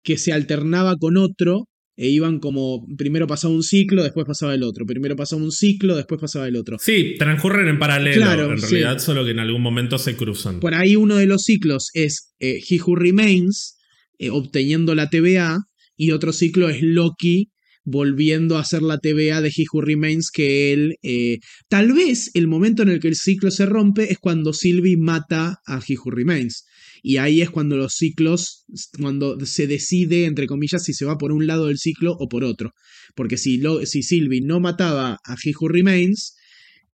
que 0.02 0.16
se 0.16 0.32
alternaba 0.32 0.96
con 0.96 1.16
otro 1.16 1.66
e 2.00 2.08
iban 2.08 2.38
como, 2.38 2.86
primero 2.96 3.26
pasaba 3.26 3.52
un 3.52 3.62
ciclo, 3.62 4.02
después 4.02 4.24
pasaba 4.24 4.54
el 4.54 4.62
otro, 4.62 4.86
primero 4.86 5.14
pasaba 5.16 5.42
un 5.42 5.52
ciclo, 5.52 5.96
después 5.96 6.18
pasaba 6.18 6.48
el 6.48 6.56
otro. 6.56 6.78
Sí, 6.80 7.14
transcurren 7.18 7.68
en 7.68 7.78
paralelo, 7.78 8.22
claro, 8.22 8.50
en 8.50 8.58
realidad, 8.58 8.98
solo 9.00 9.22
que 9.22 9.32
en 9.32 9.38
algún 9.38 9.60
momento 9.60 9.98
se 9.98 10.16
cruzan. 10.16 10.60
Por 10.60 10.74
ahí 10.74 10.96
uno 10.96 11.16
de 11.16 11.26
los 11.26 11.42
ciclos 11.42 11.90
es 11.92 12.32
eh, 12.38 12.58
He 12.66 12.80
Who 12.80 12.96
Remains, 12.96 13.76
eh, 14.18 14.30
obteniendo 14.30 14.94
la 14.94 15.10
TVA, 15.10 15.58
y 15.94 16.12
otro 16.12 16.32
ciclo 16.32 16.70
es 16.70 16.80
Loki 16.80 17.50
volviendo 17.84 18.56
a 18.56 18.60
hacer 18.60 18.80
la 18.80 18.96
TVA 18.96 19.42
de 19.42 19.48
He 19.48 19.66
Who 19.70 19.82
Remains 19.82 20.30
que 20.32 20.72
él... 20.72 20.96
Eh, 21.02 21.40
tal 21.68 21.92
vez 21.92 22.30
el 22.32 22.48
momento 22.48 22.82
en 22.82 22.88
el 22.88 23.00
que 23.00 23.08
el 23.08 23.16
ciclo 23.16 23.50
se 23.50 23.66
rompe 23.66 24.10
es 24.10 24.18
cuando 24.18 24.54
Sylvie 24.54 24.96
mata 24.96 25.58
a 25.66 25.80
He 25.86 25.98
Who 25.98 26.12
Remains. 26.12 26.64
Y 27.02 27.16
ahí 27.16 27.40
es 27.40 27.50
cuando 27.50 27.76
los 27.76 27.94
ciclos, 27.94 28.64
cuando 28.98 29.38
se 29.46 29.66
decide, 29.66 30.26
entre 30.26 30.46
comillas, 30.46 30.84
si 30.84 30.92
se 30.92 31.04
va 31.04 31.18
por 31.18 31.32
un 31.32 31.46
lado 31.46 31.66
del 31.66 31.78
ciclo 31.78 32.14
o 32.18 32.28
por 32.28 32.44
otro. 32.44 32.72
Porque 33.14 33.36
si, 33.36 33.58
lo, 33.58 33.84
si 33.86 34.02
Sylvie 34.02 34.42
no 34.42 34.60
mataba 34.60 35.18
a 35.24 35.34
He 35.42 35.52
Remains, 35.60 36.36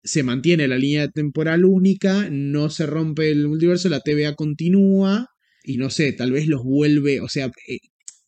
se 0.03 0.23
mantiene 0.23 0.67
la 0.67 0.77
línea 0.77 1.09
temporal 1.09 1.65
única, 1.65 2.29
no 2.29 2.69
se 2.69 2.85
rompe 2.85 3.31
el 3.31 3.47
multiverso, 3.47 3.89
la 3.89 4.01
TVA 4.01 4.35
continúa 4.35 5.27
y 5.63 5.77
no 5.77 5.89
sé, 5.89 6.13
tal 6.13 6.31
vez 6.31 6.45
los 6.47 6.63
vuelve, 6.63 7.21
o 7.21 7.27
sea, 7.27 7.51
eh, 7.67 7.79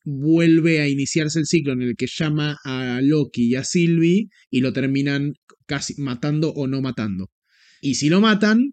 vuelve 0.03 0.81
a 0.81 0.87
iniciarse 0.87 1.37
el 1.37 1.45
ciclo 1.45 1.73
en 1.73 1.83
el 1.83 1.95
que 1.95 2.07
llama 2.07 2.57
a 2.63 2.99
Loki 3.03 3.49
y 3.49 3.55
a 3.55 3.63
Sylvie 3.63 4.29
y 4.49 4.61
lo 4.61 4.73
terminan 4.73 5.33
casi 5.67 6.01
matando 6.01 6.51
o 6.51 6.65
no 6.65 6.81
matando. 6.81 7.29
Y 7.81 7.95
si 7.95 8.09
lo 8.09 8.21
matan, 8.21 8.71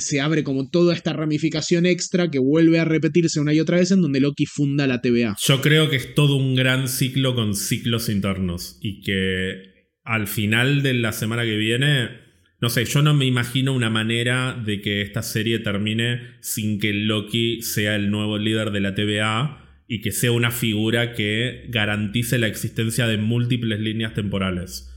se 0.00 0.20
abre 0.20 0.44
como 0.44 0.68
toda 0.70 0.94
esta 0.94 1.12
ramificación 1.12 1.86
extra 1.86 2.30
que 2.30 2.38
vuelve 2.38 2.78
a 2.78 2.84
repetirse 2.84 3.40
una 3.40 3.52
y 3.52 3.60
otra 3.60 3.78
vez 3.78 3.90
en 3.90 4.02
donde 4.02 4.20
Loki 4.20 4.46
funda 4.46 4.86
la 4.86 5.00
TVA. 5.00 5.36
Yo 5.44 5.60
creo 5.60 5.90
que 5.90 5.96
es 5.96 6.14
todo 6.14 6.36
un 6.36 6.54
gran 6.54 6.88
ciclo 6.88 7.34
con 7.34 7.54
ciclos 7.54 8.08
internos 8.08 8.78
y 8.80 9.00
que 9.02 9.76
al 10.04 10.28
final 10.28 10.82
de 10.82 10.94
la 10.94 11.12
semana 11.12 11.44
que 11.44 11.56
viene, 11.56 12.10
no 12.60 12.68
sé, 12.68 12.84
yo 12.84 13.02
no 13.02 13.12
me 13.12 13.26
imagino 13.26 13.74
una 13.74 13.90
manera 13.90 14.54
de 14.64 14.80
que 14.80 15.02
esta 15.02 15.22
serie 15.22 15.58
termine 15.58 16.20
sin 16.40 16.78
que 16.78 16.92
Loki 16.92 17.60
sea 17.62 17.96
el 17.96 18.10
nuevo 18.10 18.38
líder 18.38 18.70
de 18.70 18.80
la 18.80 18.94
TVA 18.94 19.82
y 19.88 20.00
que 20.00 20.12
sea 20.12 20.32
una 20.32 20.50
figura 20.50 21.12
que 21.12 21.66
garantice 21.68 22.38
la 22.38 22.46
existencia 22.46 23.06
de 23.06 23.18
múltiples 23.18 23.80
líneas 23.80 24.14
temporales. 24.14 24.92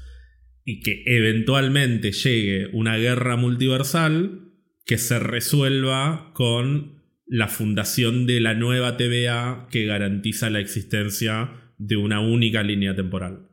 Y 0.66 0.82
que 0.82 1.04
eventualmente 1.06 2.12
llegue 2.12 2.68
una 2.74 2.98
guerra 2.98 3.36
multiversal 3.36 4.49
que 4.90 4.98
se 4.98 5.20
resuelva 5.20 6.32
con 6.34 7.04
la 7.28 7.48
fundación 7.48 8.26
de 8.26 8.40
la 8.40 8.56
nueva 8.56 8.98
TVA 8.98 9.68
que 9.70 9.86
garantiza 9.86 10.50
la 10.50 10.62
existencia 10.62 11.52
de 11.78 11.96
una 11.96 12.22
única 12.22 12.64
línea 12.64 12.96
temporal. 12.96 13.50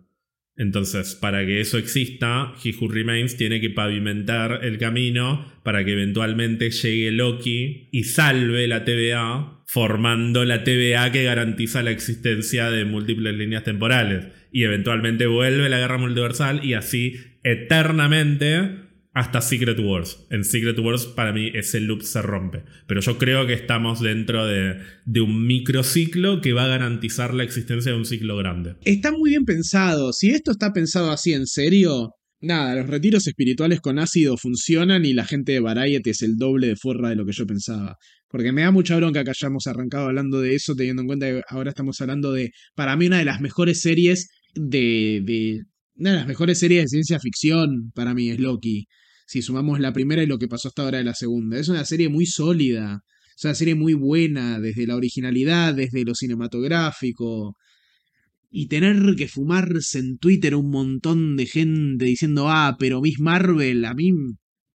Entonces, 0.56 1.14
para 1.14 1.44
que 1.44 1.60
eso 1.60 1.76
exista, 1.76 2.54
He 2.64 2.74
Who 2.74 2.88
Remains 2.88 3.36
tiene 3.36 3.60
que 3.60 3.68
pavimentar 3.68 4.60
el 4.62 4.78
camino 4.78 5.52
para 5.62 5.84
que 5.84 5.92
eventualmente 5.92 6.70
llegue 6.70 7.10
Loki 7.10 7.90
y 7.92 8.04
salve 8.04 8.66
la 8.66 8.86
TVA, 8.86 9.62
formando 9.66 10.46
la 10.46 10.64
TVA 10.64 11.12
que 11.12 11.24
garantiza 11.24 11.82
la 11.82 11.90
existencia 11.90 12.70
de 12.70 12.86
múltiples 12.86 13.34
líneas 13.34 13.62
temporales. 13.62 14.28
Y 14.50 14.64
eventualmente 14.64 15.26
vuelve 15.26 15.68
la 15.68 15.80
guerra 15.80 15.98
multiversal 15.98 16.64
y 16.64 16.72
así 16.72 17.16
eternamente 17.42 18.85
hasta 19.16 19.40
Secret 19.40 19.78
Wars. 19.80 20.26
En 20.28 20.44
Secret 20.44 20.78
Wars 20.78 21.06
para 21.06 21.32
mí 21.32 21.50
ese 21.54 21.80
loop 21.80 22.02
se 22.02 22.20
rompe. 22.20 22.64
Pero 22.86 23.00
yo 23.00 23.16
creo 23.16 23.46
que 23.46 23.54
estamos 23.54 24.02
dentro 24.02 24.46
de, 24.46 24.78
de, 25.06 25.20
un 25.22 25.46
microciclo 25.46 26.42
que 26.42 26.52
va 26.52 26.64
a 26.64 26.68
garantizar 26.68 27.32
la 27.32 27.42
existencia 27.42 27.92
de 27.92 27.98
un 27.98 28.04
ciclo 28.04 28.36
grande. 28.36 28.76
Está 28.84 29.12
muy 29.12 29.30
bien 29.30 29.46
pensado. 29.46 30.12
Si 30.12 30.28
esto 30.28 30.50
está 30.50 30.74
pensado 30.74 31.10
así 31.10 31.32
en 31.32 31.46
serio, 31.46 32.10
nada, 32.42 32.74
los 32.76 32.88
retiros 32.88 33.26
espirituales 33.26 33.80
con 33.80 33.98
ácido 33.98 34.36
funcionan 34.36 35.06
y 35.06 35.14
la 35.14 35.24
gente 35.24 35.52
de 35.52 35.60
Variety 35.60 36.10
es 36.10 36.20
el 36.20 36.36
doble 36.36 36.66
de 36.66 36.76
forra 36.76 37.08
de 37.08 37.16
lo 37.16 37.24
que 37.24 37.32
yo 37.32 37.46
pensaba. 37.46 37.96
Porque 38.28 38.52
me 38.52 38.62
da 38.62 38.70
mucha 38.70 38.96
bronca 38.96 39.24
que 39.24 39.30
hayamos 39.30 39.66
arrancado 39.66 40.08
hablando 40.08 40.42
de 40.42 40.54
eso, 40.54 40.74
teniendo 40.74 41.00
en 41.00 41.08
cuenta 41.08 41.26
que 41.26 41.40
ahora 41.48 41.70
estamos 41.70 41.98
hablando 42.02 42.34
de, 42.34 42.50
para 42.74 42.94
mí, 42.98 43.06
una 43.06 43.20
de 43.20 43.24
las 43.24 43.40
mejores 43.40 43.80
series 43.80 44.28
de... 44.54 45.22
de 45.24 45.62
una 45.98 46.10
de 46.10 46.16
las 46.18 46.26
mejores 46.26 46.58
series 46.58 46.82
de 46.82 46.88
ciencia 46.88 47.18
ficción 47.18 47.90
para 47.94 48.12
mí 48.12 48.28
es 48.28 48.38
Loki 48.38 48.86
si 49.26 49.42
sumamos 49.42 49.80
la 49.80 49.92
primera 49.92 50.22
y 50.22 50.26
lo 50.26 50.38
que 50.38 50.48
pasó 50.48 50.68
hasta 50.68 50.82
ahora 50.82 50.98
de 50.98 51.04
la 51.04 51.14
segunda. 51.14 51.58
Es 51.58 51.68
una 51.68 51.84
serie 51.84 52.08
muy 52.08 52.26
sólida, 52.26 53.00
es 53.36 53.44
una 53.44 53.54
serie 53.54 53.74
muy 53.74 53.94
buena, 53.94 54.60
desde 54.60 54.86
la 54.86 54.96
originalidad, 54.96 55.74
desde 55.74 56.04
lo 56.04 56.14
cinematográfico. 56.14 57.56
Y 58.48 58.68
tener 58.68 59.16
que 59.16 59.28
fumarse 59.28 59.98
en 59.98 60.18
Twitter 60.18 60.54
un 60.54 60.70
montón 60.70 61.36
de 61.36 61.46
gente 61.46 62.04
diciendo, 62.04 62.48
ah, 62.48 62.76
pero 62.78 63.00
Miss 63.02 63.18
Marvel 63.18 63.84
a 63.84 63.94
mí 63.94 64.12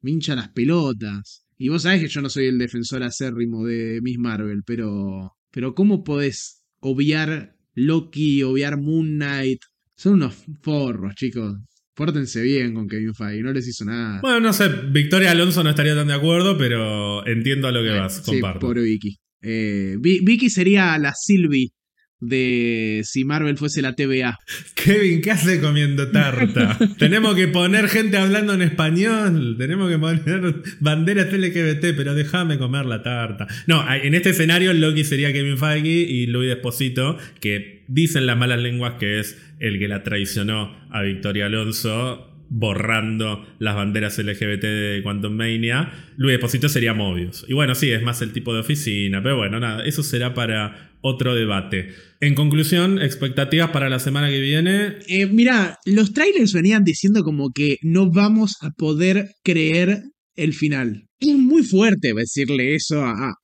me 0.03 0.11
hincha 0.11 0.34
las 0.34 0.51
pelotas. 0.51 1.46
Y 1.57 1.68
vos 1.68 1.82
sabés 1.82 2.03
que 2.03 2.09
yo 2.09 2.20
no 2.20 2.28
soy 2.28 2.46
el 2.46 2.59
defensor 2.59 3.03
acérrimo 3.03 3.64
de 3.64 4.01
Miss 4.03 4.18
Marvel, 4.18 4.62
pero. 4.66 5.32
Pero 5.53 5.74
¿cómo 5.74 6.05
podés 6.05 6.62
obviar 6.80 7.57
Loki, 7.74 8.42
obviar 8.42 8.80
Moon 8.80 9.16
Knight? 9.16 9.61
Son 9.94 10.14
unos 10.14 10.34
forros, 10.62 11.14
chicos. 11.14 11.59
Pórtense 11.95 12.43
bien 12.43 12.74
con 12.74 12.88
Kevin 12.88 13.14
Feige, 13.14 13.43
no 13.43 13.53
les 13.53 13.68
hizo 13.68 13.84
nada. 13.84 14.20
Bueno, 14.22 14.41
no 14.41 14.53
sé, 14.53 14.68
Victoria 14.91 15.32
Alonso 15.32 15.62
no 15.62 15.70
estaría 15.70 15.95
tan 15.95 16.09
de 16.09 16.14
acuerdo, 16.14 16.57
pero 16.57 17.26
entiendo 17.26 17.68
a 17.68 17.72
lo 17.72 17.82
que 17.82 17.91
vas, 17.91 18.20
comparto. 18.20 18.61
Sí, 18.61 18.66
pobre 18.66 18.82
Vicky. 18.82 19.16
Eh, 19.43 19.97
Vicky 19.99 20.51
sería 20.51 20.97
la 20.99 21.12
Sylvie 21.14 21.72
de 22.21 23.01
si 23.05 23.25
Marvel 23.25 23.57
fuese 23.57 23.83
la 23.83 23.95
TVA. 23.95 24.39
Kevin, 24.75 25.21
¿qué 25.21 25.31
hace 25.31 25.61
comiendo 25.61 26.09
tarta? 26.09 26.78
tenemos 26.99 27.35
que 27.35 27.49
poner 27.49 27.89
gente 27.89 28.16
hablando 28.16 28.55
en 28.55 28.62
español, 28.62 29.57
tenemos 29.59 29.90
que 29.90 29.99
poner 29.99 30.62
banderas 30.81 31.32
LGBT, 31.32 31.97
pero 31.97 32.15
déjame 32.15 32.59
comer 32.59 32.86
la 32.86 33.03
tarta. 33.03 33.47
No, 33.66 33.85
en 33.93 34.15
este 34.15 34.31
escenario 34.31 34.73
Loki 34.73 35.05
sería 35.05 35.32
Kevin 35.32 35.59
Feige 35.59 35.89
y 35.89 36.27
Luis 36.27 36.51
Esposito, 36.51 37.19
que 37.40 37.85
dicen 37.89 38.27
las 38.27 38.36
malas 38.36 38.61
lenguas 38.61 38.94
que 38.99 39.20
es 39.20 39.40
el 39.59 39.78
que 39.78 39.89
la 39.89 40.03
traicionó 40.03 40.77
a 40.90 41.03
Victoria 41.03 41.47
Alonso 41.47 42.27
borrando 42.51 43.47
las 43.61 43.77
banderas 43.77 44.19
LGBT 44.19 44.62
de 44.62 45.01
Quantum 45.03 45.32
Mania. 45.32 45.93
Luis 46.16 46.35
Esposito 46.35 46.69
sería 46.69 46.93
Mobius. 46.93 47.47
Y 47.49 47.55
bueno, 47.55 47.74
sí, 47.74 47.90
es 47.90 48.03
más 48.03 48.20
el 48.23 48.32
tipo 48.32 48.53
de 48.53 48.61
oficina, 48.61 49.23
pero 49.23 49.36
bueno, 49.36 49.61
nada, 49.61 49.85
eso 49.85 50.03
será 50.03 50.35
para 50.35 50.90
otro 51.02 51.35
debate. 51.35 51.89
En 52.20 52.35
conclusión, 52.35 53.01
expectativas 53.01 53.70
para 53.70 53.89
la 53.89 53.98
semana 53.98 54.28
que 54.28 54.40
viene. 54.40 54.98
Eh, 55.09 55.27
mira, 55.27 55.78
los 55.85 56.12
trailers 56.12 56.52
venían 56.52 56.85
diciendo 56.85 57.22
como 57.22 57.51
que 57.51 57.78
no 57.82 58.10
vamos 58.10 58.56
a 58.60 58.70
poder 58.70 59.31
creer 59.43 60.02
el 60.36 60.55
final. 60.55 61.06
Es 61.18 61.36
muy 61.36 61.62
fuerte 61.62 62.12
decirle 62.14 62.74
eso 62.74 63.02
a, 63.02 63.35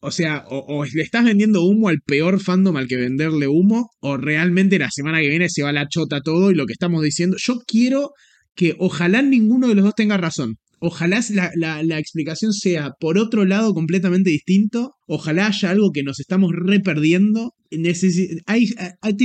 o 0.00 0.10
sea, 0.10 0.44
o, 0.48 0.84
le 0.84 1.02
estás 1.02 1.24
vendiendo 1.24 1.62
humo 1.62 1.88
al 1.88 2.00
peor 2.04 2.40
fandom 2.40 2.76
al 2.76 2.88
que 2.88 2.96
venderle 2.96 3.48
humo, 3.48 3.90
o 4.00 4.16
realmente 4.16 4.78
la 4.78 4.88
semana 4.90 5.20
que 5.20 5.28
viene 5.28 5.48
se 5.48 5.62
va 5.62 5.72
la 5.72 5.88
chota 5.88 6.20
todo 6.20 6.50
y 6.50 6.54
lo 6.54 6.66
que 6.66 6.72
estamos 6.72 7.02
diciendo. 7.02 7.36
Yo 7.38 7.60
quiero 7.66 8.10
que 8.54 8.76
ojalá 8.78 9.22
ninguno 9.22 9.68
de 9.68 9.74
los 9.74 9.84
dos 9.84 9.94
tenga 9.94 10.16
razón. 10.16 10.56
Ojalá 10.80 11.20
la, 11.54 11.98
explicación 11.98 12.52
sea 12.54 12.92
por 12.98 13.18
otro 13.18 13.44
lado 13.44 13.74
completamente 13.74 14.30
distinto. 14.30 14.94
Ojalá 15.06 15.48
haya 15.48 15.70
algo 15.70 15.92
que 15.92 16.02
nos 16.02 16.18
estamos 16.20 16.52
re 16.54 16.80
perdiendo. 16.80 17.52
tiene 17.68 17.94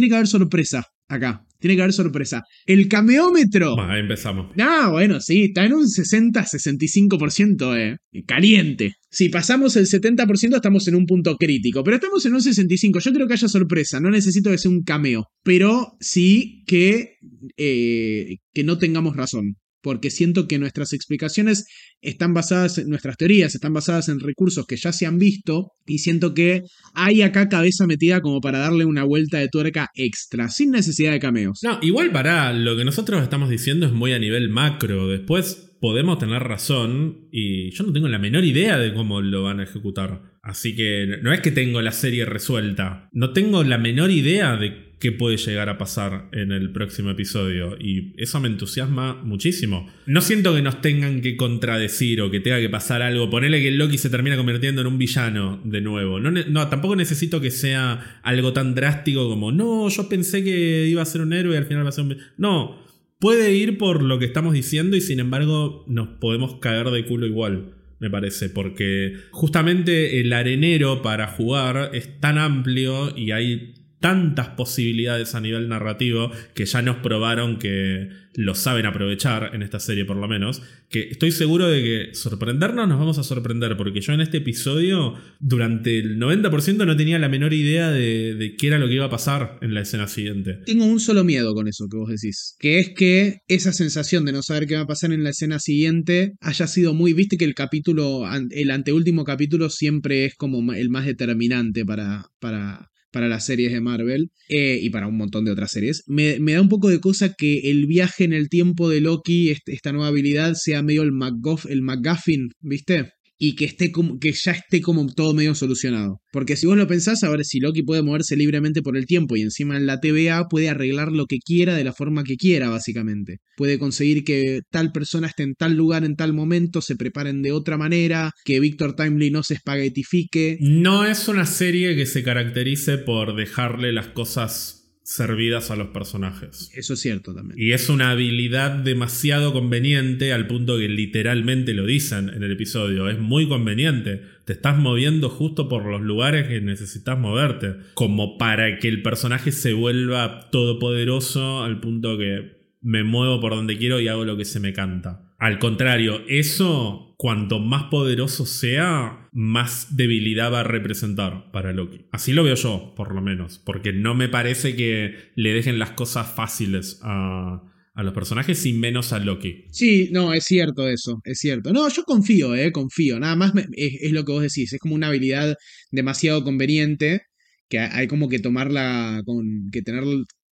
que 0.10 0.16
haber 0.16 0.28
sorpresa 0.28 0.84
acá. 1.08 1.46
Tiene 1.60 1.78
que 1.78 1.82
haber 1.84 1.94
sorpresa. 1.94 2.44
El 2.66 2.90
cameómetro. 2.90 3.80
ahí 3.80 4.02
empezamos. 4.02 4.52
Ah, 4.60 4.90
bueno, 4.92 5.22
sí, 5.22 5.46
está 5.46 5.66
en 5.66 5.74
un 5.74 5.86
60-65%, 5.86 7.78
eh. 7.78 7.98
Caliente. 8.28 8.96
Si 9.10 9.30
pasamos 9.30 9.78
el 9.78 9.88
70%, 9.88 10.56
estamos 10.56 10.88
en 10.90 10.96
un 10.96 11.06
punto 11.06 11.38
crítico. 11.38 11.84
Pero 11.84 11.96
estamos 11.96 12.26
en 12.26 12.34
un 12.34 12.42
65%. 12.42 13.00
Yo 13.00 13.14
creo 13.14 13.28
que 13.28 13.34
haya 13.34 13.48
sorpresa. 13.48 14.02
No 14.02 14.12
necesito 14.12 14.52
que 14.52 14.58
sea 14.58 14.70
un 14.70 14.84
cameo. 14.84 15.28
Pero 15.44 15.94
sí 16.02 16.64
que, 16.68 17.18
eh, 17.58 18.40
que 18.54 18.64
no 18.64 18.78
tengamos 18.78 19.16
razón 19.16 19.56
porque 19.86 20.10
siento 20.10 20.48
que 20.48 20.58
nuestras 20.58 20.94
explicaciones 20.94 21.68
están 22.02 22.34
basadas, 22.34 22.80
en, 22.80 22.90
nuestras 22.90 23.18
teorías 23.18 23.54
están 23.54 23.72
basadas 23.72 24.10
en 24.10 24.20
recursos 24.20 24.66
que 24.66 24.78
ya 24.78 24.92
se 24.92 25.06
han 25.06 25.20
visto 25.20 25.74
y 25.86 26.00
siento 26.00 26.34
que 26.34 26.64
hay 26.96 27.22
acá 27.22 27.50
cabeza 27.50 27.86
metida 27.86 28.20
como 28.22 28.42
para 28.42 28.58
darle 28.58 28.86
una 28.86 29.04
vuelta 29.04 29.38
de 29.38 29.48
tuerca 29.48 29.92
extra, 29.94 30.50
sin 30.50 30.72
necesidad 30.72 31.12
de 31.12 31.20
cameos. 31.20 31.60
No, 31.62 31.78
igual 31.84 32.12
para, 32.12 32.52
lo 32.52 32.76
que 32.76 32.84
nosotros 32.84 33.22
estamos 33.22 33.48
diciendo 33.48 33.86
es 33.86 33.92
muy 33.92 34.12
a 34.14 34.18
nivel 34.18 34.50
macro, 34.50 35.08
después 35.08 35.76
podemos 35.80 36.18
tener 36.18 36.42
razón 36.42 37.28
y 37.32 37.70
yo 37.70 37.84
no 37.84 37.94
tengo 37.94 38.08
la 38.08 38.18
menor 38.18 38.44
idea 38.44 38.80
de 38.80 38.92
cómo 38.92 39.22
lo 39.22 39.44
van 39.44 39.60
a 39.60 39.66
ejecutar. 39.66 40.34
Así 40.42 40.76
que 40.76 41.20
no 41.22 41.32
es 41.32 41.42
que 41.42 41.52
tengo 41.52 41.80
la 41.84 41.92
serie 41.92 42.26
resuelta, 42.26 43.08
no 43.12 43.34
tengo 43.34 43.64
la 43.64 43.78
menor 43.78 44.10
idea 44.10 44.58
de 44.58 44.95
qué 45.06 45.12
puede 45.12 45.38
llegar 45.38 45.70
a 45.70 45.78
pasar 45.78 46.30
en 46.32 46.52
el 46.52 46.72
próximo 46.72 47.12
episodio. 47.12 47.78
Y 47.80 48.14
eso 48.18 48.40
me 48.40 48.48
entusiasma 48.48 49.22
muchísimo. 49.22 49.88
No 50.08 50.20
siento 50.20 50.56
que 50.56 50.64
nos 50.64 50.82
tengan 50.82 51.22
que 51.22 51.38
contradecir 51.38 52.22
o 52.22 52.32
que 52.32 52.40
tenga 52.40 52.60
que 52.60 52.70
pasar 52.70 53.04
algo. 53.04 53.30
Ponerle 53.30 53.62
que 53.62 53.70
Loki 53.70 54.00
se 54.00 54.10
termina 54.10 54.36
convirtiendo 54.36 54.82
en 54.82 54.88
un 54.88 54.98
villano 54.98 55.62
de 55.64 55.80
nuevo. 55.82 56.20
No, 56.20 56.32
no, 56.32 56.68
tampoco 56.70 56.96
necesito 56.96 57.40
que 57.40 57.52
sea 57.52 58.20
algo 58.24 58.52
tan 58.52 58.74
drástico 58.74 59.30
como, 59.30 59.52
no, 59.52 59.88
yo 59.90 60.10
pensé 60.10 60.44
que 60.44 60.88
iba 60.88 61.04
a 61.04 61.06
ser 61.06 61.22
un 61.22 61.34
héroe 61.34 61.54
y 61.54 61.58
al 61.58 61.66
final 61.66 61.86
va 61.86 61.90
a 61.90 61.92
ser 61.92 62.06
un... 62.06 62.18
No, 62.38 62.82
puede 63.20 63.54
ir 63.54 63.78
por 63.78 64.02
lo 64.02 64.18
que 64.18 64.26
estamos 64.26 64.56
diciendo 64.56 64.98
y 64.98 65.02
sin 65.02 65.20
embargo 65.20 65.86
nos 65.88 66.08
podemos 66.20 66.56
caer 66.56 66.90
de 66.90 67.06
culo 67.06 67.28
igual 67.28 67.76
me 68.00 68.10
parece, 68.10 68.50
porque 68.50 69.14
justamente 69.32 70.20
el 70.20 70.34
arenero 70.34 71.04
para 71.04 71.28
jugar 71.28 71.92
es 71.94 72.20
tan 72.20 72.40
amplio 72.40 73.16
y 73.16 73.32
hay 73.32 73.85
tantas 74.00 74.50
posibilidades 74.50 75.36
a 75.36 75.42
nivel 75.42 75.70
narrativo 75.70 76.32
que 76.54 76.66
ya 76.66 76.82
nos 76.82 76.98
probaron 76.98 77.58
que 77.58 78.10
lo 78.36 78.54
saben 78.54 78.86
aprovechar 78.86 79.52
en 79.54 79.62
esta 79.62 79.80
serie 79.80 80.06
por 80.06 80.18
lo 80.18 80.28
menos, 80.28 80.62
que 80.90 81.10
estoy 81.10 81.32
seguro 81.32 81.68
de 81.68 81.82
que 81.82 82.16
sorprendernos 82.16 82.88
nos 82.88 83.00
vamos 83.00 83.18
a 83.18 83.24
sorprender, 83.24 83.78
porque 83.78 84.02
yo 84.02 84.14
en 84.14 84.22
este 84.22 84.38
episodio 84.38 85.16
durante 85.40 85.98
el 86.00 86.20
90% 86.20 86.86
no 86.86 86.96
tenía 86.98 87.18
la 87.18 87.30
menor 87.30 87.54
idea 87.54 87.92
de, 87.92 88.56
qué 88.58 88.68
era 88.68 88.78
lo 88.78 88.88
que 88.88 88.96
iba 88.96 89.06
a 89.06 89.10
pasar 89.10 89.58
en 89.62 89.74
la 89.74 89.82
escena 89.82 90.08
siguiente. 90.08 90.60
Tengo 90.66 90.86
un 90.86 91.00
solo 91.00 91.24
miedo 91.24 91.54
con 91.54 91.68
eso 91.68 91.88
que 91.90 91.98
vos 91.98 92.10
decís, 92.10 92.56
que 92.60 92.80
es 92.80 92.90
que 92.96 93.40
esa 93.48 93.72
sensación 93.72 94.26
de 94.26 94.34
no 94.34 94.42
saber 94.42 94.68
qué 94.68 94.76
va 94.76 94.82
a 94.82 94.88
pasar 94.88 95.14
en 95.14 95.24
la 95.24 95.30
escena 95.30 95.60
siguiente 95.60 96.34
haya 96.42 96.68
sido 96.68 96.94
muy, 96.94 97.14
viste 97.14 97.38
que 97.38 97.46
el 97.46 97.56
capítulo, 97.56 98.24
el 98.52 98.72
anteúltimo 98.72 99.24
capítulo 99.24 99.70
siempre 99.70 100.26
es 100.26 100.36
como 100.36 100.74
el 100.74 100.90
más 100.90 101.06
determinante 101.06 101.86
para, 101.86 102.26
para 102.40 102.90
para 103.16 103.30
las 103.30 103.46
series 103.46 103.72
de 103.72 103.80
Marvel 103.80 104.30
eh, 104.50 104.78
y 104.82 104.90
para 104.90 105.08
un 105.08 105.16
montón 105.16 105.46
de 105.46 105.52
otras 105.52 105.72
series. 105.72 106.04
Me, 106.06 106.38
da 106.38 106.62
un 106.62 106.68
poco 106.68 106.90
de 106.90 107.00
cosa 107.00 107.34
que 107.34 107.72
el 107.72 107.86
viaje 107.86 108.26
en 108.26 108.34
el 108.34 108.50
tiempo 108.50 108.90
de 108.90 109.00
Loki, 109.00 109.56
esta 109.68 109.94
nueva 109.94 110.08
habilidad, 110.10 110.56
sea 110.56 110.84
medio 110.84 111.02
el, 111.02 111.14
McGuff, 111.14 111.66
el 111.66 111.82
McGuffin, 111.82 112.50
¿viste? 112.60 113.12
Y 113.38 113.56
que, 113.56 113.66
esté 113.66 113.92
como, 113.92 114.20
que 114.20 114.32
ya 114.32 114.52
esté 114.52 114.82
como 114.82 115.06
todo 115.14 115.34
medio 115.34 115.56
solucionado. 115.56 116.22
Porque 116.32 116.56
si 116.56 116.68
vos 116.68 116.78
lo 116.78 116.88
pensás, 116.88 117.24
a 117.24 117.30
ver 117.30 117.44
si 117.46 117.60
Loki 117.60 117.84
puede 117.84 118.02
moverse 118.02 118.36
libremente 118.36 118.82
por 118.82 118.98
el 118.98 119.06
tiempo 119.06 119.36
y 119.36 119.42
encima 119.42 119.78
en 119.78 119.86
la 119.86 120.00
TVA 120.00 120.46
puede 120.50 120.70
arreglar 120.70 121.12
lo 121.12 121.26
que 121.26 121.38
quiera 121.38 121.76
de 121.76 121.84
la 121.84 121.94
forma 121.94 122.24
que 122.24 122.36
quiera, 122.36 122.70
básicamente. 122.70 123.38
Puede 123.58 123.80
conseguir 123.80 124.24
que 124.24 124.62
tal 124.72 124.92
persona 124.92 125.28
esté 125.28 125.44
en 125.44 125.54
tal 125.56 125.76
lugar 125.76 126.04
en 126.04 126.16
tal 126.16 126.34
momento, 126.34 126.82
se 126.82 126.96
preparen 126.96 127.42
de 127.42 127.52
otra 127.52 127.78
manera, 127.78 128.32
que 128.44 128.60
Victor 128.60 128.96
Timely 128.96 129.32
no 129.32 129.44
se 129.44 129.56
espaguetifique. 129.56 130.58
No 130.62 131.06
es 131.06 131.28
una 131.28 131.46
serie 131.46 131.96
que 131.96 132.06
se 132.06 132.24
caracterice 132.24 132.98
por 132.98 133.36
dejarle 133.36 133.94
las 133.94 134.08
cosas 134.08 134.85
servidas 135.06 135.70
a 135.70 135.76
los 135.76 135.90
personajes. 135.90 136.72
Eso 136.74 136.96
es 136.96 137.00
cierto 137.00 137.36
también. 137.36 137.60
Y 137.60 137.74
es 137.74 137.90
una 137.90 138.10
habilidad 138.10 138.72
demasiado 138.72 139.54
conveniente 139.54 140.34
al 140.34 140.48
punto 140.48 140.80
que 140.80 140.90
literalmente 140.90 141.76
lo 141.76 141.86
dicen 141.86 142.30
en 142.30 142.42
el 142.42 142.52
episodio. 142.52 143.08
Es 143.08 143.20
muy 143.20 143.48
conveniente. 143.48 144.24
Te 144.46 144.54
estás 144.54 144.80
moviendo 144.80 145.30
justo 145.30 145.70
por 145.70 145.86
los 145.86 146.02
lugares 146.02 146.48
que 146.48 146.60
necesitas 146.60 147.20
moverte. 147.20 147.76
Como 147.94 148.40
para 148.40 148.80
que 148.80 148.88
el 148.88 149.04
personaje 149.04 149.52
se 149.52 149.74
vuelva 149.74 150.50
todopoderoso 150.50 151.64
al 151.64 151.80
punto 151.80 152.18
que 152.18 152.56
me 152.82 153.04
muevo 153.04 153.40
por 153.40 153.54
donde 153.54 153.78
quiero 153.78 154.00
y 154.00 154.08
hago 154.08 154.26
lo 154.26 154.38
que 154.38 154.46
se 154.46 154.60
me 154.60 154.74
canta. 154.74 155.36
Al 155.38 155.60
contrario, 155.60 156.24
eso, 156.28 157.05
cuanto 157.18 157.60
más 157.60 157.86
poderoso 157.86 158.46
sea, 158.46 159.30
más 159.32 159.96
debilidad 159.96 160.52
va 160.52 160.62
a 160.62 160.64
representar 160.64 161.52
para 161.52 161.74
Loki. 161.74 162.06
Así 162.12 162.34
lo 162.34 162.44
veo 162.44 162.56
yo, 162.56 162.94
por 162.96 163.14
lo 163.14 163.22
menos, 163.22 163.60
porque 163.60 163.94
no 163.94 164.16
me 164.16 164.30
parece 164.30 164.76
que 164.76 165.16
le 165.36 165.54
dejen 165.54 165.80
las 165.80 165.92
cosas 165.92 166.32
fáciles 166.32 167.00
a, 167.04 167.62
los 167.96 168.14
personajes 168.14 168.66
y 168.66 168.74
menos 168.74 169.14
a 169.14 169.20
Loki. 169.20 169.66
Sí, 169.72 170.10
no, 170.12 170.34
es 170.34 170.44
cierto 170.44 170.88
eso, 170.88 171.22
es 171.24 171.40
cierto. 171.40 171.72
No, 171.72 171.88
yo 171.88 172.04
confío, 172.04 172.54
eh, 172.54 172.74
confío. 172.74 173.20
Nada 173.20 173.38
más 173.38 173.54
es, 173.74 174.12
lo 174.12 174.26
que 174.26 174.34
vos 174.34 174.42
decís, 174.42 174.74
es 174.74 174.80
como 174.80 174.96
una 174.96 175.08
habilidad 175.08 175.56
demasiado 175.92 176.44
conveniente 176.44 177.22
que 177.70 177.80
hay 177.80 178.08
como 178.08 178.30
que 178.30 178.40
tomarla 178.40 179.22
con 179.26 179.70
que 179.72 179.82
tener 179.82 180.04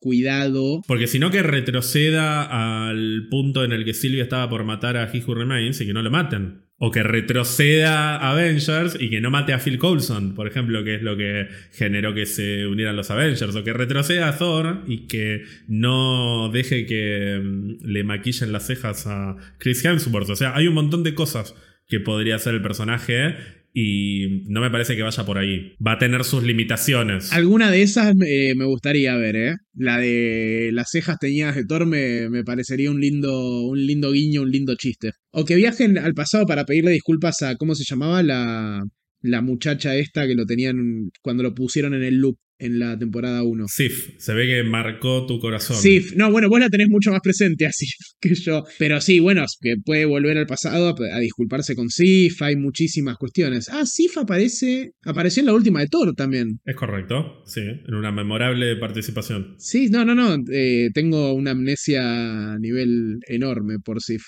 cuidado. 0.04 0.82
Porque 0.86 1.08
si 1.08 1.18
no 1.18 1.32
que 1.32 1.42
retroceda 1.42 2.90
al 2.90 3.28
punto 3.30 3.64
en 3.64 3.72
el 3.72 3.86
que 3.86 3.94
Silvia 3.94 4.24
estaba 4.24 4.50
por 4.50 4.66
matar 4.66 4.98
a 4.98 5.10
He 5.10 5.24
Who 5.26 5.34
Remains 5.34 5.80
y 5.80 5.86
que 5.86 5.94
no 5.94 6.02
lo 6.04 6.12
maten. 6.12 6.64
O 6.78 6.92
que 6.92 7.04
retroceda 7.04 8.18
a 8.18 8.32
Avengers 8.32 8.98
y 9.00 9.10
que 9.10 9.22
no 9.22 9.32
mate 9.32 9.54
a 9.54 9.60
Phil 9.60 9.78
Coulson, 9.78 10.36
por 10.36 10.46
ejemplo, 10.46 10.84
que 10.84 10.96
es 10.96 11.02
lo 11.02 11.16
que 11.16 11.48
generó 11.72 12.14
que 12.14 12.26
se 12.26 12.68
unieran 12.68 12.98
los 12.98 13.10
Avengers. 13.12 13.56
O 13.56 13.64
que 13.64 13.72
retroceda 13.72 14.28
a 14.28 14.38
Thor 14.38 14.84
y 14.88 15.08
que 15.08 15.44
no 15.70 16.50
deje 16.52 16.86
que 16.86 17.40
mm, 17.42 17.86
le 17.86 18.04
maquillen 18.04 18.52
las 18.52 18.68
cejas 18.68 19.08
a 19.08 19.38
Chris 19.58 19.86
Hemsworth. 19.86 20.32
O 20.32 20.36
sea, 20.36 20.54
hay 20.54 20.68
un 20.68 20.74
montón 20.74 21.04
de 21.04 21.16
cosas 21.16 21.56
que 21.88 22.02
podría 22.02 22.36
hacer 22.36 22.56
el 22.56 22.62
personaje 22.62 23.63
y 23.74 24.44
no 24.48 24.62
me 24.62 24.70
parece 24.70 24.96
que 24.96 25.02
vaya 25.02 25.26
por 25.26 25.38
ahí. 25.38 25.74
Va 25.86 25.94
a 25.94 25.98
tener 25.98 26.24
sus 26.24 26.44
limitaciones. 26.44 27.34
Alguna 27.34 27.72
de 27.72 27.82
esas 27.82 28.16
me 28.16 28.66
gustaría 28.66 29.16
ver, 29.18 29.36
¿eh? 29.36 29.56
La 29.74 29.98
de 29.98 30.70
las 30.74 30.92
cejas 30.92 31.18
teñidas 31.20 31.56
de 31.56 31.66
Thor 31.66 31.88
me, 31.88 32.30
me, 32.30 32.44
parecería 32.44 32.92
un 32.92 33.02
lindo, 33.02 33.64
un 33.64 33.86
lindo 33.86 34.12
guiño, 34.12 34.44
un 34.44 34.52
lindo 34.52 34.76
chiste. 34.76 35.12
O 35.32 35.46
que 35.46 35.56
viajen 35.56 35.98
al 35.98 36.14
pasado 36.14 36.46
para 36.46 36.66
pedirle 36.66 36.92
disculpas 36.92 37.42
a, 37.42 37.56
¿cómo 37.56 37.74
se 37.74 37.84
llamaba? 37.84 38.22
La, 38.22 38.84
la 39.24 39.42
muchacha 39.42 39.96
esta 39.96 40.28
que 40.28 40.36
lo 40.36 40.46
tenían 40.46 41.10
cuando 41.22 41.42
lo 41.42 41.56
pusieron 41.56 41.94
en 41.96 42.04
el 42.04 42.18
loop 42.18 42.38
en 42.60 42.80
la 42.80 42.98
temporada 42.98 43.44
1. 43.44 43.66
Sif, 43.68 44.12
se 44.20 44.34
ve 44.34 44.48
que 44.48 44.64
marcó 44.64 45.26
tu 45.26 45.40
corazón. 45.40 45.76
Sif, 45.76 46.14
no, 46.16 46.32
bueno, 46.32 46.50
vos 46.50 46.60
la 46.60 46.70
tenés 46.70 46.88
mucho 46.88 47.12
más 47.12 47.20
presente 47.22 47.66
así 47.66 47.86
que 48.22 48.36
yo. 48.36 48.64
Pero 48.80 49.02
sí, 49.02 49.20
bueno, 49.20 49.44
que 49.62 49.76
puede 49.84 50.06
volver 50.06 50.38
al 50.38 50.46
pasado 50.46 50.96
a, 51.12 51.20
disculparse 51.20 51.76
con 51.76 51.90
Sif, 51.90 52.42
hay 52.42 52.56
muchísimas 52.56 53.18
cuestiones. 53.18 53.70
Ah, 53.70 53.86
Sif 53.86 54.18
aparece, 54.18 54.92
apareció 55.04 55.42
en 55.42 55.48
la 55.48 55.54
última 55.54 55.82
de 55.82 55.88
Thor 55.88 56.14
también. 56.16 56.60
Es 56.64 56.76
correcto, 56.76 57.44
sí, 57.46 57.62
en 57.62 57.94
una 57.94 58.12
memorable 58.12 58.76
participación. 58.78 59.56
Sí, 59.58 59.90
no, 59.90 60.06
no, 60.06 60.16
no, 60.16 60.42
eh, 60.52 60.90
tengo 60.94 61.34
una 61.34 61.52
amnesia 61.52 62.54
a 62.54 62.60
nivel 62.60 63.20
enorme 63.28 63.80
por 63.84 64.02
Sif. 64.02 64.24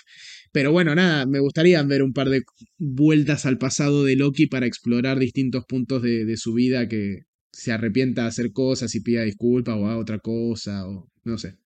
Pero 0.56 0.72
bueno, 0.72 0.96
nada, 0.96 1.26
me 1.26 1.40
gustaría 1.40 1.84
ver 1.84 2.02
un 2.02 2.14
par 2.14 2.30
de 2.30 2.44
vueltas 2.78 3.46
al 3.46 3.58
pasado 3.58 4.06
de 4.06 4.16
Loki 4.16 4.48
para 4.48 4.66
explorar 4.66 5.20
distintos 5.20 5.66
puntos 5.66 6.02
de, 6.02 6.38
su 6.38 6.54
vida 6.54 6.88
que, 6.88 7.24
se 7.52 7.74
arrepienta 7.74 8.22
de 8.22 8.30
hacer 8.30 8.54
cosas 8.54 8.96
y 8.96 9.02
pida 9.02 9.24
disculpas 9.24 9.76
o 9.76 9.86
haga 9.86 9.98
otra 9.98 10.20
cosa 10.20 10.88
o 10.88 11.12
no 11.26 11.38
sé. 11.38 11.58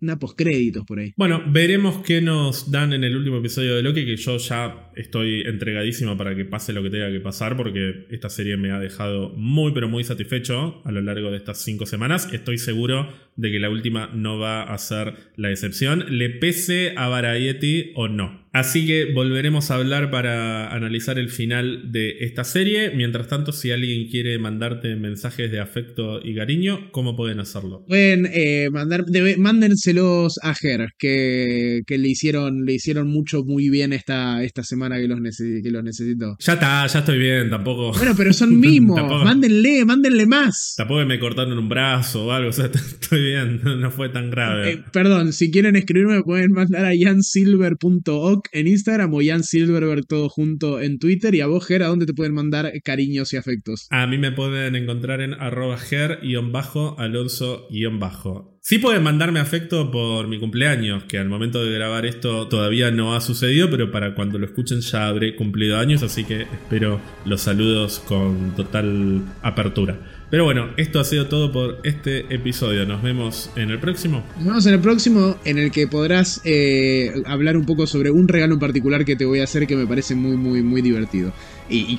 Una 0.00 0.20
postcréditos 0.20 0.84
por 0.84 1.00
ahí. 1.00 1.12
Bueno, 1.16 1.42
veremos 1.50 2.04
qué 2.04 2.20
nos 2.20 2.70
dan 2.70 2.92
en 2.92 3.02
el 3.02 3.16
último 3.16 3.38
episodio 3.38 3.74
de 3.74 3.82
Loki, 3.82 4.06
que 4.06 4.16
yo 4.16 4.36
ya 4.36 4.92
estoy 4.94 5.40
entregadísimo 5.40 6.16
para 6.16 6.36
que 6.36 6.44
pase 6.44 6.72
lo 6.72 6.84
que 6.84 6.90
tenga 6.90 7.10
que 7.10 7.20
pasar, 7.20 7.56
porque 7.56 8.06
esta 8.10 8.28
serie 8.28 8.56
me 8.56 8.70
ha 8.70 8.78
dejado 8.78 9.30
muy 9.30 9.72
pero 9.72 9.88
muy 9.88 10.04
satisfecho 10.04 10.82
a 10.84 10.92
lo 10.92 11.02
largo 11.02 11.32
de 11.32 11.38
estas 11.38 11.64
cinco 11.64 11.84
semanas. 11.84 12.32
Estoy 12.32 12.58
seguro 12.58 13.08
de 13.36 13.52
que 13.52 13.58
la 13.58 13.70
última 13.70 14.10
no 14.14 14.38
va 14.38 14.62
a 14.62 14.78
ser 14.78 15.14
la 15.36 15.50
excepción, 15.50 16.04
le 16.08 16.30
pese 16.30 16.94
a 16.96 17.08
Variety 17.08 17.92
o 17.94 18.08
no. 18.08 18.46
Así 18.56 18.86
que 18.86 19.12
volveremos 19.12 19.70
a 19.70 19.74
hablar 19.74 20.10
para 20.10 20.74
analizar 20.74 21.18
el 21.18 21.28
final 21.28 21.92
de 21.92 22.16
esta 22.20 22.42
serie. 22.42 22.90
Mientras 22.94 23.28
tanto, 23.28 23.52
si 23.52 23.70
alguien 23.70 24.08
quiere 24.08 24.38
mandarte 24.38 24.96
mensajes 24.96 25.52
de 25.52 25.60
afecto 25.60 26.20
y 26.24 26.34
cariño, 26.34 26.90
¿cómo 26.90 27.16
pueden 27.16 27.38
hacerlo? 27.38 27.84
Pueden 27.86 28.26
eh, 28.32 28.70
mandar, 28.70 29.04
mándenselos 29.36 30.38
a 30.42 30.54
Ger, 30.54 30.88
que, 30.98 31.82
le, 31.86 32.08
hicieron, 32.08 32.64
le 32.64 32.72
hicieron 32.72 33.08
mucho 33.08 33.44
muy 33.44 33.68
bien 33.68 33.92
esta, 33.92 34.42
esta 34.42 34.62
semana 34.62 34.96
que 34.96 35.06
los, 35.06 35.18
que 35.36 35.70
los 35.70 35.84
necesito. 35.84 36.38
Ya 36.40 36.54
está, 36.54 36.86
ya 36.86 37.00
estoy 37.00 37.18
bien, 37.18 37.50
tampoco. 37.50 37.92
Bueno, 37.92 38.14
pero 38.16 38.32
son 38.32 38.58
mimos. 38.58 38.98
mándenle, 39.22 39.84
mándenle 39.84 40.24
más. 40.24 40.72
Tampoco 40.78 41.04
me 41.04 41.18
cortaron 41.18 41.58
un 41.58 41.68
brazo 41.68 42.24
o 42.24 42.32
algo, 42.32 42.48
o 42.48 42.52
sea, 42.54 42.66
estoy 42.74 43.25
bien, 43.26 43.60
no, 43.80 43.90
fue 43.90 44.08
tan 44.08 44.30
grave. 44.30 44.72
Eh, 44.72 44.82
perdón, 44.92 45.32
si 45.32 45.50
quieren 45.50 45.76
escribirme, 45.76 46.22
pueden 46.22 46.52
mandar 46.52 46.84
a 46.84 46.92
jansilver.org 46.96 48.42
en 48.52 48.66
Instagram 48.66 49.12
o 49.12 49.20
Jan 49.22 49.42
Silverberg 49.42 50.06
todo 50.06 50.28
junto 50.28 50.80
en 50.80 50.98
Twitter. 50.98 51.34
Y 51.34 51.40
a 51.40 51.46
vos, 51.46 51.66
Ger, 51.66 51.82
¿a 51.82 51.88
dónde 51.88 52.06
te 52.06 52.14
pueden 52.14 52.34
mandar 52.34 52.72
cariños 52.84 53.32
y 53.32 53.36
afectos? 53.36 53.88
A 53.90 54.06
mí 54.06 54.18
me 54.18 54.32
pueden 54.32 54.76
encontrar 54.76 55.20
en 55.20 55.34
arroba 55.34 55.78
ger-alonso-bajo. 55.78 58.56
Sí 58.68 58.78
pueden 58.78 59.04
mandarme 59.04 59.38
afecto 59.38 59.92
por 59.92 60.26
mi 60.26 60.40
cumpleaños, 60.40 61.04
que 61.04 61.18
al 61.18 61.28
momento 61.28 61.64
de 61.64 61.70
grabar 61.70 62.04
esto 62.04 62.48
todavía 62.48 62.90
no 62.90 63.14
ha 63.14 63.20
sucedido, 63.20 63.70
pero 63.70 63.92
para 63.92 64.16
cuando 64.16 64.40
lo 64.40 64.46
escuchen 64.46 64.80
ya 64.80 65.06
habré 65.06 65.36
cumplido 65.36 65.78
años, 65.78 66.02
así 66.02 66.24
que 66.24 66.42
espero 66.42 67.00
los 67.24 67.42
saludos 67.42 68.00
con 68.00 68.56
total 68.56 69.22
apertura. 69.42 70.15
Pero 70.28 70.44
bueno, 70.44 70.70
esto 70.76 70.98
ha 70.98 71.04
sido 71.04 71.28
todo 71.28 71.52
por 71.52 71.78
este 71.84 72.34
episodio. 72.34 72.84
Nos 72.84 73.00
vemos 73.00 73.50
en 73.54 73.70
el 73.70 73.78
próximo. 73.78 74.24
Nos 74.38 74.46
vemos 74.46 74.66
en 74.66 74.74
el 74.74 74.80
próximo, 74.80 75.36
en 75.44 75.58
el 75.58 75.70
que 75.70 75.86
podrás 75.86 76.40
eh, 76.44 77.22
hablar 77.26 77.56
un 77.56 77.64
poco 77.64 77.86
sobre 77.86 78.10
un 78.10 78.26
regalo 78.26 78.54
en 78.54 78.60
particular 78.60 79.04
que 79.04 79.14
te 79.14 79.24
voy 79.24 79.38
a 79.38 79.44
hacer 79.44 79.68
que 79.68 79.76
me 79.76 79.86
parece 79.86 80.16
muy, 80.16 80.36
muy, 80.36 80.62
muy 80.62 80.82
divertido. 80.82 81.32
Y, 81.68 81.98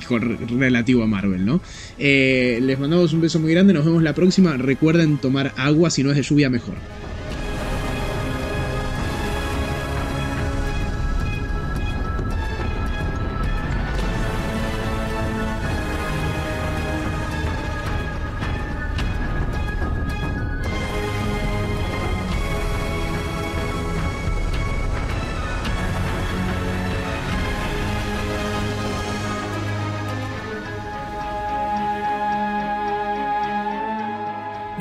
relativo 0.58 1.02
a 1.02 1.06
Marvel, 1.06 1.44
¿no? 1.44 1.60
Eh, 1.98 2.58
les 2.62 2.78
mandamos 2.78 3.12
un 3.14 3.22
beso 3.22 3.40
muy 3.40 3.52
grande. 3.52 3.72
Nos 3.72 3.86
vemos 3.86 4.02
la 4.02 4.14
próxima. 4.14 4.56
Recuerden 4.58 5.16
tomar 5.16 5.54
agua, 5.56 5.88
si 5.88 6.02
no 6.02 6.10
es 6.10 6.16
de 6.16 6.22
lluvia, 6.22 6.50
mejor. 6.50 6.74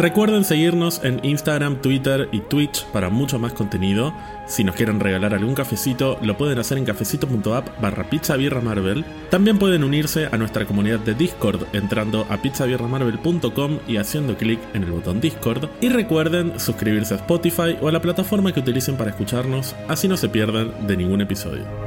Recuerden 0.08 0.46
seguirnos 0.46 1.02
en 1.04 1.20
Instagram, 1.26 1.82
Twitter 1.82 2.30
y 2.32 2.40
Twitch 2.40 2.86
para 2.94 3.10
mucho 3.10 3.40
más 3.40 3.52
contenido. 3.52 4.14
Si 4.46 4.64
nos 4.64 4.74
quieren 4.74 5.02
regalar 5.02 5.34
algún 5.34 5.54
cafecito, 5.54 6.18
lo 6.22 6.38
pueden 6.38 6.58
hacer 6.60 6.78
en 6.78 6.86
cafecito.app 6.86 7.82
barra 7.82 8.06
marvel. 8.62 9.04
También 9.30 9.60
pueden 9.60 9.84
unirse 9.84 10.28
a 10.32 10.38
nuestra 10.38 10.64
comunidad 10.64 11.00
de 11.00 11.14
Discord 11.14 11.64
entrando 11.74 12.26
a 12.30 12.38
pizzabierramarvel.com 12.38 13.80
y 13.86 13.98
haciendo 13.98 14.38
clic 14.38 14.62
en 14.74 14.84
el 14.84 14.92
botón 14.92 15.20
Discord. 15.20 15.68
Y 15.82 15.90
recuerden 15.90 16.58
suscribirse 16.58 17.16
a 17.16 17.18
Spotify 17.18 17.76
o 17.82 17.90
a 17.90 17.92
la 17.92 18.02
plataforma 18.02 18.54
que 18.54 18.62
utilicen 18.62 18.96
para 18.96 19.10
escucharnos, 19.10 19.76
así 19.90 20.08
no 20.08 20.16
se 20.16 20.30
pierden 20.30 20.88
de 20.88 20.96
ningún 20.96 21.20
episodio. 21.20 21.87